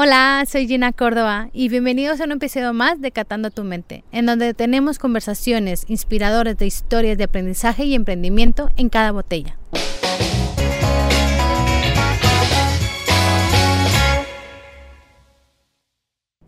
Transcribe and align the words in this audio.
Hola, 0.00 0.44
soy 0.46 0.68
Gina 0.68 0.92
Córdoba 0.92 1.48
y 1.52 1.68
bienvenidos 1.68 2.20
a 2.20 2.24
un 2.24 2.30
episodio 2.30 2.72
más 2.72 3.00
de 3.00 3.10
Catando 3.10 3.50
tu 3.50 3.64
Mente, 3.64 4.04
en 4.12 4.26
donde 4.26 4.54
tenemos 4.54 4.96
conversaciones 5.00 5.84
inspiradoras 5.88 6.56
de 6.56 6.66
historias 6.66 7.18
de 7.18 7.24
aprendizaje 7.24 7.82
y 7.82 7.96
emprendimiento 7.96 8.70
en 8.76 8.90
cada 8.90 9.10
botella. 9.10 9.58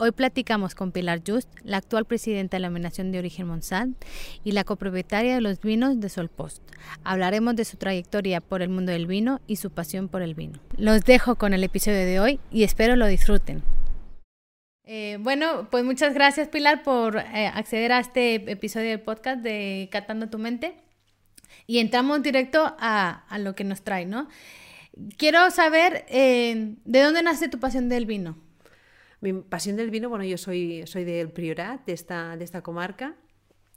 Hoy 0.03 0.11
platicamos 0.11 0.73
con 0.73 0.91
Pilar 0.91 1.21
Just, 1.23 1.47
la 1.63 1.77
actual 1.77 2.05
presidenta 2.05 2.57
de 2.57 2.61
la 2.61 2.69
Nominación 2.69 3.11
de 3.11 3.19
Origen 3.19 3.45
Monsant 3.45 4.03
y 4.43 4.53
la 4.53 4.63
copropietaria 4.63 5.35
de 5.35 5.41
los 5.41 5.61
vinos 5.61 5.99
de 5.99 6.09
Solpost. 6.09 6.63
Hablaremos 7.03 7.55
de 7.55 7.65
su 7.65 7.77
trayectoria 7.77 8.41
por 8.41 8.63
el 8.63 8.69
mundo 8.69 8.91
del 8.91 9.05
vino 9.05 9.41
y 9.45 9.57
su 9.57 9.69
pasión 9.69 10.07
por 10.07 10.23
el 10.23 10.33
vino. 10.33 10.59
Los 10.75 11.03
dejo 11.03 11.35
con 11.35 11.53
el 11.53 11.63
episodio 11.63 11.99
de 11.99 12.19
hoy 12.19 12.39
y 12.49 12.63
espero 12.63 12.95
lo 12.95 13.05
disfruten. 13.05 13.61
Eh, 14.85 15.19
bueno, 15.19 15.67
pues 15.69 15.83
muchas 15.83 16.15
gracias 16.15 16.47
Pilar 16.47 16.81
por 16.81 17.17
eh, 17.17 17.45
acceder 17.53 17.91
a 17.91 17.99
este 17.99 18.33
episodio 18.51 18.89
del 18.89 19.01
podcast 19.01 19.43
de 19.43 19.87
Catando 19.91 20.29
tu 20.29 20.39
Mente 20.39 20.73
y 21.67 21.77
entramos 21.77 22.23
directo 22.23 22.75
a, 22.79 23.23
a 23.29 23.37
lo 23.37 23.53
que 23.53 23.65
nos 23.65 23.83
trae, 23.83 24.07
¿no? 24.07 24.27
Quiero 25.17 25.51
saber 25.51 26.05
eh, 26.09 26.73
de 26.85 27.01
dónde 27.03 27.21
nace 27.21 27.49
tu 27.49 27.59
pasión 27.59 27.87
del 27.87 28.07
vino. 28.07 28.35
Mi 29.21 29.33
pasión 29.33 29.77
del 29.77 29.91
vino, 29.91 30.09
bueno, 30.09 30.25
yo 30.25 30.37
soy, 30.37 30.85
soy 30.85 31.03
del 31.03 31.29
Priorat, 31.29 31.85
de 31.85 31.93
esta, 31.93 32.35
de 32.35 32.43
esta 32.43 32.61
comarca, 32.61 33.15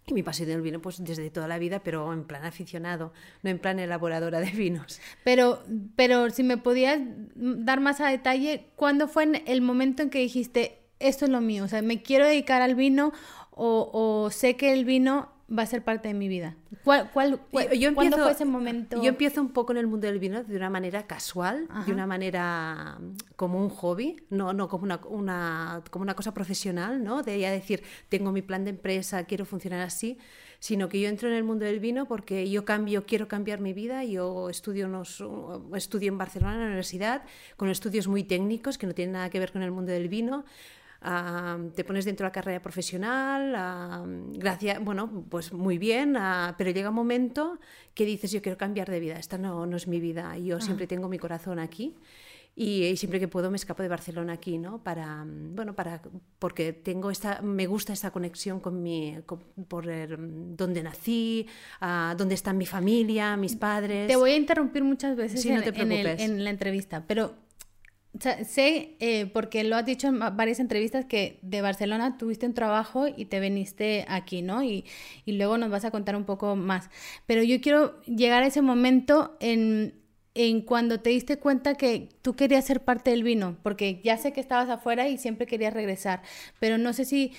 y 0.07 0.13
mi 0.13 0.23
pasión 0.23 0.49
del 0.49 0.61
vino, 0.61 0.81
pues 0.81 1.03
desde 1.03 1.31
toda 1.31 1.49
la 1.49 1.59
vida, 1.59 1.83
pero 1.83 2.13
en 2.13 2.25
plan 2.25 2.45
aficionado, 2.45 3.13
no 3.43 3.51
en 3.51 3.59
plan 3.59 3.79
elaboradora 3.79 4.41
de 4.41 4.51
vinos. 4.51 5.01
Pero, 5.23 5.63
pero 5.97 6.31
si 6.31 6.43
me 6.43 6.57
podías 6.57 6.99
dar 7.35 7.81
más 7.81 8.01
a 8.01 8.09
detalle, 8.09 8.71
¿cuándo 8.77 9.09
fue 9.09 9.43
el 9.47 9.63
momento 9.63 10.03
en 10.03 10.11
que 10.11 10.19
dijiste, 10.19 10.81
esto 10.99 11.25
es 11.25 11.31
lo 11.31 11.41
mío? 11.41 11.65
O 11.65 11.69
sea, 11.69 11.81
me 11.83 12.03
quiero 12.03 12.27
dedicar 12.27 12.61
al 12.61 12.75
vino 12.75 13.13
o, 13.51 13.91
o 13.93 14.31
sé 14.31 14.57
que 14.57 14.73
el 14.73 14.85
vino 14.85 15.34
va 15.57 15.63
a 15.63 15.67
ser 15.67 15.83
parte 15.83 16.09
de 16.09 16.15
mi 16.15 16.29
vida? 16.29 16.57
¿Cuál, 16.83 17.11
cuál, 17.11 17.41
yo, 17.79 17.95
¿Cuándo 17.95 18.19
fue 18.19 18.33
ese 18.33 18.45
momento? 18.45 19.03
Yo 19.03 19.09
empiezo 19.09 19.41
un 19.41 19.51
poco 19.51 19.73
en 19.73 19.79
el 19.79 19.87
mundo 19.87 20.07
del 20.07 20.19
vino 20.19 20.43
de 20.43 20.57
una 20.57 20.71
manera 20.71 21.07
casual, 21.07 21.69
de 21.87 21.93
una 21.93 22.07
manera 22.07 22.99
mm, 23.01 23.17
como 23.37 23.61
un 23.61 23.69
hobby, 23.71 24.17
no, 24.31 24.53
no 24.53 24.69
como, 24.69 24.85
una, 24.85 25.01
una, 25.09 25.83
como 25.91 26.03
una 26.03 26.15
cosa 26.15 26.35
profesional, 26.35 27.03
¿no? 27.03 27.23
De 27.23 27.39
ya 27.39 27.51
decir, 27.51 27.83
tengo 28.09 28.33
mi 28.33 28.43
plan 28.43 28.65
de 28.65 28.71
empresa, 28.71 29.25
quiero 29.25 29.45
funcionar 29.45 29.81
así, 29.81 30.19
sino 30.59 30.89
que 30.89 31.01
yo 31.01 31.09
entro 31.09 31.29
en 31.29 31.35
el 31.35 31.45
mundo 31.45 31.65
del 31.65 31.79
vino 31.79 32.07
porque 32.07 32.49
yo 32.51 32.65
cambio, 32.65 33.05
quiero 33.05 33.29
cambiar 33.29 33.61
mi 33.61 33.73
vida, 33.73 34.05
yo 34.05 34.49
estudio, 34.49 34.87
unos, 34.87 35.23
estudio 35.75 36.09
en 36.09 36.19
Barcelona, 36.19 36.55
en 36.55 36.61
la 36.61 36.67
universidad, 36.67 37.23
con 37.57 37.69
estudios 37.69 38.09
muy 38.09 38.25
técnicos 38.25 38.79
que 38.79 38.87
no 38.87 38.95
tienen 38.95 39.13
nada 39.13 39.31
que 39.31 39.39
ver 39.39 39.53
con 39.53 39.63
el 39.63 39.71
mundo 39.71 39.93
del 39.93 40.09
vino, 40.09 40.45
te 41.75 41.85
pones 41.85 42.05
dentro 42.05 42.25
de 42.25 42.29
la 42.29 42.33
carrera 42.33 42.63
profesional, 42.63 44.33
gracias, 44.33 44.83
bueno, 44.83 45.25
pues 45.29 45.53
muy 45.53 45.79
bien, 45.79 46.17
pero 46.57 46.71
llega 46.71 46.89
un 46.89 46.95
momento 46.95 47.59
que 47.95 48.05
dices, 48.05 48.33
yo 48.33 48.41
quiero 48.41 48.57
cambiar 48.57 48.91
de 48.91 49.01
vida, 49.01 49.19
esta 49.19 49.37
no, 49.37 49.67
no 49.67 49.77
es 49.77 49.87
mi 49.87 50.01
vida, 50.01 50.39
yo 50.39 50.61
siempre 50.61 50.87
tengo 50.87 51.09
mi 51.09 51.19
corazón 51.19 51.59
aquí. 51.59 51.95
Y, 52.57 52.97
siempre 52.97 53.19
que 53.19 53.27
puedo 53.27 53.51
me 53.51 53.57
escapo 53.57 53.83
de 53.83 53.89
Barcelona 53.89 54.35
aquí, 54.35 54.59
¿no? 54.59 54.83
Para, 54.83 55.25
bueno, 55.27 55.75
para, 55.75 56.01
porque 56.39 56.73
tengo 56.73 57.11
esta, 57.11 57.43
me 57.43 57.67
gusta 57.67 57.93
esta 57.93 58.13
conexión 58.13 58.61
con 58.61 58.81
mi, 58.81 59.17
por 59.67 59.87
donde 60.57 60.83
nací, 60.85 61.49
uh, 61.83 62.17
dónde 62.17 62.37
está 62.37 62.53
mi 62.53 62.67
familia, 62.67 63.37
mis 63.37 63.57
padres. 63.57 64.07
Te 64.07 64.15
voy 64.15 64.31
a 64.31 64.37
interrumpir 64.37 64.85
muchas 64.85 65.17
veces 65.17 65.45
en, 65.47 65.65
en, 66.21 66.45
la 66.45 66.51
entrevista, 66.51 67.03
pero 67.09 67.35
sé, 68.21 68.97
eh, 69.01 69.27
porque 69.33 69.65
lo 69.65 69.77
has 69.77 69.85
dicho 69.85 70.09
en 70.09 70.19
varias 70.19 70.61
entrevistas, 70.61 71.05
que 71.05 71.39
de 71.43 71.61
Barcelona 71.63 72.17
tuviste 72.19 72.47
un 72.47 72.55
trabajo 72.55 73.07
y 73.09 73.27
te 73.27 73.41
viniste 73.41 74.05
aquí, 74.09 74.43
¿no? 74.43 74.63
Y, 74.63 74.85
y, 75.25 75.33
luego 75.33 75.59
nos 75.59 75.71
vas 75.71 75.85
a 75.85 75.91
contar 75.91 76.17
un 76.17 76.25
poco 76.25 76.57
más. 76.57 76.91
Pero 77.27 77.43
yo 77.43 77.61
quiero 77.61 78.01
llegar 78.05 78.43
a 78.43 78.47
ese 78.47 78.63
momento 78.63 79.37
en, 79.41 79.95
en 80.35 80.63
cuando 80.63 81.01
te 81.01 81.11
diste 81.11 81.39
cuenta 81.39 81.75
que 81.75 82.09
tú 82.23 82.35
querías 82.35 82.65
ser 82.65 82.85
parte 82.85 83.11
del 83.11 83.23
vino, 83.23 83.57
porque 83.63 84.01
ya 84.03 84.17
sé 84.19 84.33
que 84.33 84.41
estabas 84.41 84.69
afuera 84.69 85.09
y 85.09 85.17
siempre 85.17 85.47
querías 85.47 85.73
regresar, 85.73 86.23
pero 86.59 86.77
no 86.77 86.93
sé 86.93 87.05
si 87.05 87.33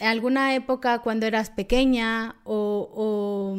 alguna 0.00 0.54
época 0.54 1.00
cuando 1.00 1.26
eras 1.26 1.50
pequeña 1.50 2.36
o, 2.44 3.56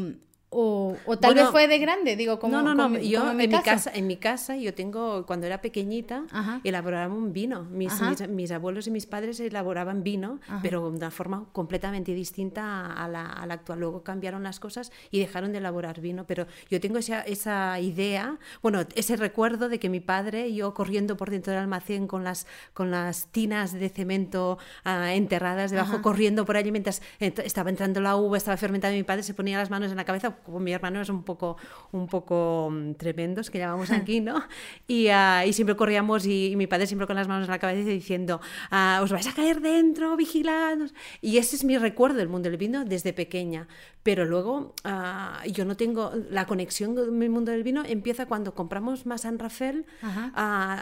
tal 1.19 1.35
vez 1.35 1.49
fue 1.49 1.67
de 1.67 1.79
grande, 1.79 2.15
digo, 2.15 2.39
como 2.39 2.61
No, 2.61 2.75
no, 2.75 2.89
no, 2.89 2.97
yo 2.99 3.31
en, 3.31 3.37
mi 3.37 3.49
casa, 3.49 3.91
en 3.93 4.07
mi 4.07 4.17
casa 4.17 4.55
yo 4.55 4.73
tengo, 4.73 5.25
cuando 5.25 5.47
era 5.47 5.61
pequeñita, 5.61 6.23
elaborábamos 6.63 7.17
un 7.17 7.33
vino. 7.33 7.63
Mis, 7.63 7.93
mis, 8.29 8.51
abuelos 8.51 8.87
y 8.87 8.91
mis 8.91 9.05
padres 9.05 9.39
elaboraban 9.39 10.03
vino, 10.03 10.39
pero 10.61 10.89
de 10.89 10.97
una 10.97 11.11
forma 11.11 11.45
completamente 11.51 12.13
distinta 12.13 12.93
a 12.93 13.07
la, 13.07 13.25
a 13.25 13.45
la, 13.45 13.55
actual. 13.55 13.79
Luego 13.79 14.03
cambiaron 14.03 14.43
las 14.43 14.59
cosas 14.59 14.91
y 15.11 15.19
dejaron 15.19 15.51
de 15.51 15.57
elaborar 15.59 15.99
vino, 16.01 16.25
pero 16.25 16.47
yo 16.69 16.79
tengo 16.79 16.97
esa, 16.97 17.21
esa 17.21 17.79
idea, 17.79 18.37
bueno, 18.61 18.81
ese 18.95 19.15
recuerdo 19.15 19.69
de 19.69 19.79
que 19.79 19.89
mi 19.89 19.99
padre, 19.99 20.53
yo 20.53 20.73
corriendo 20.73 21.17
por 21.17 21.29
dentro 21.29 21.53
del 21.53 21.61
almacén 21.61 22.07
con 22.07 22.23
las, 22.23 22.47
con 22.73 22.91
las 22.91 23.27
tinas 23.27 23.73
de 23.73 23.89
cemento 23.89 24.57
ah, 24.83 25.13
enterradas 25.13 25.71
debajo, 25.71 26.01
corriendo 26.01 26.45
por 26.45 26.57
allí 26.57 26.71
mientras 26.71 27.01
estaba 27.19 27.69
entrando 27.69 27.99
la 28.01 28.15
uva, 28.15 28.37
estaba 28.37 28.57
fermentando, 28.57 28.95
mi 28.95 29.03
padre 29.03 29.23
se 29.23 29.33
ponía 29.33 29.57
las 29.57 29.69
manos 29.69 29.91
en 29.91 29.97
la 29.97 30.05
cabeza 30.05 30.37
mi 30.47 30.71
hermano 30.71 31.01
es 31.01 31.09
un 31.09 31.23
poco, 31.23 31.57
un 31.91 32.07
poco 32.07 32.69
mm, 32.71 32.93
tremendos, 32.93 33.49
que 33.49 33.59
llamamos 33.59 33.91
aquí, 33.91 34.21
¿no? 34.21 34.43
Y, 34.87 35.07
uh, 35.09 35.45
y 35.45 35.53
siempre 35.53 35.75
corríamos 35.75 36.25
y, 36.25 36.53
mi 36.55 36.67
padre 36.67 36.85
siempre 36.85 37.07
con 37.07 37.15
las 37.15 37.27
manos 37.27 37.45
en 37.45 37.51
la 37.51 37.59
cabeza 37.59 37.89
diciendo, 37.89 38.39
uh, 38.71 39.01
os 39.03 39.11
vais 39.11 39.27
a 39.27 39.33
caer 39.33 39.61
dentro, 39.61 40.15
vigilad. 40.15 40.77
Y 41.21 41.37
ese 41.37 41.55
es 41.55 41.63
mi 41.63 41.77
recuerdo 41.77 42.17
del 42.17 42.29
mundo 42.29 42.49
del 42.49 42.57
vino 42.57 42.85
desde 42.85 43.13
pequeña. 43.13 43.67
Pero 44.03 44.25
luego 44.25 44.75
uh, 44.85 45.49
yo 45.49 45.65
no 45.65 45.75
tengo, 45.75 46.11
la 46.29 46.45
conexión 46.45 46.95
con 46.95 47.21
el 47.21 47.29
mundo 47.29 47.51
del 47.51 47.63
vino 47.63 47.83
empieza 47.85 48.27
cuando 48.27 48.53
compramos 48.53 49.05
más 49.05 49.21
San 49.21 49.39
Rafael, 49.39 49.85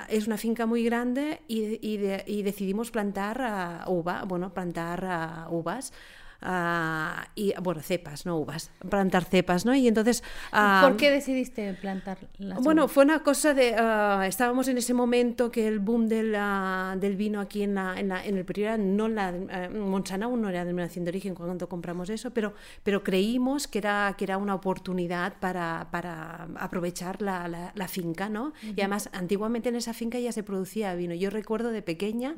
es 0.09 0.28
una 0.28 0.38
finca 0.38 0.66
muy 0.66 0.84
grande 0.84 1.41
y, 1.47 1.80
y, 1.88 1.97
de, 1.97 2.24
y 2.28 2.44
decidimos 2.44 2.91
plantar 2.91 3.85
uva, 3.88 4.24
bueno, 4.25 4.53
plantar 4.53 5.47
uvas. 5.50 5.94
Ah, 6.46 7.28
y 7.36 7.54
bueno, 7.62 7.81
cepas, 7.81 8.26
no 8.26 8.38
uvas, 8.38 8.70
plantar 8.90 9.24
cepas, 9.24 9.66
¿no? 9.66 9.74
Y 9.74 9.88
entonces... 9.88 10.22
¿Por 10.22 10.30
ah, 10.52 10.94
qué 10.98 11.09
decidiste 11.09 11.74
plantar 11.76 12.18
las 12.38 12.62
Bueno, 12.62 12.90
fue 12.90 13.06
una 13.06 13.24
cosa 13.24 13.54
de... 13.54 13.76
Ah, 13.78 14.26
estábamos 14.28 14.68
en 14.68 14.78
ese 14.78 14.94
momento 14.94 15.52
que 15.52 15.68
el 15.68 15.80
boom 15.80 16.08
del, 16.08 16.38
del 17.00 17.16
vino 17.16 17.40
aquí 17.40 17.64
en, 17.64 17.76
la, 17.76 17.98
en, 17.98 18.09
la, 18.09 18.26
en 18.26 18.38
el 18.38 18.44
periodo, 18.44 18.78
no 18.78 19.08
la... 19.08 19.30
Eh, 19.30 19.70
Monsanto 19.70 20.26
aún 20.26 20.42
no 20.42 20.50
era 20.50 20.66
denominación 20.66 21.06
de 21.06 21.09
origen 21.09 21.34
cuando 21.34 21.70
compramos 21.70 22.09
eso, 22.09 22.31
pero, 22.31 22.54
pero 22.84 23.04
creímos 23.04 23.68
que 23.68 23.80
era, 23.80 24.14
que 24.18 24.25
era 24.25 24.38
una 24.38 24.56
oportunidad 24.56 25.34
para, 25.40 25.88
para 25.92 26.50
aprovechar 26.58 27.22
la, 27.22 27.72
la, 27.74 27.88
finca, 27.88 28.30
¿no? 28.30 28.54
Y 28.64 28.81
además, 28.81 29.10
antiguamente 29.14 29.70
en 29.70 29.75
esa 29.75 29.94
finca 29.94 30.20
ya 30.20 30.31
se 30.31 30.44
producía 30.44 30.94
vino. 30.96 31.14
Yo 31.14 31.30
recuerdo 31.30 31.72
de 31.72 31.81
pequeña 31.81 32.36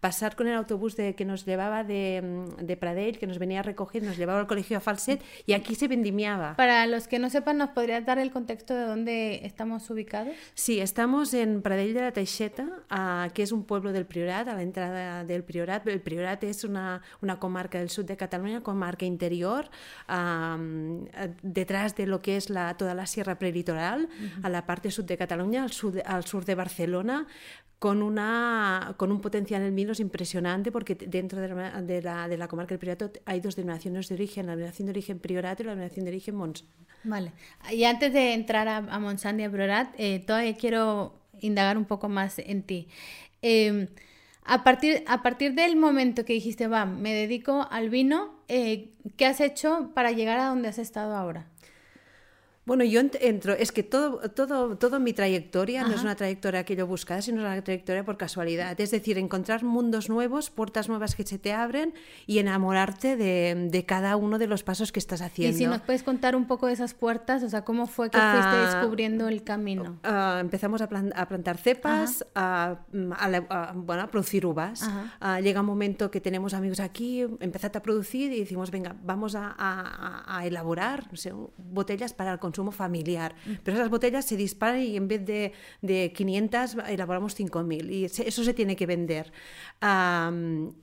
pasar 0.00 0.36
con 0.36 0.46
el 0.46 0.54
autobús 0.54 0.96
de, 0.96 1.14
que 1.14 1.24
nos 1.24 1.44
llevaba 1.46 1.84
de, 1.84 2.46
de 2.60 2.76
Pradell, 2.76 3.18
que 3.18 3.26
nos 3.26 3.38
venía 3.38 3.45
venía 3.46 3.60
a 3.60 3.62
recoger, 3.62 4.02
nos 4.02 4.16
llevaba 4.16 4.40
al 4.40 4.46
colegio 4.46 4.76
a 4.76 4.80
Falset 4.80 5.22
y 5.46 5.52
aquí 5.52 5.74
se 5.74 5.86
vendimiaba. 5.88 6.54
Para 6.56 6.86
los 6.86 7.06
que 7.06 7.18
no 7.18 7.30
sepan, 7.30 7.58
¿nos 7.58 7.70
podrías 7.70 8.04
dar 8.04 8.18
el 8.18 8.30
contexto 8.30 8.74
de 8.74 8.84
dónde 8.84 9.46
estamos 9.46 9.88
ubicados? 9.88 10.34
Sí, 10.54 10.80
estamos 10.80 11.32
en 11.32 11.62
Pradell 11.62 11.94
de 11.94 12.00
la 12.00 12.12
Teixeta, 12.12 12.64
uh, 12.90 13.32
que 13.32 13.42
es 13.42 13.52
un 13.52 13.64
pueblo 13.64 13.92
del 13.92 14.04
Priorat, 14.04 14.48
a 14.48 14.54
la 14.54 14.62
entrada 14.62 15.24
del 15.24 15.42
Priorat. 15.44 15.86
El 15.86 16.00
Priorat 16.00 16.42
es 16.44 16.64
una, 16.64 17.02
una 17.22 17.38
comarca 17.38 17.78
del 17.78 17.90
sur 17.90 18.04
de 18.04 18.16
Cataluña, 18.16 18.62
comarca 18.62 19.04
interior, 19.06 19.68
uh, 20.08 21.06
detrás 21.42 21.94
de 21.94 22.06
lo 22.06 22.20
que 22.20 22.36
es 22.36 22.50
la, 22.50 22.76
toda 22.76 22.94
la 22.94 23.06
sierra 23.06 23.38
prelitoral, 23.38 24.08
uh 24.10 24.22
-huh. 24.22 24.46
a 24.46 24.48
la 24.48 24.66
parte 24.66 24.90
sur 24.90 25.04
de 25.04 25.16
Cataluña, 25.16 25.62
al 25.62 25.70
sur 25.70 25.92
de, 25.92 26.02
al 26.02 26.24
sur 26.24 26.44
de 26.44 26.54
Barcelona, 26.54 27.26
con, 27.78 28.02
una, 28.02 28.94
con 28.96 29.12
un 29.12 29.20
potencial 29.20 29.62
en 29.62 29.74
vinos 29.76 30.00
impresionante, 30.00 30.72
porque 30.72 30.94
dentro 30.94 31.40
de 31.40 31.48
la, 31.48 31.82
de 31.82 32.00
la, 32.00 32.26
de 32.26 32.38
la 32.38 32.48
comarca 32.48 32.70
del 32.70 32.78
Priorato 32.78 33.10
hay 33.26 33.35
dos 33.40 33.56
denominaciones 33.56 34.08
de 34.08 34.14
origen, 34.14 34.46
la 34.46 34.52
denominación 34.52 34.86
de 34.86 34.90
origen 34.90 35.18
Priorato 35.18 35.62
y 35.62 35.66
la 35.66 35.72
denominación 35.72 36.04
de 36.04 36.10
origen 36.10 36.34
Montsant. 36.34 36.70
Vale, 37.04 37.32
y 37.72 37.84
antes 37.84 38.12
de 38.12 38.34
entrar 38.34 38.66
a, 38.68 38.78
a 38.78 38.98
Montsant 38.98 39.38
y 39.40 39.44
a 39.44 39.50
Priorat, 39.50 39.94
eh, 39.98 40.18
todavía 40.26 40.56
quiero 40.56 41.14
indagar 41.40 41.78
un 41.78 41.84
poco 41.84 42.08
más 42.08 42.38
en 42.38 42.62
ti. 42.62 42.88
Eh, 43.42 43.88
a 44.44 44.62
partir, 44.62 45.02
a 45.06 45.22
partir 45.22 45.54
del 45.54 45.76
momento 45.76 46.24
que 46.24 46.32
dijiste, 46.32 46.68
va, 46.68 46.86
me 46.86 47.12
dedico 47.12 47.66
al 47.70 47.90
vino, 47.90 48.34
eh, 48.48 48.90
¿qué 49.16 49.26
has 49.26 49.40
hecho 49.40 49.90
para 49.92 50.12
llegar 50.12 50.38
a 50.38 50.46
donde 50.46 50.68
has 50.68 50.78
estado 50.78 51.16
ahora? 51.16 51.46
Bueno, 52.66 52.82
yo 52.82 53.00
entro, 53.00 53.52
es 53.52 53.70
que 53.70 53.84
todo, 53.84 54.18
todo, 54.30 54.76
todo 54.76 54.98
mi 54.98 55.12
trayectoria 55.12 55.84
no 55.84 55.94
es 55.94 56.02
una 56.02 56.16
trayectoria 56.16 56.64
que 56.64 56.74
yo 56.74 56.84
buscaba, 56.84 57.22
sino 57.22 57.40
una 57.40 57.62
trayectoria 57.62 58.04
por 58.04 58.16
casualidad. 58.16 58.80
Es 58.80 58.90
decir, 58.90 59.18
encontrar 59.18 59.62
mundos 59.62 60.08
nuevos, 60.08 60.50
puertas 60.50 60.88
nuevas 60.88 61.14
que 61.14 61.24
se 61.24 61.38
te 61.38 61.52
abren 61.52 61.94
y 62.26 62.40
enamorarte 62.40 63.16
de, 63.16 63.68
de 63.70 63.86
cada 63.86 64.16
uno 64.16 64.38
de 64.38 64.48
los 64.48 64.64
pasos 64.64 64.90
que 64.90 64.98
estás 64.98 65.22
haciendo. 65.22 65.56
Y 65.56 65.58
si 65.58 65.66
nos 65.66 65.80
puedes 65.82 66.02
contar 66.02 66.34
un 66.34 66.48
poco 66.48 66.66
de 66.66 66.72
esas 66.72 66.92
puertas, 66.92 67.44
o 67.44 67.48
sea, 67.48 67.62
¿cómo 67.62 67.86
fue 67.86 68.10
que 68.10 68.18
fuiste 68.18 68.56
ah, 68.56 68.72
descubriendo 68.72 69.28
el 69.28 69.44
camino? 69.44 70.00
Ah, 70.02 70.38
empezamos 70.40 70.82
a, 70.82 70.88
plantar 70.88 71.58
cepas, 71.58 72.26
a, 72.34 72.80
bueno, 72.92 74.02
a 74.02 74.08
producir 74.08 74.44
uvas. 74.44 74.90
Ah, 75.20 75.40
llega 75.40 75.60
un 75.60 75.66
momento 75.66 76.10
que 76.10 76.20
tenemos 76.20 76.52
amigos 76.52 76.80
aquí, 76.80 77.20
empezate 77.20 77.78
a 77.78 77.82
producir 77.82 78.32
y 78.32 78.40
decimos, 78.40 78.72
venga, 78.72 78.96
vamos 79.04 79.36
a, 79.36 80.42
elaborar 80.42 81.08
botellas 81.56 82.12
para 82.12 82.32
el 82.32 82.40
consumo 82.40 82.55
consumo 82.56 82.72
familiar. 82.72 83.34
Pero 83.62 83.76
esas 83.76 83.90
botellas 83.90 84.24
se 84.24 84.36
disparan 84.36 84.80
y 84.80 84.96
en 84.96 85.08
vez 85.08 85.24
de, 85.24 85.52
de 85.82 86.12
500 86.12 86.76
elaboramos 86.88 87.38
5.000 87.38 87.90
y 87.90 88.04
eso 88.04 88.44
se 88.44 88.54
tiene 88.54 88.76
que 88.76 88.86
vender. 88.86 89.32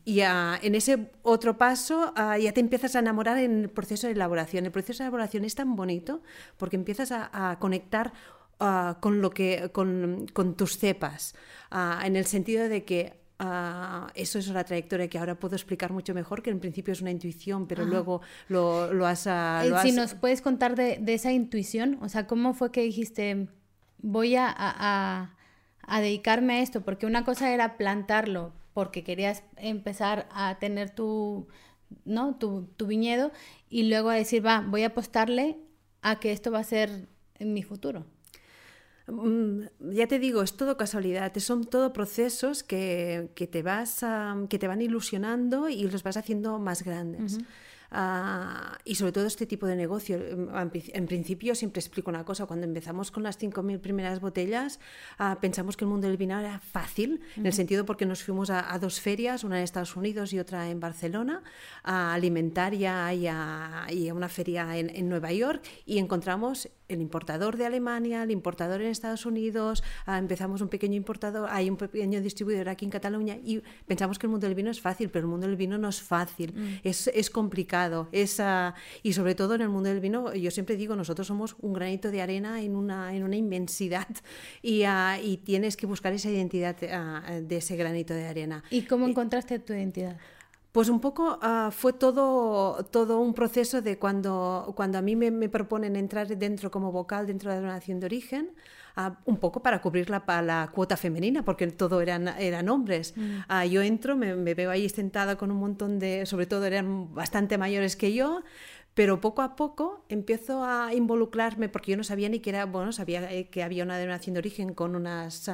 y 0.06 0.20
en 0.20 0.76
ese 0.76 1.10
otro 1.24 1.58
paso 1.58 2.14
ah, 2.16 2.38
ya 2.38 2.52
te 2.54 2.60
empiezas 2.60 2.96
a 2.96 3.00
enamorar 3.00 3.38
en 3.40 3.64
el 3.64 3.70
proceso 3.70 4.08
de 4.08 4.14
elaboración. 4.14 4.66
El 4.66 4.72
proceso 4.72 5.04
de 5.04 5.08
elaboración 5.08 5.46
es 5.46 5.56
tan 5.56 5.76
bonito 5.76 6.22
porque 6.58 6.76
empiezas 6.76 7.12
a, 7.12 7.58
conectar 7.60 8.14
ah, 8.60 8.98
con, 9.02 9.22
lo 9.22 9.32
que, 9.32 9.70
con, 9.72 10.28
con 10.34 10.56
tus 10.56 10.78
cepas, 10.78 11.34
ah, 11.72 12.02
en 12.06 12.16
el 12.16 12.26
sentido 12.26 12.70
de 12.70 12.84
que 12.84 13.23
Ah, 13.46 14.08
eso 14.16 14.40
es 14.40 14.48
una 14.48 14.64
trayectoria 14.64 15.10
que 15.10 15.18
ahora 15.18 15.36
puedo 15.36 15.56
explicar 15.56 15.92
mucho 15.92 16.14
mejor, 16.14 16.42
que 16.42 16.50
en 16.50 16.62
principio 16.62 16.94
es 16.94 17.02
una 17.02 17.12
intuición, 17.12 17.68
pero 17.68 17.84
luego 17.84 18.22
lo, 18.48 18.94
lo, 18.94 19.06
has, 19.06 19.28
eh, 19.28 19.74
Si 19.82 19.92
nos 19.92 20.14
puedes 20.14 20.42
contar 20.42 20.76
de, 20.76 21.02
esa 21.08 21.34
intuición, 21.34 22.00
o 22.02 22.08
sea, 22.08 22.26
¿cómo 22.26 22.54
fue 22.54 22.72
que 22.72 22.82
dijiste, 22.82 23.50
voy 23.98 24.36
a, 24.38 24.54
a, 24.56 26.00
dedicarme 26.00 26.54
a 26.54 26.62
esto? 26.62 26.82
Porque 26.82 27.06
una 27.06 27.26
cosa 27.26 27.54
era 27.54 27.76
plantarlo 27.76 28.54
porque 28.74 29.04
querías 29.04 29.44
empezar 29.58 30.28
a 30.32 30.58
tener 30.60 30.90
tu, 30.90 31.48
¿no? 32.06 32.36
tu, 32.36 32.70
tu 32.78 32.88
viñedo 32.88 33.32
y 33.70 33.84
luego 33.84 34.10
a 34.10 34.16
decir, 34.16 34.46
va, 34.46 34.62
voy 34.62 34.84
a 34.84 34.88
apostarle 34.88 35.58
a 36.02 36.20
que 36.20 36.32
esto 36.32 36.50
va 36.52 36.60
a 36.60 36.64
ser 36.64 37.08
en 37.40 37.54
mi 37.54 37.62
futuro. 37.62 38.06
Mm, 39.08 39.64
ya 39.92 40.08
te 40.08 40.20
digo, 40.20 40.44
es 40.44 40.56
todo 40.56 40.78
casualidad, 40.78 41.34
son 41.38 41.66
todo 41.66 41.92
procesos 41.92 42.64
que, 42.64 43.30
te, 43.36 43.62
vas 43.62 44.06
que 44.50 44.60
te 44.60 44.68
van 44.68 44.82
ilusionando 44.82 45.70
y 45.70 45.84
los 45.88 46.04
vas 46.04 46.18
haciendo 46.18 46.60
más 46.60 46.84
grandes. 46.84 47.40
Ah, 47.96 48.80
y 48.86 48.96
sobre 48.96 49.12
todo 49.12 49.28
este 49.28 49.46
tipo 49.46 49.68
de 49.68 49.76
negocio. 49.76 50.18
En, 50.18 51.06
principio 51.06 51.54
siempre 51.54 51.80
explico 51.80 52.10
una 52.10 52.26
cosa, 52.26 52.48
cuando 52.48 52.66
empezamos 52.66 53.12
con 53.12 53.22
las 53.22 53.40
5.000 53.40 53.80
primeras 53.82 54.20
botellas 54.20 54.80
ah, 55.20 55.38
pensamos 55.40 55.78
que 55.78 55.86
el 55.86 55.92
mundo 55.92 56.08
del 56.08 56.18
vino 56.18 56.40
era 56.40 56.60
fácil, 56.60 57.22
en 57.38 57.46
el 57.46 57.54
sentido 57.54 57.86
porque 57.86 58.08
nos 58.08 58.24
fuimos 58.24 58.50
a, 58.50 58.78
dos 58.80 59.00
ferias, 59.00 59.44
una 59.44 59.60
en 59.60 59.64
Estados 59.64 59.96
Unidos 59.96 60.34
y 60.34 60.40
otra 60.40 60.72
en 60.72 60.80
Barcelona, 60.80 61.44
a 61.84 62.16
alimentaria 62.16 63.14
y 63.14 63.28
a, 63.28 63.86
y 63.92 64.10
a 64.10 64.14
una 64.16 64.28
feria 64.28 64.76
en, 64.76 64.90
en 64.90 65.08
Nueva 65.08 65.32
York 65.32 65.62
y 65.86 66.00
encontramos 66.00 66.70
el 66.94 67.02
importador 67.02 67.58
de 67.58 67.66
Alemania, 67.66 68.24
el 68.24 68.32
importador 68.32 68.82
en 68.82 68.88
Estados 68.88 69.26
Unidos, 69.26 69.84
ah, 70.06 70.18
empezamos 70.18 70.62
un 70.62 70.70
pequeño 70.70 70.96
importador, 70.96 71.50
hay 71.52 71.70
un 71.70 71.78
pequeño 71.78 72.22
distribuidor 72.22 72.70
aquí 72.70 72.86
en 72.86 72.92
Cataluña 72.92 73.38
y 73.44 73.62
pensamos 73.86 74.20
que 74.20 74.28
el 74.28 74.32
mundo 74.32 74.48
del 74.48 74.56
vino 74.56 74.72
es 74.72 74.82
fácil, 74.82 75.10
pero 75.10 75.26
el 75.26 75.30
mundo 75.30 75.48
del 75.48 75.56
vino 75.56 75.78
no 75.78 75.90
es 75.90 76.02
fácil, 76.02 76.54
mm. 76.54 76.88
es, 76.88 77.08
es, 77.08 77.30
complicado. 77.30 78.08
Es, 78.12 78.40
ah, 78.40 78.74
y 79.02 79.14
sobre 79.14 79.36
todo 79.36 79.56
en 79.56 79.62
el 79.62 79.70
mundo 79.70 79.90
del 79.90 80.00
vino, 80.00 80.34
yo 80.34 80.52
siempre 80.52 80.76
digo, 80.76 80.96
nosotros 80.96 81.28
somos 81.28 81.56
un 81.62 81.74
granito 81.74 82.12
de 82.12 82.22
arena 82.22 82.62
en 82.62 82.76
una, 82.76 83.16
en 83.16 83.24
una 83.24 83.36
inmensidad 83.36 84.08
y, 84.62 84.84
uh, 84.84 85.22
y 85.22 85.38
tienes 85.38 85.78
que 85.78 85.86
buscar 85.86 86.14
esa 86.14 86.30
identidad 86.30 86.76
de 86.76 87.58
ese 87.58 87.76
granito 87.76 88.14
de 88.14 88.26
arena. 88.26 88.64
¿Y 88.70 88.84
cómo 88.84 89.08
encontraste 89.08 89.60
tu 89.60 89.74
identidad? 89.74 90.18
Pues 90.74 90.90
un 90.90 91.00
poco 91.00 91.38
ah, 91.44 91.70
fue 91.72 91.94
todo, 91.94 92.84
todo 92.86 93.20
un 93.20 93.36
proceso 93.36 93.84
de 93.84 94.00
cuando, 94.00 94.74
cuando 94.76 94.98
a 94.98 95.04
mí 95.04 95.16
me, 95.16 95.48
proponen 95.48 95.96
entrar 95.96 96.28
dentro 96.36 96.72
como 96.72 96.92
vocal 96.92 97.28
dentro 97.28 97.52
de 97.52 97.58
la 97.58 97.62
donación 97.62 98.00
de 98.00 98.08
origen, 98.08 98.50
ah, 98.96 99.20
un 99.26 99.38
poco 99.38 99.62
para 99.62 99.84
cubrir 99.84 100.10
la, 100.10 100.24
la, 100.42 100.72
cuota 100.74 100.98
femenina, 100.98 101.46
porque 101.46 101.68
todo 101.68 102.02
eran, 102.02 102.28
eran 102.40 102.70
hombres. 102.70 103.14
Mm. 103.16 103.38
Ah, 103.50 103.68
yo 103.68 103.84
entro, 103.84 104.16
me, 104.16 104.34
veo 104.34 104.72
ahí 104.72 104.90
sentada 104.90 105.36
con 105.36 105.52
un 105.52 105.58
montón 105.58 106.00
de, 106.00 106.26
sobre 106.26 106.48
todo 106.48 106.66
eran 106.66 107.14
bastante 107.14 107.60
mayores 107.60 107.96
que 107.96 108.12
yo, 108.12 108.42
pero 108.96 109.22
poco 109.22 109.44
a 109.44 109.56
poco 109.56 110.04
empiezo 110.10 110.64
a 110.64 110.92
involucrarme 110.96 111.70
porque 111.70 111.92
yo 111.92 111.98
no 111.98 112.04
sabía 112.04 112.30
ni 112.30 112.40
que 112.40 112.50
era, 112.50 112.66
bueno, 112.66 112.92
sabía 112.92 113.32
eh, 113.32 113.48
que 113.48 113.62
había 113.62 113.84
una 113.84 113.98
denominación 114.00 114.34
de 114.34 114.40
origen 114.40 114.74
con 114.74 114.96
unas, 114.96 115.48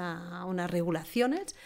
unas 0.45 0.72
regulaciones, 0.72 1.57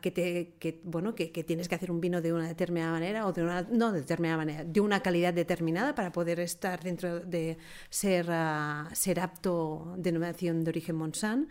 que, 0.00 0.10
te, 0.10 0.54
que, 0.58 0.80
bueno, 0.84 1.14
que, 1.14 1.32
que, 1.32 1.44
tienes 1.44 1.68
que 1.68 1.74
hacer 1.74 1.90
un 1.90 2.00
vino 2.00 2.20
de 2.20 2.32
una 2.32 2.48
determinada 2.48 2.92
manera 2.92 3.26
o 3.26 3.32
de 3.32 3.42
una, 3.42 3.62
no 3.62 3.92
de 3.92 4.00
determinada 4.00 4.36
manera, 4.36 4.64
de 4.64 4.80
una 4.80 5.00
calidad 5.00 5.32
determinada 5.32 5.94
para 5.94 6.12
poder 6.12 6.40
estar 6.40 6.82
dentro 6.82 7.20
de 7.20 7.58
ser, 7.88 8.28
uh, 8.28 8.94
ser 8.94 9.20
apto 9.20 9.94
denominación 9.96 10.64
de 10.64 10.70
origen 10.70 10.96
Monsanto 10.96 11.48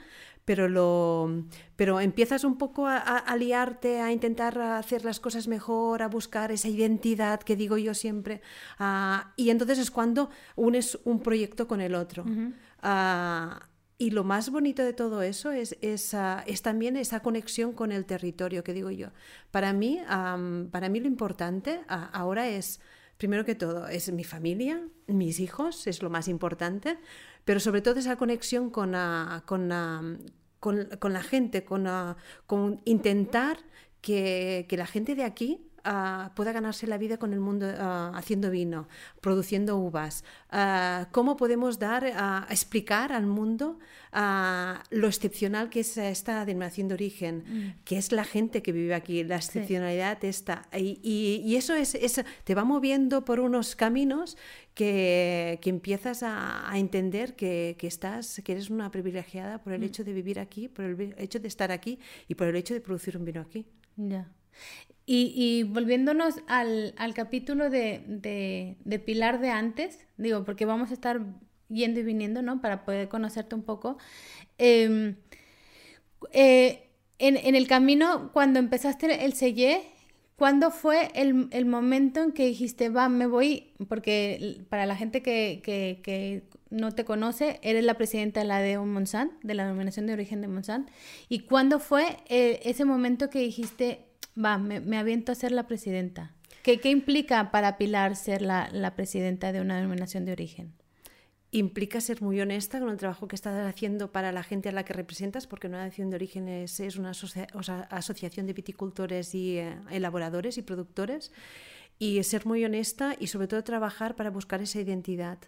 pero, 0.47 0.69
lo, 0.69 1.43
pero 1.75 1.99
empiezas 1.99 2.45
un 2.45 2.57
poco 2.57 2.87
a, 2.87 2.99
a, 2.99 3.35
liarte, 3.35 3.99
a 3.99 4.13
intentar 4.13 4.57
hacer 4.57 5.03
las 5.03 5.19
cosas 5.19 5.49
mejor, 5.49 6.01
a 6.01 6.07
buscar 6.07 6.53
esa 6.53 6.69
identidad 6.69 7.41
que 7.41 7.57
digo 7.57 7.77
yo 7.77 7.93
siempre. 7.93 8.41
Uh, 8.79 9.27
y 9.35 9.49
entonces 9.49 9.77
es 9.77 9.91
cuando 9.91 10.29
unes 10.55 10.99
un 11.03 11.19
proyecto 11.19 11.67
con 11.67 11.81
el 11.81 11.95
otro. 11.95 12.23
Y 13.99 14.11
lo 14.11 14.23
más 14.23 14.51
bonito 14.51 14.83
de 14.83 14.93
todo 14.93 15.23
eso 15.23 15.51
es, 15.51 15.75
es, 15.81 16.15
es, 16.45 16.61
también 16.61 16.97
esa 16.97 17.21
conexión 17.21 17.73
con 17.73 17.91
el 17.91 18.05
territorio 18.05 18.63
que 18.63 18.73
digo 18.73 18.91
yo. 18.91 19.07
Para 19.49 19.73
mí, 19.73 19.99
para 20.71 20.89
mí 20.89 20.99
lo 20.99 21.07
importante 21.07 21.81
ahora 21.87 22.47
es, 22.47 22.79
primero 23.17 23.43
que 23.43 23.55
todo, 23.55 23.87
es 23.87 24.11
mi 24.11 24.23
familia, 24.23 24.87
mis 25.07 25.39
hijos, 25.39 25.87
es 25.87 26.03
lo 26.03 26.11
más 26.11 26.27
importante, 26.27 26.99
pero 27.43 27.59
sobre 27.59 27.81
todo 27.81 27.99
esa 27.99 28.17
conexión 28.17 28.69
con, 28.69 28.93
con, 29.45 29.69
con, 30.59 30.89
con 30.99 31.13
la 31.13 31.23
gente, 31.23 31.65
con, 31.65 31.87
con 32.45 32.81
intentar 32.85 33.57
que, 34.01 34.67
que 34.69 34.77
la 34.77 34.85
gente 34.85 35.15
de 35.15 35.23
aquí 35.23 35.66
pueda 36.35 36.51
ganarse 36.51 36.87
la 36.87 36.97
vida 36.97 37.17
con 37.17 37.33
el 37.33 37.39
mundo 37.39 37.67
haciendo 38.13 38.49
vino, 38.49 38.87
produciendo 39.21 39.77
uvas. 39.77 40.23
¿Cómo 41.11 41.37
podemos 41.37 41.79
dar, 41.79 42.05
a 42.05 42.47
explicar 42.49 43.11
al 43.11 43.25
mundo 43.25 43.79
lo 44.89 45.07
excepcional 45.07 45.69
que 45.69 45.81
es 45.81 45.97
esta 45.97 46.45
denominación 46.45 46.87
de 46.87 46.93
origen, 46.95 47.43
mm. 47.47 47.83
que 47.83 47.97
es 47.97 48.11
la 48.11 48.23
gente 48.23 48.61
que 48.61 48.71
vive 48.71 48.95
aquí, 48.95 49.23
la 49.23 49.35
excepcionalidad 49.35 50.23
está. 50.25 50.67
Y, 50.73 51.55
eso 51.55 51.75
es, 51.75 51.97
te 52.43 52.55
va 52.55 52.63
moviendo 52.63 53.25
por 53.25 53.39
unos 53.39 53.75
caminos 53.75 54.37
que, 54.73 55.59
que 55.61 55.69
empiezas 55.69 56.23
a, 56.23 56.71
entender 56.75 57.35
que, 57.35 57.75
que, 57.77 57.87
estás, 57.87 58.41
que 58.43 58.51
eres 58.53 58.69
una 58.69 58.91
privilegiada 58.91 59.61
por 59.61 59.73
el 59.73 59.81
mm. 59.81 59.85
hecho 59.85 60.03
de 60.03 60.13
vivir 60.13 60.39
aquí, 60.39 60.67
por 60.67 60.85
el 60.85 61.15
hecho 61.17 61.39
de 61.39 61.47
estar 61.47 61.71
aquí 61.71 61.99
y 62.27 62.35
por 62.35 62.47
el 62.47 62.55
hecho 62.55 62.73
de 62.73 62.81
producir 62.81 63.17
un 63.17 63.25
vino 63.25 63.41
aquí. 63.41 63.65
Ya. 63.95 64.31
Y, 65.09 65.63
volviéndonos 65.63 66.35
al, 66.47 66.93
capítulo 67.15 67.69
de, 67.69 68.75
Pilar 69.05 69.39
de 69.39 69.49
antes, 69.51 70.05
digo, 70.17 70.43
porque 70.43 70.65
vamos 70.65 70.91
a 70.91 70.95
estar 70.95 71.21
yendo 71.69 72.01
y 72.01 72.03
viniendo, 72.03 72.41
¿no? 72.41 72.59
Para 72.59 72.83
poder 72.83 73.07
conocerte 73.07 73.55
un 73.55 73.63
poco. 73.63 73.97
Em, 74.57 75.15
eh, 76.33 76.89
en, 77.19 77.55
el 77.55 77.67
camino, 77.67 78.31
cuando 78.33 78.59
empezaste 78.59 79.23
el 79.23 79.31
Selle, 79.31 79.81
¿cuándo 80.35 80.71
fue 80.71 81.09
el, 81.15 81.65
momento 81.65 82.21
en 82.21 82.33
que 82.33 82.45
dijiste, 82.45 82.89
va, 82.89 83.07
me 83.07 83.27
voy? 83.27 83.71
Porque 83.87 84.65
para 84.69 84.85
la 84.85 84.97
gente 84.97 85.21
que, 85.21 86.43
no 86.69 86.91
te 86.91 87.05
conoce, 87.05 87.61
eres 87.63 87.85
la 87.85 87.93
presidenta 87.93 88.41
de 88.41 88.45
la 88.45 88.59
DEO 88.59 88.85
Monsant, 88.85 89.31
de 89.41 89.53
la 89.53 89.63
denominación 89.63 90.05
de 90.05 90.11
origen 90.11 90.41
de 90.41 90.49
Monsant. 90.49 90.89
¿Y 91.29 91.39
cuándo 91.45 91.79
fue 91.79 92.17
eh, 92.27 92.59
ese 92.65 92.83
momento 92.83 93.29
que 93.29 93.39
dijiste, 93.39 94.06
va, 94.37 94.57
me, 94.57 94.97
aviento 94.97 95.31
a 95.31 95.35
ser 95.35 95.51
la 95.51 95.67
presidenta. 95.67 96.33
¿Qué, 96.63 96.79
¿Qué, 96.79 96.89
implica 96.89 97.51
para 97.51 97.77
Pilar 97.77 98.15
ser 98.15 98.41
la, 98.41 98.69
la, 98.71 98.95
presidenta 98.95 99.51
de 99.51 99.61
una 99.61 99.77
denominación 99.77 100.25
de 100.25 100.33
origen? 100.33 100.73
Implica 101.51 102.01
ser 102.01 102.21
muy 102.21 102.39
honesta 102.41 102.79
con 102.79 102.89
el 102.89 102.97
trabajo 102.97 103.27
que 103.27 103.35
estás 103.35 103.65
haciendo 103.65 104.11
para 104.11 104.31
la 104.31 104.43
gente 104.43 104.69
a 104.69 104.73
la 104.73 104.83
que 104.83 104.93
representas, 104.93 105.47
porque 105.47 105.67
una 105.67 105.77
denominación 105.77 106.09
de 106.09 106.15
origen 106.15 106.49
es, 106.49 106.79
es 106.79 106.97
una 106.97 107.11
asociación 107.11 108.47
de 108.47 108.53
viticultores 108.53 109.33
y 109.33 109.57
eh, 109.57 109.75
elaboradores 109.89 110.57
y 110.57 110.61
productores, 110.61 111.31
y 111.99 112.21
ser 112.23 112.45
muy 112.45 112.63
honesta 112.63 113.15
y 113.17 113.27
sobre 113.27 113.47
todo 113.47 113.63
trabajar 113.63 114.15
para 114.15 114.29
buscar 114.29 114.61
esa 114.61 114.79
identidad. 114.79 115.39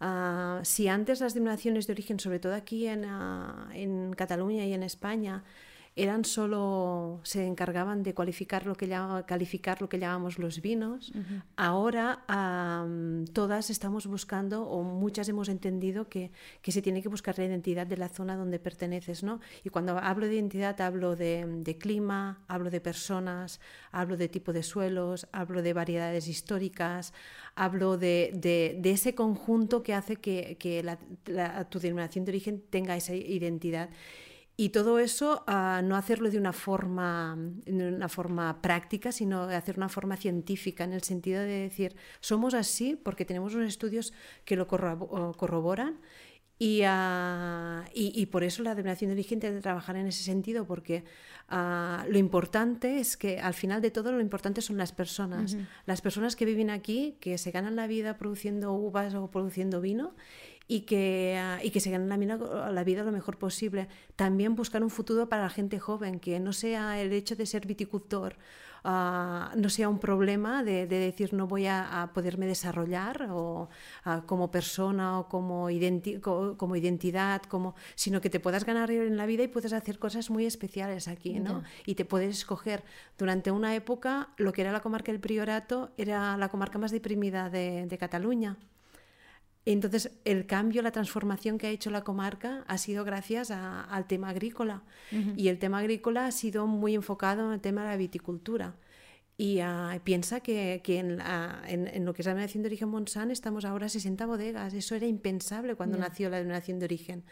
Ah, 0.00 0.60
si 0.64 0.88
antes 0.88 1.20
las 1.20 1.34
denominaciones 1.34 1.86
de 1.86 1.92
origen, 1.92 2.18
sobre 2.18 2.40
todo 2.40 2.54
aquí 2.54 2.88
en, 2.88 3.04
ah, 3.04 3.70
en 3.72 4.12
Cataluña 4.14 4.64
y 4.64 4.74
en 4.74 4.82
España, 4.82 5.44
eran 5.96 6.24
solo, 6.24 7.20
se 7.22 7.46
encargaban 7.46 8.02
de 8.02 8.14
cualificar 8.14 8.66
lo 8.66 8.74
que, 8.74 8.88
calificar 9.26 9.80
lo 9.80 9.88
que 9.88 10.00
llamamos 10.00 10.40
los 10.40 10.60
vinos. 10.60 11.12
Ahora 11.56 12.24
todas 13.32 13.70
estamos 13.70 14.06
buscando, 14.08 14.64
o 14.64 14.82
muchas 14.82 15.28
hemos 15.28 15.48
entendido 15.48 16.08
que, 16.08 16.32
que, 16.62 16.72
se 16.72 16.82
tiene 16.82 17.00
que 17.00 17.08
buscar 17.08 17.38
la 17.38 17.44
identidad 17.44 17.86
de 17.86 17.96
la 17.96 18.08
zona 18.08 18.36
donde 18.36 18.58
perteneces. 18.58 19.22
¿no? 19.22 19.40
Y 19.62 19.68
cuando 19.68 19.96
hablo 19.98 20.26
de 20.26 20.34
identidad 20.34 20.80
hablo 20.80 21.14
de, 21.14 21.46
de 21.46 21.78
clima, 21.78 22.42
hablo 22.48 22.70
de 22.70 22.80
personas, 22.80 23.60
hablo 23.92 24.16
de 24.16 24.28
tipo 24.28 24.52
de 24.52 24.64
suelos, 24.64 25.28
hablo 25.30 25.62
de 25.62 25.72
variedades 25.74 26.26
históricas, 26.26 27.12
hablo 27.54 27.98
de, 27.98 28.32
de, 28.34 28.90
ese 28.90 29.14
conjunto 29.14 29.82
que 29.82 29.94
hace 29.94 30.16
que, 30.16 30.56
que 30.58 30.82
la, 30.82 30.98
tu 31.68 31.78
denominación 31.78 32.24
de 32.24 32.32
origen 32.32 32.62
tenga 32.68 32.96
esa 32.96 33.14
identidad. 33.14 33.90
Y 34.56 34.68
todo 34.68 35.00
eso, 35.00 35.44
uh, 35.48 35.82
no 35.82 35.96
hacerlo 35.96 36.30
de 36.30 36.38
una, 36.38 36.52
forma, 36.52 37.36
de 37.66 37.88
una 37.88 38.08
forma 38.08 38.62
práctica, 38.62 39.10
sino 39.10 39.48
de 39.48 39.56
hacer 39.56 39.76
una 39.76 39.88
forma 39.88 40.16
científica, 40.16 40.84
en 40.84 40.92
el 40.92 41.02
sentido 41.02 41.40
de 41.40 41.62
decir, 41.62 41.96
somos 42.20 42.54
así 42.54 42.94
porque 42.94 43.24
tenemos 43.24 43.54
unos 43.54 43.68
estudios 43.68 44.12
que 44.44 44.54
lo 44.54 44.68
corroboran 44.68 45.98
y, 46.56 46.82
uh, 46.82 47.82
y, 47.92 48.12
y, 48.14 48.26
por 48.26 48.44
eso 48.44 48.62
la 48.62 48.76
denominación 48.76 49.08
de 49.08 49.14
origen 49.14 49.40
tiene 49.40 49.56
que 49.56 49.62
trabajar 49.62 49.96
en 49.96 50.06
ese 50.06 50.22
sentido, 50.22 50.66
porque 50.66 51.02
uh, 51.50 52.08
lo 52.08 52.16
importante 52.16 53.00
es 53.00 53.16
que 53.16 53.40
al 53.40 53.54
final 53.54 53.82
de 53.82 53.90
todo 53.90 54.12
lo 54.12 54.20
importante 54.20 54.60
son 54.62 54.76
las 54.76 54.92
personas. 54.92 55.56
Las 55.84 56.00
personas 56.00 56.36
que 56.36 56.44
viven 56.44 56.70
aquí, 56.70 57.16
que 57.20 57.38
se 57.38 57.50
ganan 57.50 57.74
la 57.74 57.88
vida 57.88 58.18
produciendo 58.18 58.72
uvas 58.72 59.14
o 59.14 59.30
produciendo 59.30 59.80
vino 59.80 60.14
y 60.66 60.80
que, 60.82 61.38
ah, 61.38 61.58
y 61.62 61.70
que 61.70 61.80
se 61.80 61.90
ganen 61.90 62.08
la, 62.08 62.70
la, 62.70 62.84
vida 62.84 63.02
lo 63.02 63.12
mejor 63.12 63.38
posible. 63.38 63.88
También 64.16 64.54
buscar 64.54 64.82
un 64.82 64.90
futuro 64.90 65.28
para 65.28 65.42
la 65.42 65.50
gente 65.50 65.78
joven, 65.78 66.20
que 66.20 66.40
no 66.40 66.52
sea 66.52 67.00
el 67.00 67.12
hecho 67.12 67.36
de 67.36 67.46
ser 67.46 67.66
viticultor, 67.66 68.36
uh, 68.84 69.56
no 69.56 69.68
sea 69.68 69.88
un 69.88 69.98
problema 69.98 70.62
de, 70.62 70.86
de 70.86 70.98
decir 70.98 71.34
no 71.34 71.46
voy 71.46 71.66
a, 71.66 72.02
a 72.02 72.12
poderme 72.12 72.46
desarrollar 72.46 73.28
o, 73.30 73.68
uh, 74.06 74.26
como 74.26 74.50
persona 74.50 75.18
o 75.18 75.28
como, 75.28 75.68
identi 75.68 76.18
como 76.20 76.76
identidad, 76.76 77.42
como, 77.42 77.74
sino 77.94 78.20
que 78.20 78.30
te 78.30 78.40
puedas 78.40 78.64
ganar 78.64 78.90
en 78.90 79.16
la 79.18 79.26
vida 79.26 79.42
y 79.42 79.48
puedes 79.48 79.72
hacer 79.72 79.98
cosas 79.98 80.30
muy 80.30 80.46
especiales 80.46 81.08
aquí, 81.08 81.40
¿no? 81.40 81.62
Y 81.84 81.94
te 81.94 82.04
puedes 82.04 82.38
escoger. 82.38 82.84
Durante 83.18 83.50
una 83.50 83.74
época, 83.74 84.30
lo 84.38 84.52
que 84.52 84.62
era 84.62 84.72
la 84.72 84.80
comarca 84.80 85.12
del 85.12 85.20
Priorato 85.20 85.90
era 85.98 86.36
la 86.38 86.48
comarca 86.48 86.78
más 86.78 86.90
deprimida 86.90 87.50
de, 87.50 87.86
de 87.86 87.98
Cataluña. 87.98 88.56
Entonces, 89.66 90.10
el 90.24 90.46
cambio, 90.46 90.82
la 90.82 90.90
transformación 90.90 91.56
que 91.56 91.66
ha 91.66 91.70
hecho 91.70 91.90
la 91.90 92.02
comarca 92.02 92.64
ha 92.66 92.76
sido 92.76 93.04
gracias 93.04 93.50
al 93.50 94.06
tema 94.06 94.28
agrícola. 94.28 94.82
Y 95.36 95.48
el 95.48 95.58
tema 95.58 95.78
agrícola 95.78 96.26
ha 96.26 96.32
sido 96.32 96.66
muy 96.66 96.94
enfocado 96.94 97.46
en 97.46 97.52
el 97.54 97.60
tema 97.60 97.82
de 97.82 97.88
la 97.88 97.96
viticultura. 97.96 98.76
Y 99.36 99.60
uh, 99.62 99.98
piensa 100.04 100.40
que, 100.40 100.80
que 100.84 100.98
en, 100.98 101.20
en, 101.66 101.88
en, 101.88 102.04
lo 102.04 102.14
que 102.14 102.22
es 102.22 102.26
la 102.26 102.34
denominación 102.34 102.62
de 102.62 102.68
origen 102.68 102.88
Monsanto 102.88 103.32
estamos 103.32 103.64
ahora 103.64 103.86
a 103.86 103.88
60 103.88 104.26
bodegas. 104.26 104.74
Eso 104.74 104.94
era 104.94 105.06
impensable 105.06 105.74
cuando 105.74 105.96
yeah. 105.96 106.08
nació 106.08 106.30
la 106.30 106.36
denominación 106.36 106.78
de 106.78 106.84
origen. 106.84 107.24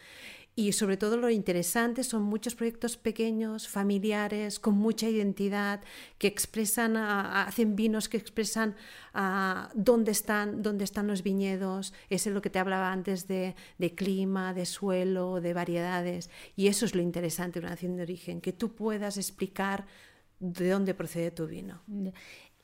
Y 0.55 0.73
sobre 0.73 0.99
todo 0.99 1.17
lo 1.17 1.31
interesante 1.31 2.05
son 2.05 2.25
muchos 2.25 2.55
proyectos 2.55 2.99
pequeños, 2.99 3.69
familiares, 3.69 4.59
con 4.59 4.75
mucha 4.75 5.09
identidad, 5.09 5.81
que 6.19 6.27
expresan, 6.27 6.99
hacen 6.99 7.75
vinos 7.75 8.11
que 8.11 8.19
expresan 8.19 8.77
dónde, 9.75 10.11
están, 10.11 10.63
dónde 10.63 10.85
están 10.85 11.07
los 11.07 11.23
viñedos. 11.23 11.95
Eso 12.11 12.29
es 12.29 12.35
lo 12.35 12.43
que 12.43 12.51
te 12.51 12.59
hablaba 12.59 12.93
antes 12.93 13.27
de, 13.27 13.55
de, 13.79 13.95
clima, 13.95 14.53
de 14.53 14.67
suelo, 14.67 15.41
de 15.41 15.55
variedades. 15.55 16.29
Y 16.55 16.67
eso 16.67 16.85
es 16.85 16.95
lo 16.95 17.01
interesante 17.01 17.59
de 17.59 17.65
una 17.65 17.71
nación 17.71 17.97
de 17.97 18.03
origen, 18.03 18.43
que 18.43 18.53
tú 18.53 18.75
puedas 18.75 19.17
explicar 19.17 19.87
de 20.39 20.69
dónde 20.69 20.93
procede 20.93 21.31
tu 21.31 21.47
vino. 21.47 21.81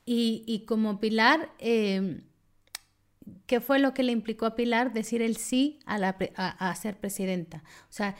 Y, 0.05 0.43
y 0.45 0.65
como 0.65 0.99
Pilar... 0.99 1.55
Eh 1.57 2.21
¿qué 3.45 3.59
fue 3.59 3.79
lo 3.79 3.93
que 3.93 4.03
le 4.03 4.11
implicó 4.11 4.45
a 4.45 4.55
Pilar 4.55 4.93
decir 4.93 5.21
el 5.21 5.37
sí 5.37 5.79
a, 5.85 5.97
la, 5.97 6.17
a, 6.35 6.69
a 6.69 6.75
ser 6.75 6.97
presidenta? 6.97 7.63
O 7.83 7.93
sea, 7.93 8.15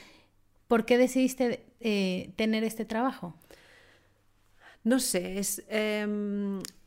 ¿por 0.67 0.85
qué 0.85 0.97
decidiste 0.97 1.65
eh, 1.79 2.33
tener 2.35 2.63
este 2.63 2.85
trabajo? 2.85 3.35
No 4.83 4.99
sé, 4.99 5.39
es, 5.39 5.63
eh, 5.67 6.07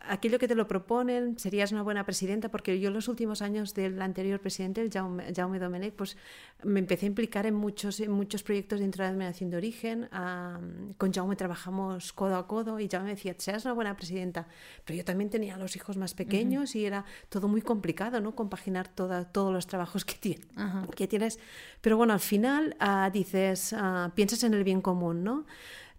aquello 0.00 0.38
que 0.38 0.48
te 0.48 0.54
lo 0.54 0.66
proponen, 0.66 1.38
serías 1.38 1.72
una 1.72 1.82
buena 1.82 2.04
presidenta, 2.04 2.48
porque 2.48 2.80
yo 2.80 2.88
en 2.88 2.94
los 2.94 3.06
últimos 3.08 3.42
años 3.42 3.74
del 3.74 4.00
anterior 4.00 4.40
presidente, 4.40 4.80
el 4.80 4.90
Jaume, 4.90 5.32
Jaume 5.34 5.58
Domenech, 5.58 5.94
pues 5.94 6.16
me 6.64 6.80
empecé 6.80 7.06
a 7.06 7.08
implicar 7.08 7.46
en 7.46 7.54
muchos, 7.54 8.00
en 8.00 8.10
muchos 8.10 8.42
proyectos 8.42 8.80
dentro 8.80 9.02
de 9.02 9.08
la 9.08 9.12
denominación 9.12 9.50
de 9.50 9.56
origen. 9.56 10.08
Um, 10.12 10.94
con 10.94 11.12
Jaume 11.12 11.36
trabajamos 11.36 12.12
codo 12.12 12.36
a 12.36 12.46
codo 12.46 12.80
y 12.80 12.88
Jaume 12.88 13.10
decía, 13.10 13.34
seas 13.38 13.64
una 13.64 13.74
buena 13.74 13.94
presidenta. 13.94 14.48
Pero 14.84 14.96
yo 14.96 15.04
también 15.04 15.30
tenía 15.30 15.56
los 15.56 15.76
hijos 15.76 15.96
más 15.96 16.14
pequeños 16.14 16.70
uh 16.70 16.78
-huh. 16.78 16.80
y 16.80 16.84
era 16.86 17.04
todo 17.28 17.46
muy 17.46 17.62
complicado, 17.62 18.20
¿no? 18.20 18.34
Compaginar 18.34 18.88
toda, 18.88 19.24
todos 19.24 19.52
los 19.52 19.66
trabajos 19.66 20.04
que, 20.04 20.14
tiene, 20.14 20.44
uh 20.56 20.60
-huh. 20.60 20.94
que 20.94 21.06
tienes. 21.06 21.38
Pero 21.80 21.96
bueno, 21.96 22.14
al 22.14 22.20
final 22.20 22.74
uh, 22.80 23.10
dices, 23.12 23.74
piensas 24.14 24.42
en 24.44 24.54
el 24.54 24.64
bien 24.64 24.80
común, 24.80 25.22
¿no? 25.22 25.44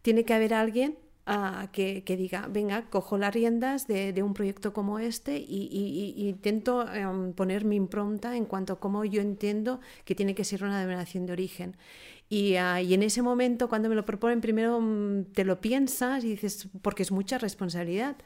Tiene 0.01 0.25
que 0.25 0.33
haber 0.33 0.53
alguien 0.53 0.97
Uh, 1.25 1.71
que, 1.71 2.03
que, 2.03 2.17
diga, 2.17 2.47
venga, 2.49 2.89
cojo 2.89 3.17
las 3.17 3.33
riendas 3.33 3.87
de, 3.87 4.11
de 4.11 4.23
un 4.23 4.33
proyecto 4.33 4.73
como 4.73 4.99
este 4.99 5.37
y, 5.37 5.69
y, 5.71 6.13
y 6.17 6.27
intento 6.27 6.83
um, 6.83 7.31
poner 7.31 7.63
mi 7.63 7.77
impronta 7.77 8.35
en 8.35 8.43
cuanto 8.43 8.73
a 8.73 8.79
cómo 8.81 9.05
yo 9.05 9.21
entiendo 9.21 9.79
que 10.03 10.15
tiene 10.15 10.35
que 10.35 10.43
ser 10.43 10.65
una 10.65 10.79
denominación 10.79 11.25
de 11.25 11.31
origen. 11.31 11.77
Y, 12.27 12.55
uh, 12.55 12.79
y 12.83 12.93
en 12.93 13.03
ese 13.03 13.21
momento, 13.21 13.69
cuando 13.69 13.87
me 13.87 13.95
lo 13.95 14.03
proponen, 14.03 14.41
primero 14.41 14.77
um, 14.77 15.23
te 15.23 15.45
lo 15.45 15.61
piensas 15.61 16.25
y 16.25 16.31
dices, 16.31 16.67
porque 16.81 17.03
es 17.03 17.11
mucha 17.11 17.37
responsabilidad. 17.37 18.17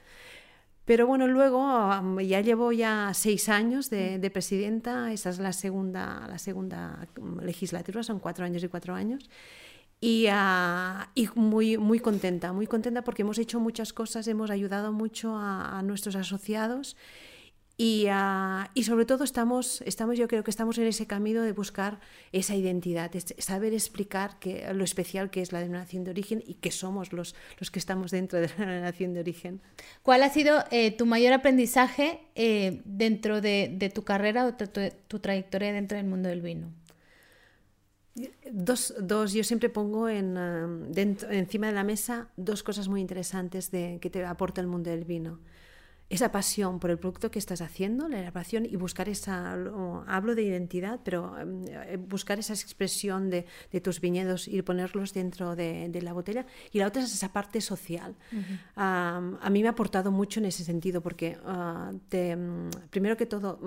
Pero 0.86 1.06
bueno, 1.06 1.28
luego 1.28 1.60
um, 1.60 2.20
ya 2.20 2.42
llevo 2.42 2.72
ya 2.72 3.12
seis 3.14 3.50
años 3.50 3.92
de, 3.92 4.18
de, 4.18 4.30
presidenta, 4.32 5.12
esa 5.12 5.30
es 5.30 5.38
la 5.38 5.54
segunda, 5.54 6.26
la 6.30 6.40
segunda 6.40 7.08
legislatura, 7.42 8.02
son 8.02 8.20
cuatro 8.20 8.46
años 8.46 8.64
y 8.64 8.70
cuatro 8.70 8.96
años. 8.96 9.30
Y, 10.00 10.28
uh, 10.28 11.06
y, 11.16 11.28
muy, 11.34 11.78
muy 11.78 12.00
contenta, 12.00 12.54
muy 12.54 12.68
contenta 12.68 13.04
porque 13.04 13.24
hemos 13.24 13.40
hecho 13.40 13.60
muchas 13.60 13.94
cosas, 13.94 14.28
hemos 14.28 14.52
ayudado 14.52 14.94
mucho 14.94 15.36
a, 15.36 15.80
a 15.80 15.82
nuestros 15.82 16.16
asociados 16.16 16.96
y, 17.80 18.08
uh, 18.08 18.66
y, 18.74 18.84
sobre 18.84 19.06
todo 19.06 19.24
estamos, 19.24 19.82
estamos, 19.86 20.18
yo 20.18 20.28
creo 20.28 20.44
que 20.44 20.50
estamos 20.50 20.80
en 20.80 20.88
ese 20.88 21.06
camino 21.06 21.44
de 21.44 21.52
buscar 21.52 22.00
esa 22.32 22.56
identidad, 22.56 23.12
saber 23.38 23.74
explicar 23.74 24.40
que, 24.40 24.74
lo 24.74 24.84
especial 24.84 25.30
que 25.30 25.42
es 25.42 25.52
la 25.52 25.60
denominación 25.60 26.04
de 26.04 26.10
origen 26.10 26.44
y 26.48 26.56
que 26.56 26.72
somos 26.72 27.14
los, 27.14 27.36
los 27.60 27.70
que 27.70 27.78
estamos 27.78 28.10
dentro 28.10 28.40
de 28.40 28.48
la 28.48 28.56
denominación 28.56 29.14
de 29.14 29.20
origen. 29.20 29.62
¿Cuál 30.02 30.24
ha 30.24 30.30
sido 30.30 30.64
eh, 30.72 30.90
tu 30.90 31.06
mayor 31.06 31.34
aprendizaje 31.34 32.22
eh, 32.34 32.82
dentro 32.84 33.42
de, 33.42 33.72
de, 33.72 33.92
tu 33.92 34.04
carrera 34.04 34.48
o 34.48 34.56
tu, 34.56 34.66
tu 35.08 35.20
trayectoria 35.20 35.72
dentro 35.72 35.98
del 35.98 36.08
mundo 36.08 36.30
del 36.30 36.42
vino? 36.42 36.72
Dos, 38.52 38.96
dos, 39.00 39.34
yo 39.34 39.44
siempre 39.44 39.70
pongo 39.70 40.10
en, 40.10 40.38
uh, 40.38 40.92
dentro, 40.92 41.30
encima 41.30 41.68
de 41.68 41.74
la 41.74 41.84
mesa 41.84 42.30
dos 42.36 42.64
cosas 42.64 42.88
muy 42.88 43.02
interesantes 43.02 43.70
de, 43.70 44.00
que 44.02 44.10
te 44.10 44.26
aporta 44.26 44.62
el 44.62 44.68
mundo 44.68 44.90
del 44.90 45.06
vino. 45.06 45.40
Esa 46.10 46.32
pasión 46.32 46.80
por 46.80 46.90
el 46.90 46.98
producto 46.98 47.30
que 47.30 47.38
estás 47.38 47.60
haciendo, 47.60 48.08
la 48.08 48.20
elaboración 48.20 48.66
y 48.66 48.78
buscar 48.78 49.10
esa, 49.10 49.58
hablo 50.08 50.36
de 50.36 50.44
identidad, 50.44 51.02
pero 51.04 51.34
um, 51.34 51.66
buscar 52.08 52.40
esa 52.40 52.54
expresión 52.54 53.30
de, 53.30 53.46
de, 53.74 53.82
tus 53.82 54.00
viñedos 54.00 54.48
y 54.48 54.62
ponerlos 54.62 55.14
dentro 55.14 55.58
de, 55.58 55.90
de, 55.90 56.02
la 56.02 56.14
botella. 56.14 56.46
Y 56.72 56.80
la 56.80 56.88
otra 56.88 57.04
es 57.04 57.14
esa 57.14 57.34
parte 57.34 57.60
social. 57.60 58.16
Uh 58.32 58.36
-huh. 58.36 59.18
um, 59.18 59.38
a 59.42 59.50
mí 59.50 59.62
me 59.62 59.68
ha 59.68 59.72
aportado 59.72 60.10
mucho 60.10 60.40
en 60.40 60.46
ese 60.46 60.64
sentido, 60.64 61.02
porque 61.02 61.38
uh, 61.46 61.98
te, 62.08 62.36
um, 62.36 62.70
primero 62.90 63.18
que 63.18 63.26
todo, 63.26 63.60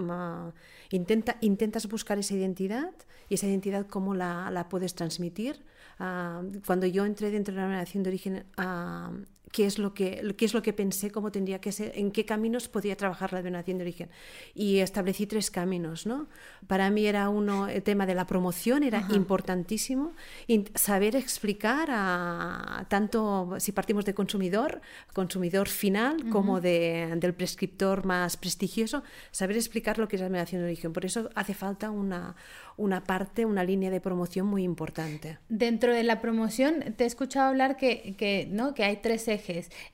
intenta, 0.90 1.37
intentas 1.42 1.87
buscar 1.88 2.18
esa 2.18 2.35
identidad 2.35 2.92
y 3.28 3.35
esa 3.35 3.49
identidad 3.49 3.87
cómo 3.87 4.14
la, 4.14 4.50
la 4.50 4.68
puedes 4.70 4.94
transmitir. 4.94 5.62
Uh, 5.99 6.59
cuando 6.64 6.87
yo 6.87 7.04
entré 7.04 7.30
dentro 7.30 7.54
de 7.54 7.61
la 7.61 7.68
nación 7.68 8.02
de 8.02 8.09
origen, 8.09 8.47
uh, 8.56 9.12
qué 9.52 9.66
es 9.66 9.78
lo 9.78 9.95
que 9.95 10.35
qué 10.37 10.45
es 10.45 10.54
lo 10.54 10.62
que 10.62 10.73
pensé 10.73 11.11
cómo 11.11 11.33
tendría 11.33 11.61
que 11.61 11.73
ser 11.73 11.92
en 11.97 12.11
qué 12.11 12.25
caminos 12.25 12.69
podría 12.69 12.97
trabajar 12.97 13.33
la 13.33 13.42
donación 13.42 13.78
de 13.78 13.85
origen 13.85 14.09
y 14.54 14.78
establecí 14.78 15.26
tres 15.26 15.50
caminos 15.50 16.07
no 16.07 16.28
para 16.66 16.90
mí 16.90 17.07
era 17.07 17.28
uno 17.28 17.69
el 17.69 17.83
tema 17.83 18.07
de 18.07 18.14
la 18.14 18.26
promoción 18.26 18.83
era 18.83 18.99
Ajá. 18.99 19.14
importantísimo 19.14 20.12
y 20.47 20.64
saber 20.75 21.16
explicar 21.16 21.88
a 21.90 22.87
tanto 22.88 23.57
si 23.59 23.73
partimos 23.73 24.04
de 24.04 24.14
consumidor 24.14 24.80
consumidor 25.12 25.69
final 25.69 26.28
como 26.30 26.61
de, 26.61 27.16
del 27.16 27.35
prescriptor 27.35 28.04
más 28.04 28.37
prestigioso 28.37 29.02
saber 29.30 29.57
explicar 29.57 29.99
lo 29.99 30.09
que 30.09 30.16
es 30.16 30.23
la 30.23 30.28
donación 30.28 30.62
de 30.62 30.66
origen 30.66 30.92
por 30.92 31.04
eso 31.04 31.30
hace 31.35 31.54
falta 31.54 31.90
una 31.90 32.37
una 32.80 33.04
parte, 33.04 33.45
una 33.45 33.62
línea 33.62 33.90
de 33.90 34.00
promoción 34.00 34.47
muy 34.47 34.62
importante. 34.62 35.38
Dentro 35.50 35.92
de 35.92 36.02
la 36.02 36.21
promoción, 36.21 36.95
te 36.97 37.04
he 37.04 37.07
escuchado 37.07 37.49
hablar 37.49 37.76
que, 37.76 38.14
que, 38.16 38.49
¿no? 38.50 38.73
que 38.73 38.85
hay 38.85 38.97
tres 38.97 39.28
ejes, 39.28 39.39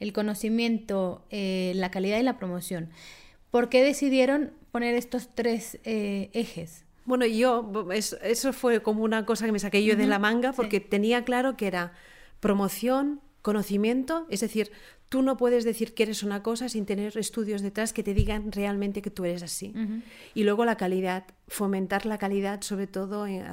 el 0.00 0.12
conocimiento, 0.12 1.24
eh, 1.30 1.72
la 1.74 1.90
calidad 1.90 2.18
y 2.18 2.22
la 2.22 2.38
promoción. 2.38 2.90
¿Por 3.50 3.68
qué 3.68 3.82
decidieron 3.82 4.52
poner 4.72 4.94
estos 4.94 5.28
tres 5.34 5.78
eh, 5.84 6.30
ejes? 6.32 6.84
Bueno, 7.04 7.24
yo, 7.24 7.88
eso, 7.92 8.16
eso, 8.22 8.52
fue 8.52 8.82
como 8.82 9.04
una 9.04 9.24
cosa 9.24 9.46
que 9.46 9.52
me 9.52 9.58
saqué 9.60 9.84
yo 9.84 9.94
uh 9.94 9.96
-huh, 9.96 10.00
de 10.00 10.06
la 10.06 10.18
manga 10.18 10.52
porque 10.52 10.78
sí. 10.78 10.86
tenía 10.88 11.24
claro 11.24 11.56
que 11.56 11.68
era 11.68 11.92
promoción, 12.40 13.20
conocimiento, 13.42 14.26
es 14.28 14.40
decir, 14.40 14.72
Tú 15.08 15.22
no 15.22 15.36
puedes 15.36 15.64
decir 15.64 15.94
que 15.94 16.02
eres 16.02 16.22
una 16.22 16.42
cosa 16.42 16.68
sin 16.68 16.84
tener 16.84 17.16
estudios 17.16 17.62
detrás 17.62 17.92
que 17.92 18.02
te 18.02 18.12
digan 18.12 18.50
realmente 18.50 19.02
que 19.02 19.10
tú 19.10 19.24
eres 19.24 19.42
así. 19.42 19.72
Y 20.34 20.42
luego 20.44 20.64
la 20.64 20.76
calidad, 20.76 21.24
fomentar 21.46 22.06
la 22.06 22.18
calidad 22.18 22.62
sobre 22.62 22.88
todo, 22.88 23.26
eh, 23.26 23.44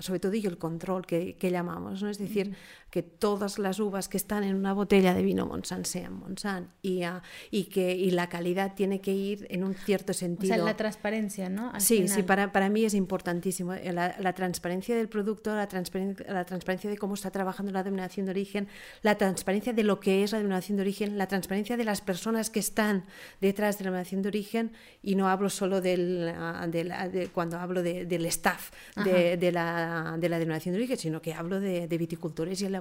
sobre 0.00 0.20
todo 0.20 0.34
y 0.34 0.44
el 0.44 0.58
control 0.58 1.06
que, 1.06 1.50
llamamos. 1.50 2.02
¿no? 2.02 2.10
Es 2.10 2.18
decir, 2.18 2.54
que 2.92 3.02
todas 3.02 3.58
las 3.58 3.80
uvas 3.80 4.06
que 4.06 4.18
están 4.18 4.44
en 4.44 4.54
una 4.54 4.74
botella 4.74 5.14
de 5.14 5.22
vino 5.22 5.46
Monsanto 5.46 5.88
sean 5.88 6.12
Monsanto 6.12 6.70
y, 6.82 7.06
uh, 7.06 7.22
y 7.50 7.64
que 7.64 7.96
y 7.96 8.10
la 8.10 8.28
calidad 8.28 8.74
tiene 8.74 9.00
que 9.00 9.12
ir 9.12 9.46
en 9.48 9.64
un 9.64 9.74
cierto 9.74 10.12
sentido. 10.12 10.52
O 10.52 10.56
sea, 10.56 10.64
la 10.64 10.76
transparencia, 10.76 11.48
¿no? 11.48 11.72
sí, 11.80 12.06
sí, 12.06 12.22
para, 12.22 12.52
para 12.52 12.68
mí 12.68 12.84
es 12.84 12.92
importantísimo. 12.92 13.72
Eh, 13.72 13.94
la, 13.94 14.14
la, 14.18 14.34
transparencia 14.34 14.94
del 14.94 15.08
producto, 15.08 15.54
la 15.54 15.68
transparencia, 15.68 16.26
la 16.30 16.44
transparencia 16.44 16.90
de 16.90 16.98
cómo 16.98 17.14
está 17.14 17.30
trabajando 17.30 17.72
la 17.72 17.82
denominación 17.82 18.26
de 18.26 18.32
origen, 18.32 18.68
la 19.00 19.16
transparencia 19.16 19.72
de 19.72 19.84
lo 19.84 19.98
que 19.98 20.22
es 20.22 20.32
la 20.32 20.38
denominación 20.38 20.76
de 20.76 20.82
origen, 20.82 20.91
la 21.00 21.26
transparencia 21.26 21.76
de 21.76 21.84
las 21.84 22.00
personas 22.00 22.50
que 22.50 22.60
están 22.60 23.04
detrás 23.40 23.78
de 23.78 23.84
la 23.84 23.90
denominación 23.90 24.22
de 24.22 24.28
origen, 24.28 24.72
y 25.02 25.14
no 25.14 25.28
hablo 25.28 25.50
solo 25.50 25.80
del, 25.80 26.34
uh, 26.36 26.70
de 26.70 26.82
de, 26.84 27.28
cuando 27.28 27.58
hablo 27.58 27.82
de, 27.82 28.04
del 28.06 28.26
staff 28.26 28.70
de, 29.04 29.36
de, 29.36 29.52
la, 29.52 30.16
de 30.18 30.28
la 30.28 30.38
denominación 30.38 30.74
de 30.74 30.78
origen, 30.78 30.98
sino 30.98 31.22
que 31.22 31.34
hablo 31.34 31.60
de, 31.60 31.86
viticultores 31.86 32.60
y 32.62 32.66
el 32.66 32.72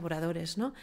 ¿no? 0.57 0.73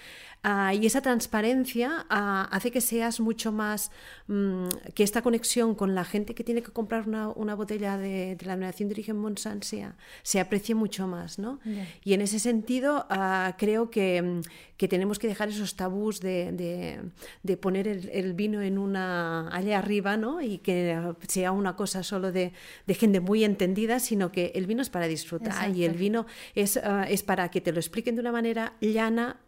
Ah, 0.44 0.73
y 0.73 0.87
esa 0.87 1.00
transparencia 1.00 2.06
ah, 2.08 2.49
hace 2.52 2.70
que 2.70 2.80
seas 2.80 3.18
mucho 3.18 3.50
más, 3.50 3.90
mm, 4.28 4.68
que 4.94 5.02
esta 5.02 5.23
conexión 5.23 5.75
con 5.75 5.94
la 5.94 6.04
gente 6.04 6.35
que 6.35 6.44
tiene 6.44 6.62
que 6.62 6.70
comprar 6.70 7.08
una, 7.08 7.28
una 7.28 7.54
botella 7.54 7.97
de, 7.97 8.37
la 8.42 8.52
denominación 8.52 8.88
de 8.88 8.94
origen 8.94 9.16
Monsanto 9.16 9.66
se 10.23 10.40
aprecie 10.40 10.75
mucho 10.75 11.06
más, 11.06 11.38
¿no? 11.38 11.58
Y 12.04 12.12
en 12.12 12.20
ese 12.20 12.38
sentido 12.38 13.06
ah, 13.11 13.56
creo 13.58 13.90
que, 13.90 14.40
que, 14.76 14.88
tenemos 14.88 15.18
que 15.18 15.26
dejar 15.26 15.49
esos 15.49 15.75
tabús 15.75 16.20
de, 16.20 16.52
de, 16.52 17.07
poner 17.60 17.88
el, 17.88 18.32
vino 18.34 18.62
en 18.62 18.78
una 18.78 19.54
allá 19.54 19.78
arriba, 19.78 20.16
¿no? 20.16 20.40
Y 20.40 20.58
que 20.58 20.98
sea 21.26 21.52
una 21.52 21.76
cosa 21.76 22.02
solo 22.02 22.32
de, 22.32 22.52
gente 22.88 23.20
muy 23.20 23.44
entendida, 23.44 24.00
sino 24.00 24.32
que 24.32 24.52
el 24.54 24.66
vino 24.66 24.82
es 24.82 24.90
para 24.90 25.06
disfrutar 25.06 25.74
y 25.74 25.84
el 25.84 25.94
vino 25.94 26.26
es, 26.54 26.78
es 27.08 27.22
para 27.22 27.50
que 27.50 27.60
te 27.60 27.72
lo 27.72 27.78
expliquen 27.78 28.14
de 28.14 28.20
una 28.20 28.32
manera 28.32 28.74
llana, 28.80 29.38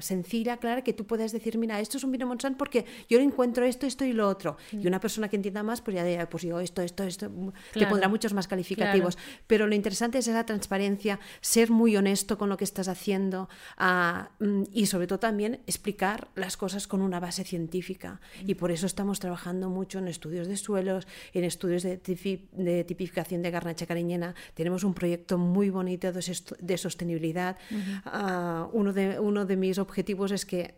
sencilla, 0.00 0.58
clara, 0.58 0.82
que 0.82 0.92
tú 0.92 1.06
puedas 1.06 1.32
decir, 1.32 1.58
mira, 1.58 1.80
esto 1.80 1.98
es 1.98 2.04
un 2.04 2.12
vino 2.12 2.26
Monsanto 2.26 2.58
porque 2.58 2.84
yo 3.08 3.18
encuentro 3.18 3.64
esto, 3.64 3.86
esto 3.86 4.04
y 4.04 4.12
lo 4.12 4.28
otro. 4.28 4.56
Y 4.72 4.86
una 4.86 5.00
persona 5.00 5.28
que 5.28 5.36
entienda 5.36 5.62
más, 5.62 5.80
pues 5.80 5.96
ya 5.96 6.04
dirá, 6.04 6.28
pues 6.28 6.42
yo 6.42 6.60
esto, 6.60 6.82
esto, 6.82 7.04
esto, 7.04 7.30
te 7.72 7.86
pondrá 7.86 8.08
muchos 8.08 8.32
más 8.32 8.48
calificativos. 8.48 9.18
Pero 9.46 9.66
lo 9.66 9.74
interesante 9.74 10.18
es 10.18 10.28
esa 10.28 10.44
transparencia, 10.46 11.20
ser 11.40 11.70
muy 11.70 11.96
honesto 11.96 12.38
con 12.38 12.48
lo 12.48 12.56
que 12.56 12.64
estás 12.64 12.88
haciendo 12.88 13.48
ah, 13.76 14.30
mm, 14.40 14.64
y 14.72 14.86
sobre 14.86 15.06
todo 15.06 15.18
también 15.18 15.60
explicar 15.66 16.28
las 16.34 16.56
cosas 16.56 16.85
con 16.86 17.02
una 17.02 17.20
base 17.20 17.44
científica. 17.44 18.20
Y 18.46 18.54
por 18.54 18.70
eso 18.70 18.86
estamos 18.86 19.20
trabajando 19.20 19.68
mucho 19.70 19.98
en 19.98 20.08
estudios 20.08 20.48
de 20.48 20.56
suelos, 20.56 21.06
en 21.32 21.44
estudios 21.44 21.82
de, 21.82 21.96
tipificación 21.98 23.42
de 23.42 23.50
garnacha 23.50 23.86
cariñena. 23.86 24.34
Tenemos 24.54 24.84
un 24.84 24.94
proyecto 24.94 25.38
muy 25.38 25.70
bonito 25.70 26.12
de, 26.12 26.78
sostenibilidad. 26.78 27.56
Ah, 28.04 28.68
uno, 28.72 28.92
de, 28.92 29.18
uno 29.18 29.44
de 29.44 29.56
mis 29.56 29.78
objetivos 29.78 30.30
es 30.32 30.46
que 30.46 30.74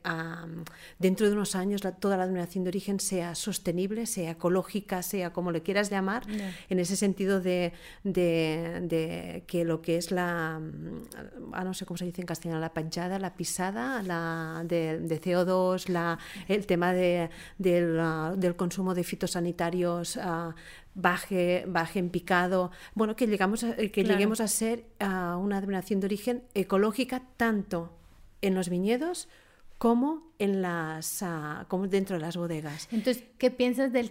dentro 0.99 1.27
de 1.27 1.33
unos 1.33 1.55
años 1.55 1.83
toda 2.00 2.17
la 2.17 2.25
denominación 2.25 2.65
de 2.65 2.69
origen 2.69 3.00
sea 3.00 3.35
sostenible, 3.35 4.07
sea 4.07 4.33
ecológica, 4.33 5.03
sea 5.03 5.33
como 5.33 5.53
le 5.53 5.62
quieras 5.62 5.91
llamar, 5.91 6.25
en 6.69 6.79
ese 6.79 6.97
sentido 6.97 7.41
de, 7.41 7.73
que 8.05 9.65
lo 9.65 9.83
que 9.83 9.97
es 9.97 10.11
la, 10.11 10.61
ah, 11.53 11.65
no 11.65 11.75
sé 11.75 11.87
cómo 11.87 11.99
se 11.99 12.05
dice 12.05 12.21
en 12.21 12.27
castellano, 12.27 12.61
la 12.61 12.73
panchada, 12.73 13.19
la 13.19 13.35
pisada 13.35 13.99
la 14.03 14.62
de, 14.65 15.21
CO2, 15.21 15.88
la, 15.88 15.98
el 16.49 16.67
tema 16.67 16.93
de, 16.93 17.31
del, 17.59 17.99
ah, 18.00 18.35
del, 18.37 18.57
consumo 18.57 18.95
de 18.95 19.05
fitosanitarios. 19.05 20.17
Uh, 20.17 20.52
baje, 20.95 21.64
baje 21.69 22.00
en 22.00 22.11
picado, 22.11 22.73
bueno, 22.95 23.14
que, 23.14 23.28
llegamos 23.28 23.64
que 23.93 24.02
lleguemos 24.02 24.40
a 24.40 24.49
ser 24.49 24.85
una 24.99 25.61
denominación 25.61 26.00
de 26.00 26.07
origen 26.07 26.43
ecológica 26.55 27.23
tanto 27.37 27.93
en 28.43 28.57
los 28.57 28.69
viñedos 28.69 29.28
como 29.78 30.33
en 30.40 30.61
las 30.61 31.23
ah, 31.23 31.64
como 31.69 31.87
dentro 31.87 32.17
de 32.17 32.23
las 32.23 32.37
bodegas. 32.37 32.88
Entonces, 32.90 33.25
¿qué 33.38 33.50
piensas 33.50 33.93
del 33.93 34.11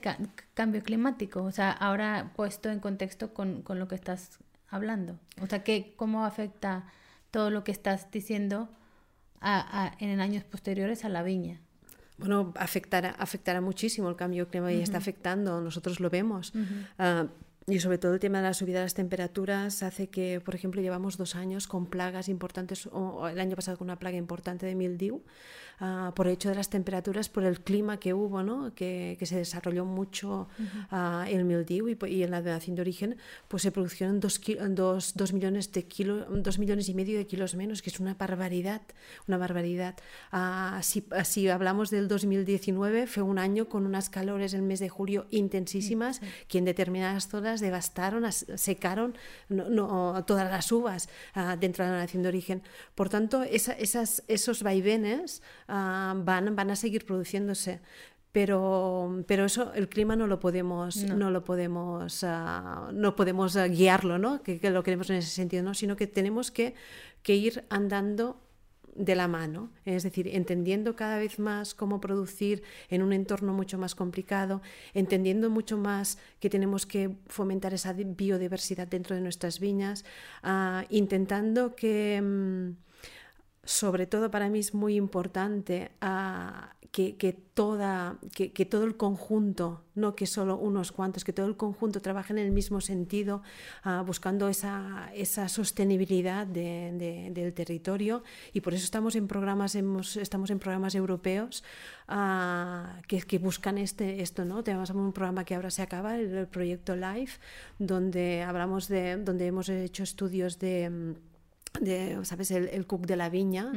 cambio 0.53 0.81
climático? 0.81 1.43
O 1.43 1.51
sea, 1.51 1.71
ahora 1.71 2.31
puesto 2.35 2.69
en 2.69 2.79
contexto 2.79 3.33
con, 3.33 3.61
con, 3.61 3.77
lo 3.77 3.87
que 3.87 3.95
estás 3.95 4.39
hablando. 4.69 5.19
O 5.41 5.47
sea, 5.47 5.63
¿qué, 5.63 5.93
¿cómo 5.97 6.25
afecta 6.25 6.85
todo 7.31 7.49
lo 7.49 7.65
que 7.65 7.73
estás 7.73 8.09
diciendo 8.11 8.69
a, 9.41 9.93
en 9.99 10.19
años 10.21 10.45
posteriores 10.45 11.03
a 11.03 11.09
la 11.09 11.21
viña? 11.21 11.59
Bueno, 12.17 12.53
afectará, 12.55 13.11
afectará 13.11 13.61
muchísimo 13.61 14.09
el 14.09 14.15
cambio 14.15 14.47
climático 14.47 14.79
y 14.79 14.83
está 14.83 14.97
afectando, 14.97 15.61
nosotros 15.61 15.99
lo 15.99 16.09
vemos. 16.09 16.53
Y 17.69 17.79
sobre 17.81 17.97
todo 17.97 18.13
el 18.13 18.21
tema 18.21 18.37
de 18.37 18.45
la 18.45 18.53
subida 18.53 18.77
de 18.77 18.85
las 18.85 18.93
temperaturas 18.93 19.83
hace 19.83 20.07
que, 20.07 20.39
por 20.39 20.55
ejemplo, 20.55 20.81
llevamos 20.81 21.17
dos 21.17 21.35
años 21.35 21.67
con 21.67 21.85
plagas 21.85 22.29
importantes, 22.29 22.87
o 22.93 23.27
el 23.27 23.39
año 23.41 23.57
pasado 23.57 23.77
con 23.77 23.87
una 23.87 23.99
plaga 23.99 24.15
importante 24.15 24.65
de 24.65 24.73
mildiu, 24.73 25.21
uh, 25.81 26.13
por 26.13 26.27
el 26.27 26.33
hecho 26.33 26.49
de 26.49 26.55
las 26.55 26.69
temperaturas, 26.69 27.29
por 27.29 27.43
el 27.43 27.61
clima 27.61 27.99
que 27.99 28.13
hubo, 28.13 28.43
¿no? 28.43 28.73
que, 28.73 29.15
que 29.19 29.25
se 29.25 29.37
desarrolló 29.37 29.85
mucho 29.85 30.47
uh, 30.91 31.21
el 31.27 31.45
mildiu 31.45 31.87
y, 31.89 31.97
y, 32.07 32.23
en 32.23 32.31
la 32.31 32.41
denominación 32.41 32.75
de 32.75 32.81
origen, 32.81 33.17
pues 33.47 33.63
se 33.63 33.71
produjeron 33.71 34.19
dos, 34.19 34.41
dos, 34.69 35.13
dos, 35.15 35.33
millones 35.33 35.71
de 35.71 35.83
kilos, 35.83 36.25
dos 36.29 36.59
millones 36.59 36.89
y 36.89 36.93
medio 36.93 37.17
de 37.17 37.25
kilos 37.25 37.55
menos, 37.55 37.81
que 37.81 37.89
es 37.89 37.99
una 37.99 38.13
barbaridad, 38.13 38.81
una 39.27 39.37
barbaridad. 39.37 39.95
Uh, 40.31 40.81
si, 40.81 41.05
si, 41.23 41.49
hablamos 41.49 41.89
del 41.89 42.07
2019, 42.07 43.07
fue 43.07 43.23
un 43.23 43.39
año 43.39 43.69
con 43.69 43.85
unas 43.85 44.09
calores 44.09 44.53
en 44.53 44.61
el 44.61 44.65
mes 44.65 44.79
de 44.79 44.89
julio 44.89 45.27
intensísimas, 45.31 46.21
que 46.47 46.57
en 46.57 46.65
determinadas 46.65 47.27
zonas 47.27 47.59
devastaron, 47.59 48.31
secaron 48.31 49.15
no, 49.49 50.23
todas 50.25 50.49
las 50.49 50.71
uvas 50.71 51.09
ah, 51.33 51.55
dentro 51.59 51.85
de 51.85 51.91
la 51.91 51.97
nación 51.97 52.23
de 52.23 52.29
origen. 52.29 52.63
Por 52.95 53.09
tanto, 53.09 53.43
esas, 53.43 54.23
esos 54.27 54.63
vaivenes 54.63 55.41
ah, 55.67 56.15
van, 56.17 56.55
van 56.55 56.71
a 56.71 56.75
seguir 56.75 57.05
produciéndose. 57.05 57.79
Pero, 58.33 59.23
pero 59.25 59.45
eso 59.45 59.73
el 59.73 59.89
clima 59.89 60.15
no 60.15 60.27
lo 60.27 60.39
podemos 60.39 60.97
no, 61.05 61.31
lo 61.31 61.43
podemos 61.43 62.21
uh, 62.21 62.91
no 62.93 63.15
podemos 63.15 63.57
guiarlo 63.57 64.19
no 64.19 64.43
que, 64.43 64.59
que, 64.59 64.69
lo 64.69 64.83
queremos 64.83 65.09
en 65.09 65.15
ese 65.15 65.31
sentido 65.31 65.63
no 65.63 65.73
sino 65.73 65.95
que 65.95 66.05
tenemos 66.05 66.51
que, 66.51 66.75
que 67.23 67.35
ir 67.35 67.65
andando 67.69 68.39
de 68.97 69.15
la 69.15 69.27
mano, 69.27 69.69
es 69.85 70.03
decir, 70.03 70.27
entendiendo 70.33 70.95
cada 70.95 71.19
vez 71.19 71.39
más 71.39 71.75
cómo 71.75 72.01
producir 72.01 72.63
en 72.89 73.03
un 73.03 73.13
entorno 73.13 73.53
mucho 73.53 73.77
más 73.77 73.93
complicado, 73.93 74.61
entendiendo 74.93 75.49
mucho 75.49 75.77
más 75.77 76.17
que 76.39 76.49
tenemos 76.49 76.85
que 76.85 77.15
fomentar 77.27 77.73
esa 77.73 77.93
biodiversidad 77.93 78.87
dentro 78.87 79.15
de 79.15 79.21
nuestras 79.21 79.59
viñas, 79.59 80.03
uh, 80.43 80.83
intentando 80.89 81.75
que, 81.75 82.19
um, 82.21 82.75
sobre 83.67 84.07
todo 84.07 84.31
para 84.31 84.47
mí 84.47 84.59
es 84.59 84.73
muy 84.73 84.95
importante, 84.95 85.91
uh, 86.01 86.67
que, 86.91 87.37
toda, 87.53 88.17
que, 88.33 88.65
todo 88.65 88.85
el 88.85 88.97
conjunto, 88.97 89.83
no 89.93 90.15
que 90.15 90.25
solo 90.25 90.57
unos 90.57 90.91
cuantos, 90.91 91.23
que 91.23 91.33
todo 91.33 91.45
el 91.45 91.55
conjunto 91.55 92.01
trabaje 92.01 92.33
en 92.33 92.39
el 92.39 92.49
mismo 92.49 92.81
sentido, 92.81 93.43
ah, 93.83 94.03
buscando 94.07 94.47
esa, 94.47 95.11
esa 95.13 95.47
sostenibilidad 95.47 96.47
del 96.47 97.53
territorio. 97.53 98.23
Y 98.53 98.61
por 98.61 98.73
eso 98.73 98.83
estamos 98.83 99.15
en 99.15 99.27
programas, 99.27 99.75
hemos, 99.75 100.17
estamos 100.17 100.49
en 100.49 100.57
programas 100.57 100.95
europeos 100.95 101.63
uh, 102.09 103.01
que, 103.05 103.21
que, 103.21 103.37
buscan 103.37 103.77
este, 103.77 104.21
esto. 104.23 104.43
¿no? 104.45 104.63
Tenemos 104.63 104.89
un 104.89 105.13
programa 105.13 105.43
que 105.43 105.53
ahora 105.55 105.69
se 105.69 105.83
acaba, 105.83 106.17
el, 106.17 106.47
proyecto 106.47 106.95
LIFE, 106.95 107.37
donde, 107.77 108.41
hablamos 108.41 108.87
de, 108.87 109.17
donde 109.17 109.45
hemos 109.45 109.69
hecho 109.69 110.01
estudios 110.03 110.57
de, 110.57 111.15
de 111.79 112.19
¿sabes? 112.23 112.51
El, 112.51 112.85
cook 112.87 113.05
de 113.05 113.15
la 113.15 113.29
viña. 113.29 113.71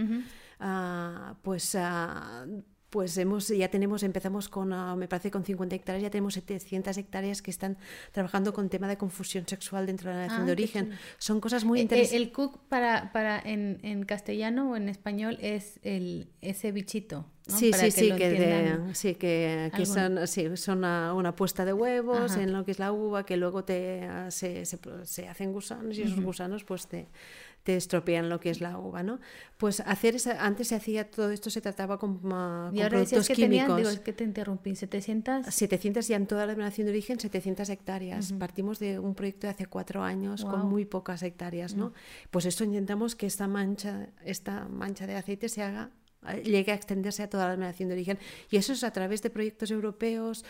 Uh, 0.60 1.34
pues 1.42 1.74
uh, 1.74 2.62
pues 2.90 3.16
hemos, 3.18 3.48
ya 3.48 3.68
tenemos, 3.68 4.02
empezamos 4.02 4.48
con, 4.48 4.72
ah, 4.72 4.96
me 4.96 5.06
parece, 5.06 5.30
con 5.30 5.44
50 5.44 5.76
hectáreas, 5.76 6.02
ya 6.02 6.10
tenemos 6.10 6.34
700 6.34 6.96
hectáreas 6.98 7.40
que 7.40 7.52
están 7.52 7.78
trabajando 8.10 8.52
con 8.52 8.68
tema 8.68 8.88
de 8.88 8.98
confusión 8.98 9.46
sexual 9.46 9.86
dentro 9.86 10.10
de 10.10 10.16
la 10.16 10.26
nación 10.26 10.42
ah, 10.42 10.46
de 10.46 10.52
origen. 10.52 10.90
Son 11.18 11.40
cosas 11.40 11.64
muy 11.64 11.80
interesantes. 11.80 12.12
Eh, 12.12 12.16
eh, 12.16 12.22
el 12.26 12.32
cook 12.32 12.58
para, 12.68 13.12
para 13.12 13.38
en, 13.38 13.78
en, 13.82 14.02
castellano 14.04 14.72
o 14.72 14.76
en 14.76 14.88
español 14.88 15.38
es 15.40 15.78
el, 15.82 16.30
ese 16.40 16.72
bichito. 16.72 17.26
Sí, 17.46 17.72
sí, 17.72 17.90
sí, 17.90 18.12
que, 18.12 18.78
sí, 18.92 19.14
que, 19.14 19.72
que 19.74 19.86
son, 19.86 20.26
sí, 20.26 20.56
son 20.56 20.78
una, 20.78 21.14
una, 21.14 21.34
puesta 21.34 21.64
de 21.64 21.72
huevos 21.72 22.36
en 22.36 22.52
lo 22.52 22.64
que 22.64 22.70
es 22.70 22.78
la 22.78 22.92
uva, 22.92 23.24
que 23.24 23.36
luego 23.36 23.64
te, 23.64 24.08
se, 24.28 24.64
se, 24.64 24.78
se 25.02 25.28
hacen 25.28 25.52
gusanos 25.52 25.98
y 25.98 26.02
esos 26.02 26.20
gusanos 26.20 26.62
pues 26.62 26.86
te, 26.86 27.08
te 27.62 27.76
estropean 27.76 28.28
lo 28.28 28.40
que 28.40 28.50
es 28.50 28.60
la 28.60 28.78
uva, 28.78 29.02
¿no? 29.02 29.20
Pues 29.58 29.80
hacer 29.80 30.16
esa, 30.16 30.44
antes 30.44 30.68
se 30.68 30.74
hacía 30.74 31.10
todo 31.10 31.30
esto, 31.30 31.50
se 31.50 31.60
trataba 31.60 31.98
con, 31.98 32.12
uh, 32.24 32.74
y 32.74 32.80
ahora 32.80 32.96
productos 32.96 33.28
que 33.28 33.34
químicos. 33.34 33.66
Tenían, 33.66 33.76
digo, 33.76 34.02
que 34.02 34.12
te 34.12 34.24
interrumpí, 34.24 34.74
700... 34.74 35.46
700 35.46 36.08
ya 36.08 36.16
en 36.16 36.26
toda 36.26 36.42
la 36.42 36.52
denominación 36.52 36.86
de 36.86 36.92
origen, 36.92 37.20
700 37.20 37.68
hectáreas. 37.68 38.32
Partimos 38.32 38.78
de 38.78 38.98
un 38.98 39.14
proyecto 39.14 39.46
de 39.46 39.52
hace 39.52 39.66
cuatro 39.66 40.02
años 40.02 40.44
con 40.44 40.68
muy 40.68 40.84
pocas 40.84 41.22
hectáreas, 41.22 41.74
¿no? 41.74 41.92
Pues 42.30 42.46
esto 42.46 42.64
intentamos 42.64 43.14
que 43.14 43.26
esta 43.26 43.46
mancha, 43.46 44.08
esta 44.24 44.66
mancha 44.68 45.06
de 45.06 45.16
aceite 45.16 45.48
se 45.48 45.62
haga 45.62 45.90
llegue 46.44 46.72
a 46.72 46.74
extenderse 46.74 47.22
a 47.22 47.30
toda 47.30 47.44
la 47.44 47.50
denominación 47.52 47.88
de 47.88 47.94
origen. 47.94 48.18
Y 48.50 48.56
eso 48.56 48.72
es 48.72 48.84
a 48.84 48.92
través 48.92 49.22
de 49.22 49.30
proyectos 49.30 49.70
europeos, 49.70 50.44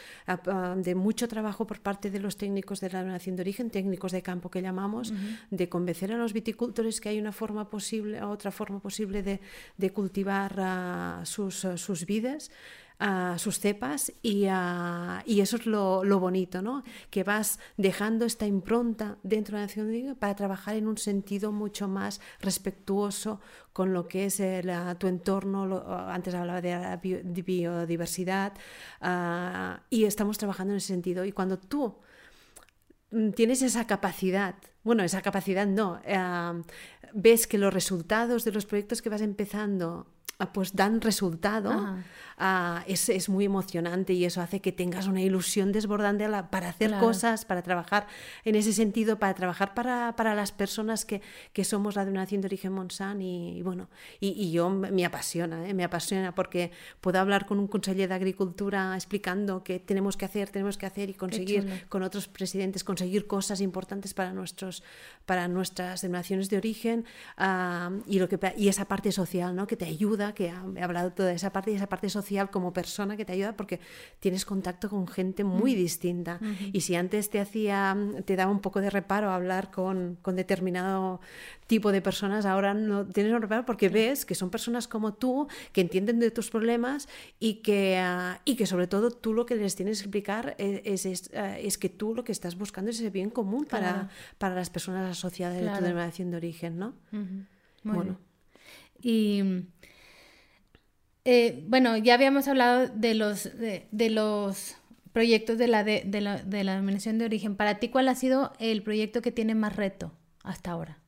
de 0.77 0.95
mucho 0.95 1.29
trabajo 1.29 1.67
por 1.67 1.81
parte 1.81 2.11
de 2.11 2.19
los 2.21 2.37
técnicos 2.37 2.81
de 2.81 2.91
la 2.91 2.99
denominación 3.01 3.37
de 3.37 3.43
origen, 3.43 3.71
técnicos 3.71 4.13
de 4.13 4.23
campo 4.23 4.51
que 4.51 4.63
llamamos, 4.63 5.13
de 5.51 5.69
convencer 5.69 6.13
a 6.13 6.17
los 6.17 6.33
viticultores 6.33 7.01
que 7.01 7.11
hay 7.11 7.19
una 7.19 7.33
forma 7.33 7.71
posible, 7.71 8.23
otra 8.23 8.51
forma 8.51 8.81
posible 8.81 9.23
de, 9.23 9.41
de 9.77 9.91
cultivar 9.91 11.25
sus, 11.25 11.67
sus 11.77 12.07
vidas 12.07 12.51
a 13.01 13.39
sus 13.39 13.59
cepas 13.59 14.13
y, 14.23 14.45
y 14.45 15.41
eso 15.41 15.57
es 15.57 15.67
lo, 15.67 16.05
lo, 16.05 16.21
bonito, 16.21 16.61
¿no? 16.61 16.85
que 17.09 17.25
vas 17.25 17.59
dejando 17.79 18.27
esta 18.27 18.47
impronta 18.47 19.17
dentro 19.23 19.57
de 19.57 19.63
la 19.63 19.67
nación 19.67 20.17
para 20.19 20.37
trabajar 20.37 20.77
en 20.77 20.87
un 20.87 20.99
sentido 20.99 21.51
mucho 21.51 21.89
más 21.89 22.21
respetuoso 22.41 23.41
con 23.73 23.95
lo 23.95 24.07
que 24.07 24.27
es 24.27 24.43
tu 24.99 25.07
entorno, 25.07 25.83
antes 26.09 26.35
hablaba 26.35 26.61
de 26.61 26.99
biodiversidad, 27.01 28.53
ah, 29.01 29.81
y 29.89 30.05
estamos 30.05 30.39
trabajando 30.39 30.75
en 30.75 30.79
ese 30.79 30.89
sentido. 30.89 31.25
Y 31.25 31.33
cuando 31.33 31.59
tú 31.59 31.97
mm, 33.13 33.31
tienes 33.31 33.63
esa 33.63 33.87
capacidad, 33.87 34.57
bueno, 34.83 35.03
esa 35.03 35.23
capacidad 35.23 35.67
no, 35.67 36.01
ah, 36.07 36.61
ves 37.15 37.47
que 37.47 37.59
los 37.59 37.73
resultados 37.73 38.45
de 38.45 38.53
los 38.53 38.67
proyectos 38.67 39.03
que 39.03 39.09
vas 39.09 39.23
empezando 39.23 40.07
pues 40.53 40.75
dan 40.75 41.01
resultado, 41.01 41.97
Ah, 42.43 42.85
es, 42.87 43.11
es, 43.11 43.29
muy 43.29 43.45
emocionante 43.45 44.15
y 44.15 44.25
eso 44.25 44.41
hace 44.41 44.61
que 44.61 44.73
tengas 44.73 45.07
una 45.07 45.21
ilusión 45.21 45.73
desbordante 45.73 46.27
para 46.49 46.71
hacer 46.71 46.97
cosas, 46.99 47.45
para 47.45 47.61
trabajar 47.61 48.07
en 48.47 48.55
ese 48.55 48.73
sentido, 48.73 49.19
para 49.19 49.35
trabajar 49.35 49.75
para, 49.75 50.17
para 50.17 50.35
las 50.35 50.51
personas 50.51 51.05
que, 51.05 51.21
que, 51.53 51.65
somos 51.65 51.97
la 51.97 52.07
nación 52.07 52.41
de 52.41 52.47
origen 52.47 52.73
Monsan 52.73 53.21
y, 53.21 53.61
bueno, 53.61 53.91
y, 54.21 54.29
y, 54.29 54.53
yo 54.53 54.71
me 54.71 55.05
apasiona, 55.05 55.69
¿eh? 55.69 55.75
me 55.75 55.85
apasiona 55.85 56.35
porque 56.35 56.71
puedo 57.03 57.21
hablar 57.21 57.45
con 57.45 57.59
un 57.59 57.69
conseller 57.69 58.09
de 58.09 58.15
Agricultura 58.15 58.95
explicando 58.95 59.63
que 59.63 59.79
tenemos 59.79 60.17
que 60.17 60.25
hacer, 60.25 60.49
tenemos 60.49 60.79
que 60.79 60.87
hacer 60.87 61.11
y 61.11 61.15
conseguir 61.15 61.85
con 61.91 62.03
otros 62.03 62.27
presidentes, 62.27 62.85
conseguir 62.85 63.27
cosas 63.27 63.61
importantes 63.61 64.15
para, 64.15 64.33
nuestros, 64.33 64.83
para 65.27 65.47
nuestras 65.47 66.01
denominaciones 66.01 66.49
de 66.49 66.57
origen 66.57 67.05
ah, 67.37 67.91
y, 68.07 68.19
lo 68.19 68.31
que, 68.31 68.39
y 68.57 68.69
esa 68.69 68.87
parte 68.87 69.13
social 69.13 69.55
¿no? 69.55 69.67
que 69.67 69.77
te 69.77 69.85
ayuda, 69.85 70.30
que 70.35 70.53
he 70.77 70.83
hablado 70.83 71.13
toda 71.13 71.33
esa 71.33 71.53
parte 71.53 71.73
y 71.73 71.75
esa 71.75 71.89
parte 71.89 72.09
social 72.09 72.51
como 72.51 72.73
persona 72.73 73.17
que 73.17 73.25
te 73.25 73.33
ayuda 73.33 73.57
porque 73.57 73.81
tienes 74.21 74.45
contacto 74.45 74.89
con 74.89 75.07
gente 75.07 75.45
muy 75.45 75.75
mm. 75.75 75.77
distinta. 75.77 76.41
Y 76.73 76.81
si 76.83 76.95
antes 76.95 77.31
te 77.31 77.41
hacía, 77.41 77.97
te 78.25 78.37
daba 78.37 78.51
un 78.51 78.61
poco 78.61 78.81
de 78.81 78.91
reparo 78.91 79.31
hablar 79.31 79.71
con, 79.71 80.19
con 80.23 80.37
determinado 80.37 81.21
tipo 81.67 81.93
de 81.93 82.03
personas, 82.03 82.47
ahora 82.47 82.75
no 82.75 83.07
tienes 83.07 83.33
un 83.33 83.41
reparo 83.41 83.65
porque 83.65 83.89
ves 83.89 84.27
que 84.27 84.35
son 84.35 84.51
personas 84.51 84.89
como 84.89 85.15
tú, 85.15 85.47
que 85.73 85.81
entienden 85.81 86.19
de 86.19 86.33
tus 86.33 86.51
problemas 86.51 87.09
y 87.39 87.63
que, 87.63 87.97
ah, 87.99 88.41
y 88.45 88.57
que 88.57 88.67
sobre 88.67 88.89
todo 88.89 89.13
tú 89.13 89.35
lo 89.35 89.47
que 89.47 89.55
les 89.55 89.77
tienes 89.77 89.99
que 89.99 90.07
explicar 90.07 90.57
e, 90.59 90.83
es, 90.85 91.07
es, 91.07 91.31
ah, 91.35 91.59
es, 91.59 91.79
que 91.79 91.89
tú 91.89 92.15
lo 92.15 92.25
que 92.25 92.33
estás 92.33 92.59
buscando 92.59 92.91
es 92.91 92.99
ese 92.99 93.11
bien 93.11 93.31
común 93.31 93.67
para, 93.67 94.09
para 94.39 94.57
las 94.57 94.69
personas 94.69 95.09
asociadas 95.11 95.63
a 95.63 95.79
tu 95.79 95.85
denominación 95.85 96.33
de 96.33 96.37
origen, 96.39 96.79
¿no? 96.79 96.95
bueno. 97.85 98.19
Y 99.03 99.65
eh, 101.25 101.65
bueno, 101.69 101.97
ya 101.97 102.15
habíamos 102.15 102.49
hablado 102.49 102.89
de 102.89 103.15
los, 103.15 103.51
de, 103.59 104.11
los 104.11 104.77
proyectos 105.13 105.59
de 105.59 105.69
la, 105.69 105.85
de, 105.85 106.05
la, 106.21 106.43
de 106.43 106.65
la 106.65 106.73
denominación 106.73 107.19
de 107.19 107.27
origen. 107.27 107.57
Para 107.57 107.79
ti, 107.79 107.89
¿cuál 107.89 108.09
ha 108.09 108.15
sido 108.15 108.53
el 108.59 108.83
proyecto 108.83 109.21
que 109.23 109.33
tiene 109.33 109.55
más 109.55 109.77
reto 109.77 110.13
hasta 110.43 110.71
ahora? 110.71 110.99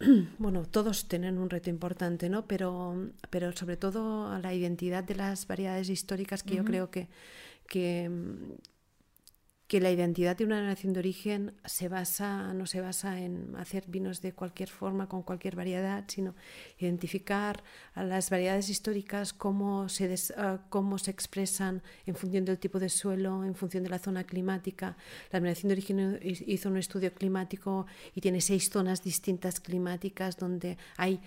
Bueno, 0.38 0.64
todos 0.64 1.08
tienen 1.08 1.38
un 1.38 1.50
reto 1.50 1.70
importante, 1.70 2.28
¿no? 2.28 2.46
Pero, 2.46 3.10
pero 3.30 3.50
sobre 3.52 3.76
todo 3.76 4.38
la 4.38 4.54
identidad 4.54 5.02
de 5.02 5.16
las 5.16 5.46
variedades 5.46 5.88
históricas 5.88 6.44
que 6.44 6.54
yo 6.54 6.64
creo 6.64 6.90
que, 6.90 7.08
que, 7.68 8.08
que 9.68 9.80
la 9.82 9.90
identidad 9.90 10.34
de 10.34 10.46
una 10.46 10.62
nación 10.62 10.94
de 10.94 11.00
origen 11.00 11.52
se 11.66 11.88
basa, 11.88 12.54
no 12.54 12.64
se 12.64 12.80
basa 12.80 13.20
en 13.20 13.54
hacer 13.56 13.84
vinos 13.86 14.22
de 14.22 14.32
cualquier 14.32 14.70
forma, 14.70 15.08
con 15.08 15.22
cualquier 15.22 15.56
variedad, 15.56 16.04
sino 16.08 16.34
identificar 16.78 17.62
a 17.94 18.02
las 18.02 18.30
variedades 18.30 18.70
históricas, 18.70 19.34
cómo 19.34 19.90
se, 19.90 20.14
ah, 20.38 20.60
cómo 20.70 20.96
se 20.96 21.10
expresan 21.10 21.82
en 22.06 22.14
función 22.14 22.46
del 22.46 22.58
tipo 22.58 22.78
de 22.78 22.88
suelo, 22.88 23.44
en 23.44 23.54
función 23.54 23.84
de 23.84 23.90
la 23.90 23.98
zona 23.98 24.24
climática. 24.24 24.96
La 25.30 25.38
nación 25.40 25.68
de 25.68 25.74
origen 25.74 26.18
hizo 26.22 26.70
un 26.70 26.78
estudio 26.78 27.12
climático 27.12 27.86
y 28.14 28.22
tiene 28.22 28.40
seis 28.40 28.70
zonas 28.70 29.04
distintas 29.04 29.60
climáticas 29.60 30.38
donde 30.38 30.78
hay 30.96 31.20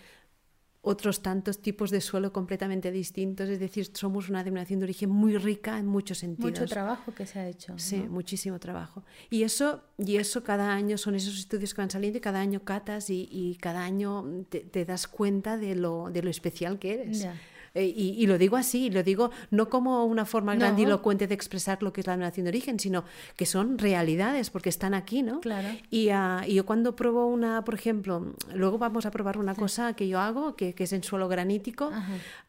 otros 0.84 1.22
tantos 1.22 1.62
tipos 1.62 1.91
de 1.91 2.02
suelo 2.02 2.34
completamente 2.34 2.91
distintos, 2.91 3.50
es 3.50 3.60
decir, 3.60 3.91
somos 3.94 4.30
una 4.30 4.44
denominación 4.44 4.80
de 4.80 4.86
origen 4.86 5.12
muy 5.12 5.38
rica 5.38 5.78
en 5.78 5.86
muchos 5.86 6.17
sentidos. 6.17 6.60
Mucho 6.60 6.65
trabajo 6.65 7.13
que 7.13 7.28
se 7.28 7.39
ha 7.39 7.48
hecho. 7.48 7.78
Sí, 7.78 7.98
muchísimo 8.10 8.60
trabajo. 8.60 9.04
Y 9.30 9.44
eso, 9.44 9.84
y 10.00 10.15
eso 10.15 10.44
cada 10.44 10.74
año 10.74 10.98
son 10.98 11.13
esos 11.13 11.38
estudios 11.38 11.76
que 11.76 11.82
van 11.82 11.91
saliendo 11.91 12.17
y 12.17 12.22
cada 12.22 12.39
año 12.39 12.63
catas 12.63 13.10
y, 13.10 13.58
cada 13.62 13.84
año 13.84 14.26
te, 14.50 14.86
das 14.86 15.08
cuenta 15.08 15.58
de 15.58 15.76
lo, 15.76 16.10
de 16.10 16.24
lo 16.24 16.32
especial 16.32 16.80
que 16.80 16.94
eres. 16.96 17.28
Eh, 17.74 17.86
y, 17.86 18.28
lo 18.28 18.38
digo 18.38 18.58
así, 18.58 18.90
lo 18.90 19.02
digo 19.02 19.32
no 19.50 19.70
como 19.70 20.04
una 20.06 20.26
forma 20.26 20.56
grandilocuente 20.56 21.28
de 21.28 21.34
expresar 21.34 21.82
lo 21.82 21.94
que 21.94 22.02
es 22.02 22.08
la 22.08 22.18
nación 22.18 22.44
de 22.44 22.50
origen, 22.50 22.80
sino 22.80 23.06
que 23.38 23.46
son 23.46 23.78
realidades 23.78 24.50
porque 24.50 24.68
están 24.68 24.94
aquí, 24.94 25.24
¿no? 25.24 25.40
Claro. 25.40 25.70
Y, 25.90 26.10
uh, 26.10 26.44
y 26.46 26.56
yo 26.56 26.66
cuando 26.66 26.98
pruebo 26.98 27.28
una, 27.28 27.64
por 27.64 27.76
ejemplo, 27.76 28.34
luego 28.54 28.78
vamos 28.78 29.06
a 29.06 29.12
probar 29.12 29.38
una 29.38 29.56
cosa 29.56 29.94
que 29.94 30.10
yo 30.10 30.20
hago, 30.20 30.56
que, 30.58 30.74
que, 30.74 30.84
es 30.84 30.92
en 30.92 31.02
suelo 31.02 31.30
granítico, 31.30 31.92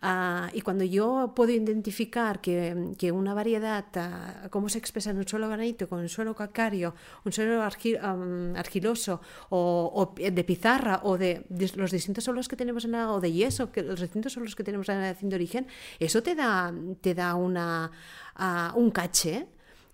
uh, 0.03 0.49
y 0.53 0.61
cuando 0.63 0.83
yo 0.83 1.33
puedo 1.37 1.53
identificar 1.53 2.41
que, 2.41 2.95
que 2.99 3.13
una 3.13 3.33
variedad, 3.33 3.85
uh, 3.95 4.49
cómo 4.51 4.69
se 4.69 4.79
expresa 4.79 5.11
en 5.11 5.19
un 5.19 5.29
suelo 5.29 5.49
granítico, 5.49 5.89
con 5.89 6.01
un 6.01 6.09
suelo 6.09 6.35
calcáreo, 6.35 6.95
un 7.25 7.31
suelo 7.31 7.61
um, 7.61 8.57
argiloso, 8.57 9.21
o, 9.51 10.13
o, 10.19 10.21
de 10.21 10.45
pizarra, 10.45 11.01
o 11.05 11.17
de, 11.17 11.47
de, 11.49 11.71
los 11.77 11.93
distintos 11.93 12.25
suelos 12.25 12.49
que 12.49 12.57
tenemos 12.57 12.85
en 12.85 12.93
la, 12.93 13.13
o 13.13 13.21
de 13.21 13.31
yeso, 13.31 13.71
que 13.71 13.83
los 13.83 14.01
distintos 14.01 14.33
suelos 14.33 14.57
que 14.57 14.65
tenemos 14.65 14.89
en 14.89 15.01
la 15.01 15.12
de 15.21 15.35
origen, 15.35 15.67
eso 15.99 16.23
te 16.23 16.35
da, 16.35 16.73
te 17.01 17.15
da 17.15 17.35
una, 17.35 17.91
uh, 18.39 18.79
un 18.79 18.91
caché 18.91 19.47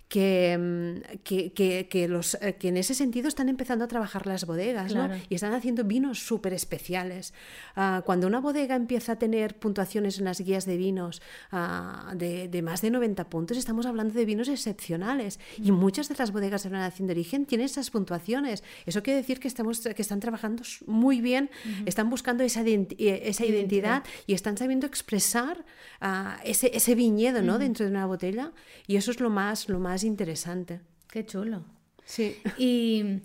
Mm, 0.09 1.19
que, 1.23 1.53
que, 1.53 1.87
que, 1.91 2.09
los, 2.09 2.35
eh, 2.41 2.57
que 2.59 2.69
en 2.69 2.79
ese 2.79 2.95
sentido 2.95 3.29
están 3.29 3.51
empezando 3.51 3.85
a 3.85 3.89
trabajar 3.89 4.27
las 4.27 4.47
bodegas 4.47 4.95
¿no? 4.95 5.11
y 5.29 5.35
están 5.35 5.53
haciendo 5.53 5.85
vinos 5.85 6.21
súper 6.21 6.55
especiales. 6.55 7.35
Ah, 7.77 8.03
cuando 8.07 8.27
una 8.27 8.41
bodega 8.41 8.75
empieza 8.75 9.13
a 9.13 9.17
tener 9.17 9.59
puntuaciones 9.59 10.19
en 10.19 10.25
las 10.25 10.41
guías 10.41 10.65
de 10.65 10.79
vinos 10.79 11.21
uh, 11.53 12.17
de, 12.17 12.49
de, 12.49 12.63
más 12.63 12.81
de 12.81 12.91
90 12.91 13.29
puntos, 13.29 13.59
estamos 13.59 13.85
hablando 13.85 14.15
de 14.15 14.25
vinos 14.25 14.49
excepcionales 14.49 15.39
y 15.59 15.73
mm. 15.73 15.75
muchas 15.75 16.09
de 16.09 16.15
las 16.17 16.33
bodegas 16.33 16.63
de 16.63 16.71
la 16.71 16.79
nación 16.79 17.07
de 17.07 17.13
origen 17.13 17.45
tienen 17.45 17.67
esas 17.67 17.91
puntuaciones. 17.91 18.65
Eso 18.87 19.03
quiere 19.03 19.19
decir 19.19 19.41
que, 19.41 19.49
estamos, 19.49 19.81
que 19.81 20.03
están 20.03 20.21
trabajando 20.21 20.63
muy 20.87 21.21
bien, 21.21 21.51
están 21.85 22.09
buscando 22.09 22.45
esa, 22.45 22.63
eh, 22.63 23.23
esa 23.25 23.45
identidad, 23.45 24.05
y 24.27 24.33
están 24.33 24.57
sabiendo 24.57 24.87
expresar 24.87 25.65
uh, 26.01 26.41
ese, 26.45 26.71
ese 26.75 26.95
viñedo 26.95 27.43
¿no? 27.43 27.59
dentro 27.59 27.85
de 27.85 27.91
una 27.91 28.07
botella 28.07 28.53
y 28.87 28.97
eso 28.97 29.11
es 29.11 29.21
lo 29.21 29.29
más, 29.29 29.69
lo 29.69 29.79
más 29.79 29.98
interesante. 30.05 30.81
Qué 31.11 31.25
chulo. 31.25 31.65
Sí. 32.05 32.37
Y, 32.57 33.23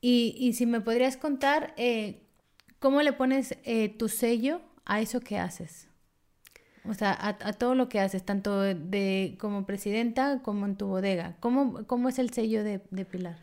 y, 0.00 0.52
si 0.54 0.64
me 0.66 0.80
podrías 0.80 1.16
contar, 1.16 1.74
eh, 1.76 2.22
¿cómo 2.78 3.02
le 3.02 3.12
pones 3.12 3.56
eh, 3.64 3.88
tu 3.90 4.08
sello 4.08 4.60
a 4.84 5.00
eso 5.00 5.20
que 5.20 5.38
haces? 5.38 5.88
O 6.88 6.94
sea, 6.94 7.16
a, 7.20 7.52
todo 7.52 7.74
lo 7.74 7.88
que 7.88 8.00
haces, 8.00 8.24
tanto 8.24 8.60
de, 8.60 9.36
como 9.38 9.66
presidenta 9.66 10.40
como 10.42 10.64
en 10.64 10.76
tu 10.76 10.86
bodega. 10.86 11.36
¿Cómo, 11.40 11.84
cómo 11.86 12.08
es 12.08 12.18
el 12.18 12.32
sello 12.32 12.64
de, 12.64 12.78
Pilar? 12.78 13.36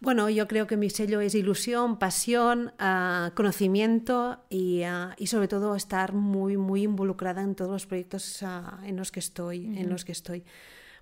Bueno, 0.00 0.28
yo 0.28 0.46
creo 0.46 0.66
que 0.66 0.76
mi 0.76 0.90
sello 0.90 1.20
es 1.20 1.34
ilusión, 1.34 1.98
pasión, 1.98 2.72
ah, 2.78 3.32
conocimiento 3.34 4.44
y, 4.50 4.82
ah, 4.82 5.14
y, 5.18 5.28
sobre 5.28 5.48
todo 5.48 5.74
estar 5.74 6.12
muy, 6.12 6.56
muy 6.56 6.82
involucrada 6.82 7.42
en 7.42 7.54
todos 7.54 7.70
los 7.70 7.86
proyectos 7.86 8.42
ah, 8.42 8.80
en 8.84 8.96
los 8.96 9.10
que 9.10 9.20
estoy, 9.20 9.64
en 9.64 9.88
los 9.88 10.04
que 10.04 10.12
estoy. 10.12 10.44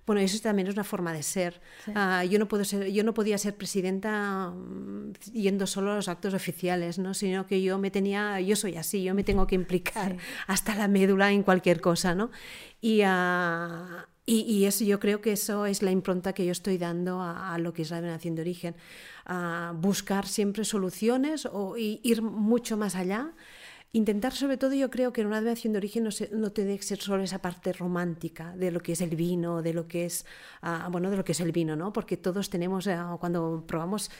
Bueno, 0.07 0.21
eso 0.21 0.39
también 0.41 0.69
es 0.69 0.73
una 0.73 0.85
forma 0.85 1.11
de 1.11 1.21
ser. 1.21 1.59
Ah, 1.93 2.23
yo, 2.23 2.39
no 2.39 2.47
puedo 2.47 2.63
ser 2.63 2.87
yo 2.93 3.03
no 3.03 3.13
podía 3.13 3.37
ser 3.37 3.57
presidenta 3.57 4.51
mm, 4.51 5.11
yendo 5.33 5.67
solo 5.67 5.91
a 5.91 5.95
los 5.95 6.07
actos 6.07 6.33
oficiales, 6.33 6.97
¿no? 6.97 7.13
sino 7.13 7.45
que 7.45 7.61
yo 7.61 7.77
me 7.77 7.91
tenía, 7.91 8.39
yo 8.39 8.55
soy 8.55 8.77
así, 8.77 9.03
yo 9.03 9.13
me 9.13 9.25
tengo 9.25 9.45
que 9.47 9.55
implicar 9.55 10.15
hasta 10.47 10.75
la 10.75 10.87
médula 10.87 11.33
en 11.33 11.43
cualquier 11.43 11.81
cosa. 11.81 12.15
¿no? 12.15 12.31
Y, 12.79 13.03
uh, 13.03 14.05
y, 14.25 14.63
eso, 14.63 14.85
yo 14.85 14.97
creo 15.01 15.19
que 15.19 15.33
eso 15.33 15.65
es 15.65 15.81
la 15.81 15.91
impronta 15.91 16.31
que 16.31 16.45
yo 16.45 16.53
estoy 16.53 16.77
dando 16.77 17.21
a, 17.21 17.57
lo 17.59 17.73
que 17.73 17.81
es 17.81 17.91
la 17.91 17.97
denominación 17.97 18.35
de 18.35 18.41
origen, 18.41 18.75
a 19.25 19.73
buscar 19.75 20.25
siempre 20.25 20.63
soluciones 20.63 21.45
o 21.51 21.75
ir 21.77 22.21
mucho 22.21 22.77
más 22.77 22.95
allá 22.95 23.33
Intentar, 23.97 24.31
sobre 24.31 24.57
todo, 24.57 24.75
yo 24.75 24.91
creo 24.91 25.11
que 25.11 25.21
en 25.21 25.27
una 25.27 25.37
denominación 25.37 25.73
de 25.73 25.77
origen 25.77 26.03
no, 26.03 26.11
no 26.33 26.51
tiene 26.51 26.77
que 26.77 26.83
ser 26.83 26.99
solo 26.99 27.23
esa 27.23 27.39
parte 27.39 27.73
romántica 27.73 28.55
de 28.55 28.69
lo 28.69 28.79
que 28.79 28.91
es 28.91 29.01
el 29.01 29.15
vino, 29.15 29.63
de 29.63 29.73
lo 29.73 29.87
que 29.87 30.05
es, 30.05 30.23
ah, 30.61 30.87
bueno, 30.91 31.09
de 31.09 31.17
lo 31.17 31.25
que 31.25 31.31
es 31.31 31.39
el 31.39 31.51
vino, 31.51 31.75
¿no? 31.75 31.91
Porque 31.91 32.15
todos 32.15 32.51
tenemos, 32.51 32.85
eh, 32.85 32.95
cuando 33.19 33.63
probamos 33.65 34.11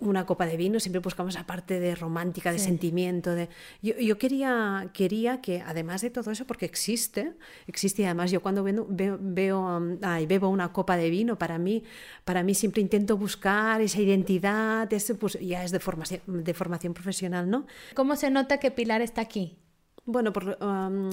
una 0.00 0.26
copa 0.26 0.44
de 0.44 0.56
vino, 0.56 0.80
siempre 0.80 0.98
buscamos 0.98 1.36
esa 1.36 1.46
parte 1.46 1.78
de 1.78 1.94
romántica, 1.94 2.50
de 2.50 2.58
sentimiento. 2.58 3.30
De... 3.30 3.48
Yo, 3.80 3.94
yo, 3.96 4.18
quería, 4.18 4.90
quería 4.92 5.40
que, 5.40 5.62
además 5.64 6.02
de 6.02 6.10
todo 6.10 6.32
eso, 6.32 6.44
porque 6.44 6.66
existe, 6.66 7.34
existe 7.68 8.02
y 8.02 8.06
además 8.06 8.32
yo 8.32 8.42
cuando 8.42 8.64
veo, 8.64 8.88
veo, 9.20 9.76
um, 9.76 10.00
bebo 10.26 10.48
una 10.48 10.72
copa 10.72 10.96
de 10.96 11.10
vino, 11.10 11.38
para 11.38 11.58
mí, 11.58 11.84
para 12.24 12.42
mí 12.42 12.56
siempre 12.56 12.82
intento 12.82 13.16
buscar 13.16 13.80
esa 13.82 14.00
identidad, 14.00 14.92
ese, 14.92 15.14
pues 15.14 15.38
ya 15.40 15.62
es 15.62 15.70
de 15.70 15.78
formación, 15.78 16.22
de 16.26 16.54
formación 16.54 16.92
profesional, 16.92 17.48
¿no? 17.48 17.66
¿Cómo 17.94 18.16
se 18.16 18.28
nota 18.28 18.58
que 18.58 18.72
Pilar 18.72 19.00
está 19.12 19.20
aquí? 19.20 19.58
Bueno, 20.04 20.32
por, 20.32 20.58
um, 20.60 21.10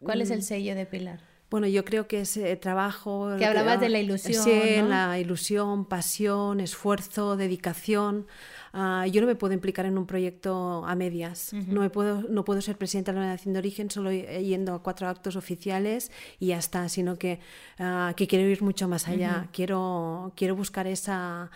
¿cuál 0.00 0.20
es 0.20 0.30
el 0.30 0.40
mm, 0.40 0.42
sello 0.42 0.74
de 0.74 0.84
Pilar? 0.84 1.20
Bueno, 1.48 1.68
yo 1.68 1.84
creo 1.84 2.08
que 2.08 2.22
ese 2.22 2.56
trabajo... 2.56 3.28
Que 3.38 3.44
hablabas 3.44 3.78
de 3.80 3.88
la 3.88 4.00
ilusión. 4.00 4.42
Sí, 4.42 4.82
la 4.88 5.18
ilusión, 5.20 5.84
pasión, 5.84 6.58
esfuerzo, 6.58 7.36
dedicación. 7.36 8.26
Ah, 8.72 9.06
yo 9.06 9.20
no 9.20 9.28
me 9.28 9.36
puedo 9.36 9.54
implicar 9.54 9.86
en 9.86 9.96
un 9.96 10.06
proyecto 10.06 10.84
a 10.84 10.96
medias. 10.96 11.52
no, 11.52 11.80
me 11.82 11.90
puedo, 11.90 12.22
no 12.22 12.44
puedo 12.44 12.60
ser 12.60 12.76
presidenta 12.76 13.12
de 13.12 13.20
la 13.20 13.26
Nación 13.26 13.52
de 13.52 13.60
Origen 13.60 13.88
solo 13.88 14.10
yendo 14.10 14.74
a 14.74 14.82
cuatro 14.82 15.06
actos 15.06 15.36
oficiales 15.36 16.10
y 16.40 16.48
ya 16.48 16.58
está, 16.58 16.88
sino 16.88 17.16
que, 17.16 17.38
ah, 17.78 18.14
que 18.16 18.26
quiero 18.26 18.48
ir 18.48 18.60
mucho 18.62 18.88
más 18.88 19.06
allá. 19.06 19.48
quiero, 19.52 20.32
quiero 20.34 20.56
buscar 20.56 20.88
esa 20.88 21.52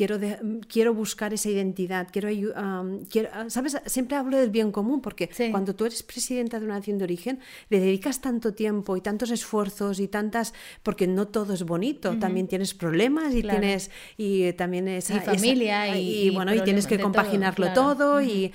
quiero, 0.00 0.18
quiero 0.66 0.94
buscar 0.94 1.34
esa 1.34 1.50
identidad, 1.50 2.08
quiero, 2.10 2.30
quiero, 3.10 3.28
ah, 3.34 3.44
¿sabes? 3.48 3.76
Siempre 3.84 4.16
hablo 4.16 4.38
del 4.38 4.48
bien 4.48 4.72
común 4.72 5.02
porque 5.02 5.28
cuando 5.50 5.74
tú 5.74 5.84
eres 5.84 6.02
presidenta 6.02 6.58
de 6.58 6.64
una 6.64 6.76
nación 6.76 6.96
de 6.96 7.04
origen, 7.04 7.38
le 7.68 7.80
dedicas 7.80 8.22
tanto 8.22 8.54
tiempo 8.54 8.96
y 8.96 9.02
tantos 9.02 9.30
esfuerzos 9.30 10.00
y 10.00 10.08
tantas, 10.08 10.54
porque 10.82 11.06
no 11.06 11.28
todo 11.28 11.52
es 11.52 11.64
bonito, 11.64 12.18
también 12.18 12.48
tienes 12.48 12.72
problemas 12.72 13.34
y 13.34 13.42
tienes, 13.42 13.90
y 14.16 14.50
también 14.54 14.88
esa, 14.88 15.20
familia 15.20 15.94
y, 15.98 16.30
bueno, 16.30 16.54
y 16.54 16.62
tienes 16.62 16.86
que 16.86 16.98
compaginarlo 16.98 17.74
todo, 17.74 18.22
y, 18.22 18.54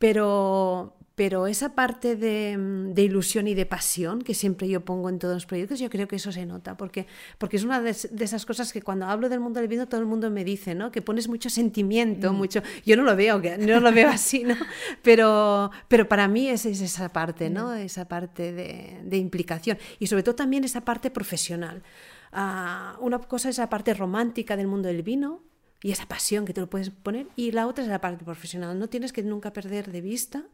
pero 0.00 0.95
pero 1.16 1.46
esa 1.46 1.74
parte 1.74 2.14
de, 2.14 3.02
ilusión 3.02 3.48
y 3.48 3.54
de 3.54 3.64
pasión 3.64 4.20
que 4.20 4.34
siempre 4.34 4.68
yo 4.68 4.84
pongo 4.84 5.08
en 5.08 5.18
todos 5.18 5.32
los 5.32 5.46
proyectos, 5.46 5.80
yo 5.80 5.88
creo 5.88 6.06
que 6.06 6.16
eso 6.16 6.30
se 6.30 6.44
nota, 6.44 6.76
porque, 6.76 7.06
porque 7.38 7.56
es 7.56 7.64
una 7.64 7.80
de, 7.80 7.90
esas 7.90 8.44
cosas 8.44 8.70
que 8.70 8.82
cuando 8.82 9.06
hablo 9.06 9.30
del 9.30 9.40
mundo 9.40 9.58
del 9.58 9.68
vino 9.68 9.88
todo 9.88 9.98
el 9.98 10.06
mundo 10.06 10.30
me 10.30 10.44
dice, 10.44 10.74
¿no? 10.74 10.92
Que 10.92 11.00
pones 11.00 11.26
mucho 11.26 11.48
sentimiento, 11.48 12.32
mm. 12.34 12.36
mucho... 12.36 12.62
Yo 12.84 12.98
no 12.98 13.02
lo 13.02 13.16
veo, 13.16 13.40
que 13.40 13.56
no 13.56 13.80
lo 13.80 13.92
veo 13.92 14.10
así, 14.10 14.44
¿no? 14.44 14.56
Pero, 15.02 15.70
pero 15.88 16.06
para 16.06 16.28
mí 16.28 16.48
es, 16.48 16.66
es 16.66 16.82
esa 16.82 17.10
parte, 17.10 17.48
¿no? 17.48 17.68
Mm. 17.68 17.78
Esa 17.78 18.06
parte 18.06 18.52
de, 18.52 19.16
implicación 19.16 19.78
y 19.98 20.08
sobre 20.08 20.22
todo 20.22 20.34
también 20.34 20.64
esa 20.64 20.82
parte 20.82 21.10
profesional. 21.10 21.82
Ah, 22.30 22.98
una 23.00 23.18
cosa 23.20 23.48
es 23.48 23.56
la 23.56 23.70
parte 23.70 23.94
romántica 23.94 24.54
del 24.54 24.66
mundo 24.66 24.88
del 24.88 25.02
vino, 25.02 25.40
y 25.82 25.92
esa 25.92 26.06
pasión 26.06 26.44
que 26.44 26.52
te 26.52 26.60
lo 26.60 26.68
puedes 26.68 26.90
poner, 26.90 27.28
y 27.36 27.52
la 27.52 27.66
otra 27.66 27.84
es 27.84 27.88
la 27.88 28.00
parte 28.00 28.24
profesional. 28.24 28.78
No 28.78 28.88
tienes 28.88 29.12
que 29.12 29.22
nunca 29.22 29.52
perder 29.52 29.92
de 29.92 30.00
vista 30.00 30.44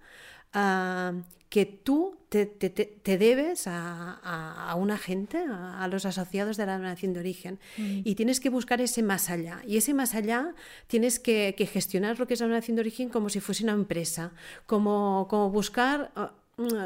que 0.53 1.67
tú 1.67 2.17
te, 2.31 3.19
debes 3.19 3.65
a, 3.67 4.75
una 4.79 4.97
gente, 4.97 5.45
a, 5.47 5.87
los 5.89 6.07
asociados 6.07 6.57
de 6.57 6.65
la 6.65 6.79
nación 6.79 7.13
de 7.13 7.21
origen, 7.21 7.59
mm. 7.77 8.01
y 8.05 8.15
tienes 8.15 8.41
que 8.41 8.49
buscar 8.49 8.81
ese 8.81 9.03
más 9.03 9.29
allá. 9.29 9.63
Y 9.67 9.77
ese 9.77 9.93
más 9.93 10.15
allá 10.15 10.55
tienes 10.87 11.19
que, 11.19 11.55
gestionar 11.71 12.19
lo 12.19 12.27
que 12.27 12.35
es 12.35 12.41
la 12.41 12.49
nación 12.49 12.77
de 12.77 12.81
origen 12.81 13.11
como 13.11 13.29
si 13.29 13.41
fuese 13.41 13.65
una 13.65 13.75
empresa, 13.75 14.33
como, 14.67 15.27
como 15.29 15.51
buscar 15.51 16.11
ah, 16.17 16.33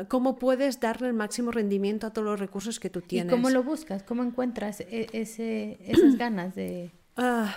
cómo 0.09 0.37
puedes 0.37 0.81
darle 0.81 1.09
el 1.09 1.15
máximo 1.15 1.51
rendimiento 1.53 2.07
a 2.07 2.13
todos 2.13 2.27
los 2.27 2.41
recursos 2.41 2.81
que 2.81 2.91
tú 2.91 3.03
tienes. 3.03 3.33
¿Y 3.33 3.37
cómo 3.37 3.51
lo 3.51 3.63
buscas? 3.63 4.03
¿Cómo 4.03 4.25
encuentras 4.25 4.81
e, 4.81 5.07
ese, 5.13 5.79
esas 5.81 6.17
ganas 6.17 6.55
de...? 6.55 6.91
Ah, 7.17 7.55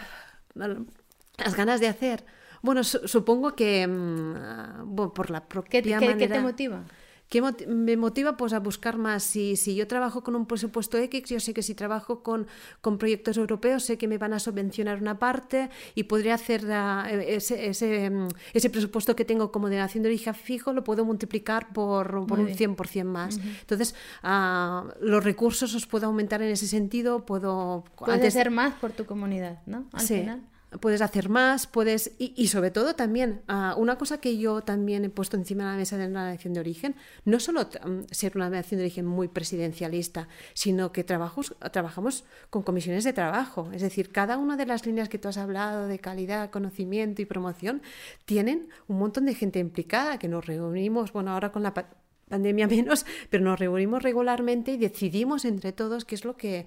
las 0.53 1.55
ganas 1.55 1.79
de 1.79 1.87
hacer. 1.87 2.23
Bueno, 2.61 2.83
supongo 2.83 3.55
que 3.55 3.87
mm, 3.87 4.95
por 5.13 5.29
la 5.29 5.47
propia 5.47 5.81
¿Qué, 5.81 5.91
manera... 5.91 6.17
¿Qué 6.17 6.27
te 6.27 6.39
motiva? 6.39 6.83
¿Qué 7.29 7.43
me 7.67 7.95
motiva? 7.95 8.35
Pues 8.37 8.53
a 8.53 8.59
buscar 8.59 8.97
más. 8.97 9.21
Si, 9.21 9.55
si 9.55 9.75
yo 9.75 9.87
trabajo 9.87 10.23
con 10.23 10.35
un 10.35 10.47
presupuesto 10.47 10.97
X, 10.97 11.29
yo 11.29 11.39
sé 11.39 11.53
que 11.53 11.61
si 11.61 11.75
trabajo 11.75 12.23
con, 12.23 12.47
con 12.81 12.97
proyectos 12.97 13.37
europeos, 13.37 13.83
sé 13.83 13.99
que 13.99 14.07
me 14.07 14.17
van 14.17 14.33
a 14.33 14.39
subvencionar 14.39 14.99
una 14.99 15.19
parte 15.19 15.69
y 15.93 16.03
podría 16.03 16.33
hacer 16.33 16.65
ah, 16.71 17.07
e, 17.07 17.35
ese, 17.35 17.67
ese, 17.67 18.09
mm, 18.09 18.29
ese, 18.53 18.71
presupuesto 18.71 19.15
que 19.15 19.25
tengo 19.25 19.51
como 19.51 19.69
de 19.69 19.79
de 19.79 20.07
origen 20.07 20.33
fijo, 20.33 20.73
lo 20.73 20.83
puedo 20.83 21.05
multiplicar 21.05 21.71
por, 21.71 22.25
por 22.25 22.39
un 22.39 22.47
100% 22.47 23.03
más. 23.03 23.37
Entonces, 23.37 23.93
uh, 24.23 24.89
los 24.99 25.23
recursos 25.23 25.75
os 25.75 25.85
puedo 25.85 26.07
aumentar 26.07 26.41
en 26.41 26.49
ese 26.49 26.67
sentido. 26.67 27.25
Puedo 27.25 27.83
Puedes 27.95 28.35
hacer 28.35 28.49
más 28.49 28.73
por 28.73 28.91
tu 28.91 29.05
comunidad, 29.05 29.59
¿no? 29.67 29.85
Al 29.93 30.01
sí. 30.01 30.19
final 30.19 30.41
puedes 30.81 31.01
hacer 31.01 31.29
más, 31.29 31.67
puedes... 31.67 32.11
Y, 32.17 32.47
sobre 32.47 32.71
todo 32.71 32.95
también, 32.95 33.41
ah, 33.47 33.75
una 33.77 33.97
cosa 33.97 34.19
que 34.19 34.37
yo 34.37 34.61
también 34.61 35.05
he 35.05 35.09
puesto 35.09 35.35
encima 35.35 35.63
de 35.63 35.71
la 35.71 35.77
mesa 35.77 35.97
de 35.97 36.09
la 36.09 36.31
nación 36.31 36.53
de 36.53 36.59
origen, 36.59 36.95
no 37.25 37.39
solo 37.39 37.63
mm, 37.63 38.01
ser 38.11 38.33
una 38.35 38.49
nación 38.49 38.77
de 38.79 38.85
origen 38.85 39.05
muy 39.05 39.27
presidencialista, 39.27 40.27
sino 40.53 40.91
que 40.91 41.03
trabajos, 41.03 41.55
trabajamos 41.71 42.25
con 42.49 42.63
comisiones 42.63 43.03
de 43.03 43.13
trabajo. 43.13 43.69
Es 43.73 43.81
decir, 43.81 44.11
cada 44.11 44.37
una 44.37 44.57
de 44.57 44.65
las 44.65 44.85
líneas 44.85 45.09
que 45.09 45.17
tú 45.17 45.27
has 45.27 45.37
hablado 45.37 45.87
de 45.87 45.99
calidad, 45.99 46.49
conocimiento 46.51 47.21
y 47.21 47.25
promoción, 47.25 47.81
tienen 48.25 48.69
un 48.87 48.99
montón 48.99 49.25
de 49.25 49.33
gente 49.33 49.59
implicada, 49.59 50.19
que 50.19 50.27
nos 50.27 50.45
reunimos, 50.45 51.13
bueno, 51.13 51.31
ahora 51.31 51.51
con 51.51 51.63
la 51.63 51.73
pandemia 52.29 52.67
menos, 52.75 53.05
pero 53.29 53.43
nos 53.43 53.59
reunimos 53.59 54.01
regularmente 54.01 54.71
y 54.71 54.77
decidimos 54.77 55.45
entre 55.45 55.73
todos 55.73 56.05
qué 56.05 56.15
es 56.15 56.23
lo 56.23 56.37
que, 56.37 56.65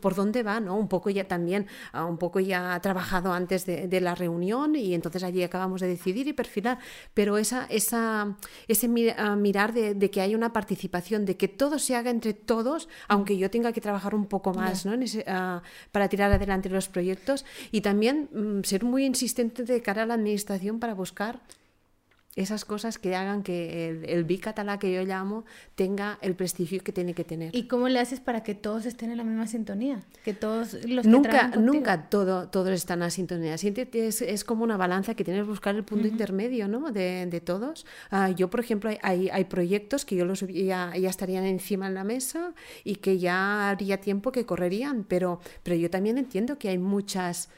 por 0.00 0.14
dónde 0.14 0.42
va, 0.42 0.60
¿no? 0.60 0.76
Un 0.76 0.88
poco 0.88 1.10
ya 1.10 1.28
también, 1.28 1.66
ah, 1.92 2.06
un 2.06 2.16
poco 2.16 2.40
ya 2.40 2.78
trabajado 2.80 3.32
antes 3.32 3.66
de, 3.66 4.00
la 4.00 4.14
reunión 4.14 4.76
y 4.76 4.94
entonces 4.94 5.22
allí 5.22 5.42
acabamos 5.42 5.82
de 5.82 5.88
decidir 5.88 6.26
y 6.26 6.32
perfilar, 6.32 6.78
pero 7.12 7.36
esa, 7.36 7.66
esa, 7.66 8.36
ese 8.66 8.88
ah, 9.18 9.36
mirar 9.36 9.74
de, 9.74 10.10
que 10.10 10.20
hay 10.22 10.34
una 10.34 10.54
participación, 10.54 11.26
de 11.26 11.36
que 11.36 11.48
todo 11.48 11.78
se 11.78 11.96
haga 11.96 12.10
entre 12.10 12.32
todos, 12.32 12.88
aunque 13.08 13.36
yo 13.36 13.50
tenga 13.50 13.72
que 13.72 13.80
trabajar 13.82 14.14
un 14.14 14.26
poco 14.26 14.54
más, 14.54 14.86
¿no? 14.86 14.94
Ah, 15.26 15.62
para 15.92 16.08
tirar 16.08 16.32
adelante 16.32 16.70
los 16.70 16.88
proyectos 16.88 17.44
y 17.70 17.82
también 17.82 18.28
mm, 18.32 18.64
ser 18.64 18.84
muy 18.84 19.04
insistente 19.04 19.64
de 19.64 19.82
cara 19.82 20.04
a 20.04 20.06
la 20.06 20.14
administración 20.14 20.78
para 20.78 20.94
buscar 20.94 21.40
esas 22.36 22.64
cosas 22.64 22.98
que 22.98 23.16
hagan 23.16 23.42
que 23.42 23.88
el, 23.88 24.08
el 24.08 24.24
bicatalá 24.24 24.78
que 24.78 24.92
yo 24.92 25.02
llamo 25.02 25.44
tenga 25.74 26.16
el 26.22 26.36
prestigio 26.36 26.82
que 26.82 26.92
tiene 26.92 27.12
que 27.12 27.24
tener. 27.24 27.54
¿Y 27.56 27.64
cómo 27.64 27.88
le 27.88 27.98
haces 27.98 28.20
para 28.20 28.44
que 28.44 28.54
todos 28.54 28.86
estén 28.86 29.10
en 29.10 29.16
la 29.16 29.24
misma 29.24 29.48
sintonía? 29.48 30.02
Que 30.24 30.32
todos 30.32 30.74
los 30.86 31.06
nunca, 31.06 31.48
nunca 31.48 32.08
todo, 32.08 32.48
todos 32.48 32.70
están 32.70 33.02
en 33.02 33.10
sintonía. 33.10 33.54
Es, 33.54 34.22
es 34.22 34.44
como 34.44 34.62
una 34.62 34.76
balanza 34.76 35.14
que 35.14 35.24
tienes 35.24 35.42
que 35.42 35.48
buscar 35.48 35.74
el 35.74 35.82
punto 35.82 36.06
intermedio 36.06 36.68
¿no? 36.68 36.92
de, 36.92 37.26
de 37.26 37.40
todos. 37.40 37.84
Uh, 38.12 38.32
yo, 38.34 38.48
por 38.48 38.60
ejemplo, 38.60 38.90
hay, 39.02 39.28
hay, 39.28 39.44
proyectos 39.44 40.04
que 40.04 40.14
yo 40.14 40.24
los 40.24 40.40
ya, 40.40 40.92
ya 40.96 41.10
estarían 41.10 41.44
encima 41.44 41.88
en 41.88 41.94
la 41.94 42.04
mesa 42.04 42.54
y 42.84 42.96
que 42.96 43.18
ya 43.18 43.70
haría 43.70 44.00
tiempo 44.00 44.30
que 44.30 44.46
correrían, 44.46 45.04
pero, 45.04 45.40
pero 45.64 45.74
yo 45.74 45.90
también 45.90 46.16
entiendo 46.16 46.58
que 46.58 46.68
hay 46.68 46.78
muchas 46.78 47.48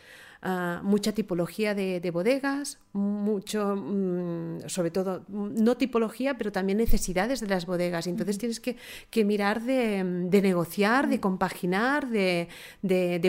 Ah, 0.45 0.81
mucha 0.83 1.13
tipología 1.13 1.73
de, 1.73 2.11
bodegas, 2.11 2.81
mucho, 2.95 3.77
mm, 3.77 4.67
sobre 4.67 4.91
todo, 4.91 5.25
no 5.29 5.77
tipología, 5.77 6.37
pero 6.37 6.51
también 6.51 6.79
necesidades 6.79 7.39
de 7.39 7.47
las 7.47 7.65
bodegas. 7.65 8.09
Entonces 8.09 8.39
tienes 8.39 8.59
que, 8.59 8.77
mirar 9.25 9.63
de, 9.63 10.03
negociar, 10.43 11.09
de 11.09 11.21
compaginar, 11.21 12.09
de, 12.09 12.49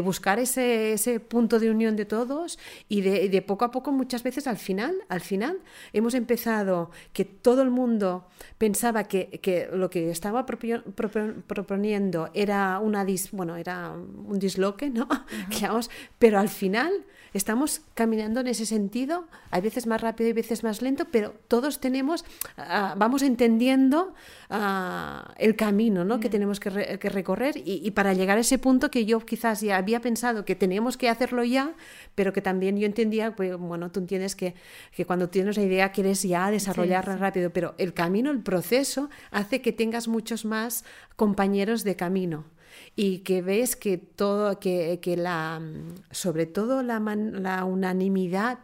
buscar 0.04 0.40
ese, 0.40 1.20
punto 1.20 1.60
de 1.60 1.70
unión 1.70 1.96
de 1.96 2.06
todos 2.06 2.58
y 2.90 3.02
de, 3.02 3.42
poco 3.44 3.66
a 3.66 3.70
poco, 3.70 3.92
muchas 3.92 4.24
veces 4.24 4.48
al 4.48 4.58
final, 4.58 4.96
al 5.08 5.22
final, 5.22 5.60
hemos 5.94 6.16
empezado 6.16 6.90
que 7.14 7.26
todo 7.26 7.62
el 7.62 7.70
mundo 7.70 8.28
pensaba 8.58 9.04
que, 9.04 9.70
lo 9.72 9.92
que 9.92 10.10
estaba 10.10 10.48
proponiendo 10.48 12.32
era 12.34 12.80
una 12.80 13.06
bueno, 13.34 13.56
era 13.56 13.92
un 13.92 14.40
disloque, 14.40 14.90
¿no? 14.90 15.08
pero 16.18 16.40
al 16.40 16.50
final 16.50 17.03
estamos 17.34 17.82
caminando 17.94 18.40
en 18.40 18.48
ese 18.48 18.66
sentido, 18.66 19.26
hay 19.50 19.62
veces 19.62 19.88
más 19.88 20.02
rápido 20.02 20.30
y 20.30 20.34
veces 20.34 20.64
más 20.64 20.82
lento, 20.82 21.06
pero 21.12 21.34
todos 21.48 21.80
tenemos, 21.80 22.26
ah, 22.58 22.96
vamos 22.98 23.24
entendiendo 23.24 24.14
ah, 24.50 25.34
el 25.38 25.56
camino 25.56 26.06
¿no? 26.06 26.20
que 26.20 26.30
tenemos 26.30 26.60
que, 26.60 26.70
recorrer 26.70 27.56
y, 27.56 27.90
para 27.92 28.14
llegar 28.14 28.38
a 28.38 28.42
ese 28.42 28.58
punto 28.60 28.90
que 28.92 29.06
yo 29.06 29.20
quizás 29.20 29.62
ya 29.62 29.78
había 29.78 30.00
pensado 30.00 30.46
que 30.46 30.56
teníamos 30.56 30.98
que 30.98 31.10
hacerlo 31.10 31.44
ya, 31.44 31.74
pero 32.16 32.34
que 32.34 32.42
también 32.42 32.78
yo 32.78 32.86
entendía, 32.86 33.36
pues, 33.36 33.58
bueno, 33.58 33.92
tú 33.92 34.00
entiendes 34.00 34.36
que, 34.36 34.56
que 34.96 35.06
cuando 35.06 35.30
tienes 35.30 35.58
la 35.58 35.64
idea 35.64 35.92
quieres 35.92 36.22
ya 36.24 36.52
desarrollarla 36.52 37.18
rápido, 37.18 37.52
pero 37.52 37.74
el 37.78 37.94
camino, 37.94 38.32
el 38.32 38.42
proceso 38.42 39.10
hace 39.32 39.62
que 39.62 39.72
tengas 39.74 40.08
muchos 40.08 40.46
más 40.46 40.86
compañeros 41.16 41.84
de 41.84 41.96
camino 41.96 42.46
y 42.96 43.20
que 43.20 43.42
ves 43.42 43.76
que 43.76 43.98
todo, 43.98 44.60
que, 44.60 45.00
que 45.02 45.18
la, 45.18 45.62
sobre 46.12 46.46
todo 46.46 46.84
la, 46.84 47.00
la 47.00 47.66
unanimidad 47.66 48.60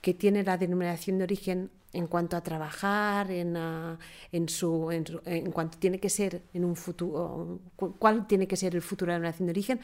que 0.00 0.14
tiene 0.14 0.42
la 0.42 0.56
denominación 0.56 1.18
de 1.18 1.24
origen 1.24 1.70
en 1.92 2.06
cuanto 2.06 2.36
a 2.36 2.42
trabajar, 2.42 3.30
en, 3.30 3.56
ah, 3.56 3.98
en, 4.32 4.48
su, 4.48 4.90
en, 4.90 5.52
cuanto 5.52 5.78
tiene 5.78 5.98
que 5.98 6.08
ser 6.08 6.42
en 6.54 6.64
un 6.64 6.74
futuro, 6.74 7.60
cuál 7.76 8.26
tiene 8.26 8.46
que 8.46 8.56
ser 8.56 8.74
el 8.74 8.82
futuro 8.82 9.12
de 9.12 9.18
la 9.18 9.26
nación 9.26 9.46
de 9.46 9.50
origen, 9.50 9.80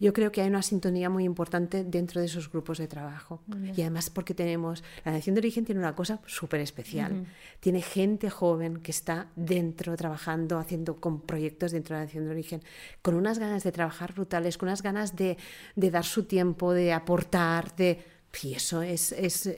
yo 0.00 0.12
creo 0.12 0.32
que 0.32 0.40
hay 0.42 0.48
una 0.48 0.62
sintonía 0.62 1.08
muy 1.08 1.24
importante 1.24 1.84
dentro 1.84 2.20
de 2.20 2.26
esos 2.26 2.50
grupos 2.50 2.78
de 2.78 2.88
trabajo. 2.88 3.40
Y 3.76 3.80
además 3.82 4.10
porque 4.10 4.34
tenemos, 4.34 4.82
la 5.04 5.12
nación 5.12 5.34
de 5.34 5.40
origen 5.40 5.64
tiene 5.64 5.80
una 5.80 5.94
cosa 5.94 6.20
súper 6.26 6.60
especial. 6.60 7.26
Tiene 7.60 7.80
gente 7.80 8.30
joven 8.30 8.78
que 8.78 8.90
está 8.90 9.28
dentro, 9.36 9.96
trabajando, 9.96 10.58
haciendo 10.58 10.96
con 10.96 11.20
proyectos 11.20 11.72
dentro 11.72 11.94
de 11.94 12.00
la 12.00 12.06
nación 12.06 12.24
de 12.24 12.30
origen, 12.30 12.62
con 13.02 13.14
unas 13.14 13.38
ganas 13.38 13.62
de 13.62 13.72
trabajar 13.72 14.14
brutales, 14.14 14.58
con 14.58 14.68
unas 14.68 14.82
ganas 14.82 15.14
de, 15.16 15.36
de 15.76 15.90
dar 15.90 16.04
su 16.04 16.24
tiempo, 16.24 16.72
de 16.72 16.92
aportar, 16.92 17.74
de 17.76 18.13
y 18.42 18.54
eso 18.54 18.82
es, 18.82 19.12
es 19.12 19.50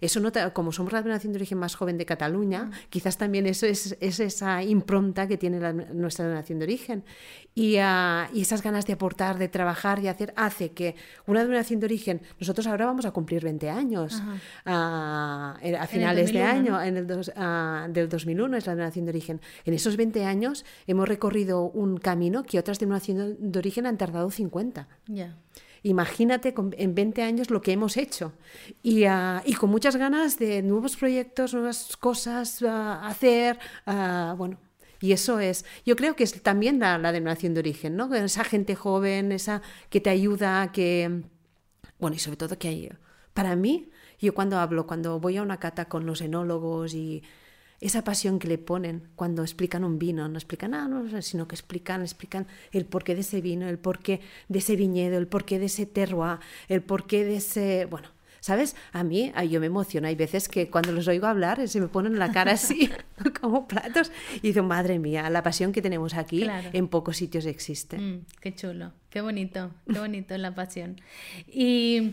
eso 0.00 0.20
no 0.20 0.32
como 0.52 0.72
somos 0.72 0.92
la 0.92 1.02
nación 1.02 1.32
de 1.32 1.38
origen 1.38 1.58
más 1.58 1.74
joven 1.74 1.98
de 1.98 2.06
Cataluña, 2.06 2.64
mm. 2.64 2.72
quizás 2.90 3.18
también 3.18 3.46
eso 3.46 3.66
es, 3.66 3.96
es, 4.00 4.20
esa 4.20 4.62
impronta 4.62 5.26
que 5.28 5.36
tiene 5.36 5.58
nuestra 5.92 6.28
nación 6.28 6.58
de 6.58 6.64
origen. 6.64 7.04
Y, 7.54 7.76
ah, 7.78 8.30
y, 8.32 8.42
esas 8.42 8.62
ganas 8.62 8.86
de 8.86 8.92
aportar, 8.92 9.36
de 9.36 9.48
trabajar, 9.48 10.00
de 10.00 10.08
hacer, 10.08 10.32
hace 10.36 10.70
que 10.70 10.94
una 11.26 11.40
denominación 11.40 11.80
de 11.80 11.86
origen, 11.86 12.22
nosotros 12.38 12.66
ahora 12.68 12.86
vamos 12.86 13.04
a 13.04 13.10
cumplir 13.10 13.42
20 13.42 13.68
años, 13.68 14.22
ah, 14.64 15.56
a 15.60 15.86
finales 15.88 16.32
de 16.32 16.42
año, 16.42 16.80
en 16.80 16.96
el 16.96 17.06
dos, 17.06 17.32
uh, 17.36 17.90
del 17.92 18.08
2001 18.08 18.56
es 18.56 18.66
la 18.66 18.72
denominación 18.72 19.06
de 19.06 19.10
origen. 19.10 19.40
En 19.64 19.74
esos 19.74 19.96
20 19.96 20.24
años 20.24 20.64
hemos 20.86 21.08
recorrido 21.08 21.62
un 21.62 21.98
camino 21.98 22.44
que 22.44 22.58
otras 22.58 22.78
denominaciones 22.78 23.36
de 23.38 23.58
origen 23.58 23.86
han 23.86 23.98
tardado 23.98 24.30
50. 24.30 24.88
Ya. 25.08 25.36
Imagínate 25.82 26.54
en 26.76 26.94
20 26.94 27.22
años 27.22 27.50
lo 27.50 27.60
que 27.60 27.72
hemos 27.72 27.96
hecho 27.96 28.32
y, 28.82 29.04
ah, 29.04 29.42
y 29.44 29.54
con 29.54 29.70
muchas 29.70 29.96
ganas 29.96 30.38
de 30.38 30.62
nuevos 30.62 30.96
proyectos, 30.96 31.54
nuevas 31.54 31.96
cosas 31.96 32.62
a 32.62 33.06
hacer, 33.06 33.58
uh, 33.86 34.36
bueno. 34.36 34.58
Y 35.00 35.12
eso 35.12 35.38
es, 35.38 35.64
yo 35.86 35.94
creo 35.94 36.16
que 36.16 36.24
es 36.24 36.42
también 36.42 36.80
la, 36.80 36.98
la 36.98 37.12
denominación 37.12 37.54
de 37.54 37.60
origen, 37.60 37.96
¿no? 37.96 38.12
Esa 38.14 38.42
gente 38.42 38.74
joven, 38.74 39.30
esa 39.30 39.62
que 39.90 40.00
te 40.00 40.10
ayuda, 40.10 40.72
que, 40.72 41.22
bueno, 42.00 42.16
y 42.16 42.18
sobre 42.18 42.36
todo 42.36 42.58
que 42.58 42.68
hay, 42.68 42.90
para 43.32 43.54
mí, 43.54 43.90
yo 44.18 44.34
cuando 44.34 44.58
hablo, 44.58 44.88
cuando 44.88 45.20
voy 45.20 45.36
a 45.36 45.42
una 45.42 45.60
cata 45.60 45.84
con 45.88 46.04
los 46.04 46.20
enólogos 46.20 46.94
y 46.94 47.22
esa 47.80 48.02
pasión 48.02 48.38
que 48.38 48.48
le 48.48 48.58
ponen 48.58 49.08
cuando 49.14 49.42
explican 49.42 49.84
un 49.84 49.98
vino, 49.98 50.28
no 50.28 50.36
explican 50.36 50.72
nada, 50.72 50.88
no, 50.88 51.22
sino 51.22 51.46
que 51.46 51.54
explican, 51.54 52.02
explican 52.02 52.46
el 52.72 52.84
porqué 52.86 53.14
de 53.14 53.20
ese 53.20 53.40
vino, 53.40 53.68
el 53.68 53.78
porqué 53.78 54.20
de 54.48 54.58
ese 54.58 54.76
viñedo, 54.76 55.18
el 55.18 55.28
porqué 55.28 55.58
de 55.58 55.66
ese 55.66 55.86
terroir, 55.86 56.38
el 56.68 56.82
porqué 56.82 57.24
de 57.24 57.36
ese, 57.36 57.86
bueno, 57.86 58.08
¿Sabes? 58.40 58.76
A 58.92 59.02
mí, 59.02 59.32
yo 59.50 59.60
me 59.60 59.66
emociono. 59.66 60.06
Hay 60.06 60.14
veces 60.14 60.48
que 60.48 60.70
cuando 60.70 60.92
los 60.92 61.08
oigo 61.08 61.26
hablar 61.26 61.66
se 61.66 61.80
me 61.80 61.88
ponen 61.88 62.18
la 62.18 62.30
cara 62.30 62.52
así, 62.52 62.90
como 63.40 63.66
platos, 63.66 64.12
y 64.36 64.52
digo, 64.52 64.62
madre 64.62 64.98
mía, 64.98 65.28
la 65.28 65.42
pasión 65.42 65.72
que 65.72 65.82
tenemos 65.82 66.14
aquí 66.14 66.46
en 66.72 66.88
pocos 66.88 67.16
sitios 67.16 67.46
existe. 67.46 67.98
Mm, 67.98 68.24
qué 68.40 68.54
chulo, 68.54 68.92
qué 69.10 69.20
bonito, 69.22 69.72
qué 69.92 69.98
bonito 69.98 70.38
la 70.38 70.54
pasión. 70.54 71.00
Y 71.48 72.12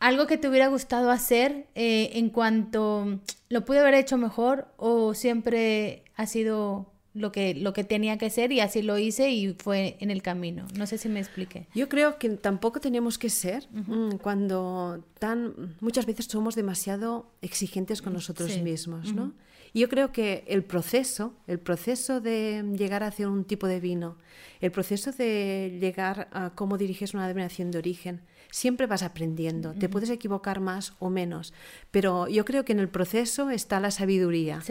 algo 0.00 0.26
que 0.26 0.38
te 0.38 0.48
hubiera 0.48 0.68
gustado 0.68 1.10
hacer 1.10 1.66
eh, 1.74 2.10
en 2.14 2.30
cuanto 2.30 3.20
lo 3.48 3.64
pude 3.64 3.78
haber 3.78 3.94
hecho 3.94 4.16
mejor 4.16 4.68
o 4.76 5.14
siempre 5.14 6.04
ha 6.16 6.26
sido 6.26 6.90
lo 7.12 7.32
que, 7.32 7.54
lo 7.54 7.72
que 7.72 7.84
tenía 7.84 8.18
que 8.18 8.30
ser 8.30 8.52
y 8.52 8.60
así 8.60 8.82
lo 8.82 8.96
hice 8.96 9.30
y 9.30 9.54
fue 9.54 9.96
en 10.00 10.10
el 10.10 10.22
camino. 10.22 10.66
No 10.76 10.86
sé 10.86 10.96
si 10.96 11.08
me 11.08 11.20
expliqué. 11.20 11.66
Yo 11.74 11.88
creo 11.88 12.18
que 12.18 12.30
tampoco 12.30 12.80
tenemos 12.80 13.18
que 13.18 13.28
ser 13.30 13.68
mm, 13.72 14.16
cuando 14.22 15.04
tan 15.18 15.76
muchas 15.80 16.06
veces 16.06 16.26
somos 16.26 16.54
demasiado 16.54 17.30
exigentes 17.42 18.00
con 18.00 18.12
nosotros 18.12 18.58
mismos, 18.58 19.12
¿no? 19.12 19.34
Y 19.72 19.80
yo 19.80 19.88
creo 19.88 20.10
que 20.10 20.44
el 20.48 20.64
proceso, 20.64 21.34
el 21.46 21.60
proceso 21.60 22.20
de 22.20 22.64
llegar 22.76 23.04
a 23.04 23.08
hacer 23.08 23.28
un 23.28 23.44
tipo 23.44 23.68
de 23.68 23.78
vino, 23.78 24.16
el 24.60 24.72
proceso 24.72 25.12
de 25.12 25.78
llegar 25.80 26.28
a 26.32 26.50
cómo 26.56 26.76
diriges 26.76 27.14
una 27.14 27.28
denominación 27.28 27.70
de 27.70 27.78
origen, 27.78 28.22
siempre 28.50 28.86
vas 28.86 29.02
aprendiendo. 29.02 29.74
Te 29.74 29.88
puedes 29.88 30.10
equivocar 30.10 30.60
más 30.60 30.94
o 30.98 31.10
menos, 31.10 31.52
pero 31.90 32.28
yo 32.28 32.44
creo 32.44 32.64
que 32.64 32.72
en 32.72 32.80
el 32.80 32.88
proceso 32.88 33.50
está 33.50 33.80
la 33.80 33.90
sabiduría. 33.90 34.62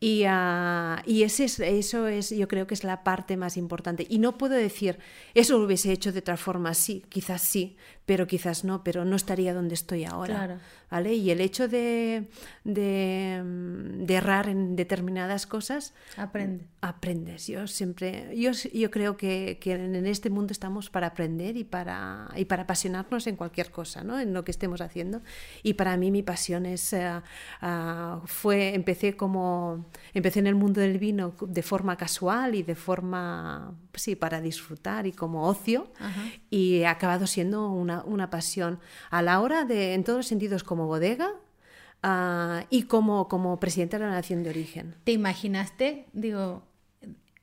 Y, 0.00 0.24
uh, 0.26 0.96
y 1.06 1.22
ese 1.22 1.44
es, 1.44 1.60
eso 1.60 2.08
es, 2.08 2.30
yo 2.30 2.48
creo 2.48 2.66
que 2.66 2.74
es 2.74 2.82
la 2.82 3.04
parte 3.04 3.36
más 3.36 3.56
importante. 3.56 4.04
Y 4.08 4.18
no 4.18 4.36
puedo 4.36 4.54
decir, 4.54 4.98
eso 5.34 5.58
lo 5.58 5.64
hubiese 5.64 5.92
hecho 5.92 6.12
de 6.12 6.18
otra 6.18 6.36
forma, 6.36 6.74
sí, 6.74 7.04
quizás 7.08 7.42
sí, 7.42 7.76
pero 8.12 8.26
quizás 8.26 8.62
no, 8.62 8.84
pero 8.84 9.06
no 9.06 9.16
estaría 9.16 9.54
donde 9.54 9.72
estoy 9.72 10.04
ahora. 10.04 10.60
¿vale? 10.90 11.14
Y 11.14 11.30
el 11.30 11.40
hecho 11.40 11.68
de, 11.68 12.28
de, 12.64 13.42
de, 13.42 14.14
errar 14.14 14.50
en 14.50 14.76
determinadas 14.76 15.46
cosas... 15.46 15.94
Aprende. 16.18 16.66
Aprendes. 16.82 17.46
Yo 17.46 17.66
siempre, 17.66 18.36
yo, 18.36 18.50
yo 18.74 18.90
creo 18.90 19.16
que, 19.16 19.58
que, 19.58 19.72
en 19.72 20.04
este 20.04 20.28
mundo 20.28 20.52
estamos 20.52 20.90
para 20.90 21.06
aprender 21.06 21.56
y 21.56 21.64
para, 21.64 22.28
y 22.36 22.44
para 22.44 22.64
apasionarnos 22.64 23.26
en 23.26 23.36
cualquier 23.36 23.70
cosa, 23.70 24.04
¿no? 24.04 24.20
En 24.20 24.34
lo 24.34 24.44
que 24.44 24.50
estemos 24.50 24.82
haciendo. 24.82 25.22
Y 25.62 25.74
para 25.74 25.96
mí 25.96 26.10
mi 26.10 26.22
pasión 26.22 26.66
es, 26.66 26.92
uh, 26.92 27.66
uh, 27.66 28.26
fue, 28.26 28.74
empecé 28.74 29.16
como 29.16 29.86
empecé 30.12 30.40
en 30.40 30.48
el 30.48 30.56
mundo 30.56 30.82
del 30.82 30.98
vino 30.98 31.34
de 31.40 31.62
forma 31.62 31.96
casual 31.96 32.54
y 32.54 32.62
de 32.62 32.74
forma, 32.74 33.74
sí, 33.94 34.14
para 34.14 34.42
disfrutar 34.42 35.06
y 35.06 35.12
como 35.12 35.46
ocio, 35.48 35.90
y 36.50 36.82
ha 36.82 36.90
acabado 36.90 37.26
siendo 37.26 37.70
una, 37.70 38.01
una, 38.04 38.30
pasión 38.30 38.80
a 39.10 39.22
la 39.22 39.40
hora 39.40 39.64
de, 39.64 39.94
en 39.94 40.04
todos 40.04 40.18
los 40.18 40.26
sentidos, 40.26 40.64
como 40.64 40.86
bodega. 40.86 41.30
Uh, 42.04 42.66
y 42.68 42.84
como, 42.84 43.28
como 43.28 43.60
presidenta 43.60 43.96
de 43.96 44.06
la 44.06 44.10
nación 44.10 44.42
de 44.42 44.50
origen. 44.50 44.96
¿Te 45.04 45.12
imaginaste, 45.12 46.06
digo, 46.12 46.64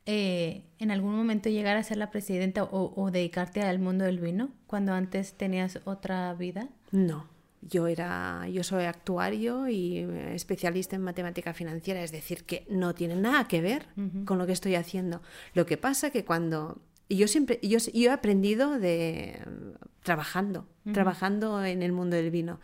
eh, 0.05 0.65
en 0.79 0.91
algún 0.91 1.15
momento 1.15 1.47
llegar 1.47 1.77
a 1.77 1.83
ser 1.83 1.95
la 1.95 2.11
presidenta 2.11 2.65
o, 2.65 2.93
o, 2.93 3.09
dedicarte 3.09 3.61
al 3.61 3.79
mundo 3.79 4.03
del 4.03 4.19
vino 4.19 4.49
cuando 4.67 4.91
antes 4.91 5.37
tenías 5.37 5.79
otra 5.85 6.33
vida? 6.33 6.67
No, 6.91 7.25
yo, 7.61 7.87
era, 7.87 8.47
yo 8.49 8.63
soy 8.63 8.85
actuario 8.85 9.67
y 9.67 9.99
especialista 10.33 10.95
en 10.95 11.03
matemática 11.03 11.53
financiera, 11.53 12.01
es 12.01 12.11
decir, 12.11 12.45
que 12.45 12.65
no 12.69 12.95
tiene 12.95 13.15
nada 13.15 13.47
que 13.47 13.61
ver 13.61 13.87
con 14.25 14.37
lo 14.37 14.45
que 14.45 14.53
estoy 14.53 14.75
haciendo. 14.75 15.21
Lo 15.53 15.65
que 15.65 15.77
pasa 15.77 16.09
que 16.09 16.23
cuando 16.23 16.81
yo 17.17 17.27
siempre 17.27 17.59
yo, 17.61 17.79
yo 17.79 18.09
he 18.09 18.13
aprendido 18.13 18.79
de 18.79 19.39
trabajando, 20.03 20.67
trabajando 20.93 21.63
en 21.63 21.83
el 21.83 21.91
mundo 21.91 22.15
del 22.15 22.31
vino. 22.31 22.59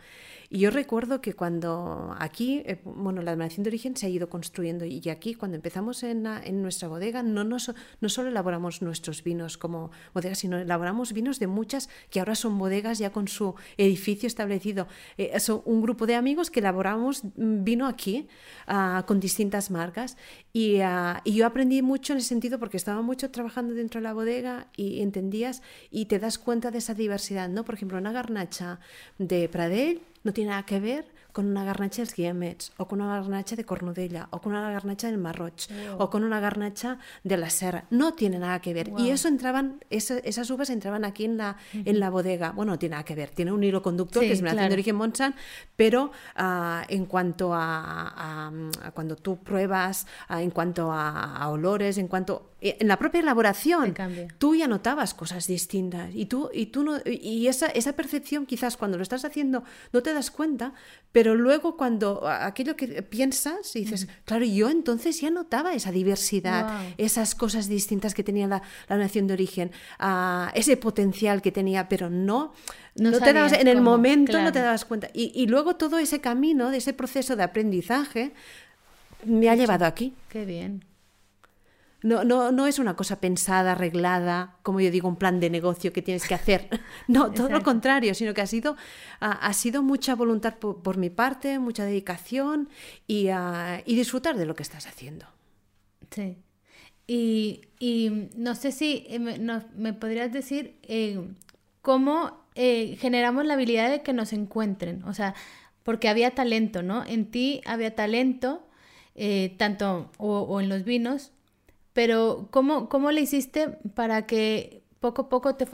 Y 0.48 0.60
yo 0.60 0.70
recuerdo 0.70 1.20
que 1.20 1.34
cuando 1.34 2.14
aquí, 2.18 2.62
eh, 2.66 2.80
bueno, 2.84 3.22
la 3.22 3.32
denominación 3.32 3.64
de 3.64 3.70
origen 3.70 3.96
se 3.96 4.06
ha 4.06 4.08
ido 4.08 4.28
construyendo 4.28 4.84
y 4.84 5.08
aquí 5.08 5.34
cuando 5.34 5.56
empezamos 5.56 6.02
en, 6.02 6.26
en 6.26 6.62
nuestra 6.62 6.88
bodega 6.88 7.22
no, 7.22 7.44
no, 7.44 7.56
no, 8.00 8.08
solo 8.08 8.28
elaboramos 8.28 8.82
nuestros 8.82 9.24
vinos 9.24 9.58
como 9.58 9.90
bodegas, 10.14 10.38
sino 10.38 10.58
elaboramos 10.58 11.12
vinos 11.12 11.38
de 11.38 11.46
muchas 11.46 11.88
que 12.10 12.20
ahora 12.20 12.34
son 12.34 12.58
bodegas 12.58 12.98
ya 12.98 13.10
con 13.10 13.28
su 13.28 13.54
edificio 13.76 14.26
establecido. 14.26 14.86
Eh, 15.18 15.38
son 15.40 15.62
un 15.64 15.82
grupo 15.82 16.06
de 16.06 16.14
amigos 16.14 16.50
que 16.50 16.60
elaboramos 16.60 17.22
vino 17.36 17.86
aquí 17.86 18.28
uh, 18.68 19.04
con 19.04 19.20
distintas 19.20 19.70
marcas 19.70 20.16
y, 20.52 20.80
uh, 20.80 21.18
y, 21.24 21.34
yo 21.34 21.46
aprendí 21.46 21.82
mucho 21.82 22.12
en 22.12 22.18
ese 22.18 22.28
sentido 22.28 22.58
porque 22.58 22.76
estaba 22.76 23.02
mucho 23.02 23.30
trabajando 23.30 23.74
dentro 23.74 24.00
de 24.00 24.04
la 24.04 24.14
bodega 24.14 24.68
y 24.76 25.02
entendías 25.02 25.62
y 25.90 26.06
te 26.06 26.18
das 26.18 26.38
cuenta 26.38 26.70
de 26.70 26.78
esa 26.78 26.94
diversidad, 26.94 27.48
¿no? 27.48 27.64
Por 27.64 27.74
ejemplo, 27.74 27.98
una 27.98 28.12
garnacha 28.12 28.80
de 29.18 29.48
Pradell 29.48 30.00
no 30.26 30.32
tiene 30.32 30.50
nada 30.50 30.66
que 30.66 30.80
ver 30.80 31.16
con 31.36 31.46
una 31.46 31.64
garnacha 31.64 31.98
dels 31.98 32.14
Guillemets, 32.14 32.72
o 32.78 32.88
con 32.88 33.02
una 33.02 33.16
garnacha 33.20 33.56
de 33.56 33.64
Cornudella, 33.64 34.26
o 34.30 34.40
con 34.40 34.52
una 34.52 34.70
garnacha 34.70 35.08
del 35.08 35.18
Marroch, 35.18 35.68
o 35.98 36.08
con 36.08 36.24
una 36.24 36.40
garnacha 36.40 36.98
de 37.24 37.36
la 37.36 37.50
Serra. 37.50 37.84
No 37.90 38.14
tiene 38.14 38.38
nada 38.38 38.60
que 38.60 38.72
ver. 38.72 38.90
Y 38.96 39.10
eso 39.10 39.28
entraban, 39.28 39.84
esas 39.90 40.50
uvas 40.50 40.70
entraban 40.70 41.04
aquí 41.04 41.26
en 41.26 41.36
la, 41.36 41.58
en 41.74 42.00
la 42.00 42.08
bodega. 42.08 42.52
Bueno, 42.52 42.72
no 42.72 42.78
tiene 42.78 42.94
nada 42.94 43.04
que 43.04 43.14
ver. 43.14 43.28
Tiene 43.28 43.52
un 43.52 43.62
hilo 43.62 43.82
conductor 43.82 44.22
que 44.22 44.32
es 44.32 44.40
una 44.40 44.54
de 44.54 44.72
origen 44.72 44.96
Monsan, 44.96 45.34
pero 45.76 46.10
uh, 46.38 46.84
en 46.88 47.04
cuanto 47.04 47.52
a, 47.52 48.48
a, 48.86 48.90
cuando 48.92 49.14
tú 49.16 49.36
pruebas, 49.36 50.06
uh, 50.30 50.38
en 50.38 50.50
cuanto 50.50 50.90
a, 50.90 51.46
olores, 51.50 51.98
en 51.98 52.08
cuanto 52.08 52.52
en 52.60 52.88
la 52.88 52.98
propia 52.98 53.20
elaboración, 53.20 53.94
tú 54.38 54.54
ya 54.54 54.66
notabas 54.66 55.12
cosas 55.12 55.46
distintas 55.46 56.14
y 56.14 56.24
tú 56.24 56.48
y 56.54 56.66
tú 56.66 56.84
no 56.84 56.98
y 57.04 57.48
esa 57.48 57.66
esa 57.66 57.92
percepción 57.92 58.46
quizás 58.46 58.78
cuando 58.78 58.96
lo 58.96 59.02
estás 59.02 59.26
haciendo 59.26 59.62
no 59.92 60.02
te 60.02 60.14
das 60.14 60.30
cuenta, 60.30 60.72
pero 61.12 61.34
luego 61.34 61.76
cuando 61.76 62.26
aquello 62.26 62.74
que 62.74 63.02
piensas 63.02 63.76
y 63.76 63.80
dices, 63.80 64.08
claro, 64.24 64.46
yo 64.46 64.70
entonces 64.70 65.20
ya 65.20 65.30
notaba 65.30 65.74
esa 65.74 65.92
diversidad, 65.92 66.82
esas 66.96 67.34
cosas 67.34 67.68
distintas 67.68 68.14
que 68.14 68.24
tenía 68.24 68.46
la, 68.46 68.62
la 68.88 68.96
nación 68.96 69.26
de 69.26 69.34
origen, 69.34 69.70
uh, 70.00 70.48
ese 70.54 70.78
potencial 70.78 71.42
que 71.42 71.52
tenía, 71.52 71.90
pero 71.90 72.08
no, 72.08 72.54
no, 72.94 73.12
te 73.18 73.32
dabas, 73.34 73.52
en 73.52 73.68
el 73.68 73.82
momento 73.82 74.40
no 74.40 74.50
te 74.50 74.60
dabas 74.60 74.86
cuenta. 74.86 75.08
Y, 75.12 75.30
y, 75.34 75.46
luego 75.46 75.76
todo 75.76 75.98
ese 75.98 76.20
camino, 76.20 76.70
de 76.70 76.78
ese 76.78 76.94
proceso 76.94 77.36
de 77.36 77.42
aprendizaje, 77.42 78.32
me 79.24 79.50
ha 79.50 79.54
llevado 79.54 79.84
aquí. 79.84 80.14
Qué 80.28 80.44
bien 80.44 80.82
no, 82.06 82.24
no, 82.24 82.52
no 82.52 82.66
es 82.66 82.78
una 82.78 82.94
cosa 82.94 83.20
pensada, 83.20 83.72
arreglada, 83.72 84.56
como 84.62 84.80
yo 84.80 84.90
digo, 84.90 85.08
un 85.08 85.16
plan 85.16 85.40
de 85.40 85.50
negocio 85.50 85.92
que 85.92 86.02
tienes 86.02 86.26
que 86.26 86.34
hacer. 86.34 86.68
No, 87.08 87.30
todo 87.32 87.48
lo 87.48 87.62
contrario, 87.62 88.14
sino 88.14 88.34
que 88.34 88.40
ha 88.40 88.46
sido, 88.46 88.76
ha, 89.20 89.52
sido 89.52 89.82
mucha 89.82 90.14
voluntad 90.14 90.56
por, 90.56 90.96
mi 90.96 91.10
parte, 91.10 91.58
mucha 91.58 91.84
dedicación 91.84 92.68
y, 93.06 93.28
y 93.84 93.94
disfrutar 93.94 94.36
de 94.36 94.46
lo 94.46 94.54
que 94.54 94.62
estás 94.62 94.86
haciendo. 94.86 95.26
Sí. 96.10 96.36
Y, 97.06 97.62
y 97.78 98.28
no 98.36 98.54
sé 98.54 98.72
si 98.72 99.06
eh, 99.08 99.18
me, 99.18 99.38
me 99.76 99.92
podrías 99.92 100.32
decir 100.32 100.76
eh, 100.82 101.20
cómo 101.80 102.44
eh, 102.54 102.96
generamos 102.98 103.46
la 103.46 103.54
habilidad 103.54 103.90
de 103.90 104.02
que 104.02 104.12
nos 104.12 104.32
encuentren. 104.32 105.04
O 105.04 105.14
sea, 105.14 105.34
porque 105.82 106.08
había 106.08 106.32
talento, 106.32 106.82
¿no? 106.82 107.04
En 107.04 107.30
ti 107.30 107.60
había 107.64 107.94
talento, 107.94 108.66
tanto 109.56 110.10
o, 110.18 110.60
en 110.60 110.68
los 110.68 110.84
vinos, 110.84 111.32
pero 111.96 112.48
¿cómo, 112.50 112.90
¿cómo 112.90 113.10
le 113.10 113.22
hiciste 113.22 113.70
para 113.94 114.26
que 114.26 114.82
poco 115.00 115.22
a 115.22 115.28
poco 115.30 115.54
te 115.54 115.64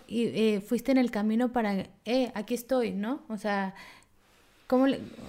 fuiste 0.61 0.93
en 0.93 0.99
el 0.99 1.11
camino 1.11 1.51
para, 1.51 1.87
eh, 2.05 2.31
aquí 2.37 2.55
estoy, 2.55 2.93
¿no? 2.93 3.25
O 3.29 3.37
sea, 3.37 3.75
¿Cómo 4.69 4.87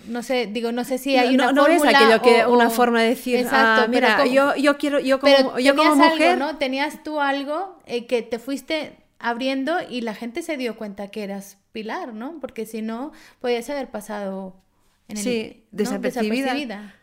no 0.07 0.21
sé, 0.21 0.45
digo, 0.45 0.71
no 0.71 0.83
sé 0.83 0.99
si 0.99 1.17
hay 1.17 1.33
una 1.33 1.51
no, 1.51 1.63
no 1.63 1.67
es 1.67 1.83
aquello 1.83 2.21
que 2.21 2.45
una 2.45 2.69
forma 2.69 3.01
de 3.01 3.09
decir, 3.09 3.37
exacto, 3.37 3.81
ah, 3.85 3.87
mira, 3.87 4.23
yo, 4.27 4.55
yo 4.55 4.77
quiero, 4.77 4.99
yo 4.99 5.19
como, 5.19 5.57
yo 5.57 5.75
como 5.75 5.95
mujer... 5.95 6.33
Algo, 6.33 6.45
¿no? 6.45 6.57
Tenías 6.59 7.03
tú 7.03 7.19
algo 7.19 7.79
eh, 7.87 8.05
que 8.05 8.21
te 8.21 8.37
fuiste 8.37 8.95
abriendo 9.17 9.77
y 9.89 10.01
la 10.01 10.13
gente 10.13 10.43
se 10.43 10.57
dio 10.57 10.77
cuenta 10.77 11.07
que 11.07 11.23
eras 11.23 11.57
Pilar, 11.71 12.13
¿no? 12.13 12.37
Porque 12.39 12.67
si 12.67 12.83
no, 12.83 13.13
podías 13.41 13.67
haber 13.71 13.89
pasado 13.89 14.55
en 15.07 15.17
el, 15.17 15.23
sí, 15.23 15.63
desapercibida. 15.71 16.93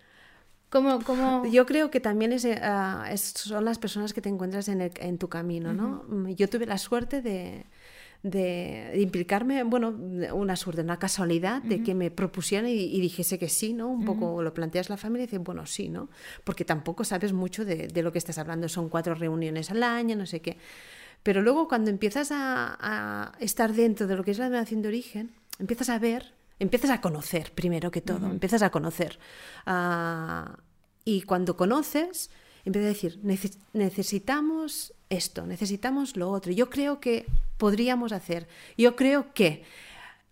¿Cómo, 0.71 1.03
cómo... 1.03 1.45
Yo 1.47 1.67
creo 1.67 1.91
que 1.91 2.01
también 2.01 2.33
es, 2.33 2.47
ah, 2.47 3.11
son 3.17 3.65
las 3.65 3.79
personas 3.79 4.13
que 4.13 4.21
te 4.21 4.29
encuentras 4.29 4.69
en, 4.69 4.81
el, 4.81 4.93
en 5.01 5.19
tu 5.19 5.29
camino, 5.29 5.73
¿no? 5.73 6.29
Yo 6.29 6.49
tuve 6.49 6.67
la 6.67 6.79
suerte 6.79 7.23
de 7.23 7.67
de, 8.23 8.93
implicarme, 9.01 9.63
bueno, 9.63 9.89
una 10.35 10.57
suerte, 10.57 10.83
una 10.83 10.99
casualidad 10.99 11.63
de 11.63 11.83
que 11.83 11.95
me 11.95 12.11
propusieran 12.11 12.69
y, 12.69 13.01
dijese 13.01 13.39
que 13.39 13.49
sí, 13.49 13.73
¿no? 13.73 13.89
Un 13.89 14.05
poco 14.05 14.43
lo 14.43 14.53
planteas 14.53 14.91
la 14.91 14.97
familia 14.97 15.25
y 15.25 15.27
dices, 15.27 15.43
bueno, 15.43 15.67
sí, 15.67 15.89
¿no? 15.89 16.11
Porque 16.45 16.65
tampoco 16.65 17.05
sabes 17.05 17.33
mucho 17.33 17.65
de, 17.65 17.91
lo 18.03 18.13
que 18.13 18.19
estás 18.19 18.39
hablando, 18.39 18.69
son 18.69 18.89
cuatro 18.89 19.15
reuniones 19.15 19.71
al 19.71 19.83
año, 19.83 20.17
no 20.17 20.27
sé 20.27 20.41
qué. 20.41 20.59
Pero 21.23 21.43
luego 21.43 21.69
cuando 21.69 21.91
empiezas 21.91 22.31
a, 22.33 23.33
estar 23.41 23.73
dentro 23.73 24.07
de 24.07 24.17
lo 24.17 24.25
que 24.25 24.33
es 24.33 24.39
la 24.39 24.45
denominación 24.45 24.83
de 24.83 24.89
origen, 24.89 25.31
empiezas 25.59 25.89
a 25.89 25.99
ver, 25.99 26.35
empiezas 26.61 26.91
a 26.91 27.01
conocer 27.01 27.53
primero 27.53 27.91
que 27.91 28.01
todo, 28.01 28.27
empiezas 28.27 28.63
a 28.63 28.71
conocer. 28.71 29.19
Ah, 29.67 30.59
y 31.05 31.23
cuando 31.23 31.57
conoces, 31.57 32.31
empiezas 32.65 32.91
a 32.91 32.93
decir, 32.93 33.21
necesitamos 33.73 34.95
esto, 35.09 35.47
necesitamos 35.47 36.17
lo 36.17 36.31
otro. 36.31 36.53
Yo 36.53 36.71
creo 36.71 37.01
que 37.01 37.27
podríamos 37.57 38.13
hacer. 38.13 38.47
Yo 38.77 38.95
creo 38.95 39.33
que, 39.35 39.65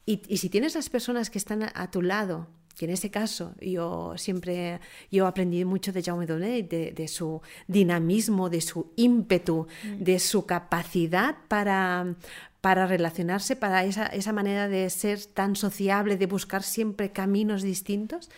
y, 0.06 0.36
si 0.36 0.48
tienes 0.48 0.74
las 0.74 0.88
personas 0.88 1.30
que 1.30 1.38
están 1.38 1.70
a, 1.74 1.90
tu 1.90 2.02
lado, 2.02 2.46
que 2.76 2.84
en 2.84 2.92
ese 2.92 3.10
caso 3.10 3.54
yo 3.60 4.14
siempre 4.16 4.78
yo 5.10 5.26
aprendí 5.26 5.64
mucho 5.64 5.92
de 5.92 6.02
Jaume 6.02 6.26
Donet, 6.26 6.70
de, 6.70 7.08
su 7.08 7.42
dinamismo, 7.66 8.48
de 8.48 8.60
su 8.60 8.92
ímpetu, 8.94 9.66
mm. 9.82 10.04
de 10.04 10.18
su 10.20 10.46
capacidad 10.46 11.36
para, 11.48 12.14
para 12.60 12.86
relacionarse, 12.86 13.56
para 13.56 13.84
esa, 13.84 14.06
esa 14.06 14.32
manera 14.32 14.68
de 14.68 14.88
ser 14.90 15.24
tan 15.26 15.56
sociable, 15.56 16.16
de 16.16 16.26
buscar 16.26 16.62
siempre 16.62 17.12
caminos 17.12 17.62
distintos. 17.62 18.30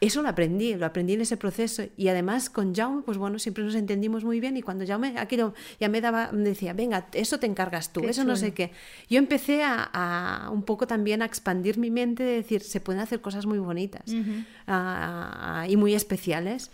Eso 0.00 0.22
lo 0.22 0.30
aprendí, 0.30 0.74
lo 0.76 0.86
aprendí 0.86 1.12
en 1.12 1.20
ese 1.20 1.36
proceso 1.36 1.82
y 1.98 2.08
además 2.08 2.48
con 2.48 2.74
Jaume, 2.74 3.02
pues 3.02 3.18
bueno, 3.18 3.38
siempre 3.38 3.62
nos 3.64 3.74
entendimos 3.74 4.24
muy 4.24 4.40
bien 4.40 4.56
y 4.56 4.62
cuando 4.62 4.86
Jaume 4.86 5.18
aquello 5.18 5.52
ya 5.78 5.90
me 5.90 6.00
daba, 6.00 6.32
me 6.32 6.42
decía, 6.42 6.72
venga, 6.72 7.08
eso 7.12 7.38
te 7.38 7.44
encargas 7.44 7.92
tú, 7.92 8.00
eso 8.04 8.24
no 8.24 8.34
sé 8.34 8.54
qué. 8.54 8.72
Yo 9.10 9.18
empecé 9.18 9.62
a, 9.62 10.48
un 10.50 10.62
poco 10.62 10.86
también 10.86 11.20
a 11.20 11.26
expandir 11.26 11.76
mi 11.76 11.90
mente 11.90 12.22
de 12.22 12.36
decir, 12.36 12.62
se 12.62 12.80
pueden 12.80 13.02
hacer 13.02 13.20
cosas 13.20 13.44
muy 13.44 13.58
bonitas 13.58 14.04
y 15.68 15.76
muy 15.76 15.94
especiales. 15.94 16.70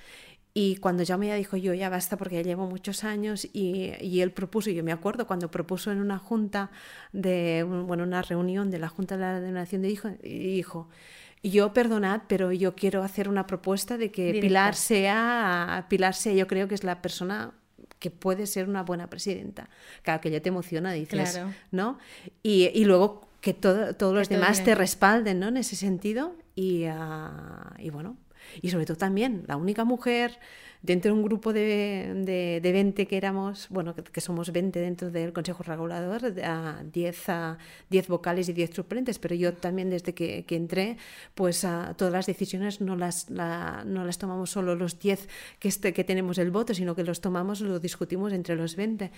Y 0.58 0.76
cuando 0.76 1.02
ya 1.02 1.18
dijo 1.18 1.58
yo, 1.58 1.74
ya 1.74 1.90
basta 1.90 2.16
porque 2.16 2.36
ya 2.36 2.40
llevo 2.40 2.66
muchos 2.66 3.04
años 3.04 3.46
y, 3.52 3.92
y, 4.00 4.22
él 4.22 4.32
propuso, 4.32 4.70
yo 4.70 4.82
me 4.82 4.90
acuerdo 4.90 5.26
cuando 5.26 5.50
propuso 5.50 5.92
en 5.92 5.98
una 5.98 6.18
junta 6.18 6.70
de, 7.12 7.62
bueno, 7.62 8.04
una 8.04 8.22
reunión 8.22 8.70
de 8.70 8.78
la 8.78 8.88
Junta 8.88 9.16
de 9.16 9.20
la 9.20 9.34
Denominación 9.38 9.82
de 9.82 9.90
Hijo, 9.90 10.08
dijo, 10.22 10.88
yo 11.42 11.74
perdonad, 11.74 12.22
pero 12.26 12.52
yo 12.52 12.74
quiero 12.74 13.02
hacer 13.02 13.28
una 13.28 13.46
propuesta 13.46 13.98
de 13.98 14.10
que 14.10 14.38
Pilar 14.40 14.74
sea, 14.76 15.84
Pilar 15.90 16.14
sea, 16.14 16.32
yo 16.32 16.46
creo 16.46 16.68
que 16.68 16.74
es 16.74 16.84
la 16.84 17.02
persona 17.02 17.52
que 17.98 18.10
puede 18.10 18.46
ser 18.46 18.66
una 18.66 18.82
buena 18.82 19.10
presidenta. 19.10 19.68
Claro, 20.04 20.22
que 20.22 20.30
ya 20.30 20.40
te 20.40 20.48
emociona, 20.48 20.90
dices, 20.92 21.38
¿no? 21.70 21.98
Y, 22.42 22.70
y, 22.72 22.86
luego 22.86 23.28
que 23.42 23.52
todo, 23.52 23.94
todos 23.94 24.14
los 24.14 24.30
demás 24.30 24.64
te 24.64 24.74
respalden, 24.74 25.38
¿no? 25.38 25.48
En 25.48 25.58
ese 25.58 25.76
sentido. 25.76 26.34
Y, 26.54 26.84
ah, 26.84 27.74
y 27.78 27.90
bueno, 27.90 28.16
y 28.62 28.70
sobre 28.70 28.86
todo 28.86 28.96
también 28.96 29.44
la 29.46 29.56
única 29.56 29.84
mujer 29.84 30.38
dentro 30.82 31.12
de 31.12 31.18
un 31.18 31.24
grupo 31.24 31.52
de, 31.52 32.60
de, 32.62 32.72
20 32.72 33.06
que 33.06 33.16
éramos, 33.16 33.66
bueno, 33.70 33.94
que, 33.94 34.20
somos 34.20 34.52
20 34.52 34.78
dentro 34.78 35.10
del 35.10 35.32
Consejo 35.32 35.62
Regulador, 35.62 36.32
a 36.44 36.82
10, 36.84 37.28
a 37.28 37.58
10 37.90 38.08
vocales 38.08 38.48
y 38.48 38.52
10 38.52 38.70
suplentes, 38.74 39.18
pero 39.18 39.34
yo 39.34 39.52
también 39.54 39.90
desde 39.90 40.14
que, 40.14 40.44
que 40.44 40.56
entré, 40.56 40.96
pues 41.34 41.64
a, 41.64 41.94
todas 41.96 42.12
las 42.12 42.26
decisiones 42.26 42.80
no 42.80 42.96
las, 42.96 43.30
no 43.30 44.04
las 44.04 44.18
tomamos 44.18 44.50
solo 44.50 44.74
los 44.76 44.98
10 44.98 45.28
que, 45.58 45.68
este, 45.68 45.92
que 45.92 46.04
tenemos 46.04 46.38
el 46.38 46.50
voto, 46.50 46.72
sino 46.72 46.94
que 46.94 47.02
los 47.02 47.20
tomamos, 47.20 47.60
lo 47.60 47.80
discutimos 47.80 48.32
entre 48.32 48.54
los 48.54 48.76
20, 48.76 49.10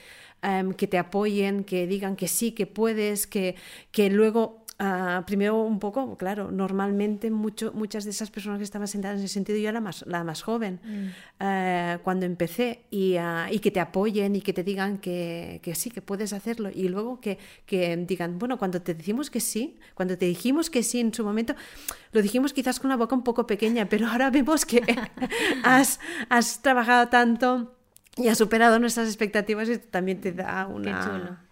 em, 0.42 0.72
que 0.72 0.86
te 0.86 0.98
apoyen, 0.98 1.64
que 1.64 1.86
digan 1.86 2.16
que 2.16 2.28
sí, 2.28 2.52
que 2.52 2.66
puedes, 2.66 3.26
que, 3.26 3.56
que 3.90 4.10
luego 4.10 4.64
Ah, 4.80 5.24
primero 5.26 5.60
un 5.62 5.80
poco, 5.80 6.16
claro, 6.16 6.52
normalmente 6.52 7.32
mucho, 7.32 7.72
muchas 7.72 8.04
de 8.04 8.10
esas 8.10 8.30
personas 8.30 8.58
que 8.58 8.64
estaban 8.64 8.86
sentadas 8.86 9.18
en 9.18 9.24
ese 9.24 9.34
sentido, 9.34 9.58
yo 9.58 9.68
era 9.68 9.80
más, 9.80 10.04
la 10.06 10.22
más 10.22 10.42
joven 10.42 10.78
mm. 10.84 11.06
eh, 11.40 11.98
cuando 12.04 12.26
empecé 12.26 12.84
y, 12.88 13.16
y, 13.50 13.58
que 13.58 13.72
te 13.72 13.80
apoyen 13.80 14.36
y 14.36 14.40
que 14.40 14.52
te 14.52 14.62
digan 14.62 14.98
que, 14.98 15.58
que 15.64 15.74
sí, 15.74 15.90
que 15.90 16.00
puedes 16.00 16.32
hacerlo 16.32 16.70
y 16.72 16.88
luego 16.88 17.20
que, 17.20 17.38
que, 17.66 17.96
digan, 17.96 18.38
bueno, 18.38 18.56
cuando 18.56 18.80
te 18.80 18.94
decimos 18.94 19.30
que 19.30 19.40
sí, 19.40 19.80
cuando 19.94 20.16
te 20.16 20.26
dijimos 20.26 20.70
que 20.70 20.84
sí 20.84 21.00
en 21.00 21.12
su 21.12 21.24
momento, 21.24 21.56
lo 22.12 22.22
dijimos 22.22 22.52
quizás 22.52 22.78
con 22.78 22.86
una 22.86 22.96
boca 22.96 23.16
un 23.16 23.24
poco 23.24 23.48
pequeña, 23.48 23.88
pero 23.88 24.06
ahora 24.06 24.30
vemos 24.30 24.64
que 24.64 24.80
has, 25.64 25.98
has 26.28 26.62
trabajado 26.62 27.08
tanto 27.08 27.74
y 28.16 28.28
has 28.28 28.38
superado 28.38 28.78
nuestras 28.78 29.08
expectativas 29.08 29.68
y 29.68 29.78
también 29.78 30.20
te 30.20 30.30
da 30.30 30.68
una 30.68 31.47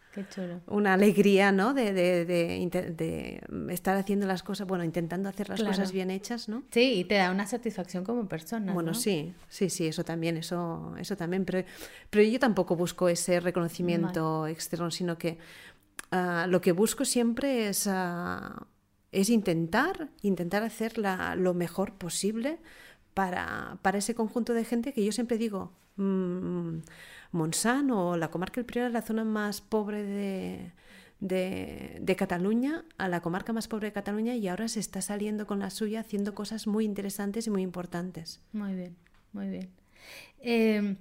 una 0.66 0.94
alegría, 0.94 1.52
¿no? 1.52 1.74
De, 1.74 1.92
de, 1.92 2.24
de, 2.24 3.40
estar 3.72 3.96
haciendo 3.96 4.26
las 4.26 4.42
cosas, 4.42 4.66
bueno, 4.66 4.84
intentando 4.84 5.28
hacer 5.28 5.48
las 5.48 5.62
cosas 5.62 5.92
bien 5.92 6.10
hechas, 6.10 6.48
¿no? 6.48 6.62
Sí, 6.70 7.00
y 7.00 7.04
te 7.04 7.16
da 7.16 7.30
una 7.30 7.46
satisfacción 7.46 8.04
como 8.04 8.28
persona. 8.28 8.72
Bueno, 8.72 8.94
sí, 8.94 9.34
sí, 9.48 9.70
sí, 9.70 9.86
eso 9.86 10.04
también, 10.04 10.36
eso, 10.36 10.94
eso 10.98 11.16
también. 11.16 11.44
Pero, 11.44 11.66
pero 12.10 12.24
yo 12.24 12.38
tampoco 12.38 12.76
busco 12.76 13.08
ese 13.08 13.40
reconocimiento 13.40 14.46
externo, 14.46 14.90
sino 14.90 15.18
que 15.18 15.38
ah, 16.10 16.46
lo 16.48 16.60
que 16.60 16.72
busco 16.72 17.04
siempre 17.04 17.68
es, 17.68 17.86
ah, 17.86 18.66
es 19.12 19.30
intentar, 19.30 20.08
intentar 20.22 20.62
hacer 20.62 20.98
lo 20.98 21.54
mejor 21.54 21.94
posible 21.94 22.58
para, 23.14 23.78
para 23.82 23.98
ese 23.98 24.14
conjunto 24.14 24.52
de 24.52 24.64
gente 24.64 24.92
que 24.92 25.04
yo 25.04 25.12
siempre 25.12 25.38
digo. 25.38 25.72
Mm, 25.96 26.80
Montsant 27.32 27.90
o 27.90 28.16
la 28.16 28.28
comarca 28.28 28.56
del 28.60 28.66
Priorat 28.66 28.92
la 28.92 29.02
zona 29.02 29.24
más 29.24 29.60
pobre 29.60 30.02
de, 30.02 30.72
de, 31.20 32.16
Cataluña, 32.16 32.84
a 32.98 33.08
la 33.08 33.20
comarca 33.20 33.52
más 33.52 33.68
pobre 33.68 33.88
de 33.88 33.92
Cataluña 33.92 34.34
y 34.34 34.48
ahora 34.48 34.68
se 34.68 34.80
está 34.80 35.00
saliendo 35.00 35.46
con 35.46 35.58
la 35.58 35.70
suya 35.70 36.00
haciendo 36.00 36.34
cosas 36.34 36.66
muy 36.66 36.84
interesantes 36.84 37.46
y 37.46 37.50
muy 37.50 37.62
importantes. 37.62 38.40
Muy 38.52 38.74
bien, 38.74 38.96
muy 39.32 39.48
bien. 39.48 39.70
Em, 40.40 40.96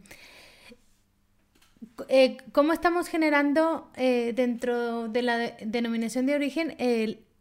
eh, 2.08 2.38
¿Cómo 2.52 2.74
estamos 2.74 3.08
generando 3.08 3.92
eh, 3.96 4.34
dentro 4.36 5.08
de 5.08 5.22
la 5.22 5.38
denominación 5.66 6.26
de 6.26 6.36
origen 6.36 6.76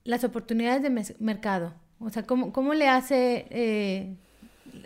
las 0.04 0.24
oportunidades 0.24 0.82
de 0.82 1.14
mercado? 1.18 1.74
O 1.98 2.10
sea, 2.10 2.24
¿cómo, 2.24 2.52
cómo 2.52 2.74
le 2.74 2.88
hace 2.88 3.46
eh, 3.50 4.16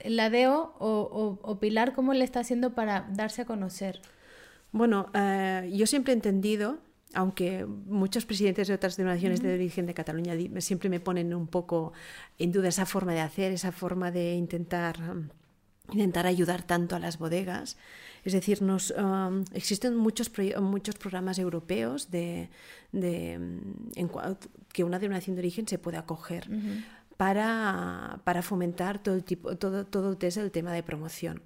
la 0.05 0.31
DEO 0.31 0.75
o, 0.79 1.59
Pilar, 1.61 1.95
¿cómo 1.95 2.15
le 2.15 2.25
está 2.25 2.41
haciendo 2.41 2.75
para 2.75 3.09
darse 3.13 3.43
a 3.43 3.45
conocer? 3.45 4.01
Bueno, 4.73 5.11
eh, 5.15 5.71
yo 5.75 5.87
siempre 5.87 6.13
he 6.13 6.17
entendido, 6.17 6.79
aunque 7.15 7.65
muchos 7.65 8.27
presidentes 8.27 8.69
de 8.69 8.75
otras 8.75 8.97
denominaciones 8.97 9.43
de 9.43 9.55
origen 9.55 9.87
de 9.87 9.95
Cataluña 9.95 10.35
siempre 10.61 10.89
me 10.89 11.01
ponen 11.01 11.35
un 11.35 11.47
poco 11.47 11.93
en 12.39 12.53
duda 12.53 12.69
esa 12.69 12.87
forma 12.87 13.13
de 13.13 13.21
hacer, 13.21 13.53
esa 13.53 13.73
forma 13.73 14.11
de 14.11 14.35
intentar, 14.35 14.97
intentar 15.93 16.27
ayudar 16.27 16.63
tanto 16.63 16.97
a 16.97 16.99
las 16.99 17.19
bodegas. 17.19 17.77
Es 18.25 18.33
decir, 18.33 18.61
nos, 18.61 18.91
um, 18.91 19.45
existen 19.55 19.97
muchos, 19.97 20.31
muchos 20.61 20.97
programas 20.97 21.39
europeos 21.39 22.11
de, 22.11 22.51
en, 22.93 24.11
que 24.73 24.85
una 24.85 24.99
denominación 24.99 25.37
de 25.37 25.41
origen 25.41 25.67
se 25.67 25.79
puede 25.79 25.97
acoger 25.97 26.49
para, 27.19 28.21
para 28.25 28.41
fomentar 28.43 29.03
todo 29.03 29.17
el, 29.17 29.25
tipo, 29.25 29.57
todo, 29.57 29.85
todo 29.85 30.17
el 30.21 30.51
tema 30.51 30.73
de 30.73 30.83
promoción. 30.83 31.43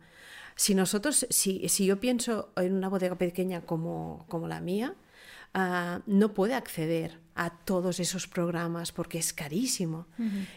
si 0.55 0.75
nosotros, 0.75 1.27
si, 1.31 1.68
si 1.68 1.87
yo 1.87 1.99
pienso 1.99 2.53
en 2.57 2.75
una 2.75 2.89
bodega 2.89 3.16
pequeña 3.16 3.62
como, 3.62 4.25
como 4.29 4.47
la 4.49 4.61
mía, 4.61 4.95
uh, 5.55 6.01
no 6.07 6.35
puede 6.35 6.55
acceder 6.55 7.20
a 7.35 7.49
todos 7.49 7.99
esos 7.99 8.29
programas 8.29 8.93
porque 8.93 9.16
es 9.16 9.33
carísimo. 9.33 10.07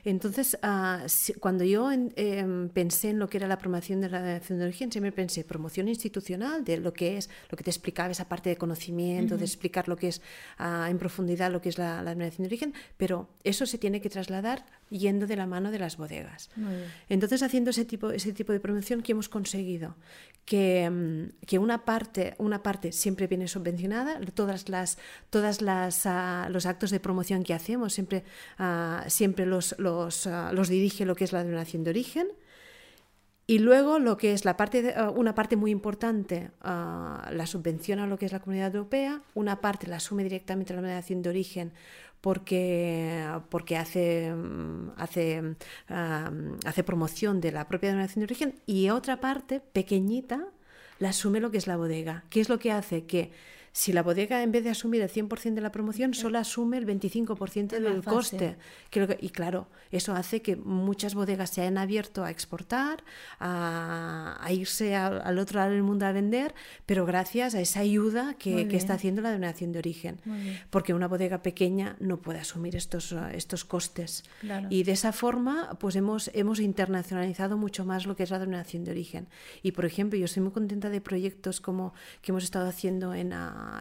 Entonces, 0.04 0.58
uh, 0.62 1.08
si, 1.08 1.34
cuando 1.36 1.64
yo 1.64 1.90
en, 1.90 2.12
eh, 2.18 2.46
pensé 2.74 3.12
en 3.12 3.20
lo 3.20 3.30
que 3.30 3.38
era 3.38 3.48
la 3.48 3.58
promoción 3.58 4.02
de 4.02 4.10
la 4.10 4.18
denominación 4.20 4.60
de 4.60 4.66
origen, 4.66 4.92
siempre 4.92 5.14
pensé 5.14 5.46
promoción 5.46 5.88
institucional 5.88 6.66
de 6.66 6.76
lo 6.76 6.92
que 6.92 7.16
es, 7.16 7.30
lo 7.50 7.56
que 7.56 7.64
te 7.64 7.70
explicaba 7.70 8.12
esa 8.12 8.28
parte 8.28 8.50
de 8.50 8.58
conocimiento, 8.58 9.36
uh 9.36 9.38
-huh. 9.38 9.40
de 9.40 9.46
explicar 9.46 9.88
lo 9.88 9.96
que 9.96 10.10
es 10.10 10.22
uh, 10.60 10.90
en 10.90 10.98
profundidad 10.98 11.50
lo 11.50 11.62
que 11.62 11.70
es 11.70 11.78
la, 11.78 12.04
la 12.04 12.10
denominación 12.10 12.44
de 12.44 12.48
origen, 12.50 12.74
pero 12.98 13.30
eso 13.46 13.66
se 13.66 13.78
tiene 13.78 14.02
que 14.02 14.10
trasladar 14.10 14.66
yendo 14.90 15.28
de 15.28 15.36
la 15.36 15.46
mano 15.46 15.72
de 15.72 15.80
las 15.80 15.98
bodegas. 15.98 16.50
Entonces, 17.10 17.42
haciendo 17.44 17.72
ese 17.72 17.86
tipo, 17.86 18.12
ese 18.12 18.34
tipo 18.34 18.54
de 18.54 18.60
promoción, 18.60 19.02
¿qué 19.02 19.14
hemos 19.14 19.30
conseguido? 19.30 19.96
Que, 20.46 20.90
mm, 20.90 21.46
que 21.46 21.58
una, 21.58 21.86
parte, 21.86 22.36
una 22.38 22.62
parte 22.62 22.92
siempre 22.92 23.28
viene 23.28 23.48
subvencionada, 23.48 24.20
todas 24.34 24.70
las, 24.70 24.98
todas 25.30 25.62
las, 25.62 26.06
uh, 26.06 26.50
los 26.50 26.66
actos 26.66 26.92
de 26.92 27.00
promoción 27.00 27.44
que 27.44 27.54
hacemos 27.54 27.94
siempre, 27.94 28.24
uh, 28.60 29.10
siempre 29.10 29.46
los, 29.46 29.76
los, 29.80 30.26
uh, 30.28 30.54
los, 30.54 30.70
dirige 30.70 31.06
lo 31.06 31.16
que 31.16 31.24
es 31.24 31.34
la 31.34 31.40
denominación 31.40 31.84
de 31.84 31.90
origen. 31.90 32.28
Y 33.48 33.60
luego 33.60 34.00
lo 34.00 34.18
que 34.18 34.34
es 34.34 34.44
la 34.44 34.58
parte 34.58 34.82
de, 34.82 35.10
una 35.16 35.36
parte 35.36 35.56
muy 35.56 35.70
importante 35.70 36.50
la 36.64 37.46
subvenciona 37.46 38.08
lo 38.08 38.18
que 38.18 38.26
es 38.26 38.32
la 38.32 38.40
comunidad 38.40 38.74
europea, 38.74 39.22
una 39.36 39.62
parte 39.62 39.86
la 39.86 39.98
asume 39.98 40.24
directamente 40.24 40.74
la 40.74 40.82
denominación 40.82 41.22
de 41.22 41.30
origen 41.30 41.72
porque, 42.26 43.24
porque 43.50 43.78
hace, 43.78 44.34
hace, 44.98 45.42
uh, 45.44 46.58
hace 46.66 46.84
promoción 46.84 47.40
de 47.40 47.52
la 47.52 47.68
propia 47.68 47.90
denominación 47.90 48.22
de 48.22 48.26
origen 48.26 48.56
y 48.66 48.90
otra 48.90 49.20
parte 49.20 49.60
pequeñita 49.60 50.48
la 50.98 51.10
asume 51.10 51.40
lo 51.40 51.52
que 51.52 51.60
es 51.60 51.68
la 51.68 51.78
bodega. 51.78 52.24
¿Qué 52.32 52.42
es 52.42 52.50
lo 52.50 52.58
que 52.58 52.72
hace? 52.72 53.06
Que 53.06 53.30
si 53.76 53.92
la 53.92 54.04
bodega 54.04 54.42
en 54.42 54.54
vez 54.54 54.64
de 54.64 54.70
asumir 54.70 55.02
el 55.02 55.10
100% 55.10 55.54
de 55.54 55.60
la 55.60 55.70
promoción, 55.70 56.14
solo 56.14 56.40
asume 56.40 56.78
el 56.78 56.88
25% 56.88 57.78
del 57.78 58.04
coste. 58.04 58.56
Que, 58.90 59.18
y 59.20 59.32
claro, 59.32 59.68
eso 59.92 60.14
hace 60.14 60.42
que 60.42 60.56
muchas 60.56 61.14
bodegas 61.14 61.50
se 61.50 61.60
hayan 61.60 61.78
abierto 61.78 62.24
a 62.24 62.32
exportar, 62.32 63.04
a, 63.38 64.38
a 64.40 64.54
irse 64.54 64.96
a, 64.96 65.08
al 65.08 65.40
otro 65.40 65.60
lado 65.60 65.74
del 65.74 65.84
mundo 65.84 66.06
a 66.06 66.14
vender, 66.14 66.56
pero 66.86 67.06
gracias 67.06 67.54
a 67.54 67.60
esa 67.60 67.82
ayuda 67.82 68.36
que, 68.36 68.70
que 68.70 68.78
está 68.78 68.94
haciendo 68.94 69.22
la 69.22 69.32
denominación 69.32 69.74
de 69.74 69.80
origen. 69.80 70.22
Porque 70.70 70.94
una 70.94 71.10
bodega 71.10 71.44
pequeña 71.44 71.98
no 72.00 72.22
puede 72.22 72.40
asumir 72.40 72.78
estos, 72.78 73.14
estos 73.34 73.66
costes. 73.66 74.24
Claro. 74.40 74.68
Y 74.70 74.84
de 74.84 74.94
esa 74.94 75.12
forma, 75.12 75.76
pues 75.82 75.98
hemos, 75.98 76.32
hemos 76.34 76.62
internacionalizado 76.62 77.58
mucho 77.58 77.84
más 77.84 78.06
lo 78.06 78.16
que 78.16 78.24
es 78.24 78.30
la 78.30 78.40
denominación 78.40 78.86
de 78.86 78.92
origen. 78.92 79.28
Y 79.64 79.74
por 79.74 79.84
ejemplo, 79.84 80.18
yo 80.18 80.24
estoy 80.24 80.44
muy 80.44 80.54
contenta 80.54 80.90
de 80.90 81.02
proyectos 81.02 81.60
como 81.60 81.94
que 82.22 82.32
hemos 82.32 82.46
estado 82.46 82.70
haciendo 82.70 83.14
en 83.14 83.34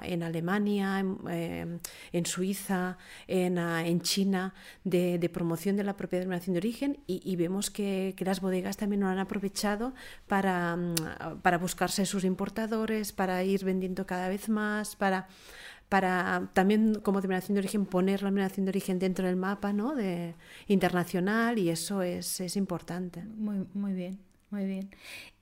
en 0.02 0.22
Alemania, 0.22 1.00
en, 1.00 1.80
en 2.12 2.26
Suiza, 2.26 2.98
en, 3.26 3.58
uh, 3.58 3.78
en 3.78 4.00
China, 4.00 4.54
de, 4.84 5.18
de, 5.18 5.28
promoción 5.28 5.76
de 5.76 5.84
la 5.84 5.96
propia 5.96 6.18
denominación 6.18 6.54
de 6.54 6.58
origen 6.58 6.98
y, 7.06 7.36
vemos 7.36 7.70
que, 7.70 8.14
que, 8.16 8.24
las 8.24 8.40
bodegas 8.40 8.76
también 8.76 9.00
lo 9.00 9.08
han 9.08 9.18
aprovechado 9.18 9.94
para, 10.26 10.74
um, 10.74 10.94
para 11.42 11.58
buscarse 11.58 12.06
sus 12.06 12.24
importadores, 12.24 13.12
para 13.12 13.42
ir 13.44 13.64
vendiendo 13.64 14.06
cada 14.06 14.28
vez 14.28 14.48
más, 14.48 14.96
para 14.96 15.28
para 15.88 16.50
también 16.54 16.96
como 17.02 17.20
denominación 17.20 17.54
de 17.54 17.60
origen 17.60 17.86
poner 17.86 18.22
la 18.22 18.28
denominación 18.30 18.64
de 18.64 18.70
origen 18.70 18.98
dentro 18.98 19.26
del 19.26 19.36
mapa 19.36 19.72
¿no? 19.72 19.94
de, 19.94 20.34
internacional 20.66 21.58
y 21.58 21.68
eso 21.68 22.02
es, 22.02 22.40
es 22.40 22.56
importante. 22.56 23.22
Muy 23.22 23.92
bien. 23.92 24.33
Muy 24.54 24.66
bien. 24.66 24.88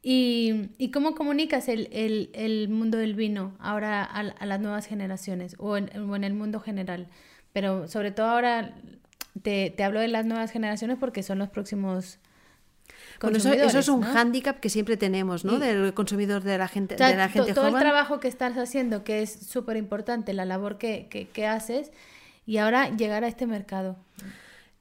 ¿Y, 0.02 0.70
y 0.78 0.90
cómo 0.90 1.14
comunicas 1.14 1.68
el, 1.68 1.90
el, 1.92 2.30
el, 2.32 2.70
mundo 2.70 2.96
del 2.96 3.14
vino 3.14 3.52
ahora 3.58 4.02
a, 4.02 4.20
a 4.20 4.46
las 4.46 4.58
nuevas 4.58 4.86
generaciones 4.86 5.54
o 5.58 5.76
en, 5.76 5.94
o 6.08 6.16
en, 6.16 6.24
el 6.24 6.32
mundo 6.32 6.60
general? 6.60 7.08
Pero 7.52 7.88
sobre 7.88 8.10
todo 8.10 8.28
ahora 8.28 8.74
te, 9.42 9.68
te, 9.68 9.84
hablo 9.84 10.00
de 10.00 10.08
las 10.08 10.24
nuevas 10.24 10.50
generaciones 10.50 10.96
porque 10.98 11.22
son 11.22 11.38
los 11.38 11.50
próximos... 11.50 12.20
Bueno, 13.20 13.36
eso, 13.36 13.52
eso, 13.52 13.78
es 13.78 13.88
un 13.88 14.00
¿no? 14.00 14.06
hándicap 14.06 14.60
que 14.60 14.70
siempre 14.70 14.96
tenemos, 14.96 15.44
¿no? 15.44 15.56
Y, 15.56 15.60
del 15.60 15.92
consumidor 15.92 16.42
de 16.42 16.56
la 16.56 16.68
gente, 16.68 16.94
o 16.94 16.98
sea, 16.98 17.08
de 17.08 17.16
la 17.16 17.28
gente 17.28 17.52
todo 17.52 17.66
joven. 17.66 17.76
el 17.76 17.80
trabajo 17.82 18.18
que 18.18 18.28
estás 18.28 18.56
haciendo, 18.56 19.04
que 19.04 19.20
es 19.20 19.30
súper 19.30 19.76
importante, 19.76 20.32
la 20.32 20.46
labor 20.46 20.78
que, 20.78 21.06
que, 21.10 21.28
que 21.28 21.46
haces, 21.46 21.92
y 22.46 22.56
ahora 22.56 22.88
llegar 22.88 23.24
a 23.24 23.28
este 23.28 23.46
mercado. 23.46 23.98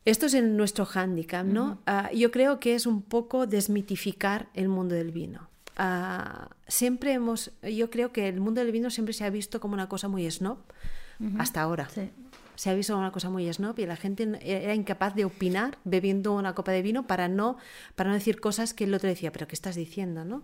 Esto 0.06 0.26
es 0.26 0.34
en 0.34 0.58
nuestro 0.58 0.86
hándicap, 0.86 1.46
¿no? 1.46 1.64
Uh 1.86 1.92
-huh. 1.92 2.12
uh, 2.14 2.18
yo 2.18 2.32
creo 2.32 2.60
que 2.60 2.76
es 2.76 2.86
un 2.86 3.02
poco 3.02 3.46
desmitificar 3.46 4.50
el 4.54 4.68
mundo 4.68 4.96
del 4.96 5.12
vino. 5.12 5.50
Uh, 5.80 6.48
siempre 6.68 7.14
hemos, 7.14 7.52
yo 7.62 7.90
creo 7.90 8.12
que 8.12 8.28
el 8.28 8.40
mundo 8.40 8.62
del 8.62 8.72
vino 8.72 8.90
siempre 8.90 9.14
se 9.14 9.24
ha 9.24 9.30
visto 9.30 9.60
como 9.60 9.74
una 9.74 9.88
cosa 9.88 10.08
muy 10.08 10.30
snob, 10.30 10.58
-huh. 11.22 11.36
hasta 11.40 11.62
ahora. 11.62 11.88
Sí. 11.90 12.10
Se 12.56 12.70
ha 12.70 12.74
visto 12.76 12.94
como 12.94 13.02
una 13.02 13.12
cosa 13.12 13.30
muy 13.30 13.52
snob 13.52 13.80
y 13.80 13.86
la 13.86 13.96
gente 13.96 14.40
era 14.44 14.76
incapaz 14.76 15.16
de 15.16 15.26
opinar 15.26 15.78
bebiendo 15.84 16.34
una 16.34 16.54
copa 16.54 16.72
de 16.72 16.82
vino 16.82 17.08
para 17.08 17.28
no, 17.28 17.58
para 17.96 18.10
no 18.10 18.16
decir 18.16 18.40
cosas 18.40 18.74
que 18.74 18.84
el 18.84 18.94
otro 18.94 19.10
decía, 19.10 19.32
pero 19.32 19.48
¿qué 19.48 19.56
estás 19.56 19.76
diciendo, 19.76 20.26
no? 20.26 20.44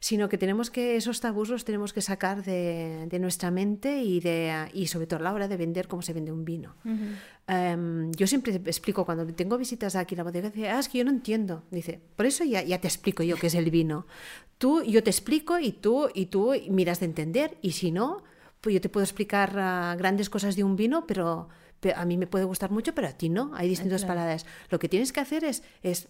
Sino 0.00 0.28
que 0.28 0.38
tenemos 0.38 0.70
que 0.70 0.96
esos 0.96 1.20
tabús 1.20 1.48
los 1.48 1.64
tenemos 1.64 1.92
que 1.92 2.00
sacar 2.00 2.44
de, 2.44 3.06
de 3.08 3.18
nuestra 3.18 3.50
mente 3.50 4.02
y, 4.02 4.20
de, 4.20 4.68
y 4.72 4.86
sobre 4.86 5.06
todo 5.06 5.20
a 5.20 5.22
la 5.22 5.32
hora 5.32 5.48
de 5.48 5.56
vender 5.56 5.88
cómo 5.88 6.02
se 6.02 6.12
vende 6.12 6.32
un 6.32 6.44
vino. 6.44 6.76
Uh 6.84 6.88
-huh. 6.88 7.74
um, 7.74 8.12
yo 8.12 8.26
siempre 8.26 8.54
explico, 8.54 9.04
cuando 9.04 9.26
tengo 9.34 9.58
visitas 9.58 9.96
aquí 9.96 10.14
a 10.14 10.18
la 10.18 10.24
bodega, 10.24 10.50
dice, 10.50 10.68
ah, 10.68 10.78
es 10.78 10.88
que 10.88 10.98
yo 10.98 11.04
no 11.04 11.10
entiendo. 11.10 11.64
Dice, 11.70 12.00
por 12.16 12.26
eso 12.26 12.44
ya, 12.44 12.62
ya 12.62 12.80
te 12.80 12.88
explico 12.88 13.22
yo 13.22 13.36
qué 13.36 13.48
es 13.48 13.54
el 13.54 13.70
vino. 13.70 14.06
Tú, 14.58 14.82
yo 14.82 15.02
te 15.02 15.10
explico 15.10 15.58
y 15.58 15.72
tú, 15.72 16.08
y 16.14 16.26
tú 16.26 16.52
miras 16.70 17.00
de 17.00 17.06
entender 17.06 17.58
y 17.62 17.72
si 17.72 17.90
no, 17.90 18.22
pues 18.60 18.74
yo 18.74 18.80
te 18.80 18.88
puedo 18.88 19.04
explicar 19.04 19.50
uh, 19.50 19.98
grandes 19.98 20.30
cosas 20.30 20.56
de 20.56 20.64
un 20.64 20.76
vino, 20.76 21.06
pero, 21.06 21.48
pero, 21.80 21.96
a 21.98 22.04
mí 22.04 22.16
me 22.16 22.26
puede 22.26 22.44
gustar 22.44 22.70
mucho, 22.70 22.94
pero 22.94 23.08
a 23.08 23.12
ti 23.12 23.28
no. 23.28 23.52
Hay 23.54 23.68
distintas 23.68 24.02
claro. 24.02 24.14
palabras. 24.14 24.46
Lo 24.70 24.78
que 24.78 24.88
tienes 24.88 25.12
que 25.12 25.20
hacer 25.20 25.44
es, 25.44 25.62
es 25.82 26.08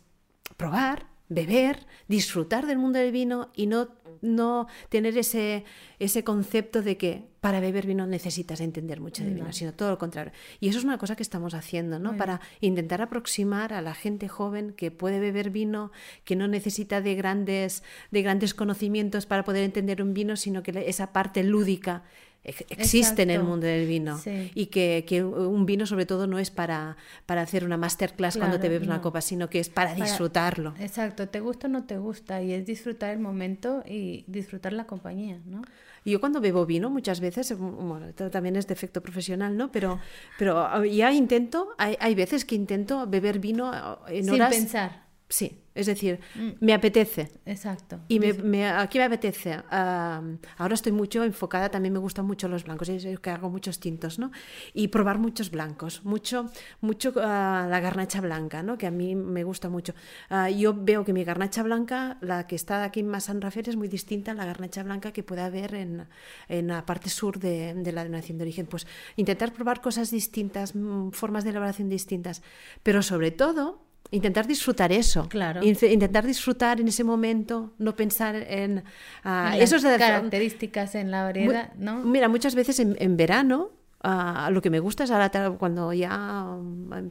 probar, 0.57 1.07
beber, 1.29 1.87
disfrutar 2.09 2.67
del 2.67 2.79
mundo 2.79 2.99
del 2.99 3.13
vino 3.13 3.51
y 3.55 3.67
no, 3.67 3.89
no 4.21 4.67
tener 4.89 5.17
ese, 5.19 5.65
ese 5.99 6.25
concepto 6.25 6.83
de 6.83 6.97
que 6.97 7.29
para 7.41 7.61
beber 7.61 7.87
vino 7.87 8.07
necesitas 8.07 8.61
entender 8.61 9.01
mucho 9.01 9.23
de 9.23 9.31
vino, 9.31 9.47
no. 9.47 9.53
sino 9.53 9.73
todo 9.73 9.91
lo 9.91 9.99
contrario. 9.99 10.33
Y 10.59 10.69
eso 10.69 10.79
es 10.79 10.85
una 10.85 10.99
cosa 10.99 11.15
que 11.15 11.23
estamos 11.23 11.55
haciendo, 11.55 11.99
¿no? 11.99 12.17
Para 12.17 12.41
intentar 12.61 13.01
aproximar 13.01 13.73
a 13.73 13.81
la 13.81 13.95
gente 13.95 14.29
joven 14.29 14.73
que 14.73 14.91
puede 14.91 15.21
beber 15.21 15.51
vino, 15.51 15.93
que 16.25 16.35
no 16.35 16.49
necesita 16.49 17.01
de 17.01 17.15
grandes, 17.15 17.85
de 18.11 18.23
grandes 18.23 18.55
conocimientos 18.55 19.27
para 19.27 19.45
poder 19.45 19.63
entender 19.63 20.03
un 20.03 20.15
vino, 20.15 20.37
sino 20.37 20.63
que 20.63 20.85
esa 20.89 21.13
parte 21.13 21.45
lúdica 21.45 22.03
existe 22.45 22.99
Exacto. 22.99 23.23
en 23.23 23.31
el 23.31 23.43
mundo 23.43 23.67
del 23.67 23.87
vino 23.87 24.19
sí. 24.19 24.51
y 24.55 24.67
que, 24.67 25.05
que, 25.07 25.23
un 25.23 25.67
vino 25.67 25.87
sobre 25.87 26.07
todo 26.07 26.27
no 26.27 26.39
es 26.39 26.51
para, 26.51 26.97
para 27.27 27.43
hacer 27.43 27.65
una 27.65 27.77
masterclass 27.77 28.35
claro, 28.35 28.49
cuando 28.49 28.61
te 28.61 28.69
bebes 28.69 28.89
no. 28.89 28.95
una 28.95 29.03
copa, 29.03 29.21
sino 29.21 29.51
que 29.51 29.61
es 29.61 29.69
para, 29.69 29.93
para, 29.93 30.05
disfrutarlo. 30.05 30.75
Exacto, 30.79 31.29
te 31.29 31.41
gusta 31.41 31.67
o 31.67 31.71
no 31.71 31.85
te 31.85 31.99
gusta 31.99 32.43
y 32.43 32.53
es 32.53 32.65
disfrutar 32.65 33.11
el 33.11 33.19
momento 33.19 33.83
y 33.87 34.25
disfrutar 34.27 34.73
la 34.73 34.87
compañía, 34.87 35.41
¿no? 35.47 35.63
Yo 36.05 36.21
cuando 36.21 36.41
bebo 36.41 36.65
vino 36.65 36.89
muchas 36.89 37.21
veces, 37.21 37.55
bueno, 37.59 38.07
esto 38.07 38.31
también 38.31 38.57
es 38.57 38.67
defecto 38.67 39.03
profesional, 39.03 39.57
¿no? 39.57 39.71
Pero, 39.71 40.01
pero 40.39 40.85
ya 40.85 41.13
intento, 41.13 41.75
hay, 41.77 41.97
hay 42.01 42.15
veces 42.15 42.47
que 42.47 42.55
intento 42.55 43.07
beber 43.07 43.41
vino 43.41 43.99
en 44.09 44.25
Sin 44.25 44.35
horas... 44.35 44.55
pensar. 44.55 45.08
Sí, 45.31 45.61
es 45.75 45.85
decir, 45.85 46.21
mm. 46.35 46.65
me 46.65 46.73
apetece. 46.73 47.31
Exacto. 47.45 48.01
Y 48.09 48.19
me, 48.19 48.33
me, 48.33 48.67
aquí 48.67 48.97
me 48.97 49.05
apetece. 49.05 49.59
Uh, 49.59 50.39
ahora 50.57 50.75
estoy 50.75 50.93
mucho 50.93 51.23
enfocada, 51.23 51.71
también 51.71 51.93
me 51.93 51.99
gustan 51.99 52.27
mucho 52.27 52.49
los 52.49 52.65
blancos, 52.65 52.89
es 52.89 53.21
que 53.21 53.31
hago 53.31 53.51
muchos 53.51 53.79
tintos, 53.79 54.19
¿no? 54.19 54.31
Y 54.73 54.89
probar 54.89 55.19
muchos 55.19 55.51
blancos, 55.51 56.03
mucho, 56.03 56.47
mucho 56.81 57.11
uh, 57.11 57.21
la 57.21 57.79
garnacha 57.81 58.23
blanca, 58.23 58.63
¿no? 58.63 58.79
Que 58.79 58.87
a 58.87 58.91
mí 58.91 59.15
me 59.15 59.45
gusta 59.45 59.69
mucho. 59.69 59.93
Uh, 60.31 60.49
yo 60.49 60.73
veo 60.75 61.05
que 61.05 61.13
mi 61.13 61.25
garnacha 61.25 61.63
blanca, 61.63 62.17
la 62.23 62.47
que 62.47 62.57
está 62.57 62.83
aquí 62.85 63.01
en 63.01 63.21
San 63.21 63.43
Rafael, 63.43 63.69
es 63.69 63.77
muy 63.77 63.89
distinta 63.89 64.31
a 64.31 64.35
la 64.35 64.47
garnacha 64.47 64.83
blanca 64.83 65.13
que 65.13 65.23
puede 65.23 65.43
haber 65.43 65.75
en, 65.75 66.09
en 66.49 66.69
la 66.69 66.87
parte 66.87 67.11
sur 67.11 67.39
de, 67.39 67.75
de 67.75 67.93
la 67.93 68.03
denominación 68.03 68.39
de 68.39 68.45
origen. 68.45 68.67
Pues 68.67 68.87
intentar 69.17 69.53
probar 69.53 69.83
cosas 69.83 70.11
distintas, 70.11 70.75
mm, 70.75 71.11
formas 71.11 71.45
de 71.45 71.51
elaboración 71.51 71.91
distintas, 71.91 72.43
pero 72.83 73.03
sobre 73.03 73.31
todo 73.31 73.88
intentar 74.11 74.47
disfrutar 74.47 74.93
eso. 74.93 75.29
Claro. 75.29 75.63
Intentar 75.63 76.27
disfrutar 76.27 76.81
en 76.81 76.89
ese 76.89 77.05
momento, 77.05 77.75
no 77.79 77.95
pensar 77.95 78.35
en... 78.37 78.85
Uh, 79.25 79.55
en 79.55 79.63
esos 79.63 79.83
características 79.83 80.95
en 80.95 81.11
la 81.11 81.25
variedad, 81.25 81.73
¿no? 81.75 81.99
Mira, 82.05 82.29
muchas 82.29 82.55
veces 82.55 82.81
en, 82.81 82.97
en 82.99 83.17
verano 83.17 83.78
Ah, 84.01 84.51
lo 84.53 84.63
que 84.63 84.71
me 84.71 84.79
gusta 84.79 85.03
es 85.03 85.11
ahora 85.11 85.29
cuando 85.59 85.93
ya 85.93 86.45
mm, 86.57 87.11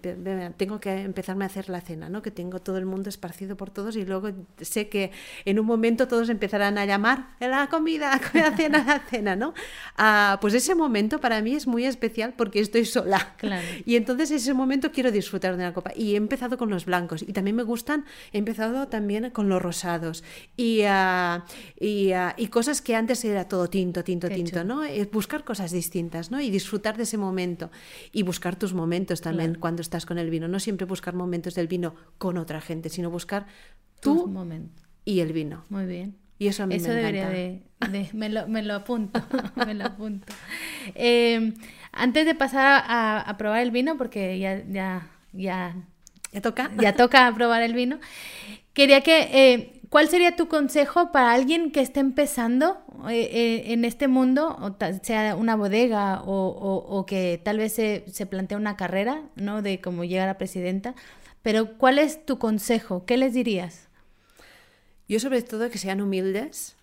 tengo 0.56 0.80
que 0.80 1.02
empezarme 1.02 1.44
a 1.44 1.48
hacer 1.48 1.68
la 1.68 1.82
cena, 1.82 2.08
¿no? 2.08 2.22
que 2.22 2.32
tengo 2.32 2.60
todo 2.60 2.78
el 2.78 2.86
mundo 2.86 3.10
esparcido 3.10 3.58
por 3.58 3.72
todos 3.72 3.98
y 3.98 4.06
luego 4.06 4.30
sé 4.62 4.88
que 4.88 5.12
en 5.44 5.60
un 5.60 5.66
momento 5.66 6.08
todos 6.08 6.30
empezarán 6.30 6.78
a 6.78 6.86
llamar 6.86 7.36
la 7.42 7.68
comida, 7.68 8.22
la 8.34 8.56
cena, 8.56 8.86
la 8.86 9.00
cena, 9.00 9.36
¿no? 9.36 9.54
Ah, 9.98 10.38
pues 10.40 10.54
ese 10.54 10.76
momento 10.76 11.20
para 11.20 11.42
mí 11.42 11.56
es 11.56 11.68
muy 11.68 11.84
especial 11.84 12.34
porque 12.38 12.62
estoy 12.62 12.86
sola. 12.86 13.36
Y 13.86 13.96
entonces 13.96 14.32
ese 14.32 14.54
momento 14.54 14.92
quiero 14.92 15.12
disfrutar 15.12 15.52
de 15.52 15.64
una 15.64 15.74
copa. 15.74 15.92
Y 15.96 16.14
he 16.14 16.16
empezado 16.16 16.58
con 16.58 16.70
los 16.70 16.86
blancos 16.86 17.22
y 17.22 17.34
también 17.34 17.56
me 17.56 17.64
gustan, 17.64 18.06
he 18.32 18.38
empezado 18.38 18.88
también 18.88 19.30
con 19.32 19.50
los 19.50 19.62
rosados 19.62 20.24
y, 20.56 20.84
ah, 20.84 21.46
y, 21.80 22.12
y, 22.38 22.48
cosas 22.48 22.82
que 22.82 22.96
antes 22.96 23.24
era 23.26 23.48
todo 23.48 23.70
tinto, 23.70 24.04
tinto, 24.04 24.30
tinto, 24.30 24.64
¿no? 24.64 24.82
Buscar 25.12 25.44
cosas 25.44 25.72
distintas, 25.72 26.32
¿no? 26.32 26.40
Y 26.40 26.50
disfrutar 26.50 26.77
disfrutar 26.78 26.98
de 26.98 27.04
ese 27.04 27.18
momento 27.18 27.72
y 28.12 28.24
buscar 28.24 28.56
tus 28.56 28.74
momentos 28.74 29.22
también 29.22 29.56
cuando 29.56 29.82
estás 29.82 30.06
con 30.06 30.20
el 30.20 30.30
vino. 30.30 30.48
No 30.48 30.60
siempre 30.60 30.86
buscar 30.86 31.16
momentos 31.16 31.56
del 31.56 31.68
vino 31.68 31.96
con 32.20 32.38
otra 32.38 32.62
gente, 32.62 32.90
sino 32.90 33.10
buscar 33.10 33.48
momento 34.06 34.84
y 35.04 35.22
el 35.22 35.34
vino. 35.34 35.66
Muy 35.70 35.86
bien. 35.86 36.16
Y 36.40 36.48
eso 36.48 36.64
a 36.64 36.68
mí 36.68 36.76
eso 36.76 36.90
me 36.90 36.96
debería 36.96 37.30
de, 37.30 37.64
me, 38.14 38.30
lo, 38.30 38.48
me, 38.48 38.62
lo, 38.62 38.76
apunto, 38.76 39.20
me 39.66 39.74
lo 39.74 39.86
apunto. 39.86 40.28
Em, 40.94 41.56
antes 41.92 42.26
de 42.28 42.36
pasar 42.36 42.84
a, 42.88 43.36
probar 43.40 43.62
el 43.62 43.72
vino, 43.72 43.98
porque 43.98 44.38
ya, 44.38 44.64
ya, 44.70 45.08
ya, 45.34 45.76
ya 46.32 46.42
toca, 46.42 46.72
ya 46.80 46.94
toca 46.94 47.34
probar 47.34 47.64
el 47.64 47.74
vino, 47.74 48.00
quería 48.74 49.02
que 49.02 49.30
eh, 49.34 49.77
¿Cuál 49.90 50.10
sería 50.10 50.36
tu 50.36 50.48
consejo 50.48 51.12
para 51.12 51.32
alguien 51.32 51.72
que 51.72 51.80
esté 51.80 52.02
empezando 52.02 52.78
eh, 53.10 53.30
eh, 53.32 53.74
en 53.74 53.86
este 53.86 54.08
mundo, 54.08 54.58
o 54.60 54.76
sea 55.02 55.36
una 55.36 55.56
bodega 55.56 56.24
o, 56.26 57.06
que 57.08 57.40
tal 57.44 57.58
vez 57.58 57.74
se, 57.74 58.04
se 58.12 58.26
plantea 58.26 58.58
una 58.58 58.76
carrera, 58.76 59.24
¿no? 59.36 59.62
De 59.62 59.80
cómo 59.80 60.04
llegar 60.04 60.28
a 60.28 60.38
presidenta. 60.38 60.94
Pero 61.42 61.78
¿cuál 61.78 62.00
es 62.00 62.26
tu 62.26 62.38
consejo? 62.38 63.06
¿Qué 63.06 63.16
les 63.16 63.34
dirías? 63.34 63.88
Yo 65.08 65.20
sobre 65.22 65.42
todo 65.42 65.70
que 65.70 65.78
sean 65.78 66.02
humildes, 66.02 66.76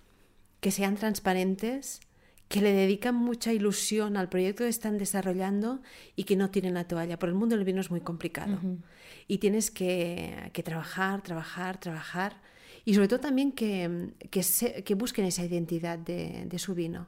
que 0.61 0.71
sean 0.71 0.97
transparentes, 0.97 2.01
que 2.49 2.63
le 2.63 2.73
dedican 2.73 3.15
mucha 3.15 3.53
ilusión 3.53 4.17
al 4.17 4.31
proyecto 4.31 4.65
que 4.65 4.71
están 4.71 4.97
desarrollando 4.97 5.83
y 6.17 6.25
que 6.25 6.37
no 6.37 6.51
tienen 6.51 6.73
la 6.73 6.85
toalla. 6.85 7.19
Por 7.19 7.29
el 7.29 7.35
mundo 7.35 7.55
del 7.55 7.67
vino 7.67 7.83
es 7.83 7.91
muy 7.91 8.01
complicado. 8.01 8.59
Y 9.29 9.39
tienes 9.39 9.71
que, 9.71 10.51
que 10.55 10.63
trabajar, 10.63 11.21
trabajar, 11.21 11.79
trabajar 11.79 12.37
y 12.85 12.95
sobre 12.95 13.09
todo 13.09 13.21
también 13.21 13.53
que, 13.53 14.11
que, 14.31 14.95
busquen 14.95 15.25
esa 15.25 15.45
identidad 15.45 15.99
de, 15.99 16.59
su 16.59 16.75
vino. 16.75 17.07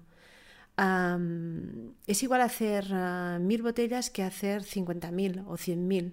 es 2.06 2.22
igual 2.22 2.40
hacer 2.40 2.86
ah, 2.92 3.38
mil 3.40 3.62
botellas 3.62 4.08
que 4.10 4.22
hacer 4.22 4.62
50.000 4.62 5.44
o 5.46 5.56
100.000, 5.56 6.12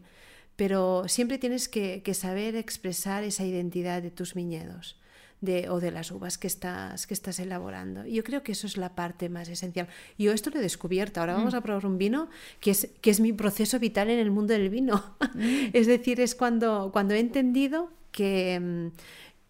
pero 0.56 1.08
siempre 1.08 1.38
tienes 1.38 1.70
que, 1.70 2.02
saber 2.14 2.56
expresar 2.56 3.24
esa 3.24 3.46
identidad 3.46 4.02
de 4.02 4.12
tus 4.12 4.34
viñedos. 4.34 5.00
De, 5.42 5.68
o 5.68 5.82
de 5.82 5.92
las 5.92 6.10
uvas 6.10 6.38
que 6.38 6.48
estás, 6.48 7.06
que 7.06 7.14
estás 7.14 7.38
elaborando. 7.38 8.06
Yo 8.06 8.24
creo 8.24 8.44
que 8.44 8.54
eso 8.54 8.66
es 8.66 8.78
la 8.78 8.96
parte 8.96 9.28
más 9.28 9.50
esencial. 9.50 9.90
Yo 10.18 10.32
esto 10.32 10.50
lo 10.50 10.60
he 10.60 10.62
descubierto. 10.62 11.20
Ahora 11.20 11.34
vamos 11.34 11.54
mm. 11.54 11.58
a 11.58 11.62
probar 11.62 11.86
un 11.86 11.98
vino 11.98 12.30
que 12.62 12.72
es, 12.72 12.88
que 13.02 13.10
es 13.10 13.20
mi 13.20 13.34
proceso 13.34 13.78
vital 13.78 14.10
en 14.10 14.20
el 14.20 14.32
mundo 14.32 14.54
del 14.54 14.70
vino. 14.70 15.18
Mm. 15.34 15.40
es 15.74 15.86
decir, 15.88 16.22
es 16.22 16.34
cuando, 16.34 16.92
cuando 16.94 17.14
he 17.14 17.20
entendido 17.20 17.92
que, 18.14 18.58
mm, 18.58 18.88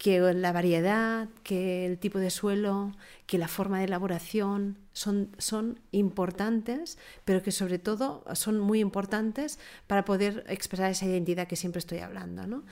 que 0.04 0.20
la 0.20 0.52
variedad, 0.52 1.30
que 1.44 1.86
el 1.86 1.98
tipo 1.98 2.20
de 2.20 2.30
suelo, 2.30 2.92
que 3.26 3.38
la 3.38 3.48
forma 3.48 3.80
de 3.80 3.86
elaboración 3.86 4.78
son, 4.92 5.30
son 5.38 5.80
importantes, 5.94 6.98
pero 7.24 7.42
que 7.42 7.54
sobre 7.54 7.80
todo 7.80 8.26
son 8.34 8.60
muy 8.60 8.82
importantes 8.82 9.60
para 9.88 10.04
poder 10.04 10.44
expresar 10.50 10.92
esa 10.92 11.06
identidad 11.06 11.48
que 11.48 11.56
siempre 11.56 11.80
estoy 11.80 12.00
hablando. 12.00 12.46
¿no? 12.46 12.64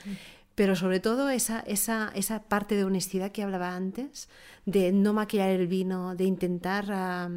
Pero 0.54 0.76
sobre 0.76 1.00
todo 1.00 1.30
esa, 1.30 1.60
esa, 1.60 2.12
esa, 2.14 2.42
parte 2.42 2.76
de 2.76 2.84
honestidad 2.84 3.32
que 3.32 3.42
hablaba 3.42 3.74
antes, 3.74 4.28
de 4.66 4.92
no 4.92 5.14
maquillar 5.14 5.48
el 5.48 5.68
vino, 5.68 6.14
de 6.14 6.24
intentar 6.24 7.30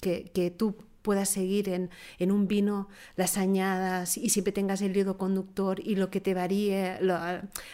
que, 0.00 0.30
que 0.32 0.50
tú 0.52 0.74
puedas 1.04 1.28
seguir 1.28 1.68
en, 1.68 1.90
en, 2.18 2.32
un 2.32 2.48
vino 2.48 2.88
las 3.14 3.36
añadas 3.36 4.16
y 4.16 4.30
siempre 4.30 4.52
tengas 4.52 4.80
el 4.80 4.96
hilo 4.96 5.18
conductor 5.18 5.78
y 5.78 5.96
lo 5.96 6.08
que 6.10 6.22
te 6.22 6.32
varíe, 6.32 6.98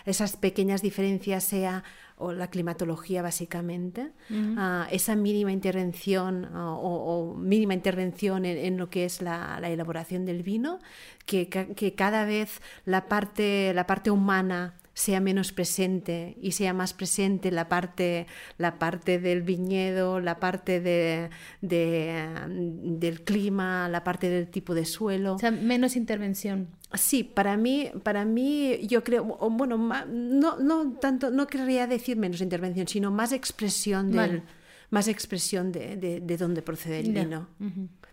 esas 0.04 0.36
pequeñas 0.36 0.82
diferencias 0.82 1.44
sea 1.44 1.84
o 2.16 2.32
la 2.32 2.48
climatología 2.48 3.22
básicamente, 3.22 4.10
ah, 4.58 4.86
esa 4.90 5.16
mínima 5.16 5.52
intervención 5.52 6.50
ah, 6.52 6.74
o, 6.74 7.34
mínima 7.36 7.72
intervención 7.72 8.44
en, 8.44 8.76
lo 8.76 8.90
que 8.90 9.06
es 9.06 9.22
la, 9.22 9.58
la 9.60 9.70
elaboración 9.70 10.26
del 10.26 10.42
vino, 10.42 10.80
que, 11.24 11.48
que, 11.48 11.94
cada 11.94 12.24
vez 12.24 12.60
la 12.84 13.08
parte, 13.08 13.72
la 13.74 13.86
parte 13.86 14.10
humana 14.10 14.74
sea 15.01 15.18
menos 15.18 15.51
presente 15.53 16.36
y 16.42 16.53
sea 16.53 16.74
más 16.74 16.92
presente 16.92 17.51
la 17.51 17.70
parte, 17.70 18.26
la 18.59 18.78
parte 18.78 19.18
del 19.18 19.40
viñedo, 19.40 20.20
la 20.20 20.38
parte 20.38 20.78
de, 20.78 21.30
del 21.62 23.22
clima, 23.22 23.88
la 23.88 24.05
parte 24.05 24.28
del 24.28 24.48
tipo 24.48 24.74
de 24.74 24.84
suelo. 24.84 25.36
O 25.36 25.38
sea, 25.38 25.51
menos 25.51 25.96
intervención. 25.96 26.68
Sí, 26.92 27.24
para 27.24 27.57
mí, 27.57 27.90
para 28.03 28.26
mí 28.26 28.86
yo 28.88 29.03
creo, 29.03 29.24
bueno, 29.24 29.78
no, 29.78 30.59
no 30.59 30.92
tanto, 31.01 31.30
no 31.30 31.46
querría 31.46 31.86
decir 31.86 32.18
menos 32.18 32.42
intervención, 32.42 32.86
sino 32.86 33.11
más 33.11 33.32
expresión 33.32 34.12
del, 34.12 34.42
más 34.90 35.09
expresión 35.09 35.72
de, 35.72 35.96
de, 35.96 36.36
dónde 36.36 36.61
procede 36.61 37.01
el 37.01 37.12
vino. 37.12 37.48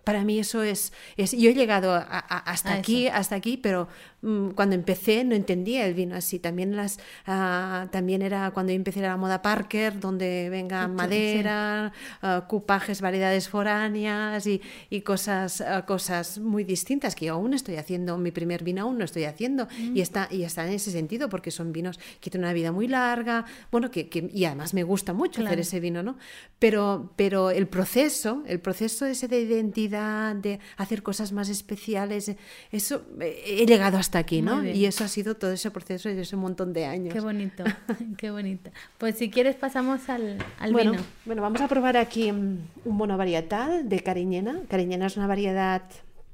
Para 0.08 0.24
mí 0.24 0.40
eso 0.40 0.64
es, 0.64 0.94
es 1.18 1.34
yo 1.34 1.50
he 1.50 1.54
llegado 1.54 1.94
hasta 1.94 2.74
aquí, 2.74 3.10
hasta 3.10 3.36
aquí, 3.36 3.58
pero 3.58 3.90
mm, 4.22 4.52
cuando 4.52 4.74
empecé 4.74 5.26
no 5.26 5.36
entendía 5.36 5.86
el 5.86 5.96
vino 5.96 6.16
así. 6.16 6.40
También 6.40 6.78
las, 6.78 6.98
ah, 7.26 7.90
también 7.92 8.22
era 8.22 8.52
cuando 8.52 8.72
empecé 8.72 9.02
la 9.02 9.18
moda 9.18 9.42
Parker, 9.42 10.00
donde 10.00 10.48
venga 10.50 10.88
madera, 10.88 11.92
ah, 12.22 12.46
cupajes, 12.48 13.02
variedades 13.02 13.50
foráneas 13.50 14.48
y, 14.48 14.62
y 14.90 15.02
cosas, 15.02 15.60
ah, 15.60 15.86
cosas 15.86 16.40
muy 16.40 16.64
distintas 16.64 17.14
que 17.14 17.26
yo 17.26 17.34
aún 17.34 17.54
estoy 17.54 17.76
haciendo. 17.76 18.18
Mi 18.18 18.32
primer 18.32 18.64
vino 18.64 18.84
aún 18.84 18.98
no 18.98 19.04
estoy 19.04 19.26
haciendo 19.26 19.68
y 19.78 19.90
mm. 19.90 19.98
está 19.98 20.30
y 20.32 20.44
está 20.44 20.66
en 20.66 20.72
ese 20.72 20.90
sentido 20.90 21.28
porque 21.28 21.52
son 21.52 21.74
vinos 21.74 22.00
que 22.22 22.30
tienen 22.30 22.46
una 22.46 22.54
vida 22.54 22.72
muy 22.72 22.88
larga, 22.88 23.44
bueno 23.72 23.92
que, 23.92 24.08
que 24.08 24.30
y 24.34 24.46
además 24.46 24.74
me 24.74 24.84
gusta 24.84 25.12
mucho 25.12 25.46
hacer 25.46 25.60
ese 25.60 25.82
vino, 25.82 26.02
¿no? 26.02 26.18
Pero 26.60 27.12
pero 27.18 27.52
el 27.52 27.68
proceso, 27.68 28.44
el 28.48 28.62
proceso 28.62 29.06
ese 29.06 29.28
de 29.28 29.42
identidad 29.42 29.97
de 29.98 30.60
hacer 30.78 31.04
cosas 31.04 31.32
más 31.32 31.50
especiales. 31.50 32.32
Eso 32.72 33.04
he 33.20 33.66
llegado 33.66 33.98
hasta 33.98 34.20
aquí, 34.20 34.42
¿no? 34.42 34.64
Y 34.64 34.86
eso 34.86 35.04
ha 35.04 35.08
sido 35.08 35.36
todo 35.36 35.52
ese 35.52 35.72
proceso 35.72 36.10
de 36.10 36.22
ese 36.22 36.36
montón 36.36 36.74
de 36.74 36.86
años. 36.86 37.14
Qué 37.14 37.20
bonito, 37.20 37.64
qué 38.18 38.32
bonito. 38.32 38.72
Pues 38.98 39.18
si 39.18 39.30
quieres 39.30 39.56
pasamos 39.56 40.10
al, 40.10 40.38
al 40.60 40.72
bueno, 40.72 40.92
vino. 40.92 41.04
Bueno, 41.26 41.42
vamos 41.42 41.62
a 41.62 41.68
probar 41.68 41.98
aquí 41.98 42.32
un 42.32 42.68
mono 42.86 43.18
varietal 43.18 43.88
de 43.90 44.00
cariñena. 44.00 44.62
Cariñena 44.70 45.08
es 45.08 45.18
una 45.18 45.28
variedad 45.28 45.82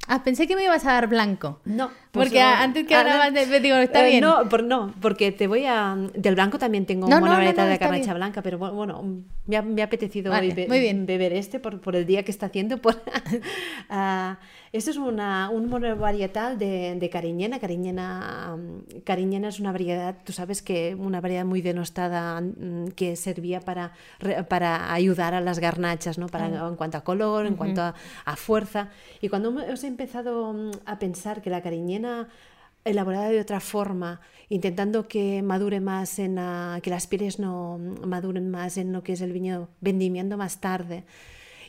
Ah, 0.08 0.24
pensé 0.24 0.48
que 0.48 0.56
me 0.56 0.64
ibas 0.64 0.86
a 0.86 0.94
dar 0.94 1.08
blanco. 1.08 1.62
No. 1.66 1.90
Pues 2.12 2.28
porque 2.28 2.42
antes 2.42 2.86
que 2.86 2.96
hablabas 2.96 3.34
de... 3.34 3.60
Digo, 3.60 3.78
está 3.78 4.06
eh, 4.06 4.12
bien. 4.12 4.22
No, 4.22 4.48
por, 4.50 4.64
no, 4.64 4.94
porque 5.02 5.32
te 5.32 5.48
voy 5.48 5.66
a... 5.66 5.96
Del 6.14 6.36
blanco 6.36 6.60
también 6.60 6.86
tengo 6.86 7.08
una 7.08 7.20
variedad 7.20 7.68
de 7.68 7.80
carnacha 7.80 8.14
blanca, 8.14 8.42
pero 8.42 8.58
bueno, 8.58 9.24
me 9.46 9.58
ha, 9.58 9.62
me 9.62 9.82
ha 9.82 9.86
apetecido 9.86 10.32
beber 10.32 11.34
este 11.34 11.60
por, 11.60 11.80
por, 11.80 11.96
el 11.96 12.06
día 12.06 12.24
que 12.24 12.32
está 12.32 12.48
haciendo. 12.48 12.78
Por, 12.78 12.96
uh, 12.96 14.36
Esto 14.74 14.90
es 14.90 14.98
una, 14.98 15.52
un 15.52 15.70
varietal 15.70 16.58
de, 16.58 16.96
de 16.96 17.10
cariñena. 17.12 17.60
Cariñena, 17.60 18.58
mm, 18.58 19.02
cariñena 19.04 19.50
es 19.50 19.60
una 19.60 19.72
variedad, 19.72 20.18
tú 20.24 20.34
sabes 20.34 20.64
que 20.64 20.96
una 20.96 21.22
variedad 21.22 21.46
muy 21.46 21.62
denostada 21.62 22.42
mm, 22.42 22.88
que 22.96 23.16
servía 23.16 23.60
para, 23.60 23.94
para 24.50 24.92
ayudar 24.92 25.36
a 25.36 25.42
las 25.42 25.60
garnachas, 25.60 26.18
¿no? 26.18 26.26
para, 26.26 26.48
en 26.48 26.76
cuanto 26.76 26.98
a 26.98 27.04
color, 27.04 27.46
en 27.46 27.56
cuanto 27.56 27.84
a, 27.84 28.36
fuerza. 28.36 28.90
Y 29.22 29.30
cuando 29.30 29.50
hemos 29.62 29.84
empezado 29.84 30.52
mm, 30.54 30.72
a 30.88 30.98
pensar 30.98 31.44
que 31.44 31.52
la 31.52 31.62
cariñena 31.62 32.30
elaborada 32.84 33.30
de 33.30 33.42
otra 33.42 33.60
forma, 33.60 34.22
intentando 34.50 35.08
que 35.08 35.44
madure 35.44 35.82
más 35.82 36.18
en 36.18 36.40
que 36.82 36.90
las 36.90 37.06
pieles 37.06 37.38
no 37.38 37.78
maduren 37.78 38.50
más 38.50 38.78
en 38.78 38.92
lo 38.92 39.04
que 39.04 39.14
es 39.14 39.22
el 39.22 39.34
viñedo, 39.34 39.70
vendimiento 39.82 40.36
más 40.36 40.60
tarde, 40.60 41.04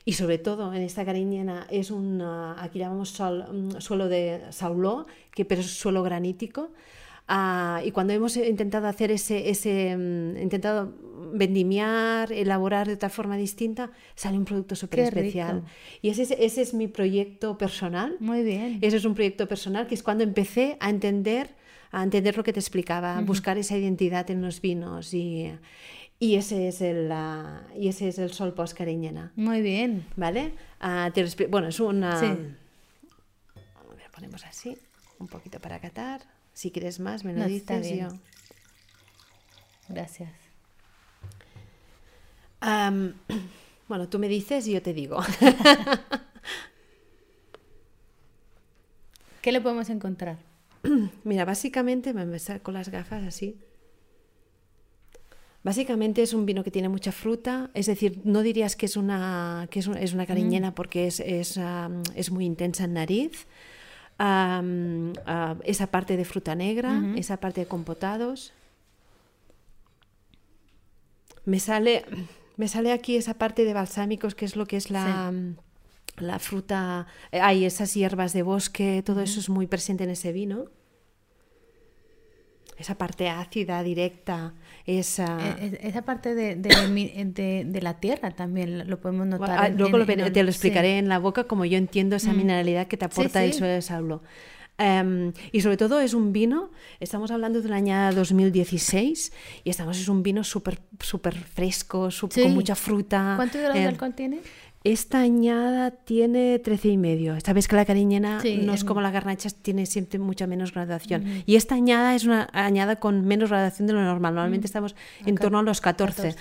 y 0.05 0.13
sobre 0.13 0.39
todo 0.39 0.73
en 0.75 0.83
esta 0.83 1.05
cariñena 1.05 1.67
es 1.71 1.91
un, 1.91 2.21
aquí 2.23 2.79
llamamos 2.79 3.11
suelo 3.79 4.09
de 4.09 4.43
sauló, 4.51 5.07
que, 5.35 5.45
pero 5.45 5.61
es 5.61 5.71
suelo 5.71 6.03
granítico. 6.03 6.71
Ah, 7.27 7.81
y 7.83 7.91
cuando 7.91 8.13
hemos 8.13 8.37
intentado 8.37 8.87
hacer 8.87 9.11
ese, 9.11 9.49
ese 9.49 9.97
mm, 9.97 10.43
intentado 10.43 10.93
vendimiar, 11.33 12.31
elaborar 12.33 12.87
de 12.87 12.95
otra 12.95 13.09
forma 13.09 13.37
distinta, 13.37 13.91
sale 14.15 14.37
un 14.37 14.45
producto 14.45 14.77
súper 14.77 15.01
especial. 15.01 15.63
Y 16.03 16.11
ese, 16.11 16.23
ese 16.23 16.61
es 16.61 16.75
mi 16.75 16.87
proyecto 16.87 17.57
personal. 17.57 18.17
Muy 18.21 18.43
bien. 18.43 18.79
Ese 18.83 18.99
es 18.99 19.07
un 19.07 19.15
proyecto 19.15 19.49
personal 19.49 19.87
que 19.87 19.95
es 19.95 20.03
cuando 20.03 20.23
empecé 20.23 20.77
a 20.81 20.91
entender, 20.91 21.55
a 21.93 22.03
entender 22.03 22.37
lo 22.37 22.45
que 22.45 22.53
te 22.53 22.61
explicaba, 22.61 23.19
buscar 23.23 23.57
esa 23.57 23.77
identidad 23.77 24.31
en 24.31 24.43
los 24.43 24.61
vinos 24.61 25.15
y, 25.15 25.51
y 26.19 26.37
ese 26.37 26.69
es 26.69 26.81
el, 26.81 27.13
y 27.77 27.89
ese 27.89 28.09
es 28.09 28.19
el 28.19 28.33
sol 28.33 28.55
post 28.55 28.77
cariñena. 28.77 29.33
Muy 29.37 29.61
bien. 29.63 30.07
¿Vale? 30.17 30.55
Uh, 30.83 31.11
te 31.13 31.47
bueno, 31.47 31.69
es 31.69 31.81
una... 31.81 32.19
Sí. 32.19 32.27
ponemos 34.13 34.45
así, 34.45 34.79
un 35.19 35.29
poquito 35.29 35.61
para 35.61 35.81
catar. 35.81 36.23
Si 36.53 36.71
quieres 36.71 37.01
más, 37.01 37.25
me 37.25 37.35
lo 37.35 37.45
dices 37.47 37.91
yo. 37.97 38.09
Gracias. 39.89 40.33
bueno, 43.89 44.09
tú 44.09 44.19
me 44.19 44.29
dices 44.29 44.67
y 44.67 44.73
yo 44.73 44.83
te 44.83 44.95
digo. 44.95 45.21
¿Qué 49.43 49.53
le 49.53 49.61
podemos 49.61 49.91
encontrar? 49.91 50.39
Mira, 51.25 51.45
básicamente, 51.45 52.15
me 52.15 52.39
saco 52.39 52.73
las 52.73 52.89
gafas 52.89 53.25
así. 53.25 53.59
Básicamente 55.65 56.23
es 56.23 56.35
un 56.35 56.45
vino 56.45 56.63
que 56.63 56.71
tiene 56.71 56.91
mucha 56.91 57.11
fruta, 57.11 57.71
es 57.73 57.87
decir, 57.87 58.21
no 58.23 58.43
dirías 58.43 58.77
que 58.77 58.85
es 58.85 58.99
una, 58.99 59.67
que 59.71 59.79
es, 59.79 59.87
una 59.87 60.25
mm. 60.25 60.27
cariñena 60.27 60.75
porque 60.75 61.07
es, 61.07 61.21
es, 61.21 62.31
muy 62.31 62.45
intensa 62.45 62.85
en 62.85 62.93
nariz. 62.93 63.47
esa 65.65 65.87
parte 65.91 66.19
de 66.19 66.25
fruta 66.27 66.55
negra, 66.55 67.03
esa 67.17 67.39
parte 67.39 67.63
de 67.63 67.67
compotados. 67.67 68.53
Me 71.47 71.59
sale, 71.61 72.05
me 72.59 72.69
sale 72.69 72.93
aquí 72.93 73.17
esa 73.17 73.33
parte 73.33 73.65
de 73.65 73.73
balsámicos, 73.73 74.35
que 74.35 74.45
es 74.45 74.57
lo 74.57 74.67
que 74.67 74.77
es 74.77 74.91
la, 74.91 75.33
la 76.19 76.39
fruta. 76.41 77.07
Hay 77.33 77.65
esas 77.65 77.95
hierbas 77.95 78.35
de 78.35 78.43
bosque, 78.43 79.03
todo 79.03 79.23
eso 79.23 79.41
es 79.41 79.49
muy 79.49 79.67
presente 79.67 80.05
en 80.05 80.11
ese 80.11 80.31
vino 80.31 80.67
esa 82.77 82.97
parte 82.97 83.29
ácida, 83.29 83.83
directa, 83.83 84.55
esa... 84.87 85.39
E, 85.61 85.79
e, 85.83 85.89
esa 85.89 86.03
parte 86.03 86.35
de, 86.35 86.57
de, 86.57 87.81
la 87.81 87.95
tierra 88.01 88.31
también 88.31 88.89
lo 88.89 89.01
podemos 89.01 89.27
notar. 89.27 89.59
Ah, 89.59 89.69
luego 89.69 90.05
te 90.05 90.43
lo 90.43 90.49
explicaré 90.51 90.99
en 90.99 91.09
la 91.09 91.19
boca 91.19 91.45
como 91.45 91.65
yo 91.65 91.79
entiendo 91.79 92.17
esa 92.17 92.33
mm. 92.33 92.37
mineralidad 92.37 92.87
que 92.87 92.97
te 92.97 93.05
aporta 93.05 93.45
el 93.45 93.53
suelo 93.53 93.75
de 93.75 93.83
Saulo. 93.83 94.23
Em, 94.77 95.33
y 95.53 95.61
sobre 95.61 95.77
todo 95.77 96.01
es 96.01 96.15
un 96.15 96.33
vino, 96.33 96.73
estamos 96.99 97.31
hablando 97.31 97.63
de 97.63 97.73
añada 97.73 98.11
2016 98.11 99.33
y 99.63 99.71
estamos, 99.71 100.01
es 100.01 100.09
un 100.09 100.25
vino 100.25 100.43
súper 100.43 100.81
super 100.99 101.35
fresco, 101.35 102.09
con 102.35 102.55
mucha 102.55 102.75
fruta. 102.75 103.35
¿Cuánto 103.37 103.59
de 103.59 103.67
em, 103.67 103.87
alcohol 103.87 104.15
tiene? 104.15 104.41
Esta 104.85 105.21
añada 105.21 105.93
tiene 105.93 106.59
13 106.59 106.89
y 106.89 106.99
medio. 106.99 107.41
Sabes 107.41 107.69
que 107.69 107.75
la 107.75 107.87
cariñena 107.87 108.43
no 108.63 108.75
es 108.75 108.85
como 108.85 109.01
la 109.01 109.11
garnacha, 109.11 109.49
tiene 109.49 109.87
siempre 109.87 110.19
mucha 110.19 110.47
menos 110.47 110.75
graduación. 110.75 111.25
Y 111.47 111.57
esta 111.57 111.75
añada 111.75 112.15
es 112.15 112.25
una 112.25 112.51
añada 112.53 112.97
con 112.97 113.25
menos 113.25 113.49
graduación 113.49 113.87
de 113.87 113.95
lo 113.95 114.03
normal. 114.03 114.35
Normalmente 114.35 114.67
estamos 114.67 114.95
en 115.25 115.37
torno 115.37 115.61
a 115.61 115.63
los 115.63 115.81
14 115.81 116.37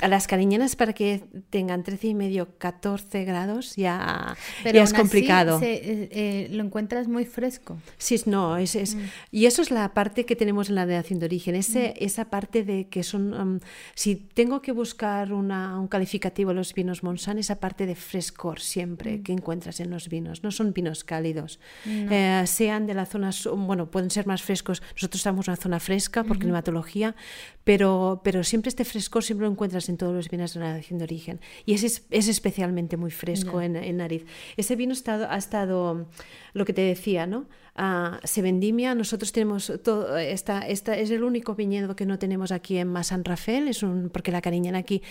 a 0.00 0.08
las 0.08 0.26
cariñenas 0.26 0.76
para 0.76 0.92
que 0.92 1.24
tengan 1.50 1.82
13 1.82 2.08
y 2.08 2.14
medio, 2.14 2.58
14 2.58 3.24
grados 3.24 3.76
ya, 3.76 4.36
ya 4.64 4.82
es 4.82 4.92
complicado. 4.92 5.60
Eh, 5.62 6.08
eh, 6.10 6.48
lo 6.50 6.64
encuentras 6.64 7.08
muy 7.08 7.24
fresco. 7.24 7.78
Sí, 7.98 8.20
no, 8.26 8.56
es, 8.56 8.74
es 8.74 8.96
mm. 8.96 9.00
y 9.30 9.46
eso 9.46 9.62
es 9.62 9.70
la 9.70 9.94
parte 9.94 10.24
que 10.24 10.36
tenemos 10.36 10.68
en 10.68 10.76
la 10.76 10.86
denominación 10.86 11.20
de 11.20 11.26
origen, 11.26 11.54
ese, 11.54 11.94
mm. 12.00 12.04
esa 12.04 12.24
parte 12.26 12.64
de 12.64 12.88
que 12.88 13.02
son, 13.02 13.34
um, 13.34 13.60
si 13.94 14.16
tengo 14.16 14.62
que 14.62 14.72
buscar 14.72 15.32
una, 15.32 15.78
un 15.78 15.88
calificativo 15.88 16.50
de 16.50 16.56
los 16.56 16.74
vinos 16.74 17.02
Monsan, 17.02 17.38
esa 17.38 17.60
parte 17.60 17.86
de 17.86 17.94
frescor 17.94 18.60
siempre 18.60 19.18
mm. 19.18 19.22
que 19.22 19.32
encuentras 19.32 19.80
en 19.80 19.90
los 19.90 20.08
vinos, 20.08 20.42
no 20.42 20.50
son 20.50 20.72
vinos 20.72 21.04
cálidos, 21.04 21.60
eh, 21.86 22.42
sean 22.46 22.86
de 22.86 22.94
la 22.94 23.06
zona, 23.06 23.30
bueno, 23.56 23.90
pueden 23.90 24.10
ser 24.10 24.26
más 24.26 24.42
frescos, 24.42 24.82
nosotros 24.94 25.20
estamos 25.20 25.46
en 25.46 25.52
una 25.52 25.60
zona 25.60 25.80
fresca 25.80 26.24
por 26.24 26.38
climatología, 26.38 27.14
pero, 27.62 28.20
pero 28.24 28.44
siempre 28.44 28.68
este 28.68 28.84
frescor 28.84 29.24
siempre 29.24 29.46
lo 29.46 29.52
encuentras 29.52 29.83
en 29.88 29.96
todos 29.96 30.14
los 30.14 30.28
vinos 30.28 30.54
de 30.54 30.60
la 30.60 30.74
nación 30.74 30.98
de 30.98 31.04
origen. 31.04 31.40
Y 31.66 31.74
ese 31.74 31.86
es, 31.86 32.06
es 32.10 32.28
especialmente 32.28 32.96
muy 32.96 33.10
fresco 33.10 33.60
en, 33.60 33.76
en, 33.76 33.96
nariz. 33.96 34.24
Ese 34.56 34.76
vino 34.76 34.92
ha 34.92 34.94
estado, 34.94 35.26
ha 35.30 35.36
estado, 35.36 36.06
lo 36.52 36.64
que 36.64 36.72
te 36.72 36.82
decía, 36.82 37.26
¿no? 37.26 37.46
Ah, 37.76 38.20
se 38.22 38.40
vendimia. 38.40 38.94
Nosotros 38.94 39.32
tenemos 39.32 39.72
todo, 39.82 40.16
esta, 40.16 40.60
esta 40.60 40.96
es 40.96 41.10
el 41.10 41.24
único 41.24 41.56
viñedo 41.56 41.96
que 41.96 42.06
no 42.06 42.20
tenemos 42.20 42.52
aquí 42.52 42.78
en 42.78 42.94
San 43.02 43.24
Rafael, 43.24 43.66
es 43.66 43.82
un, 43.82 44.10
porque 44.10 44.30
la 44.30 44.40
cariñena 44.40 44.78
aquí 44.78 45.02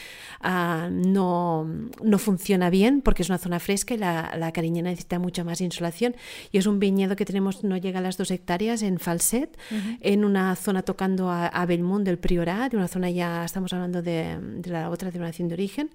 uh, 0.41 0.89
no, 0.89 1.67
no, 2.01 2.17
funciona 2.19 2.69
bien 2.69 3.01
porque 3.01 3.23
es 3.23 3.29
una 3.29 3.37
zona 3.37 3.59
fresca 3.59 3.95
y 3.95 3.97
la, 3.97 4.33
la, 4.37 4.53
cariñena 4.53 4.91
necesita 4.91 5.19
mucha 5.19 5.43
más 5.43 5.59
insolación. 5.59 6.15
Y 6.53 6.57
es 6.57 6.65
un 6.65 6.79
viñedo 6.79 7.17
que 7.17 7.25
tenemos, 7.25 7.65
no 7.65 7.75
llega 7.75 7.99
a 7.99 8.01
las 8.01 8.15
dos 8.15 8.31
hectáreas 8.31 8.81
en 8.81 8.97
Falset, 8.97 9.57
en 9.99 10.23
una 10.23 10.55
zona 10.55 10.83
tocando 10.83 11.29
a, 11.29 11.47
a 11.47 11.65
Belmont 11.65 12.05
del 12.05 12.17
Priorat, 12.17 12.73
una 12.73 12.87
zona 12.87 13.09
ya, 13.09 13.43
estamos 13.43 13.73
hablando 13.73 14.01
de, 14.01 14.37
de 14.39 14.69
la 14.69 14.89
otra 14.89 15.11
denominación 15.11 15.49
de 15.49 15.55
origen. 15.55 15.89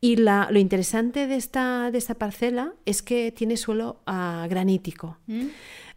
Y 0.00 0.16
la, 0.16 0.48
lo 0.50 0.58
interesante 0.58 1.28
de 1.28 1.36
esta, 1.36 1.92
de 1.92 1.98
esta 1.98 2.14
parcela 2.14 2.72
es 2.86 3.02
que 3.02 3.30
tiene 3.30 3.56
suelo 3.56 4.02
uh, 4.08 4.48
granítico. 4.48 5.16
Mm. 5.28 5.46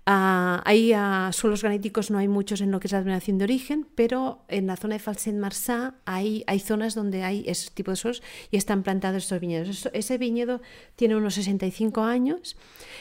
Uh, 0.07 0.61
hay 0.65 0.93
uh, 0.93 1.33
suelos 1.33 1.63
graníticos, 1.63 2.11
no 2.11 2.19
hay 2.19 2.27
muchos 2.27 2.61
en 2.61 2.69
lo 2.69 2.79
que 2.79 2.85
es 2.85 2.91
la 2.91 2.99
denominación 2.99 3.39
de 3.39 3.45
origen, 3.45 3.87
pero 3.95 4.45
en 4.49 4.67
la 4.67 4.75
zona 4.75 4.93
de 4.93 4.99
Falset-Marsá 4.99 5.95
hay, 6.05 6.43
hay 6.45 6.59
zonas 6.59 6.93
donde 6.93 7.23
hay 7.23 7.43
ese 7.47 7.71
tipo 7.71 7.89
de 7.89 7.97
suelos 7.97 8.21
y 8.51 8.57
están 8.57 8.83
plantados 8.83 9.23
estos 9.23 9.39
viñedos. 9.39 9.89
ese 9.93 10.17
viñedo 10.19 10.61
tiene 10.95 11.15
unos 11.15 11.33
65 11.33 12.03
años 12.03 12.55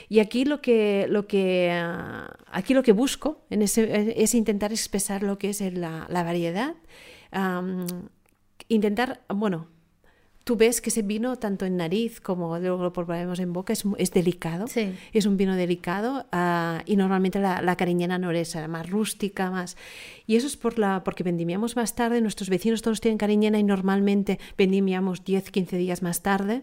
y 0.08 0.20
aquí 0.20 0.46
lo 0.46 0.62
que, 0.62 1.06
lo 1.10 1.26
que, 1.26 1.78
uh, 1.78 2.32
aquí 2.50 2.72
lo 2.72 2.82
que 2.82 2.92
busco 2.92 3.44
es 3.50 4.34
intentar 4.34 4.72
expresar 4.72 5.22
lo 5.22 5.36
que 5.36 5.50
es 5.50 5.60
la, 5.60 6.06
variedad. 6.08 6.74
Intentar, 8.68 9.20
bueno, 9.28 9.68
tú 10.44 10.56
ves 10.56 10.82
que 10.82 10.90
ese 10.90 11.02
vino, 11.02 11.36
tanto 11.36 11.64
en 11.64 11.78
nariz 11.78 12.20
como 12.20 12.58
luego 12.58 12.82
lo 12.82 12.92
probaremos 12.92 13.38
en 13.40 13.52
boca, 13.52 13.72
es, 13.72 13.84
es 13.96 14.12
delicado. 14.12 14.68
Sí. 14.68 14.94
Es 15.12 15.24
un 15.24 15.38
vino 15.38 15.56
delicado 15.56 16.26
uh, 16.32 16.82
y 16.84 16.96
normalmente 16.96 17.40
la, 17.40 17.62
la 17.62 17.76
cariñena 17.76 18.18
noresa, 18.18 18.66
más 18.68 18.88
rústica, 18.88 19.50
más... 19.50 19.76
Y 20.26 20.36
eso 20.36 20.46
es 20.46 20.56
por 20.56 20.78
la, 20.78 21.02
porque 21.02 21.22
vendimiamos 21.22 21.76
más 21.76 21.94
tarde, 21.94 22.20
nuestros 22.20 22.50
vecinos 22.50 22.82
todos 22.82 23.00
tienen 23.00 23.18
cariñena 23.18 23.58
y 23.58 23.62
normalmente 23.62 24.38
vendimiamos 24.56 25.24
10, 25.24 25.50
15 25.50 25.76
días 25.76 26.02
más 26.02 26.22
tarde. 26.22 26.62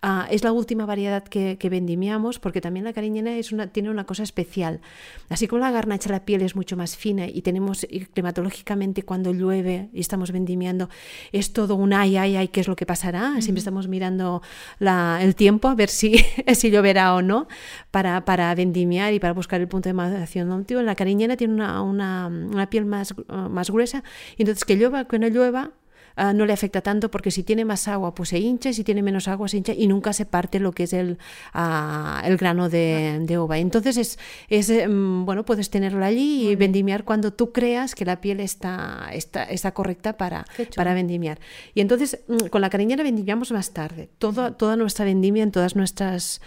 Ah, 0.00 0.28
es 0.30 0.44
la 0.44 0.52
última 0.52 0.86
variedad 0.86 1.24
que, 1.24 1.58
que, 1.58 1.68
vendimiamos 1.68 2.38
porque 2.38 2.60
también 2.60 2.84
la 2.84 2.92
cariñena 2.92 3.36
es 3.36 3.50
una, 3.50 3.66
tiene 3.66 3.90
una 3.90 4.04
cosa 4.04 4.22
especial. 4.22 4.80
Así 5.28 5.48
como 5.48 5.58
la 5.60 5.72
garnacha, 5.72 6.08
la 6.08 6.24
piel 6.24 6.42
es 6.42 6.54
mucho 6.54 6.76
más 6.76 6.96
fina 6.96 7.26
y 7.26 7.42
tenemos 7.42 7.84
climatológicamente 8.14 9.02
cuando 9.02 9.32
llueve 9.32 9.88
y 9.92 9.98
estamos 9.98 10.30
vendimiando, 10.30 10.88
es 11.32 11.52
todo 11.52 11.74
un 11.74 11.92
ay, 11.92 12.16
ay, 12.16 12.36
ay, 12.36 12.46
¿qué 12.46 12.60
es 12.60 12.68
lo 12.68 12.76
que 12.76 12.86
pasará? 12.86 13.40
Siempre 13.40 13.58
estamos 13.58 13.88
mirando 13.88 14.40
la, 14.78 15.18
el 15.20 15.34
tiempo 15.34 15.66
a 15.66 15.74
ver 15.74 15.88
si, 15.88 16.14
si 16.54 16.70
lloverá 16.70 17.16
o 17.16 17.22
no 17.22 17.48
para, 17.90 18.24
para 18.24 18.54
vendimiar 18.54 19.12
y 19.14 19.18
para 19.18 19.32
buscar 19.32 19.60
el 19.60 19.66
punto 19.66 19.88
de 19.88 19.94
maduración 19.94 20.52
óptimo. 20.52 20.80
La 20.80 20.94
cariñena 20.94 21.36
tiene 21.36 21.54
una, 21.54 21.82
una, 21.82 22.28
una 22.28 22.70
piel 22.70 22.86
más, 22.86 23.16
más 23.26 23.68
gruesa 23.68 24.04
y 24.36 24.42
entonces 24.42 24.64
que 24.64 24.76
llueva, 24.76 25.06
que 25.08 25.18
no 25.18 25.26
llueva, 25.26 25.72
Ah, 26.16 26.32
no 26.32 26.46
le 26.46 26.52
afecta 26.52 26.80
tanto 26.80 27.10
porque 27.10 27.30
si 27.30 27.44
tiene 27.44 27.64
más 27.64 27.86
agua 27.86 28.14
pues 28.14 28.30
se 28.30 28.38
hincha, 28.38 28.72
si 28.72 28.82
tiene 28.82 29.02
menos 29.02 29.28
agua 29.28 29.46
se 29.48 29.56
hincha 29.56 29.72
y 29.72 29.86
nunca 29.86 30.12
se 30.12 30.26
parte 30.26 30.58
lo 30.58 30.72
que 30.72 30.82
es 30.84 30.92
el, 30.92 31.18
ah, 31.54 32.22
el 32.24 32.36
grano 32.36 32.68
de, 32.68 33.20
de, 33.22 33.38
uva. 33.38 33.58
Entonces 33.58 33.96
es, 33.96 34.18
es 34.48 34.68
em, 34.68 35.24
bueno, 35.24 35.44
puedes 35.44 35.70
tenerlo 35.70 36.04
allí 36.04 36.48
y 36.48 36.56
vendimiar 36.56 37.04
cuando 37.04 37.32
tú 37.32 37.52
creas 37.52 37.94
que 37.94 38.04
la 38.04 38.20
piel 38.20 38.40
está, 38.40 39.10
está, 39.12 39.44
está 39.44 39.72
correcta 39.72 40.16
para, 40.16 40.44
para 40.74 40.92
vendimiar. 40.92 41.38
Y 41.74 41.80
entonces 41.80 42.20
mm, 42.26 42.48
con 42.48 42.62
la 42.62 42.70
cariñera 42.70 43.04
vendimiamos 43.04 43.52
más 43.52 43.72
tarde. 43.72 44.08
Todo, 44.18 44.52
toda 44.54 44.76
nuestra 44.76 45.04
vendimia 45.04 45.44
en 45.44 45.52
todas 45.52 45.76
nuestras, 45.76 46.40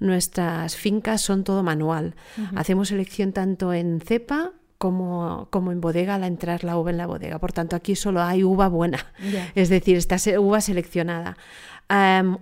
nuestras 0.00 0.74
fincas 0.74 1.20
son 1.20 1.44
todo 1.44 1.62
manual. 1.62 2.14
Hacemos 2.56 2.88
selección 2.88 3.32
tanto 3.32 3.72
en 3.74 4.00
cepa 4.00 4.52
como, 4.78 5.48
como 5.50 5.72
en 5.72 5.80
bodega 5.80 6.14
al 6.14 6.24
entrar 6.24 6.64
la 6.64 6.78
uva 6.78 6.90
en 6.90 6.96
la 6.96 7.06
bodega. 7.06 7.38
Por 7.38 7.52
tanto, 7.52 7.76
aquí 7.76 7.96
solo 7.96 8.22
hay 8.22 8.44
uva 8.44 8.68
buena, 8.68 9.12
es 9.54 9.68
decir, 9.68 9.96
está 9.96 10.16
uva 10.38 10.60
seleccionada. 10.60 11.36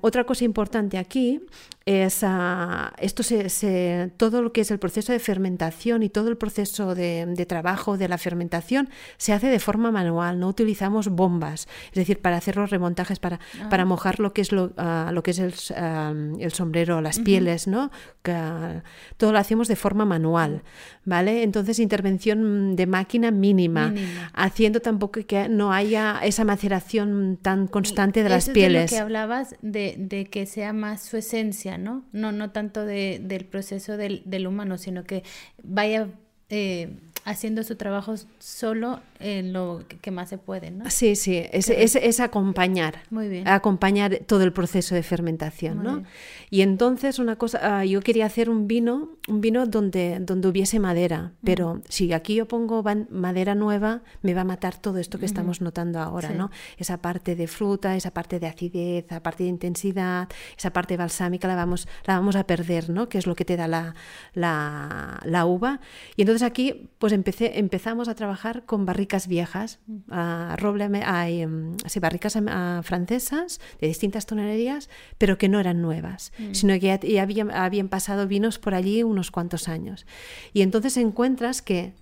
otra 0.02 0.24
cosa 0.24 0.44
importante 0.44 0.98
aquí 0.98 1.40
es 1.86 2.24
uh, 2.24 2.90
esto 2.98 3.22
se, 3.22 4.10
todo 4.16 4.42
lo 4.42 4.52
que 4.52 4.62
es 4.62 4.72
el 4.72 4.80
proceso 4.80 5.12
de 5.12 5.20
fermentación 5.20 6.02
y 6.02 6.08
todo 6.08 6.28
el 6.28 6.36
proceso 6.36 6.96
de, 6.96 7.24
de, 7.26 7.46
trabajo 7.46 7.96
de 7.96 8.08
la 8.08 8.18
fermentación 8.18 8.88
se 9.18 9.32
hace 9.32 9.46
de 9.46 9.60
forma 9.60 9.92
manual, 9.92 10.40
no 10.40 10.48
utilizamos 10.48 11.08
bombas, 11.08 11.68
es 11.86 11.94
decir, 11.94 12.20
para 12.20 12.38
hacer 12.38 12.56
los 12.56 12.70
remontajes, 12.70 13.20
para, 13.20 13.38
ah. 13.62 13.68
para 13.70 13.84
mojar 13.84 14.18
lo 14.18 14.32
que 14.32 14.42
es, 14.42 14.50
lo, 14.50 14.64
uh, 14.64 15.12
lo 15.12 15.22
que 15.22 15.30
es 15.30 15.38
el, 15.38 15.54
uh, 15.70 16.40
el, 16.40 16.50
sombrero, 16.50 17.00
las 17.00 17.20
pieles, 17.20 17.68
¿no? 17.68 17.92
Que, 18.24 18.82
todo 19.16 19.30
lo 19.30 19.38
hacemos 19.38 19.68
de 19.68 19.76
forma 19.76 20.04
manual, 20.04 20.64
¿vale? 21.04 21.44
Entonces, 21.44 21.78
intervención 21.78 22.74
de 22.74 22.86
máquina 22.88 23.30
mínima, 23.30 23.90
mínima. 23.90 24.32
haciendo 24.34 24.80
tampoco 24.80 25.20
que 25.24 25.48
no 25.48 25.72
haya 25.72 26.18
esa 26.24 26.44
maceración 26.44 27.38
tan 27.40 27.68
constante 27.68 28.24
de 28.24 28.28
las 28.28 28.48
pieles. 28.48 28.86
Es 28.86 28.90
de 28.90 28.96
lo 28.96 28.98
que 28.98 29.02
hablabas 29.02 29.54
de, 29.62 29.94
de 29.98 30.26
que 30.26 30.46
sea 30.46 30.72
más 30.72 31.02
su 31.02 31.16
esencia, 31.16 31.75
¿no? 31.78 32.04
No, 32.12 32.32
no 32.32 32.50
tanto 32.50 32.84
de, 32.84 33.20
del 33.22 33.44
proceso 33.44 33.96
del, 33.96 34.22
del, 34.24 34.46
humano, 34.46 34.78
sino 34.78 35.04
que 35.04 35.22
vaya 35.62 36.08
eh, 36.48 36.98
haciendo 37.26 37.64
su 37.64 37.74
trabajo 37.74 38.14
solo 38.38 39.00
en 39.18 39.52
lo 39.52 39.82
que 40.00 40.10
más 40.12 40.28
se 40.28 40.38
puede, 40.38 40.70
¿no? 40.70 40.88
Sí, 40.90 41.16
sí, 41.16 41.42
es, 41.50 41.68
es, 41.68 42.20
acompañar. 42.20 43.02
Muy 43.10 43.28
bien. 43.28 43.48
Acompañar 43.48 44.20
todo 44.26 44.44
el 44.44 44.52
proceso 44.52 44.94
de 44.94 45.02
fermentación, 45.02 45.82
¿no? 45.82 46.04
Y 46.50 46.60
entonces 46.60 47.18
una 47.18 47.34
cosa, 47.34 47.58
ah, 47.80 47.84
yo 47.84 48.00
quería 48.00 48.26
hacer 48.26 48.48
un 48.48 48.68
vino, 48.68 49.10
un 49.26 49.40
vino 49.40 49.66
donde, 49.66 50.18
donde 50.20 50.46
hubiese 50.46 50.78
madera, 50.78 51.32
pero 51.42 51.82
si 51.88 52.12
aquí 52.12 52.36
yo 52.36 52.46
pongo 52.46 52.84
madera 53.10 53.56
nueva, 53.56 54.02
me 54.22 54.32
va 54.32 54.42
a 54.42 54.44
matar 54.44 54.78
todo 54.78 54.98
esto 54.98 55.18
que 55.18 55.26
estamos 55.26 55.60
notando 55.60 55.98
ahora, 55.98 56.30
¿no? 56.30 56.52
Esa 56.78 56.98
parte 56.98 57.34
de 57.34 57.48
fruta, 57.48 57.96
esa 57.96 58.12
parte 58.12 58.38
de 58.38 58.46
acidez, 58.46 59.06
esa 59.06 59.20
parte 59.20 59.42
de 59.42 59.48
intensidad, 59.48 60.28
esa 60.56 60.72
parte 60.72 60.96
balsámica 60.96 61.48
la 61.48 61.56
vamos, 61.56 61.88
la 62.04 62.14
vamos 62.14 62.36
a 62.36 62.44
perder, 62.46 62.88
¿no? 62.88 63.08
Que 63.08 63.18
es 63.18 63.26
lo 63.26 63.34
que 63.34 63.44
te 63.44 63.56
da 63.56 63.66
la, 63.66 63.96
la, 64.32 65.18
la 65.24 65.44
uva. 65.44 65.80
Y 66.14 66.22
entonces 66.22 66.42
aquí, 66.42 66.88
pues 66.98 67.15
empecé, 67.16 67.58
empezamos 67.58 68.08
a 68.08 68.14
trabajar 68.14 68.64
con 68.64 68.86
barricas 68.86 69.26
viejas, 69.26 69.80
a 70.10 70.54
roble, 70.58 70.84
em, 70.84 71.76
barricas 72.00 72.38
francesas 72.82 73.60
de 73.80 73.88
distintas 73.88 74.26
tonelerías, 74.26 74.88
pero 75.18 75.38
que 75.38 75.48
no 75.48 75.58
eran 75.58 75.82
nuevas, 75.82 76.32
mm. 76.38 76.54
sino 76.54 76.74
que 76.78 76.98
ya, 77.02 77.22
habían, 77.22 77.88
pasado 77.88 78.28
vinos 78.28 78.58
por 78.58 78.74
allí 78.74 79.02
unos 79.02 79.30
cuantos 79.30 79.68
años. 79.68 80.06
Y 80.52 80.62
entonces 80.62 80.96
encuentras 80.96 81.62
que 81.62 81.92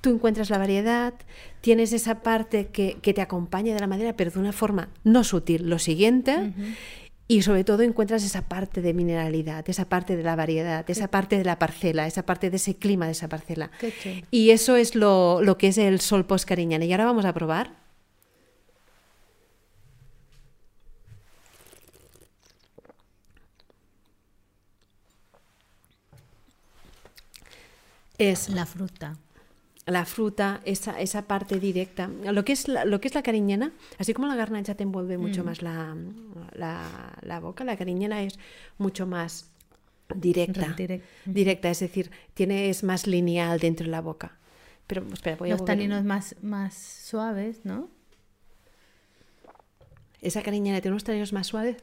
tú 0.00 0.10
encuentras 0.10 0.48
la 0.48 0.58
variedad, 0.58 1.12
tienes 1.60 1.92
esa 1.92 2.22
parte 2.22 2.68
que, 2.68 2.96
te 3.00 3.20
acompaña 3.20 3.74
de 3.74 3.80
la 3.80 3.86
madera, 3.86 4.16
pero 4.16 4.30
de 4.30 4.38
una 4.38 4.52
forma 4.52 4.88
no 5.04 5.24
sutil. 5.24 5.68
Lo 5.68 5.78
siguiente, 5.78 6.52
y 7.30 7.42
sobre 7.42 7.62
todo 7.62 7.82
encuentras 7.82 8.24
esa 8.24 8.42
parte 8.42 8.82
de 8.82 8.92
mineralidad, 8.92 9.64
esa 9.70 9.88
parte 9.88 10.16
de 10.16 10.24
la 10.24 10.34
variedad, 10.34 10.84
esa 10.90 11.06
parte 11.06 11.38
de 11.38 11.44
la 11.44 11.60
parcela, 11.60 12.08
esa 12.08 12.26
parte 12.26 12.50
de 12.50 12.56
ese 12.56 12.74
clima 12.74 13.06
de 13.06 13.12
esa 13.12 13.28
parcela. 13.28 13.70
Y 14.32 14.50
eso 14.50 14.74
es 14.74 14.96
lo, 14.96 15.40
que 15.56 15.68
es 15.68 15.78
el 15.78 16.00
sol 16.00 16.26
post 16.26 16.50
Y 16.50 16.92
ahora 16.92 17.04
vamos 17.04 17.24
a 17.24 17.32
probar. 17.32 17.76
Es 28.18 28.48
la 28.48 28.66
fruta 28.66 29.16
la 29.86 30.04
fruta, 30.04 30.60
esa, 30.64 31.00
esa 31.00 31.22
parte 31.22 31.58
directa. 31.58 32.08
Lo 32.08 32.44
que, 32.44 32.52
es 32.52 32.68
la, 32.68 32.84
lo 32.84 33.00
que 33.00 33.08
es 33.08 33.14
la 33.14 33.22
cariñena, 33.22 33.72
así 33.98 34.14
como 34.14 34.28
la 34.28 34.36
garnacha 34.36 34.74
te 34.74 34.82
envuelve 34.82 35.18
mucho 35.18 35.42
mm. 35.42 35.46
más 35.46 35.62
la, 35.62 35.96
la, 37.22 37.40
boca, 37.40 37.64
la 37.64 37.76
cariñena 37.76 38.22
es 38.22 38.38
mucho 38.78 39.06
más 39.06 39.50
directa, 40.14 40.76
directa, 41.24 41.70
es 41.70 41.80
decir, 41.80 42.10
tiene, 42.34 42.68
es 42.68 42.82
más 42.82 43.06
lineal 43.06 43.58
dentro 43.58 43.84
de 43.86 43.92
la 43.92 44.00
boca. 44.00 44.36
Pero 44.86 45.06
espera, 45.12 45.36
voy 45.36 45.50
Los 45.50 45.64
taninos 45.64 46.04
más, 46.04 46.36
más 46.42 46.74
suaves, 46.74 47.64
¿no? 47.64 47.88
Esa 50.20 50.42
cariñena 50.42 50.80
tiene 50.80 50.94
unos 50.94 51.04
taninos 51.04 51.32
más 51.32 51.46
suaves. 51.46 51.76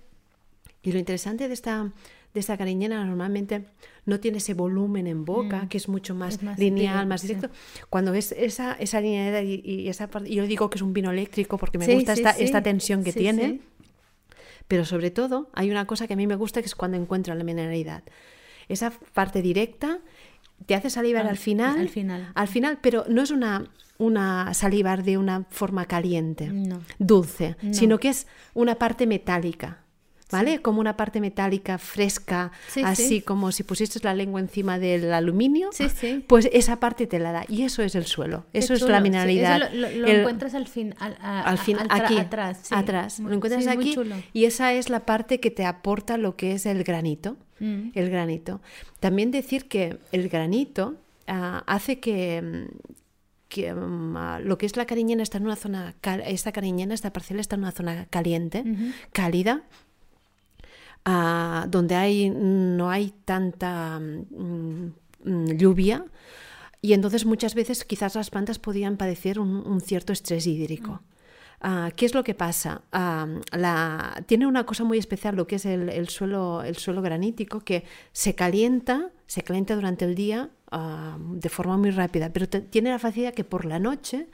Y 0.83 0.91
lo 0.91 0.99
interesante 0.99 1.47
de 1.47 1.53
esta, 1.53 1.91
de 2.37 2.41
esta 2.41 2.57
cariñena 2.57 3.03
normalmente 3.03 3.65
no 4.05 4.19
tiene 4.19 4.37
ese 4.37 4.53
volumen 4.53 5.07
en 5.07 5.25
boca, 5.25 5.63
mm. 5.63 5.67
que 5.69 5.77
es 5.77 5.89
mucho 5.89 6.15
más, 6.15 6.39
lineal, 6.57 7.07
más 7.07 7.21
directo. 7.23 7.49
Cuando 7.89 8.11
ves 8.11 8.31
esa, 8.31 8.73
esa 8.73 9.01
linealidad 9.01 9.41
y, 9.43 9.89
esa 9.89 10.07
parte, 10.07 10.33
yo 10.33 10.45
digo 10.47 10.69
que 10.69 10.77
es 10.77 10.81
un 10.81 10.93
vino 10.93 11.11
eléctrico 11.11 11.57
porque 11.57 11.77
me 11.77 11.93
gusta 11.93 12.13
esta, 12.13 12.31
esta 12.31 12.61
tensión 12.61 13.03
que 13.03 13.13
tiene, 13.13 13.61
pero 14.67 14.85
sobre 14.85 15.11
todo 15.11 15.49
hay 15.53 15.71
una 15.71 15.85
cosa 15.85 16.07
que 16.07 16.13
a 16.13 16.17
mí 16.17 16.27
me 16.27 16.35
gusta 16.35 16.61
que 16.61 16.67
es 16.67 16.75
cuando 16.75 16.97
encuentro 16.97 17.33
la 17.35 17.43
mineralidad. 17.43 18.03
Esa 18.69 18.91
parte 19.13 19.41
directa 19.41 19.99
te 20.65 20.75
hace 20.75 20.89
salivar 20.89 21.27
al, 21.27 21.37
final, 21.37 21.79
al 21.79 21.89
final, 21.89 22.31
al 22.33 22.47
final, 22.47 22.79
pero 22.81 23.05
no 23.07 23.21
es 23.21 23.31
una 23.31 23.69
una 23.97 24.53
salivar 24.53 25.03
de 25.03 25.17
una 25.17 25.45
forma 25.49 25.85
caliente, 25.85 26.51
dulce, 26.99 27.55
sino 27.71 27.97
que 27.97 28.09
es 28.09 28.27
una 28.53 28.75
parte 28.75 29.07
metálica. 29.07 29.79
¿Vale? 30.31 30.59
Como 30.61 30.79
una 30.79 30.97
parte 30.97 31.21
metálica 31.21 31.77
fresca, 31.77 32.51
así 32.83 33.21
como 33.21 33.51
si 33.51 33.63
pusieses 33.63 34.03
la 34.03 34.13
lengua 34.13 34.39
encima 34.39 34.79
del 34.79 35.13
aluminio, 35.13 35.69
pues 36.27 36.49
esa 36.51 36.79
parte 36.79 37.07
te 37.07 37.19
la 37.19 37.31
da. 37.31 37.45
Y 37.47 37.63
eso 37.63 37.83
es 37.83 37.95
el 37.95 38.05
suelo, 38.05 38.45
eso 38.53 38.73
es 38.73 38.81
la 38.81 38.99
mineralidad. 38.99 39.71
lo, 39.71 40.07
encuentras 40.07 40.53
al 40.53 40.67
fin, 40.67 40.95
al, 40.99 41.57
fin 41.57 41.77
aquí, 41.89 42.17
atrás. 42.17 42.71
Atrás, 42.71 43.19
lo 43.19 43.33
encuentras 43.33 43.67
aquí 43.67 43.95
y 44.33 44.45
esa 44.45 44.73
es 44.73 44.89
la 44.89 45.05
parte 45.05 45.39
que 45.39 45.51
te 45.51 45.65
aporta 45.65 46.17
lo 46.17 46.35
que 46.35 46.53
es 46.53 46.65
el 46.65 46.83
granito. 46.83 47.37
Mm. 47.59 47.89
El 47.95 48.09
granito. 48.11 48.61
También 48.99 49.31
decir 49.31 49.67
que 49.67 49.97
el 50.11 50.29
granito 50.29 50.95
ah, 51.25 51.63
hace 51.65 51.99
que, 51.99 52.67
que 53.49 53.73
mm, 53.73 54.15
ah, 54.15 54.39
lo 54.39 54.59
que 54.59 54.67
es 54.67 54.77
la 54.77 54.85
cariñena 54.85 55.23
está 55.23 55.39
en 55.39 55.45
una 55.45 55.55
zona, 55.55 55.95
esta 56.25 56.51
cariñena, 56.51 56.93
esta 56.93 57.11
parcela 57.11 57.41
está 57.41 57.55
en 57.55 57.61
una 57.61 57.71
zona 57.71 58.05
caliente, 58.11 58.63
cálida, 59.11 59.63
donde 61.67 61.95
hay, 61.95 62.29
no 62.29 62.89
hay 62.89 63.13
tanta 63.23 63.99
mm, 63.99 64.93
mm, 65.23 65.45
lluvia 65.57 66.05
y 66.81 66.93
entonces 66.93 67.25
muchas 67.25 67.55
veces 67.55 67.85
quizás 67.85 68.15
las 68.15 68.29
plantas 68.29 68.59
podían 68.59 68.97
padecer 68.97 69.39
un, 69.39 69.81
cierto 69.81 70.13
estrés 70.13 70.45
hídrico. 70.47 70.91
Mm. 70.91 70.99
Ah, 71.59 71.89
¿Qué 71.95 72.05
es 72.05 72.13
lo 72.13 72.23
que 72.23 72.35
pasa? 72.35 72.83
Ah, 72.91 73.27
la, 73.51 74.23
tiene 74.27 74.45
una 74.45 74.65
cosa 74.65 74.83
muy 74.83 74.99
especial 74.99 75.35
lo 75.35 75.47
que 75.47 75.55
es 75.55 75.65
el, 75.65 76.07
suelo, 76.09 76.61
el 76.61 76.77
suelo 76.77 77.01
granítico 77.01 77.61
que 77.61 77.83
se 78.11 78.35
calienta, 78.35 79.09
se 79.25 79.41
calienta 79.41 79.75
durante 79.75 80.05
el 80.05 80.13
día 80.13 80.49
ah, 80.71 81.17
de 81.19 81.49
forma 81.49 81.77
muy 81.77 81.91
rápida, 81.91 82.31
pero 82.31 82.47
tiene 82.47 82.91
la 82.91 82.99
facilidad 82.99 83.33
que 83.33 83.43
por 83.43 83.65
la 83.65 83.79
noche 83.79 84.27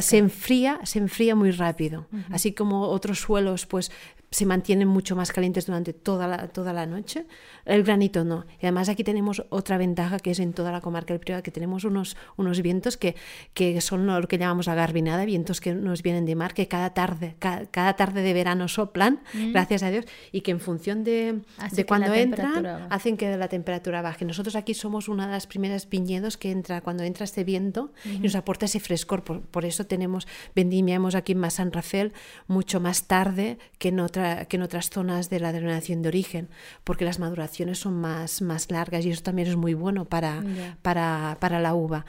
se 0.00 0.18
enfría, 0.18 0.80
se 0.84 0.98
enfría 0.98 1.34
muy 1.34 1.50
rápido. 1.52 2.06
Así 2.30 2.52
como 2.52 2.82
otros 2.88 3.20
suelos, 3.20 3.66
pues 3.66 3.90
se 4.30 4.46
mantienen 4.46 4.88
mucho 4.88 5.16
más 5.16 5.32
calientes 5.32 5.66
durante 5.66 5.92
toda 5.92 6.26
la, 6.26 6.48
toda 6.48 6.72
la 6.72 6.86
noche. 6.86 7.26
El 7.68 7.84
granito 7.84 8.24
no. 8.24 8.46
Y 8.60 8.66
además 8.66 8.88
aquí 8.88 9.04
tenemos 9.04 9.44
otra 9.50 9.76
ventaja 9.76 10.18
que 10.18 10.30
es 10.30 10.40
en 10.40 10.54
toda 10.54 10.72
la 10.72 10.80
comarca 10.80 11.12
del 11.12 11.20
Priorat, 11.20 11.44
que 11.44 11.50
tenemos 11.50 11.84
unos, 11.84 12.16
unos 12.36 12.62
vientos 12.62 12.96
que, 12.96 13.14
que 13.52 13.80
son 13.82 14.06
lo 14.06 14.26
que 14.26 14.38
llamamos 14.38 14.66
la 14.66 14.74
garbinada, 14.74 15.26
vientos 15.26 15.60
que 15.60 15.74
nos 15.74 16.02
vienen 16.02 16.24
de 16.24 16.34
mar, 16.34 16.54
que 16.54 16.66
cada 16.66 16.94
tarde, 16.94 17.36
cada, 17.38 17.94
tarde 17.94 18.22
de 18.22 18.32
verano 18.32 18.68
soplan, 18.68 19.20
mm. 19.34 19.52
gracias 19.52 19.82
a 19.82 19.90
Dios, 19.90 20.06
y 20.32 20.40
que 20.40 20.50
en 20.50 20.60
función 20.60 21.04
de, 21.04 21.40
de 21.72 21.84
cuando 21.84 22.14
entran, 22.14 22.86
hacen 22.88 23.18
que 23.18 23.36
la 23.36 23.48
temperatura 23.48 24.00
baje. 24.00 24.24
Nosotros 24.24 24.56
aquí 24.56 24.72
somos 24.72 25.08
una 25.08 25.26
de 25.26 25.32
las 25.32 25.46
primeras 25.46 25.90
viñedos 25.90 26.38
que 26.38 26.50
entra, 26.50 26.80
cuando 26.80 27.02
entra 27.02 27.24
este 27.24 27.44
viento, 27.44 27.92
y 28.06 28.18
nos 28.20 28.34
aporta 28.34 28.64
ese 28.64 28.80
frescor. 28.80 29.24
Por, 29.24 29.42
por 29.42 29.66
eso 29.66 29.84
tenemos, 29.84 30.26
vendimiamos 30.54 31.14
aquí 31.14 31.32
en 31.32 31.50
San 31.50 31.70
Rafael 31.70 32.14
mucho 32.46 32.80
más 32.80 33.06
tarde 33.06 33.58
que 33.78 33.88
en 33.88 34.00
otras 34.00 34.46
que 34.46 34.56
en 34.56 34.62
otras 34.62 34.90
zonas 34.90 35.28
de 35.28 35.40
la 35.40 35.52
denominación 35.52 36.00
de 36.02 36.08
origen, 36.08 36.48
porque 36.84 37.04
las 37.04 37.18
maduraciones 37.18 37.57
son 37.74 38.00
más, 38.00 38.42
más 38.42 38.70
largas 38.70 39.04
y 39.04 39.10
eso 39.10 39.22
también 39.22 39.48
es 39.48 39.56
muy 39.56 39.74
bueno 39.74 40.04
para, 40.04 40.42
para, 40.82 41.60
la 41.60 41.74
uva. 41.74 42.06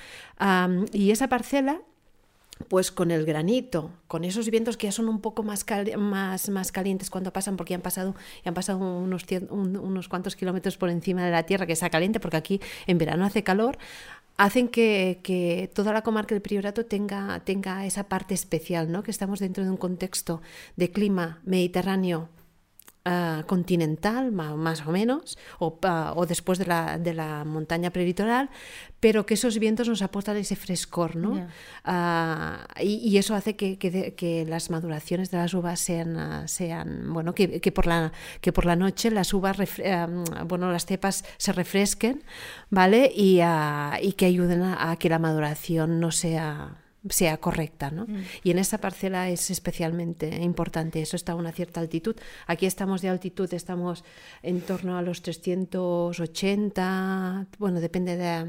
y 0.93 1.11
esa 1.11 1.27
parcela 1.27 1.81
pues 2.67 2.91
con 2.91 3.09
el 3.09 3.25
granito, 3.25 3.89
con 4.07 4.25
esos 4.25 4.49
vientos 4.49 4.75
que 4.75 4.87
ya 4.87 4.91
son 4.91 5.07
un 5.07 5.21
poco 5.21 5.43
más, 5.43 5.65
más, 5.97 6.49
más 6.49 6.71
calientes 6.73 7.09
cuando 7.09 7.31
pasan, 7.31 7.55
porque 7.55 7.71
ya 7.71 7.77
han 7.77 7.81
pasado, 7.81 8.15
ya 8.43 8.49
han 8.49 8.53
pasado 8.53 8.79
unos, 8.79 9.25
unos 9.49 10.09
cuantos 10.09 10.35
kilómetros 10.35 10.75
por 10.75 10.89
encima 10.89 11.23
de 11.23 11.31
la 11.31 11.43
tierra, 11.43 11.65
que 11.65 11.73
está 11.73 11.89
caliente, 11.89 12.19
porque 12.19 12.35
aquí 12.35 12.59
en 12.85 12.97
verano 12.97 13.25
hace 13.25 13.43
calor, 13.43 13.77
hacen 14.39 14.67
que, 14.67 15.69
toda 15.73 15.93
la 15.93 16.01
comarca 16.01 16.35
del 16.35 16.41
Priorato 16.41 16.85
tenga, 16.85 17.41
tenga 17.41 17.85
esa 17.85 18.05
parte 18.05 18.33
especial, 18.33 18.91
¿no? 18.91 19.03
que 19.03 19.11
estamos 19.11 19.39
dentro 19.39 19.63
de 19.63 19.69
un 19.69 19.77
contexto 19.77 20.41
de 20.75 20.91
clima 20.91 21.39
mediterráneo 21.43 22.29
Ah, 23.11 23.43
continental, 23.47 24.31
más 24.31 24.85
o 24.85 24.91
menos, 24.91 25.35
o, 25.57 25.79
ah, 25.81 26.13
o 26.15 26.27
después 26.27 26.59
de 26.59 26.67
la, 26.67 26.99
de 26.99 27.15
la, 27.15 27.43
montaña 27.43 27.89
prelitoral, 27.89 28.51
pero 28.99 29.25
que 29.25 29.33
esos 29.33 29.57
vientos 29.57 29.87
nos 29.87 30.03
aportan 30.03 30.37
ese 30.37 30.55
frescor, 30.55 31.15
¿no? 31.15 31.47
Ah, 31.83 32.67
y, 32.79 33.17
eso 33.17 33.33
hace 33.33 33.55
que, 33.55 33.79
que, 33.79 34.45
las 34.47 34.69
maduraciones 34.69 35.31
de 35.31 35.37
las 35.39 35.55
uvas 35.55 35.79
sean, 35.79 36.47
sean 36.47 37.11
bueno, 37.11 37.33
que, 37.33 37.59
que, 37.59 37.71
por 37.71 37.87
la, 37.87 38.11
que 38.41 38.53
por 38.53 38.65
la 38.65 38.75
noche 38.75 39.09
las 39.09 39.33
uvas, 39.33 39.57
bueno, 40.45 40.71
las 40.71 40.85
cepas 40.85 41.25
se 41.37 41.51
refresquen, 41.51 42.23
¿vale? 42.69 43.11
Y, 43.11 43.39
y 44.03 44.13
que 44.13 44.25
ayuden 44.27 44.61
a 44.61 44.95
que 44.99 45.09
la 45.09 45.17
maduración 45.17 45.99
no 45.99 46.11
sea 46.11 46.77
sea 47.07 47.37
correcta. 47.37 47.91
¿no? 47.91 48.05
Mm. 48.05 48.23
Y 48.43 48.51
en 48.51 48.59
esta 48.59 48.79
parcela 48.79 49.29
es 49.29 49.49
especialmente 49.49 50.27
importante, 50.41 51.01
eso 51.01 51.15
está 51.15 51.31
a 51.33 51.35
una 51.35 51.51
cierta 51.51 51.79
altitud. 51.79 52.15
Aquí 52.47 52.65
estamos 52.65 53.01
de 53.01 53.09
altitud, 53.09 53.53
estamos 53.53 54.03
en 54.41 54.61
torno 54.61 54.97
a 54.97 55.01
los 55.01 55.21
380, 55.21 57.47
bueno, 57.57 57.79
depende 57.79 58.17
de, 58.17 58.45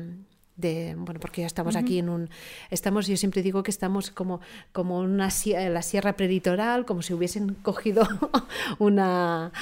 de, 0.60 0.94
bueno, 0.96 1.20
porque 1.20 1.42
ya 1.42 1.46
estamos 1.46 1.76
aquí 1.76 1.98
en 1.98 2.08
un, 2.08 2.30
estamos, 2.70 3.06
yo 3.06 3.16
siempre 3.16 3.42
digo 3.42 3.62
que 3.62 3.70
estamos 3.70 4.10
como, 4.10 4.40
como 4.72 5.00
una, 5.00 5.28
la 5.70 5.82
sierra 5.82 6.14
preditoral, 6.14 6.84
como 6.84 7.02
si 7.02 7.14
hubiesen 7.14 7.54
cogido 7.54 8.06
una, 8.78 9.52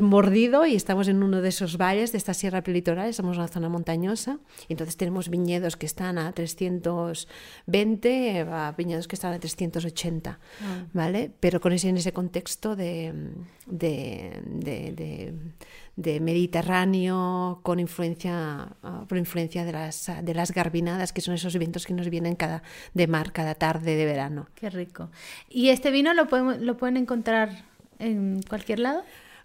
mordido 0.00 0.66
y 0.66 0.74
estamos 0.74 1.08
en 1.08 1.22
uno 1.22 1.40
de 1.40 1.48
esos 1.48 1.76
valles 1.76 2.12
de 2.12 2.18
esta 2.18 2.34
sierra 2.34 2.62
preditoral, 2.62 3.08
estamos 3.08 3.36
en 3.36 3.40
una 3.40 3.48
zona 3.48 3.68
montañosa, 3.68 4.38
y 4.68 4.74
entonces 4.74 4.96
tenemos 4.96 5.28
viñedos 5.28 5.76
que 5.76 5.86
están 5.86 6.18
a 6.18 6.32
320, 6.32 8.40
a 8.40 8.74
viñedos 8.76 9.08
que 9.08 9.16
están 9.16 9.32
a 9.32 9.38
380, 9.38 10.30
ah. 10.30 10.38
¿vale? 10.92 11.30
Pero 11.40 11.60
con 11.60 11.72
ese, 11.72 11.88
en 11.88 11.96
ese 11.96 12.12
contexto 12.12 12.76
de, 12.76 13.12
de, 13.66 14.40
de 14.46 14.92
de 14.92 15.34
Mediterráneo 15.96 17.60
con 17.62 17.78
influencia, 17.80 18.68
ah, 18.82 19.04
por 19.08 19.18
influencia 19.18 19.64
de 19.64 19.72
las, 19.72 20.10
de 20.22 20.34
las 20.34 20.52
garbinadas, 20.52 21.12
que 21.12 21.20
son 21.20 21.34
esos 21.34 21.56
vientos 21.58 21.86
que 21.86 21.94
nos 21.94 22.08
vienen 22.08 22.34
cada, 22.34 22.62
de 22.94 23.06
mar 23.06 23.32
cada 23.32 23.54
tarde 23.54 23.96
de 23.96 24.04
verano. 24.04 24.48
Qué 24.54 24.70
rico. 24.70 25.10
¿Y 25.48 25.68
este 25.68 25.90
vino 25.90 26.14
lo, 26.14 26.28
podemos, 26.28 26.58
lo 26.58 26.76
pueden 26.76 26.96
encontrar 26.96 27.64
en 27.98 28.40
cualquier 28.48 28.78
lado? 28.78 29.02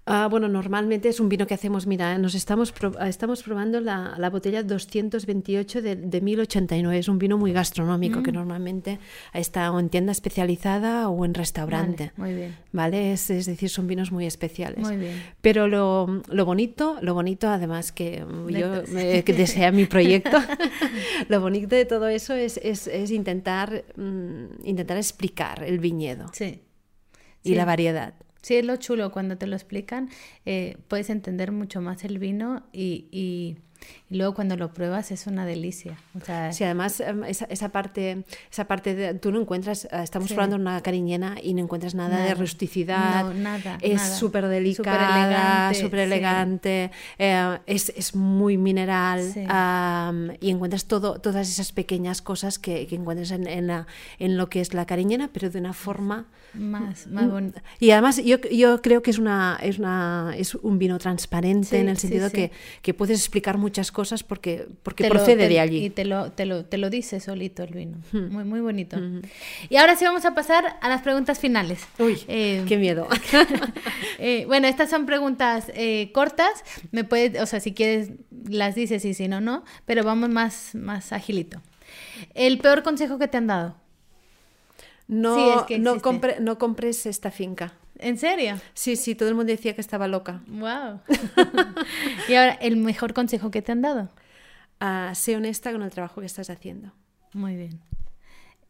Ah, 0.09 0.27
bueno, 0.31 0.47
normalmente 0.47 1.09
es 1.09 1.19
un 1.19 1.27
vino 1.27 1.45
que 1.45 1.53
hacemos, 1.53 1.85
mira, 1.85 2.17
nos 2.17 2.33
estamos, 2.33 2.73
estamos 3.05 3.43
probando 3.43 3.81
la, 3.81 4.15
la, 4.17 4.29
botella 4.29 4.63
228 4.63 5.81
de, 5.81 5.97
de, 5.97 6.21
1089. 6.21 6.97
Es 6.97 7.09
un 7.09 7.19
vino 7.19 7.37
muy 7.37 7.51
gastronómico 7.51 8.23
que 8.23 8.31
mm. 8.31 8.35
normalmente 8.35 8.99
está 9.33 9.69
o 9.69 9.81
en 9.81 9.89
tienda 9.89 10.13
especializada 10.13 11.09
o 11.09 11.25
en 11.25 11.33
restaurante. 11.33 12.13
muy 12.15 12.33
bien. 12.33 12.55
¿Vale? 12.71 13.11
Es, 13.11 13.29
es, 13.29 13.47
decir, 13.47 13.69
son 13.69 13.85
vinos 13.87 14.13
muy 14.13 14.25
especiales. 14.25 14.79
Muy 14.79 14.95
bien. 14.95 15.21
Pero 15.41 15.67
lo, 15.67 16.21
lo 16.29 16.45
bonito, 16.45 16.95
lo 17.01 17.13
bonito 17.13 17.49
además 17.49 17.91
que 17.91 18.23
yo 18.47 18.83
que 19.25 19.33
desea 19.33 19.73
mi 19.73 19.87
proyecto, 19.87 20.37
lo 21.27 21.41
bonito 21.41 21.75
de 21.75 21.83
todo 21.83 22.07
eso 22.07 22.33
es, 22.33 22.57
es, 22.63 22.87
es 22.87 23.11
intentar, 23.11 23.83
mm, 23.97 24.63
intentar 24.63 24.95
explicar 24.95 25.63
el 25.63 25.79
viñedo. 25.79 26.27
Sí. 26.31 26.61
Y 27.43 27.55
la 27.55 27.65
variedad. 27.65 28.13
Sí, 28.41 28.55
es 28.55 28.65
lo 28.65 28.75
chulo, 28.77 29.11
cuando 29.11 29.37
te 29.37 29.47
lo 29.47 29.55
explican, 29.55 30.09
eh, 30.45 30.77
puedes 30.87 31.09
entender 31.09 31.51
mucho 31.51 31.81
más 31.81 32.03
el 32.03 32.19
vino 32.19 32.67
y, 32.71 33.07
y, 33.11 33.57
luego 34.09 34.33
cuando 34.33 34.55
lo 34.55 34.73
pruebas 34.73 35.11
es 35.11 35.27
una 35.27 35.45
delicia. 35.45 35.97
O 36.19 36.23
sea, 36.23 36.51
sí, 36.51 36.63
además 36.63 36.99
em, 36.99 37.23
esa, 37.25 37.45
esa, 37.45 37.69
parte, 37.69 38.23
esa 38.51 38.65
parte 38.65 38.95
de, 38.95 39.13
tú 39.15 39.31
no 39.31 39.41
encuentras, 39.41 39.85
eh, 39.85 39.89
estamos 40.03 40.31
probando 40.31 40.55
una 40.55 40.81
cariñena 40.81 41.35
y 41.41 41.53
no 41.53 41.61
encuentras 41.61 41.95
nada, 41.95 42.23
de 42.23 42.33
rusticidad. 42.33 43.25
No, 43.25 43.33
nada. 43.33 43.77
Es 43.81 44.01
súper 44.01 44.47
delicada, 44.47 45.73
súper 45.73 45.99
elegante, 45.99 46.91
eh, 47.17 47.57
es, 47.65 47.89
es, 47.95 48.15
muy 48.15 48.57
mineral 48.57 49.21
y 50.39 50.49
encuentras 50.49 50.85
todo, 50.85 51.19
todas 51.19 51.49
esas 51.49 51.71
pequeñas 51.71 52.21
cosas 52.21 52.59
que, 52.59 52.87
que 52.87 52.95
encuentras 52.95 53.31
en, 53.31 53.47
en, 53.47 53.67
la, 53.67 53.87
en, 54.19 54.37
lo 54.37 54.49
que 54.49 54.61
es 54.61 54.73
la 54.73 54.85
cariñena, 54.85 55.29
pero 55.31 55.49
de 55.49 55.59
una 55.59 55.73
forma 55.73 56.25
más, 56.53 57.07
más 57.07 57.29
bonito. 57.29 57.59
Y 57.79 57.91
además 57.91 58.23
yo, 58.23 58.37
yo 58.51 58.81
creo 58.81 59.01
que 59.01 59.11
es, 59.11 59.19
una, 59.19 59.59
es, 59.61 59.79
una, 59.79 60.33
es 60.37 60.55
un 60.55 60.79
vino 60.79 60.97
transparente 60.97 61.79
en 61.79 61.89
el 61.89 61.97
sentido 61.97 62.31
que, 62.31 62.51
que, 62.81 62.93
puedes 62.93 63.19
explicar 63.19 63.57
muchas 63.77 63.91
cosas 63.91 64.23
porque, 64.23 64.67
porque 64.81 65.07
procede 65.07 65.47
de 65.47 65.59
allí. 65.59 65.85
Y 65.85 65.89
te 65.91 66.03
lo, 66.03 66.31
te, 66.31 66.47
lo, 66.47 66.65
te 66.65 66.79
lo 66.79 66.89
dice 66.89 67.19
solito 67.19 67.61
el 67.61 67.73
vino. 67.73 67.97
Muy, 68.11 68.43
muy 68.43 68.59
bonito. 68.59 68.97
Y 69.69 69.75
ahora 69.75 69.95
sí 69.95 70.03
vamos 70.03 70.25
a 70.25 70.33
pasar 70.33 70.77
a 70.81 70.89
las 70.89 71.03
preguntas 71.03 71.37
finales. 71.37 71.85
Uy, 71.99 72.19
eh, 72.27 72.65
qué 72.67 72.77
miedo. 72.77 73.07
eh, 74.17 74.45
bueno, 74.47 74.67
estas 74.67 74.89
son 74.89 75.05
preguntas 75.05 75.71
eh, 75.75 76.11
cortas. 76.11 76.63
Me 76.91 77.03
puedes, 77.03 77.39
o 77.39 77.45
sea, 77.45 77.59
si 77.59 77.73
quieres 77.73 78.09
las 78.49 78.73
dices 78.73 79.05
y 79.05 79.13
si 79.13 79.27
no, 79.27 79.41
no. 79.41 79.63
Pero 79.85 80.03
vamos 80.03 80.29
más, 80.29 80.73
más 80.73 81.13
agilito. 81.13 81.61
El 82.33 82.57
peor 82.57 82.81
consejo 82.81 83.19
que 83.19 83.27
te 83.27 83.37
han 83.37 83.45
dado 83.45 83.75
no, 85.07 85.67
no, 85.77 86.01
no 86.39 86.57
compres 86.57 87.05
esta 87.05 87.29
finca. 87.29 87.73
¿En 87.99 88.17
serio? 88.17 88.59
Sí, 88.73 88.95
sí, 88.95 89.15
todo 89.15 89.29
el 89.29 89.35
mundo 89.35 89.51
decía 89.51 89.73
que 89.73 89.81
estaba 89.81 90.07
loca. 90.07 90.41
Wow. 90.47 91.01
y 92.29 92.33
ahora, 92.35 92.53
¿el 92.53 92.77
mejor 92.77 93.13
consejo 93.13 93.51
que 93.51 93.61
te 93.61 93.71
han 93.71 93.81
dado? 93.81 94.09
Uh, 94.81 95.13
sé 95.15 95.35
honesta 95.35 95.71
con 95.71 95.81
el 95.81 95.89
trabajo 95.89 96.21
que 96.21 96.27
estás 96.27 96.49
haciendo. 96.49 96.91
Muy 97.33 97.55
bien. 97.55 97.79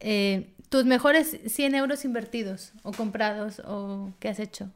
Eh, 0.00 0.54
¿Tus 0.68 0.84
mejores 0.84 1.38
100 1.46 1.74
euros 1.74 2.04
invertidos 2.04 2.72
o 2.82 2.92
comprados 2.92 3.60
o 3.64 4.12
qué 4.18 4.28
has 4.28 4.38
hecho? 4.38 4.70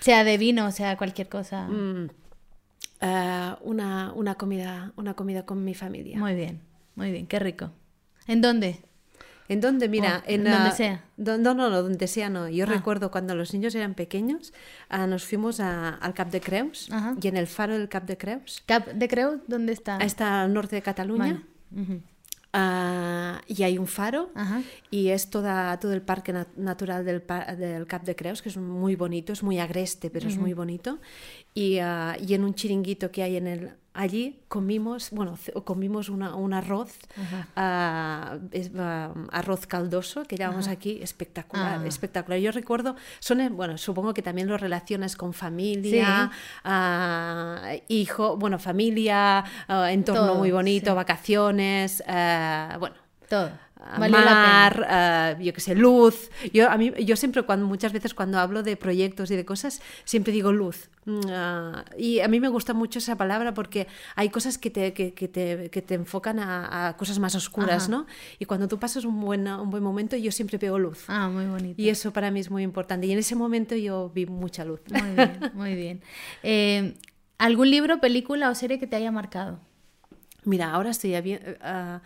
Sea 0.00 0.24
de 0.24 0.36
vino, 0.36 0.70
sea 0.72 0.96
cualquier 0.96 1.28
cosa. 1.28 1.68
Mm, 1.68 2.10
ah, 3.00 3.58
una, 3.62 4.12
una, 4.14 4.34
comida, 4.34 4.92
una 4.96 5.14
comida 5.14 5.46
con 5.46 5.64
mi 5.64 5.74
familia. 5.74 6.18
Muy 6.18 6.34
bien, 6.34 6.60
muy 6.94 7.10
bien, 7.10 7.26
qué 7.26 7.38
rico. 7.38 7.70
¿En 8.26 8.40
dónde? 8.40 8.84
¿En 9.48 9.60
dónde? 9.60 9.88
Mira, 9.88 10.22
oh, 10.24 10.30
en 10.30 10.44
donde 10.44 10.70
sea. 10.72 11.04
no, 11.16 11.36
no, 11.38 11.54
no, 11.54 11.70
donde 11.70 12.06
sea 12.06 12.30
no. 12.30 12.48
Yo 12.48 12.64
ah. 12.64 12.68
recuerdo 12.68 13.10
cuando 13.10 13.34
los 13.34 13.52
niños 13.52 13.74
eran 13.74 13.94
pequeños, 13.94 14.52
uh, 14.90 15.06
nos 15.06 15.24
fuimos 15.24 15.60
a, 15.60 15.90
al 15.90 16.14
Cap 16.14 16.30
de 16.30 16.40
Creus 16.40 16.88
y 17.20 17.28
en 17.28 17.36
el 17.36 17.46
faro 17.46 17.74
del 17.74 17.88
Cap 17.88 18.04
de 18.04 18.16
Creus. 18.16 18.62
¿Cap 18.66 18.86
de 18.86 19.08
Creus 19.08 19.40
dónde 19.46 19.72
está? 19.72 19.98
Está 19.98 20.42
al 20.42 20.52
norte 20.52 20.76
de 20.76 20.82
Cataluña. 20.82 21.42
Uh, 22.56 23.42
y 23.48 23.64
hay 23.64 23.78
un 23.78 23.88
faro 23.88 24.30
Ajá. 24.36 24.62
y 24.88 25.08
es 25.08 25.28
toda, 25.28 25.76
todo 25.80 25.92
el 25.92 26.02
parque 26.02 26.32
nat 26.32 26.46
natural 26.56 27.04
del, 27.04 27.24
del, 27.58 27.84
Cap 27.88 28.04
de 28.04 28.14
Creus, 28.14 28.42
que 28.42 28.48
es 28.48 28.56
muy 28.56 28.94
bonito, 28.94 29.32
es 29.32 29.42
muy 29.42 29.58
agreste, 29.58 30.08
pero 30.08 30.26
-huh. 30.26 30.32
es 30.32 30.38
muy 30.38 30.54
bonito. 30.54 31.00
Y, 31.52 31.78
y 31.78 32.34
en 32.34 32.44
un 32.44 32.54
chiringuito 32.54 33.10
que 33.10 33.24
hay 33.24 33.36
en 33.36 33.48
el, 33.48 33.72
allí 33.94 34.40
comimos, 34.48 35.10
bueno, 35.10 35.38
comimos 35.64 36.08
una, 36.08 36.34
un 36.34 36.52
arroz, 36.52 36.92
uh, 37.56 38.38
es, 38.50 38.70
uh, 38.74 39.28
arroz 39.32 39.66
caldoso, 39.66 40.24
que 40.24 40.36
llamamos 40.36 40.66
Ajá. 40.66 40.74
aquí, 40.74 40.98
espectacular, 41.00 41.80
ah. 41.82 41.86
espectacular. 41.86 42.38
Yo 42.40 42.50
recuerdo, 42.50 42.96
son, 43.20 43.56
bueno, 43.56 43.78
supongo 43.78 44.12
que 44.12 44.22
también 44.22 44.48
lo 44.48 44.58
relacionas 44.58 45.16
con 45.16 45.32
familia, 45.32 46.30
sí. 46.32 46.68
uh, 46.68 47.82
hijo, 47.88 48.36
bueno, 48.36 48.58
familia, 48.58 49.44
entorno 49.68 50.26
Todo, 50.26 50.34
muy 50.34 50.50
bonito, 50.50 50.90
sí. 50.90 50.96
vacaciones, 50.96 52.02
bueno. 52.78 52.96
Todo 53.28 53.50
Valió 53.98 54.18
mar, 54.18 55.36
uh, 55.38 55.42
yo 55.42 55.52
qué 55.52 55.60
sé, 55.60 55.74
luz. 55.74 56.30
Yo, 56.52 56.70
a 56.70 56.76
mí, 56.76 56.92
yo 57.04 57.16
siempre, 57.16 57.42
cuando, 57.42 57.66
muchas 57.66 57.92
veces 57.92 58.14
cuando 58.14 58.38
hablo 58.38 58.62
de 58.62 58.76
proyectos 58.76 59.30
y 59.30 59.36
de 59.36 59.44
cosas, 59.44 59.82
siempre 60.04 60.32
digo 60.32 60.52
luz. 60.52 60.88
Uh, 61.06 61.82
y 61.98 62.20
a 62.20 62.28
mí 62.28 62.40
me 62.40 62.48
gusta 62.48 62.72
mucho 62.72 62.98
esa 62.98 63.16
palabra 63.16 63.52
porque 63.52 63.86
hay 64.16 64.30
cosas 64.30 64.56
que 64.56 64.70
te, 64.70 64.94
que, 64.94 65.12
que 65.12 65.28
te, 65.28 65.68
que 65.70 65.82
te 65.82 65.94
enfocan 65.94 66.38
a, 66.38 66.88
a, 66.88 66.96
cosas 66.96 67.18
más 67.18 67.34
oscuras, 67.34 67.84
Ajá. 67.84 67.90
¿no? 67.90 68.06
Y 68.38 68.46
cuando 68.46 68.68
tú 68.68 68.78
pasas 68.78 69.04
un 69.04 69.20
buen, 69.20 69.46
un 69.46 69.70
buen 69.70 69.82
momento, 69.82 70.16
yo 70.16 70.32
siempre 70.32 70.58
pego 70.58 70.78
luz. 70.78 71.04
Ah, 71.08 71.28
muy 71.28 71.44
bonito. 71.44 71.80
Y 71.80 71.90
eso 71.90 72.12
para 72.12 72.30
mí 72.30 72.40
es 72.40 72.50
muy 72.50 72.62
importante. 72.62 73.06
Y 73.06 73.12
en 73.12 73.18
ese 73.18 73.34
momento 73.36 73.76
yo 73.76 74.10
vi 74.14 74.24
mucha 74.24 74.64
luz. 74.64 74.80
Muy 74.90 75.10
bien, 75.14 75.50
muy 75.54 75.74
bien. 75.74 76.00
Eh, 76.42 76.94
¿Algún 77.38 77.70
libro, 77.70 78.00
película 78.00 78.50
o 78.50 78.54
serie 78.54 78.78
que 78.78 78.86
te 78.86 78.96
haya 78.96 79.10
marcado? 79.10 79.58
Mira, 80.44 80.72
ahora 80.72 80.90
estoy... 80.90 81.14
Uh, 81.16 82.00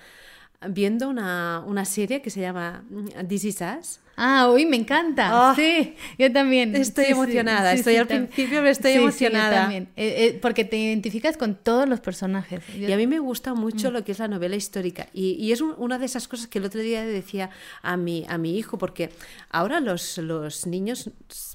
viendo 0.67 1.09
una, 1.09 1.63
una, 1.67 1.85
serie 1.85 2.21
que 2.21 2.31
se 2.31 2.41
llama 2.41 2.85
mm, 2.91 3.27
This 3.29 3.45
Is 3.45 3.61
Us. 3.61 4.01
Ah, 4.17 4.51
uy, 4.53 4.67
me 4.67 4.77
encanta. 4.77 5.51
Oh, 5.51 5.55
sí, 5.55 5.95
yo 6.19 6.33
también. 6.33 6.75
Estoy 6.75 7.05
sí, 7.05 7.13
emocionada. 7.13 7.73
Sí, 7.73 7.79
estoy 7.79 7.97
al 7.97 8.09
principio, 8.09 8.59
pero 8.59 8.69
estoy 8.69 8.93
emocionada. 8.93 9.51
yo 9.51 9.61
también. 9.63 9.89
Eh, 9.95 10.27
eh, 10.27 10.39
porque 10.43 10.65
te 10.65 10.77
identificas 10.77 11.37
con 11.37 11.55
todos 11.55 11.89
los 11.89 12.01
personajes. 12.01 12.67
Yo... 12.77 12.89
Y 12.89 12.93
a 12.93 12.97
mí 12.97 13.07
me 13.07 13.21
gusta 13.21 13.55
mucho 13.55 13.91
mm. 13.91 13.93
lo 13.93 14.05
que 14.05 14.11
es 14.11 14.19
la 14.19 14.27
novela 14.27 14.57
histórica. 14.57 15.07
Y, 15.13 15.35
y 15.35 15.53
es 15.53 15.61
un, 15.61 15.73
una 15.79 16.01
de 16.01 16.07
esas 16.07 16.27
cosas 16.27 16.49
que 16.49 16.59
el 16.59 16.65
otro 16.65 16.81
día 16.81 17.07
decía 17.07 17.51
a 17.83 17.97
mi, 17.97 18.27
a 18.29 18.39
mi 18.39 18.59
hijo, 18.59 18.77
porque 18.77 19.11
ahora 19.51 19.79
los, 19.79 20.19
los 20.19 20.67
niños, 20.67 21.11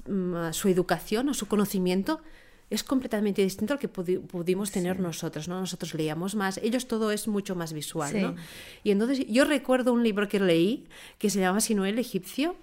mm, 0.08 0.52
su 0.52 0.68
educación 0.68 1.28
o 1.28 1.34
su 1.34 1.46
conocimiento 1.46 2.22
es 2.70 2.82
completamente 2.82 3.42
distinto 3.42 3.74
al 3.74 3.78
que 3.78 3.88
pudi 3.88 4.18
pudimos 4.18 4.70
tener 4.70 4.96
sí. 4.96 5.02
nosotros, 5.02 5.48
¿no? 5.48 5.60
Nosotros 5.60 5.94
leíamos 5.94 6.34
más, 6.34 6.58
ellos 6.58 6.86
todo 6.86 7.10
es 7.10 7.28
mucho 7.28 7.54
más 7.54 7.72
visual, 7.72 8.12
sí. 8.12 8.20
¿no? 8.20 8.34
Y 8.82 8.90
entonces 8.90 9.26
yo 9.28 9.44
recuerdo 9.44 9.92
un 9.92 10.02
libro 10.02 10.28
que 10.28 10.40
leí 10.40 10.86
que 11.18 11.30
se 11.30 11.40
llama 11.40 11.60
Sino 11.60 11.84
el 11.84 11.98
egipcio, 11.98 12.56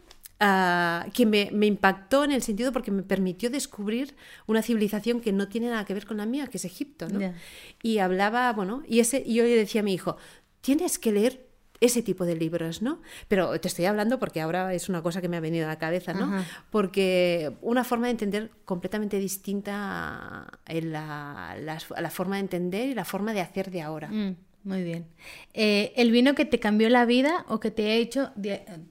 Uh, 0.43 1.11
que 1.11 1.27
me, 1.27 1.51
me, 1.53 1.67
impactó 1.67 2.23
en 2.23 2.31
el 2.31 2.41
sentido 2.41 2.71
porque 2.71 2.89
me 2.89 3.03
permitió 3.03 3.51
descubrir 3.51 4.15
una 4.47 4.63
civilización 4.63 5.21
que 5.21 5.31
no 5.31 5.47
tiene 5.47 5.69
nada 5.69 5.85
que 5.85 5.93
ver 5.93 6.07
con 6.07 6.17
la 6.17 6.25
mía, 6.25 6.47
que 6.47 6.57
es 6.57 6.65
Egipto, 6.65 7.07
¿no? 7.09 7.19
Yeah. 7.19 7.35
Y 7.83 7.99
hablaba, 7.99 8.51
bueno, 8.53 8.81
y 8.87 9.01
ese, 9.01 9.23
yo 9.31 9.43
le 9.43 9.55
decía 9.55 9.81
a 9.81 9.83
mi 9.83 9.93
hijo, 9.93 10.17
tienes 10.61 10.97
que 10.97 11.11
leer 11.11 11.50
ese 11.81 12.03
tipo 12.03 12.25
de 12.25 12.35
libros, 12.35 12.81
¿no? 12.83 13.01
Pero 13.27 13.59
te 13.59 13.67
estoy 13.67 13.85
hablando 13.85 14.19
porque 14.19 14.39
ahora 14.39 14.73
es 14.73 14.87
una 14.87 15.01
cosa 15.01 15.19
que 15.19 15.27
me 15.27 15.37
ha 15.37 15.39
venido 15.39 15.65
a 15.65 15.69
la 15.69 15.79
cabeza, 15.79 16.13
¿no? 16.13 16.25
Ajá. 16.25 16.45
Porque 16.69 17.53
una 17.61 17.83
forma 17.83 18.05
de 18.05 18.11
entender 18.11 18.51
completamente 18.65 19.17
distinta 19.17 20.47
en 20.67 20.91
la, 20.91 21.57
la, 21.59 21.79
la, 21.99 22.09
forma 22.11 22.35
de 22.35 22.41
entender 22.41 22.87
y 22.87 22.93
la 22.93 23.03
forma 23.03 23.33
de 23.33 23.41
hacer 23.41 23.71
de 23.71 23.81
ahora. 23.81 24.09
Mm, 24.09 24.35
muy 24.63 24.83
bien. 24.83 25.07
Eh, 25.55 25.91
¿El 25.95 26.11
vino 26.11 26.35
que 26.35 26.45
te 26.45 26.59
cambió 26.59 26.87
la 26.87 27.05
vida 27.05 27.45
o 27.47 27.59
que 27.59 27.71
te 27.71 27.85
haya 27.85 27.95
hecho, 27.95 28.31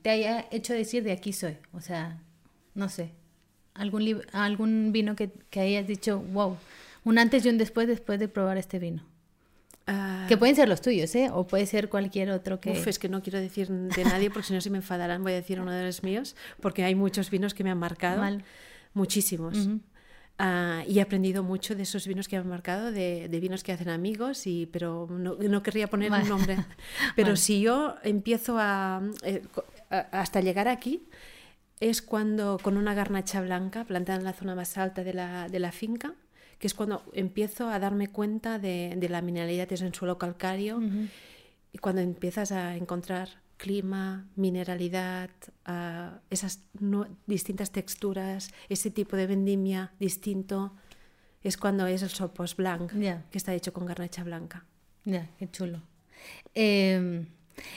te 0.02 0.10
haya 0.10 0.48
hecho 0.50 0.74
decir 0.74 1.04
de 1.04 1.12
aquí 1.12 1.32
soy? 1.32 1.58
O 1.72 1.80
sea, 1.80 2.20
no 2.74 2.88
sé. 2.88 3.12
¿Algún, 3.72 4.20
algún 4.32 4.90
vino 4.90 5.14
que, 5.14 5.30
que 5.48 5.60
hayas 5.60 5.86
dicho, 5.86 6.18
wow, 6.32 6.56
un 7.04 7.18
antes 7.18 7.46
y 7.46 7.48
un 7.50 7.56
después 7.56 7.86
después 7.86 8.18
de 8.18 8.26
probar 8.26 8.58
este 8.58 8.80
vino? 8.80 9.09
Ah. 9.86 10.26
que 10.28 10.36
pueden 10.36 10.54
ser 10.54 10.68
los 10.68 10.80
tuyos, 10.80 11.14
¿eh? 11.14 11.30
O 11.32 11.46
puede 11.46 11.66
ser 11.66 11.88
cualquier 11.88 12.30
otro 12.30 12.60
que... 12.60 12.70
Uf, 12.70 12.86
es 12.86 12.98
que 12.98 13.08
no 13.08 13.22
quiero 13.22 13.40
decir 13.40 13.68
de 13.68 14.04
nadie 14.04 14.30
porque 14.30 14.48
si 14.48 14.54
no 14.54 14.60
se 14.60 14.70
me 14.70 14.78
enfadarán. 14.78 15.22
Voy 15.22 15.32
a 15.32 15.36
decir 15.36 15.60
uno 15.60 15.72
de 15.72 15.84
los 15.84 16.02
míos 16.02 16.36
porque 16.60 16.84
hay 16.84 16.94
muchos 16.94 17.30
vinos 17.30 17.54
que 17.54 17.64
me 17.64 17.70
han 17.70 17.78
marcado. 17.78 18.22
Muchísimos. 18.94 19.68
Ah, 20.42 20.84
y 20.88 21.00
he 21.00 21.02
aprendido 21.02 21.42
mucho 21.42 21.74
de 21.74 21.82
esos 21.82 22.06
vinos 22.06 22.26
que 22.26 22.36
me 22.36 22.40
han 22.40 22.48
marcado, 22.48 22.92
de, 22.92 23.28
vinos 23.42 23.62
que 23.62 23.72
hacen 23.72 23.90
amigos, 23.90 24.46
y, 24.46 24.64
pero 24.72 25.06
no, 25.10 25.34
no 25.34 25.62
querría 25.62 25.86
poner 25.88 26.10
un 26.10 26.26
nombre. 26.26 26.56
Pero 27.14 27.36
si 27.36 27.60
yo 27.60 27.96
empiezo 28.02 28.58
eh, 28.58 29.42
a, 29.90 29.98
hasta 30.12 30.40
llegar 30.40 30.66
aquí, 30.66 31.02
es 31.78 32.00
cuando 32.00 32.58
con 32.62 32.78
una 32.78 32.94
garnacha 32.94 33.42
blanca 33.42 33.84
plantada 33.84 34.18
en 34.18 34.24
la 34.24 34.32
zona 34.32 34.54
más 34.54 34.78
alta 34.78 35.04
de 35.04 35.12
la, 35.12 35.48
de 35.50 35.58
la 35.58 35.72
finca, 35.72 36.14
que 36.60 36.66
es 36.66 36.74
cuando 36.74 37.02
empiezo 37.14 37.68
a 37.68 37.78
darme 37.80 38.08
cuenta 38.08 38.60
de, 38.60 38.94
de 38.96 39.08
la 39.08 39.22
mineralidad 39.22 39.66
de 39.66 39.74
ese 39.74 39.92
suelo 39.92 40.18
calcáreo 40.18 40.80
y 41.72 41.78
cuando 41.78 42.02
empiezas 42.02 42.52
a 42.52 42.76
encontrar 42.76 43.40
clima, 43.56 44.26
mineralidad, 44.36 45.30
uh, 45.68 46.18
esas 46.30 46.64
distintas 47.26 47.70
texturas, 47.72 48.50
ese 48.68 48.90
tipo 48.90 49.16
de 49.16 49.26
vendimia 49.26 49.92
distinto, 49.98 50.72
es 51.42 51.56
cuando 51.56 51.86
es 51.86 52.02
el 52.02 52.10
Sopos 52.10 52.56
Blanc, 52.56 52.92
que 52.92 53.38
está 53.38 53.54
hecho 53.54 53.72
con 53.72 53.86
garnacha 53.86 54.24
blanca. 54.24 54.64
Ya, 55.04 55.28
qué 55.38 55.50
chulo. 55.50 55.82
Em, 56.54 57.26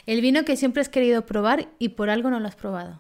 el 0.05 0.21
vino 0.21 0.43
que 0.43 0.57
siempre 0.57 0.81
has 0.81 0.89
querido 0.89 1.25
probar 1.25 1.69
y 1.79 1.89
por 1.89 2.09
algo 2.09 2.29
no 2.29 2.39
lo 2.39 2.47
has 2.47 2.55
probado. 2.55 2.99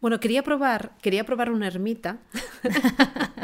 Bueno, 0.00 0.20
quería 0.20 0.42
probar, 0.42 0.96
quería 1.00 1.24
probar 1.24 1.50
una 1.50 1.66
ermita 1.66 2.18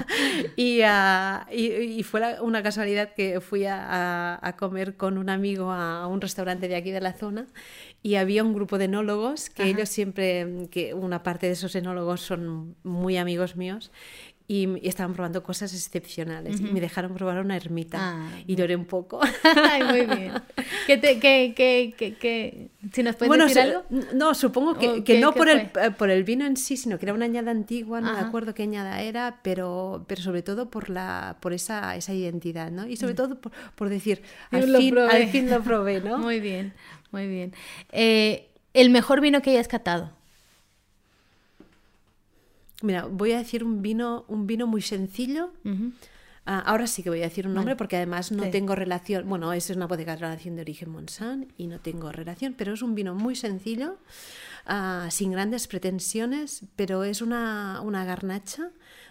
y, 0.57 2.03
fue 2.05 2.41
una 2.41 2.63
casualidad 2.63 3.15
que 3.15 3.41
fui 3.41 3.65
a, 3.67 4.55
comer 4.59 4.97
con 4.97 5.19
un 5.19 5.31
amigo 5.31 5.71
a, 5.71 6.07
un 6.07 6.21
restaurante 6.21 6.69
de 6.69 6.77
aquí 6.77 6.91
de 6.91 7.01
la 7.01 7.13
zona 7.13 7.47
y 8.03 8.17
había 8.17 8.43
un 8.43 8.53
grupo 8.53 8.79
de 8.79 8.87
enólogos 8.87 9.51
que 9.51 9.65
ellos 9.65 9.89
siempre, 9.89 10.69
que 10.71 10.95
una 10.95 11.23
parte 11.23 11.47
de 11.47 11.53
esos 11.53 11.75
enólogos 11.75 12.21
son 12.21 12.77
muy 12.83 13.17
amigos 13.17 13.57
míos 13.57 13.91
y, 14.49 14.87
estaban 14.87 15.15
probando 15.15 15.43
cosas 15.43 15.73
excepcionales. 15.73 16.61
Y 16.61 16.65
me 16.65 16.81
dejaron 16.81 17.15
probar 17.15 17.39
una 17.39 17.57
ermita 17.57 17.99
ah, 18.01 18.31
y 18.47 18.55
lloré 18.55 18.77
un 18.77 18.85
poco. 18.85 19.21
Ay, 19.71 19.83
muy 19.85 20.17
bien. 20.17 20.33
¿Qué 20.87 20.97
te, 20.99 21.19
qué, 21.19 21.53
qué, 21.57 21.95
qué, 22.19 22.69
si 22.93 23.03
nos 23.03 23.17
puedes 23.17 23.47
decir 23.47 23.61
algo? 23.61 23.85
No, 24.13 24.35
supongo 24.35 24.75
que, 24.75 25.05
que 25.05 25.21
no 25.21 25.33
por 25.33 25.49
el, 25.49 25.71
por 25.97 26.11
el 26.11 26.25
vino 26.25 26.45
en 26.45 26.57
sí, 26.57 26.77
sino 26.77 26.99
que 26.99 27.07
era 27.07 27.15
una 27.15 27.25
añada 27.25 27.51
antigua, 27.51 28.01
no 28.01 28.13
me 28.13 28.21
acuerdo 28.21 28.55
qué 28.55 28.65
añada 28.65 29.01
era, 29.01 29.41
pero, 29.43 30.05
pero 30.09 30.23
sobre 30.23 30.43
todo 30.43 30.71
por, 30.71 30.91
la, 30.91 31.37
por 31.41 31.53
esa, 31.53 31.97
esa 31.97 32.13
identidad, 32.13 32.71
¿no? 32.71 32.87
Y 32.87 32.97
sobre 32.97 33.15
mm. 33.15 33.17
todo 33.17 33.41
por, 33.41 33.53
por 33.75 33.89
decir, 33.89 34.23
al 34.51 34.65
fin, 34.77 34.99
al 34.99 35.29
fin, 35.29 35.51
lo 35.51 35.63
probé, 35.63 36.01
¿no? 36.01 36.19
Muy 36.23 36.41
bien, 36.41 36.73
muy 37.11 37.27
bien. 37.27 37.53
Eh, 37.91 38.49
¿El 38.75 38.91
mejor 38.91 39.21
vino 39.21 39.43
que 39.43 39.51
hayas 39.51 39.69
catado? 39.69 40.13
Mira, 42.83 43.07
voy 43.07 43.33
a 43.33 43.39
decir 43.39 43.65
un 43.65 43.83
vino, 43.83 44.25
un 44.29 44.47
vino 44.47 44.67
muy 44.67 44.83
sencillo. 44.83 45.53
Ah, 46.45 46.59
ahora 46.67 46.89
sí 46.89 47.05
que 47.05 47.11
voy 47.11 47.21
a 47.21 47.25
decir 47.25 47.47
un 47.47 47.55
nombre 47.55 47.77
porque 47.77 47.97
además 47.97 48.33
no 48.33 48.51
tengo 48.51 48.75
relación. 48.75 49.29
Bueno, 49.29 49.53
es 49.53 49.71
una 49.71 49.87
bodega 49.87 50.15
de 50.15 50.23
relación 50.23 50.57
de 50.57 50.63
origen 50.63 50.91
Monsanto 50.91 51.55
y 51.57 51.69
no 51.69 51.79
tengo 51.79 52.11
relación, 52.11 52.55
pero 52.59 52.73
es 52.73 52.83
un 52.83 52.97
vino 52.97 53.15
muy 53.15 53.37
sencillo, 53.37 53.99
ah, 54.67 55.07
sin 55.11 55.31
grandes 55.31 55.69
pretensiones, 55.69 56.65
pero 56.75 57.05
es 57.05 57.23
una, 57.23 57.81
una, 57.81 58.05
garnacha 58.05 58.71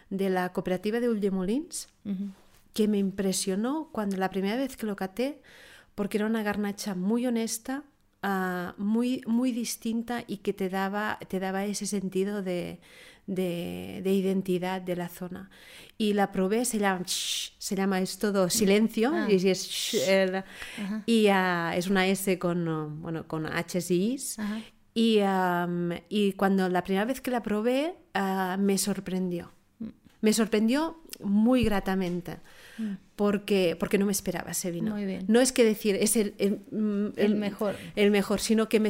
de 0.09 0.30
la 0.30 0.51
cooperativa 0.51 0.99
de 0.99 1.07
Ulldemolins 1.07 1.88
que 2.74 2.88
me 2.89 2.97
impresionó 2.97 3.89
cuando 3.93 4.17
la 4.17 4.30
primera 4.30 4.57
vez 4.57 4.76
que 4.76 4.86
lo 4.86 4.97
caté, 4.97 5.41
porque 5.95 6.17
era 6.17 6.26
una 6.26 6.43
garnacha 6.43 6.95
muy 6.95 7.26
honesta, 7.28 7.84
ah, 8.24 8.76
muy, 8.78 9.22
muy 9.26 9.53
distinta 9.53 10.26
y 10.28 10.38
que 10.38 10.51
te 10.51 10.67
daba, 10.67 11.17
te 11.30 11.39
daba 11.39 11.63
ese 11.63 11.86
sentido 11.86 12.41
de 12.41 12.82
de, 13.36 14.01
identidad 14.13 14.82
de 14.82 14.95
la 14.95 15.09
zona. 15.09 15.49
Y 15.97 16.13
la 16.13 16.32
probé, 16.32 16.65
se 16.65 16.79
llama, 16.79 17.03
se 17.05 17.75
llama 17.75 18.01
es 18.01 18.17
todo 18.17 18.49
silencio, 18.49 19.11
ah. 19.13 19.27
y, 19.29 19.47
es, 19.47 19.95
y 21.05 21.27
ah, 21.27 21.73
es 21.75 21.88
una 21.88 22.07
S 22.07 22.39
con, 22.39 23.01
bueno, 23.01 23.27
con 23.27 23.45
H 23.45 23.79
y 23.89 24.13
Is. 24.13 24.38
Y, 24.93 25.19
y, 26.09 26.34
cuando 26.34 26.67
la 26.69 26.84
primera 26.84 27.05
vez 27.05 27.21
que 27.21 27.32
la 27.32 27.41
probé, 27.41 27.95
ah, 28.13 28.57
me 28.59 28.77
sorprendió. 28.77 29.51
Mm. 29.79 29.88
Me 30.21 30.34
sorprendió 30.34 31.01
muy 31.23 31.63
gratamente. 31.63 32.39
Mm. 33.22 33.32
porque, 33.32 33.76
porque 33.80 33.97
no 33.97 34.05
me 34.05 34.11
esperaba 34.11 34.51
ese 34.51 34.72
vino. 34.72 34.95
No 35.28 35.39
es 35.39 35.51
que 35.51 35.63
decir, 35.63 35.95
es 35.95 36.15
el, 36.15 36.34
el, 36.38 36.59
mm, 36.72 37.38
mejor. 37.38 37.76
el 37.95 38.11
mejor, 38.11 38.39
sino 38.39 38.67
que 38.67 38.80
me, 38.80 38.89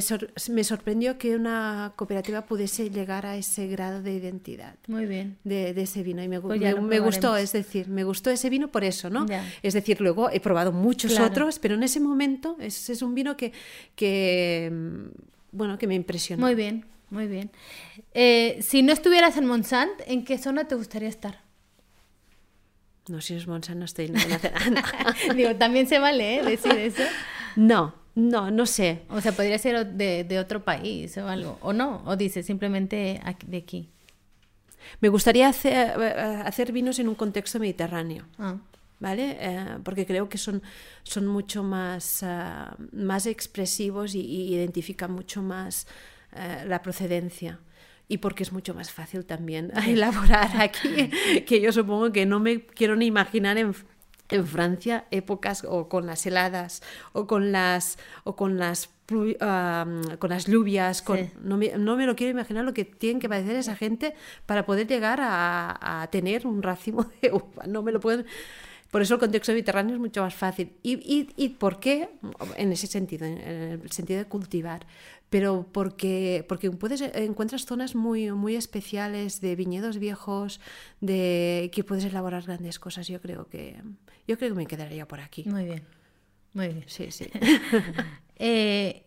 me, 0.50 0.64
sorprendió 0.64 1.18
que 1.18 1.36
una 1.36 1.94
cooperativa 1.96 2.46
pudiese 2.46 2.90
llegar 2.90 3.26
a 3.26 3.36
ese 3.36 3.68
grado 3.68 4.02
de 4.02 4.14
identidad. 4.14 4.76
Muy 4.88 5.06
bien. 5.06 5.38
De, 5.44 5.74
de 5.74 5.82
ese 5.82 6.04
vino. 6.04 6.24
Y 6.24 6.28
me, 6.28 6.40
pues 6.40 6.60
me, 6.82 7.00
gustó, 7.00 7.36
es 7.36 7.52
decir, 7.52 7.90
me 7.90 8.04
gustó 8.04 8.30
ese 8.30 8.50
vino 8.50 8.70
por 8.70 8.84
eso, 8.84 9.10
¿no? 9.10 9.26
Es 9.62 9.74
decir, 9.74 10.00
luego 10.00 10.30
he 10.30 10.40
probado 10.40 10.72
muchos 10.72 11.20
otros, 11.20 11.60
pero 11.60 11.76
en 11.76 11.84
ese 11.84 12.00
momento 12.00 12.56
es, 12.60 12.90
es 12.90 13.02
un 13.02 13.14
vino 13.14 13.36
que, 13.36 13.52
que, 13.96 14.72
mm, 14.72 15.08
bueno, 15.52 15.78
que 15.78 15.88
me 15.88 15.96
impresionó. 15.96 16.46
Muy 16.46 16.56
bien, 16.56 16.86
muy 17.10 17.28
bien. 17.28 17.52
Eh, 18.14 18.60
si 18.62 18.82
no 18.82 18.94
estuvieras 18.94 19.36
en 19.38 19.46
Monsant, 19.46 19.92
¿en 20.08 20.24
qué 20.24 20.38
zona 20.38 20.68
te 20.68 20.76
gustaría 20.76 21.10
estar? 21.10 21.51
No, 23.08 23.20
si 23.20 23.34
es 23.34 23.48
Monsanto 23.48 23.80
no 23.80 23.86
estoy 23.86 24.06
en 24.06 24.14
Nueva 24.14 24.38
Zelanda. 24.38 24.84
Digo, 25.36 25.56
también 25.56 25.88
se 25.88 26.00
vale 26.00 26.40
¿eh? 26.40 26.44
decir 26.44 26.74
eso. 26.74 27.04
No, 27.56 27.96
no, 28.16 28.52
no 28.52 28.66
sé. 28.66 29.04
O 29.10 29.22
sea, 29.22 29.32
podría 29.32 29.58
ser 29.58 29.86
de, 29.86 30.24
de 30.24 30.40
otro 30.40 30.64
país 30.64 31.18
o 31.18 31.28
algo. 31.28 31.58
O 31.62 31.74
no, 31.74 32.04
o 32.06 32.16
dice 32.16 32.44
simplemente 32.44 33.22
de 33.48 33.58
aquí. 33.58 33.90
Me 35.00 35.10
gustaría 35.10 35.48
hacer, 35.48 36.00
eh, 36.00 36.44
hacer 36.46 36.72
vinos 36.72 37.00
en 37.00 37.08
un 37.08 37.16
contexto 37.16 37.60
mediterráneo. 37.60 38.26
Ah. 38.38 38.58
¿Vale? 39.00 39.38
Eh, 39.40 39.66
porque 39.84 40.06
creo 40.06 40.30
que 40.30 40.38
son, 40.38 40.62
son 41.02 41.26
mucho 41.26 41.64
más, 41.64 42.22
uh, 42.22 42.76
más 42.92 43.26
expresivos 43.26 44.14
y, 44.14 44.20
y, 44.20 44.54
identifican 44.54 45.12
mucho 45.12 45.42
más 45.42 45.88
uh, 46.34 46.68
la 46.68 46.84
procedencia 46.84 47.60
y 48.12 48.18
porque 48.18 48.44
es 48.44 48.52
mucho 48.52 48.74
más 48.74 48.92
fácil 48.92 49.26
también 49.26 49.72
elaborar 49.88 50.52
aquí, 50.60 51.10
que 51.48 51.62
yo 51.62 51.72
supongo 51.72 52.12
que 52.12 52.26
no 52.26 52.42
me 52.42 52.66
quiero 52.66 52.98
ni 52.98 53.06
imaginar 53.06 53.58
en, 53.58 53.74
en 54.30 54.46
Francia 54.46 55.06
épocas 55.12 55.66
o 55.66 55.88
con 55.88 56.06
las 56.06 56.26
heladas 56.26 56.84
o 57.14 57.26
con 57.26 57.54
las 57.54 57.98
o 58.26 58.36
con 58.36 58.58
las 58.58 58.90
con 59.08 60.30
las 60.30 60.46
lluvias, 60.46 61.02
con, 61.02 61.30
no, 61.44 61.58
me, 61.58 61.78
no, 61.78 61.98
me, 61.98 62.06
lo 62.06 62.16
quiero 62.16 62.32
imaginar 62.32 62.64
lo 62.64 62.74
que 62.74 62.86
tienen 62.86 63.20
que 63.20 63.28
padecer 63.28 63.58
esa 63.58 63.76
gente 63.76 64.14
para 64.46 64.66
poder 64.66 64.88
llegar 64.88 65.20
a, 65.22 66.02
a 66.02 66.08
tener 66.08 66.48
un 66.48 66.64
racimo 66.64 67.12
de 67.22 67.30
uva. 67.34 67.68
No 67.68 67.84
me 67.84 67.92
lo 67.92 68.00
pueden. 68.00 68.26
Por 68.90 69.02
eso 69.02 69.16
el 69.16 69.20
contexto 69.20 69.52
mediterráneo 69.52 69.96
es 69.96 70.00
mucho 70.00 70.22
más 70.22 70.34
fácil. 70.34 70.72
¿Y, 70.82 70.94
y, 70.94 71.30
y 71.36 71.50
por 71.50 71.82
qué? 71.82 72.10
En 72.56 72.72
ese 72.72 72.88
sentido, 72.88 73.26
en 73.26 73.38
el 73.38 73.92
sentido 73.92 74.20
de 74.20 74.26
cultivar 74.26 74.86
pero 75.32 75.66
porque, 75.72 76.46
porque 76.50 76.70
puedes, 76.72 77.00
encuentras 77.00 77.66
zonas 77.66 77.96
muy, 77.96 78.30
muy 78.34 78.58
especiales 78.58 79.40
de 79.40 79.56
viñedos 79.56 79.98
viejos, 79.98 80.60
de 81.00 81.72
que 81.74 81.86
puedes 81.86 82.04
elaborar 82.04 82.44
grandes 82.44 82.80
cosas. 82.80 83.08
Yo 83.08 83.22
creo 83.22 83.48
que, 83.48 83.82
yo 84.28 84.38
creo 84.38 84.50
que 84.50 84.56
me 84.58 84.68
quedaría 84.68 85.08
por 85.08 85.22
aquí. 85.22 85.46
Muy 85.48 85.64
bien, 85.64 85.84
muy 86.54 86.68
bien. 86.68 86.84
Sí, 86.88 87.12
sí. 87.12 87.32
Eh, 88.44 89.06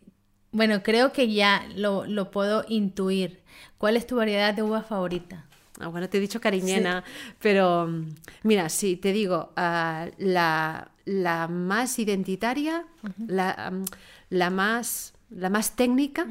bueno, 0.53 0.85
creo 0.85 1.12
que 1.12 1.33
ya 1.33 1.66
lo, 1.75 2.07
lo, 2.07 2.31
puedo 2.31 2.64
intuir. 2.68 3.43
¿Cuál 3.79 3.97
es 3.97 4.07
tu 4.07 4.14
variedad 4.14 4.55
de 4.55 4.62
uva 4.62 4.85
favorita? 4.85 5.45
Ah, 5.81 5.89
bueno, 5.89 6.09
te 6.09 6.18
he 6.18 6.20
dicho 6.20 6.41
cariñena, 6.41 7.03
pero 7.41 7.93
mira, 8.45 8.68
sí, 8.68 8.97
te 8.97 9.12
digo, 9.12 9.53
uh, 9.57 10.07
la, 10.18 10.93
la, 11.05 11.49
más 11.49 11.99
identitaria, 11.99 12.87
la, 13.27 13.72
la 14.31 14.51
más 14.51 15.14
la 15.31 15.51
más 15.51 15.77
técnica, 15.77 16.27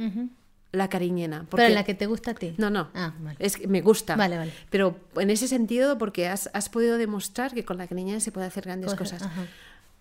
la 0.72 0.90
cariñena. 0.90 1.46
Pero 1.50 1.70
la 1.70 1.84
que 1.84 1.94
te 1.94 2.06
gusta 2.08 2.32
a 2.32 2.34
ti. 2.34 2.56
No, 2.58 2.70
no. 2.70 2.90
Ah, 2.94 3.14
es 3.40 3.58
que 3.58 3.68
me 3.68 3.82
gusta. 3.82 4.16
Vale, 4.16 4.38
vale. 4.38 4.54
Pero 4.70 4.98
en 5.16 5.30
ese 5.30 5.48
sentido, 5.48 5.98
porque 5.98 6.28
has, 6.28 6.50
podido 6.70 6.98
demostrar 6.98 7.54
que 7.54 7.64
con 7.64 7.78
la 7.78 7.88
cariñena 7.88 8.20
se 8.20 8.32
puede 8.32 8.48
hacer 8.48 8.66
grandes 8.66 8.94
cosas. 8.96 9.24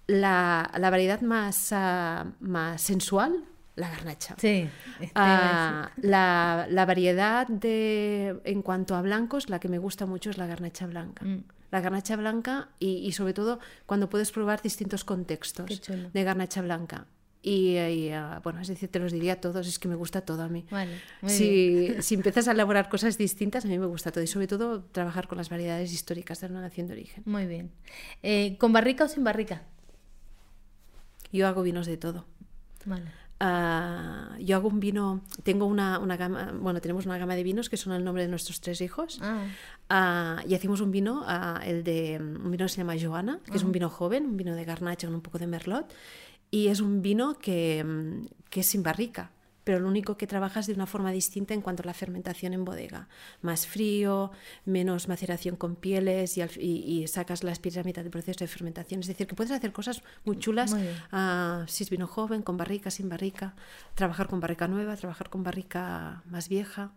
La, 0.06 0.70
variedad 0.78 1.20
más, 1.20 1.72
ah, 1.72 2.26
más 2.40 2.80
sensual, 2.82 3.44
la 3.76 3.88
garnacha. 3.88 4.34
Sí. 4.38 4.68
Ah, 5.14 5.90
la, 5.96 6.66
la, 6.68 6.86
variedad 6.86 7.46
de, 7.48 8.40
en 8.44 8.62
cuanto 8.62 8.94
a 8.94 9.02
blancos, 9.02 9.48
la 9.48 9.60
que 9.60 9.68
me 9.68 9.78
gusta 9.78 10.06
mucho 10.06 10.30
es 10.30 10.38
la 10.38 10.46
garnacha 10.46 10.86
blanca. 10.86 11.24
Mm. 11.24 11.44
La 11.70 11.80
garnacha 11.80 12.16
blanca 12.16 12.68
y, 12.78 13.10
sobre 13.12 13.32
todo 13.32 13.58
cuando 13.86 14.10
puedes 14.10 14.30
probar 14.30 14.60
distintos 14.60 15.04
contextos 15.04 15.80
de 16.12 16.24
garnacha 16.24 16.60
blanca. 16.60 17.06
Y, 17.44 18.10
ah, 18.10 18.40
bueno, 18.44 18.60
es 18.60 18.68
decir, 18.68 18.88
te 18.88 19.00
los 19.00 19.10
diría 19.10 19.32
a 19.32 19.40
todos, 19.40 19.66
es 19.66 19.80
que 19.80 19.88
me 19.88 19.96
gusta 19.96 20.20
todo 20.20 20.42
a 20.42 20.48
mí. 20.48 20.64
si, 21.26 21.92
si, 22.00 22.14
empiezas 22.14 22.46
a 22.48 22.52
elaborar 22.52 22.88
cosas 22.88 23.18
distintas, 23.18 23.64
a 23.64 23.68
mí 23.68 23.78
me 23.78 23.86
gusta 23.86 24.12
todo 24.12 24.22
y 24.22 24.28
sobre 24.28 24.46
todo 24.46 24.84
trabajar 24.84 25.26
con 25.26 25.38
las 25.38 25.50
variedades 25.50 25.92
históricas 25.92 26.40
de 26.40 26.46
una 26.46 26.60
nación 26.60 26.86
de 26.86 26.92
origen. 26.92 27.24
Muy 27.26 27.46
bien. 27.46 27.72
Eh, 28.22 28.56
¿Con 28.58 28.72
barrica 28.72 29.04
o 29.04 29.08
sin 29.08 29.24
barrica? 29.24 29.62
Yo 31.32 31.48
hago 31.48 31.62
vinos 31.62 31.86
de 31.86 31.96
todo. 31.96 32.26
Vale. 32.84 33.10
Ah, 33.44 34.36
yo 34.38 34.54
hago 34.54 34.68
un 34.68 34.78
vino, 34.78 35.22
tengo 35.42 35.66
una, 35.66 35.98
una, 35.98 36.16
gama, 36.16 36.52
bueno, 36.60 36.80
tenemos 36.80 37.06
una 37.06 37.18
gama 37.18 37.34
de 37.34 37.42
vinos 37.42 37.68
que 37.68 37.76
son 37.76 37.92
el 37.92 38.04
nombre 38.04 38.22
de 38.22 38.28
nuestros 38.28 38.60
tres 38.60 38.80
hijos. 38.80 39.18
Ah. 39.20 39.46
Ah, 39.88 40.44
y 40.46 40.54
hacemos 40.54 40.80
un 40.80 40.92
vino, 40.92 41.26
el 41.64 41.82
de 41.82 42.18
un 42.20 42.52
vino 42.52 42.66
que 42.66 42.68
se 42.68 42.76
llama 42.76 42.94
Joana, 43.02 43.40
que 43.44 43.56
es 43.56 43.64
un 43.64 43.72
vino 43.72 43.90
joven, 43.90 44.26
un 44.26 44.36
vino 44.36 44.54
de 44.54 44.64
garnacha 44.64 45.08
con 45.08 45.16
un 45.16 45.22
poco 45.22 45.40
de 45.40 45.48
merlot. 45.48 45.92
Y 46.52 46.68
es 46.68 46.80
un 46.80 47.02
vino 47.02 47.38
que, 47.38 47.84
que 48.48 48.60
es 48.60 48.66
sin 48.66 48.84
barrica 48.84 49.32
pero 49.64 49.78
lo 49.78 49.88
único 49.88 50.16
que 50.16 50.26
trabajas 50.26 50.66
de 50.66 50.72
una 50.72 50.86
forma 50.86 51.12
distinta 51.12 51.54
en 51.54 51.60
cuanto 51.60 51.82
a 51.82 51.86
la 51.86 51.94
fermentación 51.94 52.52
en 52.52 52.64
bodega. 52.64 53.08
Más 53.42 53.66
frío, 53.66 54.32
menos 54.64 55.08
maceración 55.08 55.56
con 55.56 55.76
pieles 55.76 56.36
y, 56.36 57.06
sacas 57.06 57.44
las 57.44 57.58
pieles 57.58 57.78
a 57.78 57.84
mitad 57.84 58.02
del 58.02 58.10
proceso 58.10 58.40
de 58.40 58.48
fermentación. 58.48 59.00
Es 59.00 59.06
decir, 59.06 59.26
que 59.26 59.34
puedes 59.34 59.52
hacer 59.52 59.72
cosas 59.72 60.02
muy 60.24 60.38
chulas 60.38 60.74
ah, 61.12 61.64
si 61.68 61.84
es 61.84 61.90
vino 61.90 62.06
joven, 62.06 62.42
con 62.42 62.56
barrica, 62.56 62.90
sin 62.90 63.08
barrica, 63.08 63.54
trabajar 63.94 64.28
con 64.28 64.40
barrica 64.40 64.66
nueva, 64.68 64.96
trabajar 64.96 65.30
con 65.30 65.42
barrica 65.42 66.22
más 66.26 66.48
vieja. 66.48 66.92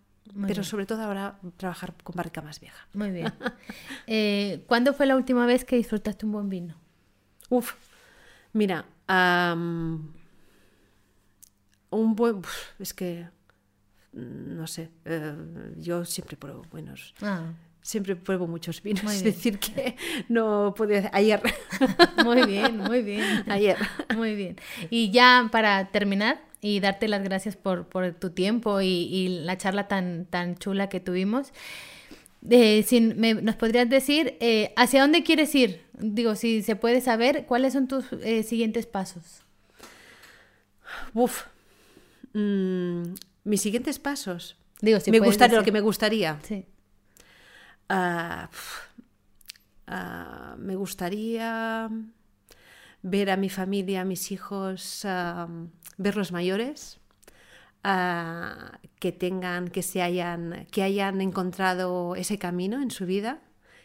pero 0.47 0.63
sobre 0.63 0.87
todo 0.87 1.03
ahora 1.03 1.39
trabajar 1.57 1.93
con 2.03 2.15
barrica 2.15 2.41
más 2.41 2.59
vieja. 2.59 2.87
Muy 2.93 3.11
bien. 3.11 3.31
Eh, 4.07 4.63
¿Cuándo 4.67 4.93
fue 4.93 5.07
la 5.07 5.15
última 5.15 5.45
vez 5.47 5.65
que 5.65 5.75
disfrutaste 5.75 6.25
un 6.25 6.31
buen 6.31 6.49
vino? 6.49 6.75
Uf, 7.49 7.73
mira, 8.53 8.85
un 9.07 10.15
buen... 12.15 12.41
Es 12.79 12.93
que, 12.93 13.27
no 14.13 14.67
sé, 14.67 14.89
eh, 15.05 15.35
yo 15.77 16.05
siempre 16.05 16.37
pruebo 16.37 16.63
buenos. 16.71 17.13
Ah. 17.21 17.53
Siempre 17.81 18.15
pruebo 18.15 18.47
muchos 18.47 18.81
vinos, 18.81 19.13
es 19.13 19.23
decir, 19.23 19.59
que 19.59 19.95
no 20.29 20.73
podía... 20.75 21.09
Ayer. 21.13 21.41
Muy 22.23 22.43
bien, 22.45 22.77
muy 22.77 23.03
bien. 23.03 23.43
Ayer. 23.47 23.77
Muy 24.15 24.33
bien. 24.35 24.55
Y 24.89 25.11
ya 25.11 25.49
para 25.51 25.91
terminar 25.91 26.41
y 26.61 26.79
darte 26.79 27.07
las 27.07 27.21
gracias 27.21 27.55
por, 27.55 27.87
por 27.87 28.11
tu 28.13 28.31
tiempo 28.31 28.81
y, 28.81 29.41
la 29.43 29.55
charla 29.55 29.87
tan, 29.87 30.25
tan 30.25 30.55
chula 30.57 30.89
que 30.89 30.99
tuvimos. 30.99 31.53
Eh, 32.49 32.85
¿Nos 33.41 33.55
podrías 33.55 33.89
decir 33.89 34.37
eh, 34.39 34.73
hacia 34.75 35.01
dónde 35.01 35.23
quieres 35.23 35.53
ir? 35.55 35.83
Digo, 35.93 36.35
si 36.35 36.61
se 36.61 36.75
puede 36.75 37.01
saber, 37.01 37.45
¿cuáles 37.45 37.73
son 37.73 37.87
tus 37.87 38.05
siguientes 38.43 38.85
pasos? 38.85 39.41
Uf, 41.13 41.45
Mm, 42.35 43.15
mis 43.45 43.61
siguientes 43.61 43.97
pasos. 43.97 44.57
Digo, 44.81 44.99
si 44.99 45.09
me 45.09 45.19
gustaría, 45.19 45.57
lo 45.57 45.63
que 45.63 45.71
me 45.71 45.79
gustaría. 45.79 46.37
Sí. 46.43 46.65
Ah, 47.87 48.49
ah, 49.87 50.55
me 50.59 50.75
gustaría 50.75 51.89
ver 53.03 53.29
a 53.29 53.37
mi 53.37 53.49
familia, 53.49 54.01
a 54.01 54.05
mis 54.05 54.33
hijos, 54.33 55.05
uh, 55.05 55.69
verlos 55.97 56.33
mayores, 56.33 56.99
que 58.99 59.11
tengan, 59.11 59.67
que 59.67 59.83
se 59.83 60.01
hayan, 60.01 60.65
que 60.71 60.81
hayan 60.83 61.21
encontrado 61.21 62.15
ese 62.15 62.37
camino 62.37 62.81
en 62.81 62.91
su 62.91 63.05
vida, 63.05 63.41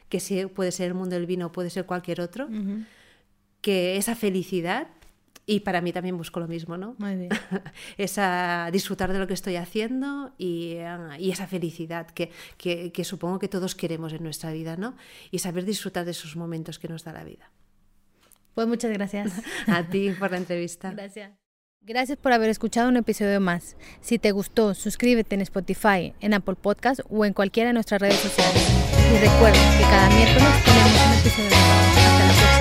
que 0.09 0.49
puede 0.49 0.73
ser 0.73 0.89
el 0.89 0.95
mundo 0.95 1.17
del 1.17 1.27
vino, 1.27 1.53
puede 1.53 1.71
ser 1.71 1.87
cualquier 1.87 2.21
otro, 2.21 2.49
que 3.61 3.97
esa 3.97 4.15
felicidad 4.15 4.89
y 5.47 5.61
para 5.61 5.81
mí 5.81 5.93
también 5.93 6.17
busco 6.17 6.39
lo 6.39 6.47
mismo, 6.47 6.77
¿no? 6.77 6.95
Muy 6.99 7.17
bien. 7.17 7.31
esa, 7.99 8.69
disfrutar 8.73 9.13
de 9.13 9.19
lo 9.19 9.27
que 9.27 9.35
estoy 9.35 9.57
haciendo 9.57 10.33
y, 10.39 10.77
ah, 10.77 11.17
y 11.19 11.33
esa 11.33 11.49
felicidad 11.49 12.07
que, 12.09 12.31
que, 12.57 12.93
que, 12.93 13.05
supongo 13.05 13.41
que 13.41 13.49
todos 13.49 13.75
queremos 13.75 14.13
en 14.13 14.23
nuestra 14.23 14.53
vida, 14.53 14.77
¿no? 14.77 14.95
Y 15.33 15.41
saber 15.41 15.65
disfrutar 15.65 16.05
de 16.05 16.13
esos 16.13 16.37
momentos 16.37 16.79
que 16.79 16.89
nos 16.89 17.03
da 17.03 17.13
la 17.13 17.25
vida. 17.25 17.51
Pues 18.55 18.69
muchas 18.69 18.93
gracias. 18.93 19.33
A 19.67 19.89
ti 19.89 20.13
por 20.19 20.31
la 20.31 20.37
entrevista. 20.37 20.93
Gracias. 20.93 21.40
Gracias 21.83 22.19
por 22.19 22.33
haber 22.35 22.51
escuchado 22.51 22.91
un 22.91 22.99
episodio 22.99 23.41
más. 23.41 23.75
Si 24.03 24.19
te 24.19 24.33
gustó, 24.33 24.75
suscríbete 24.75 25.35
en 25.35 25.41
Spotify, 25.41 26.13
en 26.21 26.35
Apple 26.35 26.57
Podcast 26.61 27.01
o 27.09 27.25
en 27.25 27.33
cualquiera 27.33 27.69
de 27.69 27.73
nuestras 27.73 28.03
redes 28.03 28.19
sociales. 28.19 28.69
Y 29.15 29.17
recuerda 29.17 29.79
que 29.79 29.85
cada 29.85 30.11
miércoles 30.11 30.49
tenemos 30.63 31.07
un 31.07 31.19
episodio 31.19 31.49
nuevo. 31.49 31.81
Hasta 31.97 32.27
la 32.27 32.33
próxima. 32.35 32.60